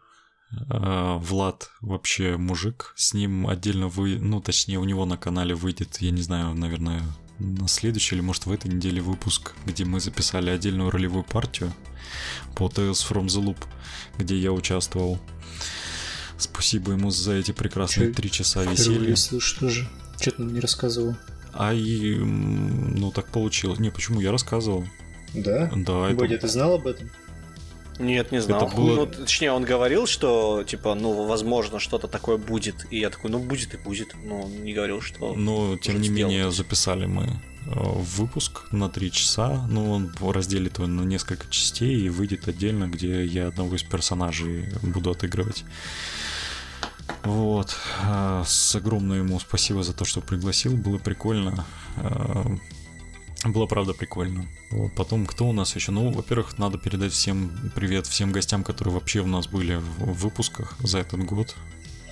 А, 0.69 1.19
Влад 1.19 1.71
вообще 1.81 2.37
мужик, 2.37 2.93
с 2.97 3.15
ним 3.15 3.47
отдельно 3.49 3.89
вы, 3.89 4.19
ну 4.19 4.41
точнее 4.41 4.79
у 4.79 4.85
него 4.85 5.05
на 5.05 5.17
канале 5.17 5.55
выйдет, 5.55 5.99
я 6.01 6.11
не 6.11 6.23
знаю, 6.23 6.55
наверное, 6.55 7.03
на 7.39 7.69
следующий 7.69 8.15
или 8.15 8.23
может 8.23 8.47
в 8.47 8.53
этой 8.53 8.73
неделе 8.73 9.01
выпуск, 9.01 9.55
где 9.67 9.85
мы 9.85 10.01
записали 10.01 10.51
отдельную 10.51 10.91
ролевую 10.91 11.25
партию 11.25 11.73
по 12.55 12.67
Tales 12.67 13.05
from 13.07 13.27
the 13.27 13.43
Loop, 13.43 13.59
где 14.19 14.39
я 14.39 14.53
участвовал. 14.53 15.19
Спасибо 16.39 16.93
ему 16.93 17.11
за 17.11 17.33
эти 17.33 17.53
прекрасные 17.53 18.13
три 18.13 18.31
часа 18.31 18.63
веселья. 18.65 19.11
Я 19.11 19.17
слышу 19.17 19.59
тоже. 19.59 19.89
Что-то 20.21 20.43
нам 20.43 20.55
не 20.55 20.61
рассказывал. 20.61 21.17
А 21.53 21.73
и, 21.73 22.15
ну 22.15 23.11
так 23.11 23.31
получилось. 23.33 23.79
Не, 23.79 23.91
почему 23.91 24.21
я 24.21 24.33
рассказывал? 24.33 24.87
Да? 25.35 25.71
Да. 25.75 26.11
Бодя, 26.11 26.35
это... 26.35 26.47
ты 26.47 26.53
знал 26.53 26.75
об 26.75 26.87
этом? 26.87 27.11
Нет, 27.99 28.33
не 28.33 28.41
знал. 28.41 28.67
Это 28.67 28.77
было... 28.77 28.97
ну, 28.97 29.07
точнее, 29.07 29.53
он 29.53 29.65
говорил, 29.65 30.07
что, 30.07 30.65
типа, 30.65 30.95
ну, 30.95 31.27
возможно, 31.27 31.79
что-то 31.79 32.09
такое 32.09 32.37
будет. 32.37 32.87
И 32.91 32.99
я 32.99 33.11
такой, 33.11 33.31
ну, 33.31 33.39
будет 33.39 33.75
и 33.75 33.77
будет. 33.77 34.15
Но 34.25 34.43
он 34.43 34.65
не 34.65 34.73
говорил, 34.73 35.01
что... 35.01 35.35
Но, 35.35 35.77
тем 35.77 36.01
не 36.01 36.09
сделать. 36.09 36.33
менее, 36.33 36.51
записали 36.51 37.07
мы 37.07 37.25
э, 37.25 37.71
выпуск 37.75 38.73
на 38.73 38.89
три 38.89 39.11
часа. 39.11 39.67
Ну, 39.69 39.91
он 39.91 40.13
разделит 40.21 40.79
его 40.79 40.87
на 40.87 41.03
несколько 41.03 41.49
частей 41.49 42.03
и 42.03 42.09
выйдет 42.09 42.49
отдельно, 42.49 42.87
где 42.87 43.25
я 43.25 43.49
одного 43.49 43.77
из 43.77 43.83
персонажей 43.83 44.69
буду 44.83 45.11
отыгрывать. 45.11 45.65
Вот. 47.23 47.77
Э, 48.05 48.43
с 48.47 48.75
огромное 48.75 49.19
ему 49.19 49.41
спасибо 49.41 49.83
за 49.83 49.93
то, 49.93 50.05
что 50.05 50.21
пригласил. 50.21 50.77
Было 50.77 50.99
прикольно. 50.99 51.65
Было, 53.47 53.67
правда, 53.67 53.93
прикольно. 53.93 54.49
Потом, 54.97 55.27
кто 55.27 55.49
у 55.49 55.53
нас 55.53 55.75
еще? 55.77 55.93
Ну, 55.93 56.11
во-первых, 56.11 56.59
надо 56.59 56.79
передать 56.79 57.13
всем 57.13 57.71
привет 57.75 58.07
всем 58.07 58.33
гостям, 58.33 58.65
которые 58.65 58.95
вообще 58.95 59.21
у 59.21 59.27
нас 59.27 59.47
были 59.47 59.77
в 59.77 60.13
выпусках 60.15 60.77
за 60.81 60.99
этот 60.99 61.25
год. 61.25 61.55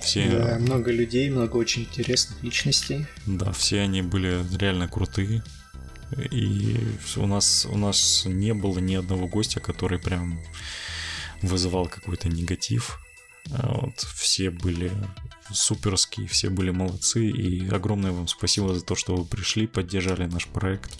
Все... 0.01 0.29
Да, 0.29 0.57
много 0.59 0.91
людей, 0.91 1.29
много 1.29 1.57
очень 1.57 1.83
интересных 1.83 2.41
личностей. 2.43 3.05
Да, 3.25 3.51
все 3.51 3.81
они 3.81 4.01
были 4.01 4.45
реально 4.57 4.87
крутые. 4.87 5.43
И 6.31 6.77
у 7.17 7.25
нас, 7.25 7.65
у 7.69 7.77
нас 7.77 8.23
не 8.25 8.53
было 8.53 8.79
ни 8.79 8.95
одного 8.95 9.27
гостя, 9.27 9.59
который 9.59 9.99
прям 9.99 10.39
вызывал 11.41 11.87
какой-то 11.87 12.29
негатив. 12.29 12.99
А 13.51 13.81
вот, 13.81 13.99
все 13.99 14.51
были 14.51 14.91
суперские, 15.51 16.27
все 16.27 16.49
были 16.49 16.69
молодцы. 16.69 17.27
И 17.27 17.67
огромное 17.69 18.11
вам 18.11 18.27
спасибо 18.27 18.73
за 18.73 18.85
то, 18.85 18.95
что 18.95 19.15
вы 19.15 19.25
пришли, 19.25 19.67
поддержали 19.67 20.25
наш 20.25 20.47
проект 20.47 20.97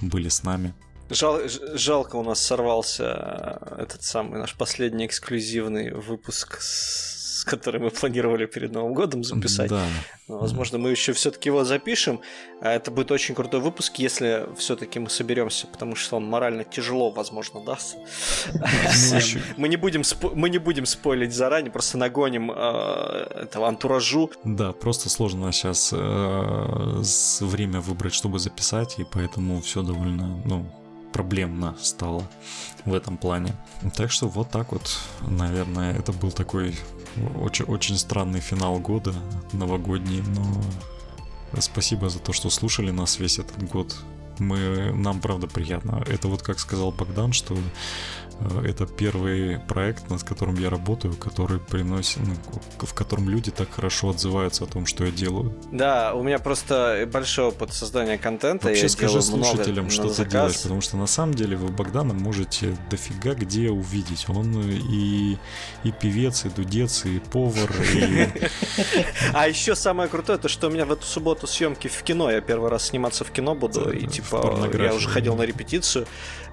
были 0.00 0.28
с 0.28 0.42
нами. 0.42 0.74
Жал, 1.10 1.40
жалко, 1.74 2.16
у 2.16 2.22
нас 2.22 2.40
сорвался 2.40 3.58
э, 3.78 3.82
этот 3.82 4.02
самый 4.02 4.38
наш 4.38 4.54
последний 4.54 5.06
эксклюзивный 5.06 5.92
выпуск 5.92 6.60
с 6.60 7.17
который 7.48 7.80
мы 7.80 7.90
планировали 7.90 8.46
перед 8.46 8.72
Новым 8.72 8.94
годом 8.94 9.24
записать. 9.24 9.70
Да. 9.70 9.84
Но, 10.28 10.38
возможно, 10.38 10.78
мы 10.78 10.90
еще 10.90 11.12
все-таки 11.12 11.48
его 11.48 11.64
запишем. 11.64 12.20
А 12.60 12.72
это 12.72 12.90
будет 12.90 13.10
очень 13.10 13.34
крутой 13.34 13.60
выпуск, 13.60 13.96
если 13.96 14.46
все-таки 14.56 14.98
мы 14.98 15.10
соберемся, 15.10 15.66
потому 15.66 15.96
что 15.96 16.16
он 16.16 16.26
морально 16.26 16.64
тяжело, 16.64 17.10
возможно, 17.10 17.60
дастся. 17.64 17.96
Ну, 18.52 19.40
мы 19.56 19.68
не 19.68 19.76
будем 19.76 20.02
мы 20.34 20.50
не 20.50 20.58
будем 20.58 20.86
спойлить 20.86 21.32
заранее, 21.32 21.70
просто 21.72 21.98
нагоним 21.98 22.50
э, 22.50 23.42
этого 23.42 23.68
антуражу. 23.68 24.30
Да, 24.44 24.72
просто 24.72 25.08
сложно 25.08 25.52
сейчас 25.52 25.90
э, 25.92 27.02
время 27.40 27.80
выбрать, 27.80 28.14
чтобы 28.14 28.38
записать, 28.38 28.98
и 28.98 29.04
поэтому 29.04 29.60
все 29.60 29.82
довольно, 29.82 30.42
ну, 30.44 30.66
проблемно 31.12 31.74
стало 31.80 32.22
в 32.84 32.94
этом 32.94 33.16
плане. 33.16 33.54
Так 33.96 34.10
что 34.10 34.28
вот 34.28 34.50
так 34.50 34.72
вот, 34.72 34.98
наверное, 35.20 35.98
это 35.98 36.12
был 36.12 36.30
такой 36.30 36.74
очень, 37.40 37.64
очень 37.66 37.96
странный 37.96 38.40
финал 38.40 38.78
года 38.78 39.14
новогодний, 39.52 40.22
но 40.22 41.60
спасибо 41.60 42.08
за 42.08 42.18
то, 42.18 42.32
что 42.32 42.50
слушали 42.50 42.90
нас 42.90 43.18
весь 43.18 43.38
этот 43.38 43.62
год. 43.68 43.96
Мы, 44.38 44.92
нам 44.92 45.20
правда 45.20 45.46
приятно. 45.46 46.02
Это 46.06 46.28
вот 46.28 46.42
как 46.42 46.60
сказал 46.60 46.92
Богдан, 46.92 47.32
что 47.32 47.56
это 48.64 48.86
первый 48.86 49.58
проект, 49.58 50.10
над 50.10 50.22
которым 50.22 50.56
я 50.56 50.70
работаю, 50.70 51.14
который 51.16 51.58
приносит, 51.58 52.18
ну, 52.18 52.34
в 52.78 52.94
котором 52.94 53.28
люди 53.28 53.50
так 53.50 53.70
хорошо 53.70 54.10
отзываются 54.10 54.64
о 54.64 54.66
том, 54.66 54.86
что 54.86 55.04
я 55.04 55.10
делаю. 55.10 55.54
Да, 55.72 56.14
у 56.14 56.22
меня 56.22 56.38
просто 56.38 57.08
большой 57.12 57.46
опыт 57.46 57.72
создания 57.72 58.18
контента. 58.18 58.68
Вообще 58.68 58.82
я 58.82 58.88
скажи 58.88 59.22
слушателям, 59.22 59.90
что 59.90 60.08
ты 60.08 60.24
делаешь, 60.24 60.62
потому 60.62 60.80
что 60.80 60.96
на 60.96 61.06
самом 61.06 61.34
деле 61.34 61.56
вы 61.56 61.68
Богдана 61.68 62.14
можете 62.14 62.76
дофига 62.90 63.34
где 63.34 63.70
увидеть. 63.70 64.26
Он 64.28 64.60
и, 64.60 65.36
и 65.84 65.92
певец, 65.92 66.44
и 66.44 66.48
дудец, 66.48 67.04
и 67.04 67.18
повар. 67.18 67.70
А 69.32 69.48
еще 69.48 69.74
самое 69.74 70.08
крутое, 70.08 70.38
то 70.38 70.48
что 70.48 70.68
у 70.68 70.70
меня 70.70 70.86
в 70.86 70.92
эту 70.92 71.04
субботу 71.06 71.46
съемки 71.46 71.88
в 71.88 72.02
кино. 72.02 72.30
Я 72.30 72.40
первый 72.40 72.70
раз 72.70 72.86
сниматься 72.86 73.24
в 73.24 73.30
кино 73.30 73.54
буду, 73.54 73.90
и 73.90 74.06
типа 74.06 74.68
я 74.74 74.94
уже 74.94 75.08
ходил 75.08 75.34
на 75.34 75.42
репетицию. 75.42 76.06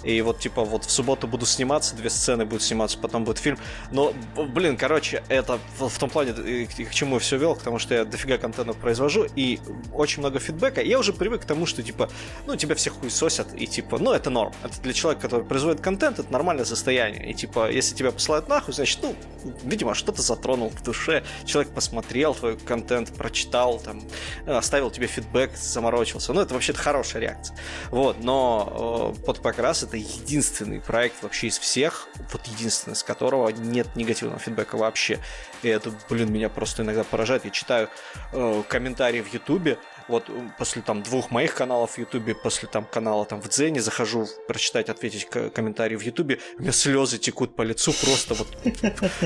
И 0.06 0.22
вот, 0.22 0.40
типа, 0.40 0.64
вот 0.64 0.86
в 0.86 0.91
субботу 0.91 1.28
буду 1.28 1.48
сниматься, 1.48 1.75
две 1.80 2.10
сцены 2.10 2.46
будут 2.46 2.64
сниматься, 2.64 2.98
потом 2.98 3.24
будет 3.24 3.38
фильм. 3.38 3.58
Но, 3.92 4.14
блин, 4.36 4.78
короче, 4.78 5.24
это 5.30 5.60
в, 5.78 5.98
том 5.98 6.10
плане, 6.10 6.34
к, 6.34 6.90
к 6.90 6.92
чему 6.92 7.16
я 7.16 7.20
все 7.20 7.38
вел, 7.38 7.56
потому 7.56 7.80
что 7.80 7.94
я 7.94 8.06
дофига 8.06 8.38
контента 8.38 8.74
произвожу, 8.74 9.28
и 9.36 9.60
очень 9.94 10.20
много 10.20 10.40
фидбэка. 10.40 10.82
И 10.82 10.90
я 10.90 11.00
уже 11.00 11.14
привык 11.14 11.42
к 11.42 11.46
тому, 11.46 11.66
что, 11.66 11.84
типа, 11.84 12.10
ну, 12.46 12.56
тебя 12.56 12.76
все 12.76 12.90
хуесосят, 12.90 13.48
и, 13.56 13.68
типа, 13.68 13.98
ну, 13.98 14.12
это 14.12 14.30
норм. 14.30 14.54
Это 14.64 14.80
для 14.82 14.94
человека, 14.94 15.24
который 15.24 15.46
производит 15.46 15.82
контент, 15.82 16.20
это 16.20 16.32
нормальное 16.32 16.66
состояние. 16.66 17.30
И, 17.32 17.34
типа, 17.34 17.72
если 17.72 17.96
тебя 17.96 18.12
посылают 18.12 18.48
нахуй, 18.48 18.74
значит, 18.74 19.00
ну, 19.02 19.16
видимо, 19.64 19.94
что-то 19.94 20.22
затронул 20.22 20.70
в 20.70 20.84
душе. 20.84 21.24
Человек 21.46 21.74
посмотрел 21.74 22.34
твой 22.34 22.58
контент, 22.58 23.14
прочитал, 23.14 23.80
там, 23.80 24.04
оставил 24.46 24.92
тебе 24.92 25.08
фидбэк, 25.08 25.56
заморочился. 25.56 26.34
Ну, 26.34 26.42
это 26.42 26.54
вообще-то 26.54 26.80
хорошая 26.80 27.22
реакция. 27.22 27.58
Вот, 27.92 28.24
но 28.24 29.14
э, 29.18 29.26
под 29.26 29.42
покрас 29.42 29.84
это 29.84 29.98
единственный 29.98 30.82
проект 30.82 31.22
вообще 31.24 31.48
из 31.48 31.58
всех, 31.66 32.08
вот 32.32 32.46
единственный, 32.46 32.96
с 32.96 33.02
которого 33.02 33.50
нет 33.50 33.88
негативного 33.96 34.40
фидбэка 34.40 34.78
вообще. 34.78 35.20
И 35.64 35.68
это, 35.68 35.92
блин, 36.10 36.32
меня 36.32 36.48
просто 36.48 36.84
иногда 36.84 37.04
поражает. 37.04 37.44
Я 37.44 37.50
читаю 37.50 37.90
э, 38.34 38.64
комментарии 38.70 39.22
в 39.22 39.34
Ютубе, 39.34 39.80
вот 40.07 40.30
после 40.57 40.82
там 40.82 41.03
двух 41.03 41.32
моих 41.32 41.56
каналов 41.56 41.91
в 41.91 41.98
Ютубе, 41.98 42.36
после 42.36 42.68
там 42.68 42.86
канала 42.86 43.26
там 43.26 43.41
в 43.41 43.49
Дзене 43.49 43.82
захожу 43.82 44.27
прочитать, 44.48 44.90
ответить 44.90 45.26
комментарии 45.26 45.95
в 45.95 46.02
Ютубе, 46.02 46.40
у 46.57 46.61
меня 46.61 46.72
слезы 46.72 47.18
текут 47.18 47.56
по 47.56 47.61
лицу, 47.61 47.94
просто 47.94 48.34
вот 48.36 48.48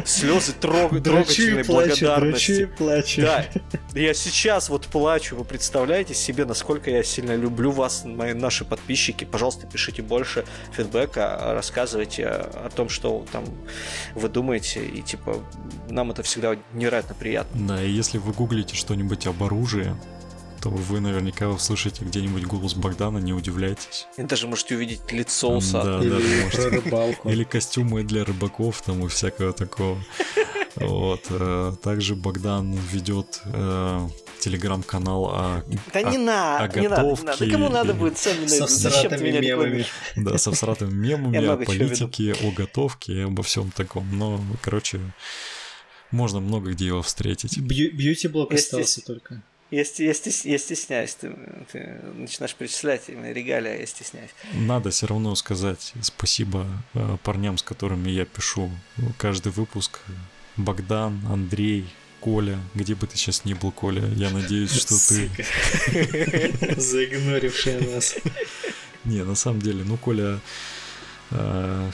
слезы 0.05 0.53
трог, 0.53 0.91
трогательной 1.03 1.63
благодарности. 1.63 2.65
плачу. 2.65 3.21
Да, 3.21 3.45
я 3.93 4.13
сейчас 4.13 4.69
вот 4.69 4.85
плачу, 4.87 5.35
вы 5.35 5.43
представляете 5.43 6.13
себе, 6.13 6.45
насколько 6.45 6.89
я 6.89 7.03
сильно 7.03 7.35
люблю 7.35 7.71
вас, 7.71 8.05
мои, 8.05 8.33
наши 8.33 8.65
подписчики. 8.65 9.25
Пожалуйста, 9.25 9.67
пишите 9.67 10.01
больше 10.01 10.45
фидбэка, 10.71 11.53
рассказывайте 11.53 12.25
о 12.25 12.69
том, 12.73 12.89
что 12.89 13.25
там 13.31 13.45
вы 14.15 14.29
думаете, 14.29 14.85
и 14.85 15.01
типа 15.01 15.43
нам 15.89 16.11
это 16.11 16.23
всегда 16.23 16.55
невероятно 16.73 17.15
приятно. 17.15 17.67
Да, 17.67 17.83
и 17.83 17.89
если 17.89 18.17
вы 18.17 18.31
гуглите 18.31 18.75
что-нибудь 18.75 19.27
об 19.27 19.43
оружии, 19.43 19.95
то 20.61 20.69
вы 20.69 20.99
наверняка 20.99 21.49
услышите 21.49 22.03
где-нибудь 22.05 22.45
голос 22.45 22.73
Богдана, 22.73 23.17
не 23.17 23.33
удивляйтесь. 23.33 24.07
И 24.17 24.23
даже 24.23 24.47
можете 24.47 24.75
увидеть 24.75 25.11
лицо 25.11 25.55
усатое. 25.55 25.99
Да, 25.99 26.17
или 26.17 26.43
можете. 26.43 26.69
рыбалку. 26.69 27.29
Или 27.29 27.43
костюмы 27.43 28.03
для 28.03 28.25
рыбаков 28.25 28.81
там 28.81 29.05
и 29.05 29.07
всякого 29.07 29.53
такого. 29.53 29.97
Вот. 30.75 31.25
Э, 31.29 31.73
также 31.81 32.15
Богдан 32.15 32.73
ведет 32.73 33.41
э, 33.43 34.07
телеграм-канал 34.39 35.25
о 35.25 35.63
Да 35.93 36.01
не 36.03 36.17
надо, 36.17 36.79
не 36.79 36.87
надо, 36.87 37.17
Да 37.39 37.45
кому 37.49 37.69
надо 37.69 37.93
будет, 37.93 38.17
сами 38.17 38.45
Зачем 38.45 39.09
ты 39.09 39.17
меня 39.17 39.41
рекламируешь? 39.41 39.91
Да, 40.15 40.37
со 40.37 40.51
всратыми 40.51 40.93
мемами, 40.93 41.45
о 41.45 41.57
политике, 41.57 42.33
о 42.33 42.51
готовке 42.51 43.13
и 43.13 43.21
обо 43.21 43.43
всем 43.43 43.71
таком. 43.71 44.07
Но, 44.17 44.39
короче, 44.61 44.99
можно 46.11 46.39
много 46.39 46.71
где 46.71 46.87
его 46.87 47.01
встретить. 47.01 47.57
Бьюти-блок 47.59 48.53
остался 48.53 49.01
только. 49.01 49.41
Я, 49.71 49.83
я, 49.97 50.13
я 50.43 50.57
стесняюсь, 50.57 51.13
ты, 51.13 51.31
ты 51.71 52.01
начинаешь 52.15 52.55
перечислять 52.55 53.03
именно 53.07 53.31
регалии, 53.31 53.69
а 53.69 53.75
я 53.75 53.85
стесняюсь. 53.85 54.31
Надо 54.53 54.89
все 54.89 55.05
равно 55.05 55.35
сказать 55.35 55.93
спасибо 56.01 56.65
э, 56.95 57.17
парням, 57.23 57.57
с 57.57 57.63
которыми 57.63 58.09
я 58.09 58.25
пишу 58.25 58.71
каждый 59.17 59.51
выпуск. 59.51 59.99
Богдан, 60.57 61.21
Андрей, 61.29 61.87
Коля, 62.19 62.59
где 62.73 62.95
бы 62.95 63.07
ты 63.07 63.15
сейчас 63.15 63.45
ни 63.45 63.53
был, 63.53 63.71
Коля, 63.71 64.05
я 64.15 64.29
надеюсь, 64.31 64.73
что 64.73 64.95
ты... 65.07 65.29
Заигнорившая 66.77 67.79
нас. 67.93 68.15
Не, 69.05 69.23
на 69.23 69.35
самом 69.35 69.61
деле, 69.61 69.83
ну, 69.83 69.97
Коля... 69.97 70.39
Э, 71.31 71.91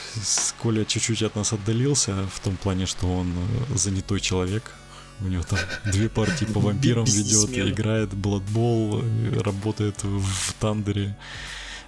Коля 0.61 0.85
чуть-чуть 0.85 1.21
от 1.23 1.35
нас 1.35 1.51
отдалился 1.51 2.25
в 2.33 2.39
том 2.39 2.55
плане, 2.55 2.85
что 2.85 3.05
он 3.07 3.33
э, 3.69 3.77
занятой 3.77 4.21
человек, 4.21 4.71
у 5.21 5.27
него 5.27 5.43
там 5.43 5.59
две 5.85 6.09
партии 6.09 6.45
по 6.45 6.59
вампирам 6.59 7.05
ведет, 7.05 7.57
играет 7.57 8.13
Бладбол, 8.13 9.03
работает 9.39 10.03
в 10.03 10.53
Тандере, 10.59 11.15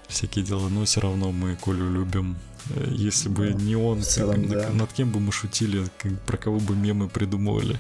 всякие 0.08 0.46
дела. 0.46 0.70
Но 0.70 0.86
все 0.86 1.02
равно 1.02 1.32
мы 1.32 1.56
Колю 1.56 1.92
любим. 1.92 2.38
Э, 2.76 2.88
если 2.92 3.30
бы 3.30 3.54
не 3.54 3.76
он, 3.76 4.02
целом, 4.04 4.48
как, 4.48 4.62
да. 4.62 4.70
над 4.70 4.94
кем 4.94 5.12
бы 5.12 5.20
мы 5.20 5.32
шутили, 5.32 5.88
как, 5.98 6.20
про 6.22 6.38
кого 6.38 6.60
бы 6.60 6.76
мемы 6.76 7.10
придумывали. 7.10 7.78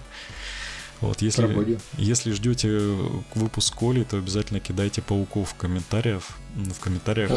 Вот, 0.99 1.21
если, 1.21 1.77
если 1.97 2.31
ждете 2.31 2.69
выпуск 3.35 3.75
Коли, 3.75 4.03
то 4.03 4.17
обязательно 4.17 4.59
кидайте 4.59 5.01
пауков 5.01 5.51
в 5.51 5.53
комментариях. 5.53 6.23
В 6.55 6.79
комментариях. 6.79 7.29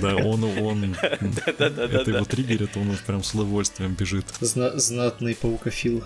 Да, 0.00 0.16
он, 0.16 0.44
он, 0.44 0.96
это 1.00 2.10
его 2.10 2.24
триггерит, 2.24 2.76
он 2.76 2.96
прям 3.06 3.22
с 3.22 3.34
удовольствием 3.34 3.94
бежит. 3.94 4.26
Знатный 4.40 5.34
паукофил. 5.34 6.04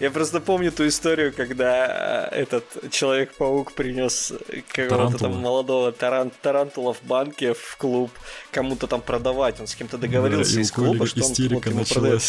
Я 0.00 0.10
просто 0.10 0.40
помню 0.40 0.72
ту 0.72 0.86
историю, 0.86 1.32
когда 1.32 2.30
э, 2.32 2.42
этот 2.42 2.64
Человек-паук 2.90 3.72
принес 3.72 4.32
какого-то 4.72 5.18
там 5.18 5.36
молодого 5.36 5.92
таран 5.92 6.30
тарантула 6.42 6.94
в 6.94 7.02
банке 7.02 7.54
в 7.54 7.76
клуб 7.76 8.10
кому-то 8.50 8.86
там 8.86 9.00
продавать. 9.00 9.60
Он 9.60 9.66
с 9.66 9.74
кем-то 9.74 9.98
договорился 9.98 10.56
да, 10.56 10.60
из 10.60 10.72
клуба, 10.72 11.06
что 11.06 11.24
он 11.24 11.34
кому-то 11.34 11.70
ему 11.70 11.84
продает. 11.84 12.22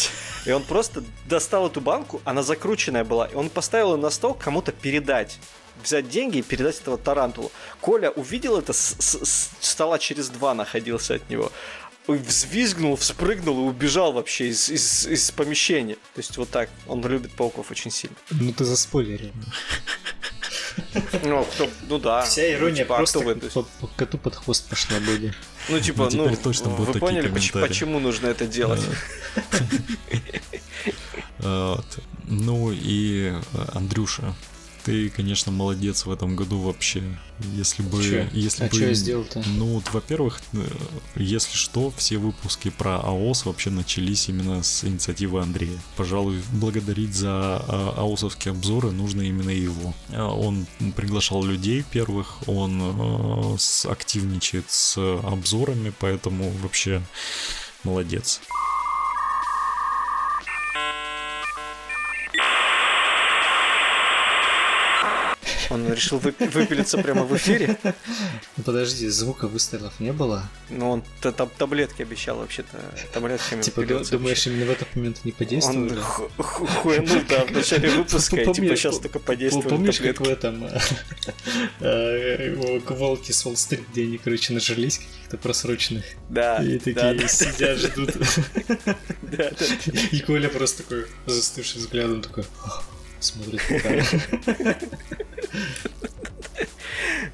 И 0.46 0.52
он 0.52 0.62
просто 0.62 1.02
достал 1.26 1.66
эту 1.66 1.80
банку, 1.80 2.20
она 2.24 2.42
закрученная 2.42 3.04
была, 3.04 3.26
и 3.26 3.34
он 3.34 3.48
поставил 3.48 3.94
ее 3.94 4.00
на 4.00 4.10
стол 4.10 4.34
кому-то 4.34 4.72
передать 4.72 5.38
взять 5.82 6.08
деньги 6.08 6.38
и 6.38 6.42
передать 6.42 6.80
этого 6.80 6.98
тарантулу. 6.98 7.50
Коля 7.80 8.10
увидел 8.10 8.58
это, 8.58 8.72
с, 8.72 8.96
с, 8.98 9.24
с 9.24 9.50
стола 9.60 9.98
через 9.98 10.28
два 10.28 10.54
находился 10.54 11.14
от 11.14 11.28
него 11.30 11.50
взвизгнул, 12.06 12.96
вспрыгнул 12.96 13.66
и 13.66 13.68
убежал 13.68 14.12
вообще 14.12 14.48
из, 14.48 14.68
из, 14.68 15.06
из 15.06 15.30
помещения. 15.30 15.94
То 15.94 16.18
есть 16.18 16.36
вот 16.36 16.50
так. 16.50 16.68
Он 16.86 17.04
любит 17.06 17.32
пауков 17.32 17.70
очень 17.70 17.90
сильно. 17.90 18.16
Ну 18.30 18.52
ты 18.52 18.64
за 18.64 18.70
заспойлерил. 18.70 19.30
Ну, 21.24 21.44
кто, 21.44 21.68
ну 21.88 21.98
да. 21.98 22.22
Вся 22.22 22.52
ирония 22.52 22.70
ну, 22.70 22.84
типа, 22.84 22.96
просто 22.96 23.18
вы, 23.20 23.34
по, 23.34 23.62
по 23.62 23.86
коту 23.88 24.18
под 24.18 24.36
хвост 24.36 24.68
пошла 24.68 24.98
были. 25.00 25.34
Ну, 25.68 25.80
типа, 25.80 26.08
ну, 26.12 26.28
ну 26.28 26.36
точно 26.36 26.70
вы 26.70 26.98
поняли, 26.98 27.28
почему, 27.28 27.60
почему 27.60 28.00
нужно 28.00 28.28
это 28.28 28.46
делать? 28.46 28.82
Ну 32.32 32.70
и 32.70 33.34
Андрюша, 33.72 34.34
ты, 34.84 35.10
конечно, 35.10 35.52
молодец 35.52 36.06
в 36.06 36.12
этом 36.12 36.36
году 36.36 36.58
вообще. 36.60 37.02
Если 37.54 37.82
бы... 37.82 38.02
Чё? 38.02 38.26
Если 38.32 38.64
а 38.64 38.68
бы, 38.68 38.74
что 38.74 38.84
я 38.84 38.94
сделал-то? 38.94 39.42
Ну, 39.46 39.66
вот, 39.74 39.92
во-первых, 39.92 40.40
э, 40.52 40.66
если 41.16 41.56
что, 41.56 41.92
все 41.96 42.18
выпуски 42.18 42.70
про 42.70 43.00
АОС 43.00 43.46
вообще 43.46 43.70
начались 43.70 44.28
именно 44.28 44.62
с 44.62 44.84
инициативы 44.84 45.40
Андрея. 45.40 45.78
Пожалуй, 45.96 46.42
благодарить 46.52 47.14
за 47.14 47.30
а, 47.30 47.94
АОСовские 47.98 48.52
обзоры 48.52 48.90
нужно 48.90 49.22
именно 49.22 49.50
его. 49.50 49.94
А, 50.10 50.28
он 50.28 50.66
приглашал 50.96 51.42
людей 51.42 51.84
первых, 51.90 52.48
он 52.48 52.80
э, 52.80 53.56
активничает 53.88 54.70
с 54.70 54.98
обзорами, 55.22 55.92
поэтому 55.98 56.50
вообще 56.62 57.02
молодец. 57.84 58.40
Он 65.70 65.92
решил 65.92 66.18
выпилиться 66.18 66.98
прямо 66.98 67.24
в 67.24 67.36
эфире. 67.36 67.78
Ну 68.56 68.64
подожди, 68.64 69.08
звука 69.08 69.46
выстрелов 69.46 69.98
не 70.00 70.12
было? 70.12 70.48
Ну 70.68 70.90
он 70.90 71.04
таблетки 71.58 72.02
обещал 72.02 72.38
вообще-то. 72.38 72.78
Таблетками 73.12 73.62
Типа 73.62 73.82
думаешь, 73.82 74.46
именно 74.46 74.66
в 74.66 74.70
этот 74.70 74.94
момент 74.96 75.24
не 75.24 75.32
подействовали? 75.32 75.98
Он 76.36 76.44
хуянул, 76.44 77.22
да, 77.28 77.44
в 77.44 77.52
начале 77.52 77.90
выпуска, 77.90 78.36
и 78.36 78.52
типа 78.52 78.76
сейчас 78.76 78.98
только 78.98 79.18
подействовали 79.18 79.68
Помнишь, 79.68 80.00
как 80.00 80.20
в 80.20 80.28
этом 80.28 80.64
э, 81.80 82.80
волки 82.88 83.32
с 83.32 83.46
Уолл-стрит, 83.46 83.82
где 83.92 84.02
они, 84.02 84.18
короче, 84.18 84.52
нажрались 84.52 84.98
каких-то 84.98 85.36
просроченных? 85.36 86.04
Да, 86.28 86.62
И 86.62 86.78
такие 86.78 87.28
сидят, 87.28 87.78
ждут. 87.78 88.16
И 90.12 90.20
Коля 90.20 90.48
просто 90.48 90.82
такой 90.82 91.06
застывший 91.26 91.80
взглядом 91.80 92.22
такой 92.22 92.44
смотрит 93.20 93.62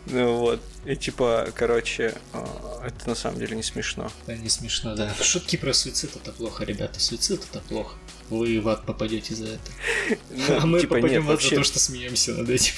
Ну 0.06 0.36
вот. 0.36 0.60
И 0.84 0.94
типа, 0.94 1.48
короче, 1.54 2.14
а, 2.32 2.86
это 2.86 3.08
на 3.08 3.14
самом 3.14 3.38
деле 3.40 3.56
не 3.56 3.62
смешно. 3.62 4.10
Да, 4.26 4.36
не 4.36 4.48
смешно, 4.48 4.94
да. 4.94 5.12
Шутки 5.20 5.56
про 5.56 5.72
суицид 5.72 6.14
это 6.14 6.32
плохо, 6.32 6.64
ребята. 6.64 7.00
Суицид 7.00 7.44
это 7.50 7.60
плохо. 7.60 7.96
Вы 8.30 8.60
в 8.60 8.68
ад 8.68 8.86
попадете 8.86 9.34
за 9.34 9.46
это. 9.46 10.16
Ну, 10.30 10.58
а 10.60 10.66
мы 10.66 10.80
типа, 10.80 10.96
попадем 10.96 11.22
нет, 11.22 11.24
в 11.24 11.30
ад 11.30 11.36
вообще... 11.36 11.50
за 11.50 11.56
то, 11.56 11.64
что 11.64 11.78
смеемся 11.80 12.32
над 12.34 12.48
этим. 12.48 12.74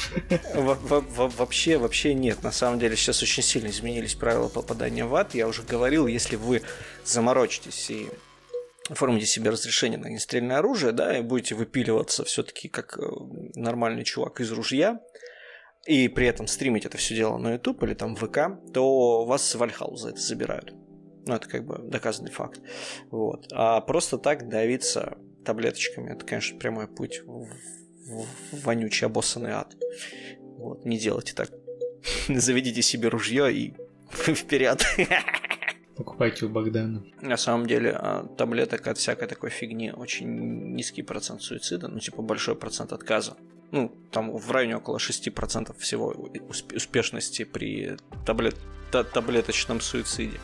Вообще, 0.55 1.77
вообще 1.77 2.15
нет. 2.15 2.43
На 2.43 2.53
самом 2.53 2.79
деле 2.79 2.97
сейчас 2.97 3.23
очень 3.23 3.43
сильно 3.43 3.69
изменились 3.69 4.15
правила 4.15 4.49
попадания 4.49 5.05
в 5.05 5.15
ад. 5.15 5.35
Я 5.35 5.47
уже 5.47 5.63
говорил, 5.63 6.07
если 6.07 6.37
вы 6.37 6.63
заморочитесь 7.05 7.91
и 7.91 8.09
оформите 8.89 9.27
себе 9.27 9.51
разрешение 9.51 9.99
на 9.99 10.07
огнестрельное 10.07 10.59
оружие, 10.59 10.93
да, 10.93 11.19
и 11.19 11.23
будете 11.23 11.55
выпиливаться 11.55 12.25
все-таки 12.25 12.69
как 12.69 12.99
э, 12.99 13.03
нормальный 13.55 14.05
чувак 14.05 14.41
из 14.41 14.51
ружья, 14.51 15.01
и 15.89 16.09
при 16.09 16.27
этом 16.27 16.47
стримить 16.47 16.85
это 16.85 16.99
все 16.99 17.15
дело 17.15 17.39
на 17.39 17.53
YouTube 17.53 17.83
или 17.83 17.95
там 17.95 18.15
ВК, 18.15 18.39
то 18.75 19.25
вас 19.25 19.43
с 19.43 19.55
Вальхалу 19.55 19.97
за 19.97 20.11
это 20.11 20.21
забирают. 20.21 20.75
Ну, 21.27 21.35
это 21.35 21.49
как 21.49 21.65
бы 21.65 21.79
доказанный 21.79 22.31
факт. 22.31 22.61
Вот. 23.11 23.47
А 23.53 23.81
просто 23.81 24.19
так 24.19 24.49
давиться 24.49 25.17
таблеточками, 25.47 26.13
это, 26.13 26.27
конечно, 26.27 26.59
прямой 26.59 26.89
путь 26.89 27.23
в, 27.25 27.49
в, 28.07 28.27
в 28.53 28.65
вонючий 28.65 29.07
обоссанный 29.07 29.53
ад. 29.53 29.77
Вот, 30.59 30.85
не 30.85 30.99
делайте 30.99 31.33
так. 31.35 31.51
Заведите 32.29 32.83
себе 32.83 33.09
ружье 33.09 33.51
и 33.51 33.75
вперед. 34.35 34.85
Покупайте 35.99 36.47
у 36.47 36.49
Богдана. 36.49 37.03
На 37.21 37.37
самом 37.37 37.67
деле, 37.67 37.91
а, 37.91 38.25
таблеток 38.37 38.87
от 38.87 38.99
всякой 38.99 39.27
такой 39.27 39.51
фигни 39.51 39.91
очень 39.91 40.29
низкий 40.77 41.03
процент 41.03 41.43
суицида, 41.43 41.89
ну, 41.89 41.99
типа 41.99 42.23
большой 42.23 42.55
процент 42.55 42.93
отказа. 42.93 43.37
Ну, 43.73 43.93
там 44.13 44.31
в 44.31 44.51
районе 44.53 44.77
около 44.77 44.99
6% 44.99 45.77
всего 45.79 46.15
успешности 46.75 47.45
при 47.45 47.97
таблет... 48.25 48.57
таблеточном 48.93 49.81
суициде. 49.81 50.39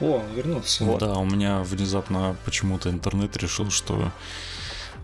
О, 0.00 0.22
вернулся. 0.34 0.84
Вот. 0.84 1.00
Да, 1.00 1.18
у 1.18 1.26
меня 1.26 1.60
внезапно 1.62 2.34
почему-то 2.46 2.88
интернет 2.88 3.36
решил, 3.36 3.70
что 3.70 4.10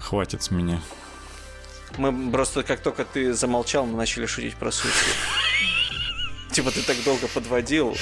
хватит 0.01 0.43
с 0.43 0.51
меня. 0.51 0.81
Мы 1.98 2.32
просто, 2.32 2.62
как 2.62 2.81
только 2.81 3.05
ты 3.05 3.35
замолчал, 3.35 3.85
мы 3.85 3.98
начали 3.98 4.24
шутить 4.24 4.57
про 4.57 4.73
суицид. 4.73 5.16
Типа 6.51 6.70
ты 6.70 6.81
так 6.82 6.97
долго 7.05 7.28
подводил, 7.28 7.90
э, 7.90 7.94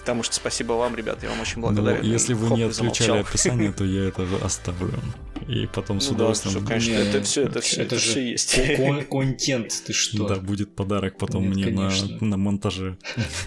Потому 0.00 0.22
что 0.22 0.34
спасибо 0.34 0.72
вам, 0.72 0.96
ребят, 0.96 1.22
я 1.22 1.28
вам 1.28 1.40
очень 1.40 1.60
благодарен. 1.60 2.02
Ну, 2.02 2.08
если 2.10 2.32
вы 2.32 2.56
не 2.56 2.62
отключали 2.62 3.18
описание, 3.20 3.72
то 3.72 3.84
я 3.84 4.04
это 4.04 4.26
оставлю. 4.42 4.98
И 5.46 5.66
потом 5.66 5.96
ну, 5.96 6.00
с 6.00 6.08
удовольствием... 6.08 6.54
Да, 6.54 6.60
что, 6.60 6.68
конечно, 6.68 6.90
не, 6.90 6.96
это 6.96 7.22
все, 7.22 7.42
это 7.42 7.60
все, 7.60 7.82
это, 7.82 7.96
это 7.96 8.02
все 8.02 8.30
есть. 8.30 8.58
Контент, 9.10 9.82
ты 9.86 9.92
что? 9.92 10.28
Да, 10.28 10.36
будет 10.36 10.74
подарок 10.74 11.18
потом 11.18 11.50
Нет, 11.50 11.70
мне 11.70 11.70
на, 11.70 11.90
на 12.20 12.36
монтаже. 12.36 12.96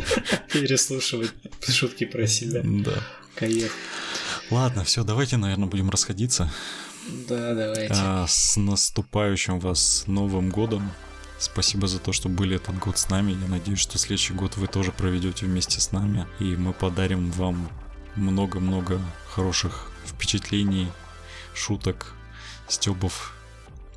Переслушивать 0.53 1.31
шутки 1.67 2.05
про 2.05 2.27
себя. 2.27 2.61
Да. 2.63 2.93
Кайф. 3.35 3.75
Ладно, 4.51 4.83
все, 4.83 5.03
давайте, 5.03 5.37
наверное, 5.37 5.67
будем 5.67 5.89
расходиться. 5.89 6.51
Да, 7.27 7.53
давайте. 7.53 7.93
А, 7.95 8.25
с 8.27 8.57
наступающим 8.57 9.59
вас 9.59 10.03
Новым 10.07 10.49
годом. 10.49 10.91
Спасибо 11.43 11.87
за 11.87 11.99
то, 11.99 12.13
что 12.13 12.29
были 12.29 12.55
этот 12.55 12.79
год 12.79 12.97
с 12.97 13.09
нами. 13.09 13.33
Я 13.33 13.47
надеюсь, 13.49 13.79
что 13.79 13.97
следующий 13.97 14.33
год 14.33 14.55
вы 14.55 14.67
тоже 14.67 14.93
проведете 14.93 15.45
вместе 15.45 15.81
с 15.81 15.91
нами. 15.91 16.25
И 16.39 16.55
мы 16.55 16.71
подарим 16.71 17.31
вам 17.31 17.69
много-много 18.15 19.01
хороших 19.27 19.91
впечатлений, 20.05 20.89
шуток, 21.53 22.13
стебов 22.69 23.35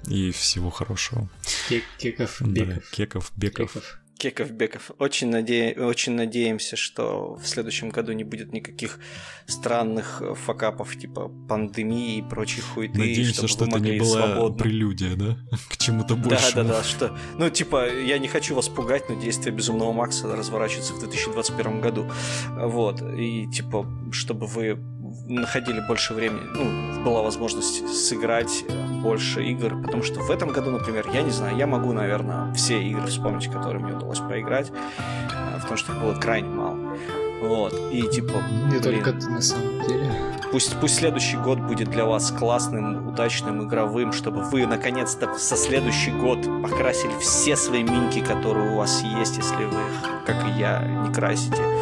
и 0.08 0.32
всего 0.32 0.70
хорошего. 0.70 1.28
Кеков, 1.68 2.42
беков. 2.42 2.74
Да, 2.74 2.80
кеков, 2.90 3.32
беков. 3.36 3.72
Кеков. 3.74 3.98
Кеков 4.18 4.50
Беков. 4.50 4.90
Очень, 4.98 5.28
наде... 5.28 5.74
очень 5.78 6.14
надеемся, 6.14 6.76
что 6.76 7.36
в 7.36 7.46
следующем 7.46 7.90
году 7.90 8.12
не 8.12 8.24
будет 8.24 8.52
никаких 8.52 8.98
странных 9.46 10.22
э, 10.22 10.34
факапов, 10.34 10.96
типа 10.96 11.30
пандемии 11.48 12.18
и 12.18 12.22
прочей 12.22 12.62
хуйты. 12.62 12.98
Надеемся, 12.98 13.46
что 13.46 13.66
это 13.66 13.78
не 13.78 13.98
была 13.98 14.26
свободно. 14.26 14.62
прелюдия, 14.62 15.16
да? 15.16 15.36
К 15.68 15.76
чему-то 15.76 16.16
большему. 16.16 16.54
Да, 16.54 16.62
да, 16.64 16.78
да. 16.78 16.84
Что... 16.84 17.18
Ну, 17.38 17.50
типа, 17.50 17.92
я 17.92 18.18
не 18.18 18.28
хочу 18.28 18.54
вас 18.54 18.68
пугать, 18.68 19.08
но 19.10 19.20
действие 19.20 19.54
Безумного 19.54 19.92
Макса 19.92 20.34
разворачивается 20.34 20.94
в 20.94 21.00
2021 21.00 21.80
году. 21.80 22.10
Вот. 22.56 23.02
И, 23.02 23.46
типа, 23.50 23.86
чтобы 24.12 24.46
вы 24.46 24.78
находили 25.28 25.80
больше 25.80 26.14
времени, 26.14 26.42
ну, 26.54 27.04
была 27.04 27.22
возможность 27.22 27.88
сыграть 27.88 28.64
больше 29.02 29.44
игр, 29.44 29.80
потому 29.82 30.02
что 30.02 30.20
в 30.20 30.30
этом 30.30 30.50
году, 30.50 30.70
например, 30.70 31.06
я 31.12 31.22
не 31.22 31.30
знаю, 31.30 31.56
я 31.56 31.66
могу, 31.66 31.92
наверное, 31.92 32.52
все 32.54 32.82
игры 32.82 33.06
вспомнить, 33.06 33.48
которые 33.50 33.82
мне 33.82 33.94
удалось 33.94 34.20
поиграть, 34.20 34.70
э, 34.70 35.60
потому 35.60 35.76
что 35.76 35.92
их 35.92 36.00
было 36.00 36.14
крайне 36.14 36.48
мало. 36.48 36.96
Вот, 37.42 37.74
и 37.92 38.02
типа... 38.02 38.42
Не 38.64 38.78
блин, 38.78 38.82
только 38.82 39.12
ты 39.12 39.28
на 39.28 39.42
самом 39.42 39.86
деле. 39.86 40.10
Пусть, 40.50 40.74
пусть 40.80 40.96
следующий 40.96 41.36
год 41.36 41.58
будет 41.58 41.90
для 41.90 42.06
вас 42.06 42.30
классным, 42.30 43.08
удачным, 43.08 43.66
игровым, 43.66 44.12
чтобы 44.12 44.42
вы 44.42 44.66
наконец-то 44.66 45.34
со 45.36 45.56
следующий 45.56 46.12
год 46.12 46.42
покрасили 46.62 47.12
все 47.20 47.56
свои 47.56 47.82
минки, 47.82 48.20
которые 48.20 48.72
у 48.72 48.76
вас 48.76 49.02
есть, 49.02 49.36
если 49.36 49.64
вы 49.64 49.76
их, 49.76 50.24
как 50.24 50.48
и 50.48 50.58
я, 50.58 50.82
не 50.82 51.12
красите 51.12 51.75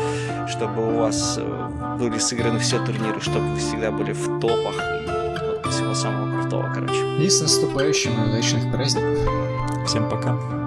чтобы 0.49 0.95
у 0.95 0.99
вас 0.99 1.37
э, 1.39 1.97
были 1.99 2.19
сыграны 2.19 2.59
все 2.59 2.85
турниры, 2.85 3.21
чтобы 3.21 3.47
вы 3.49 3.59
всегда 3.59 3.91
были 3.91 4.13
в 4.13 4.41
топах. 4.41 4.75
И 5.67 5.71
всего 5.71 5.95
самого 5.95 6.41
крутого, 6.41 6.73
короче. 6.73 7.23
И 7.23 7.29
с 7.29 7.41
наступающим 7.41 8.13
и 8.23 8.29
удачных 8.29 8.71
праздников. 8.71 9.19
Всем 9.87 10.09
пока. 10.09 10.64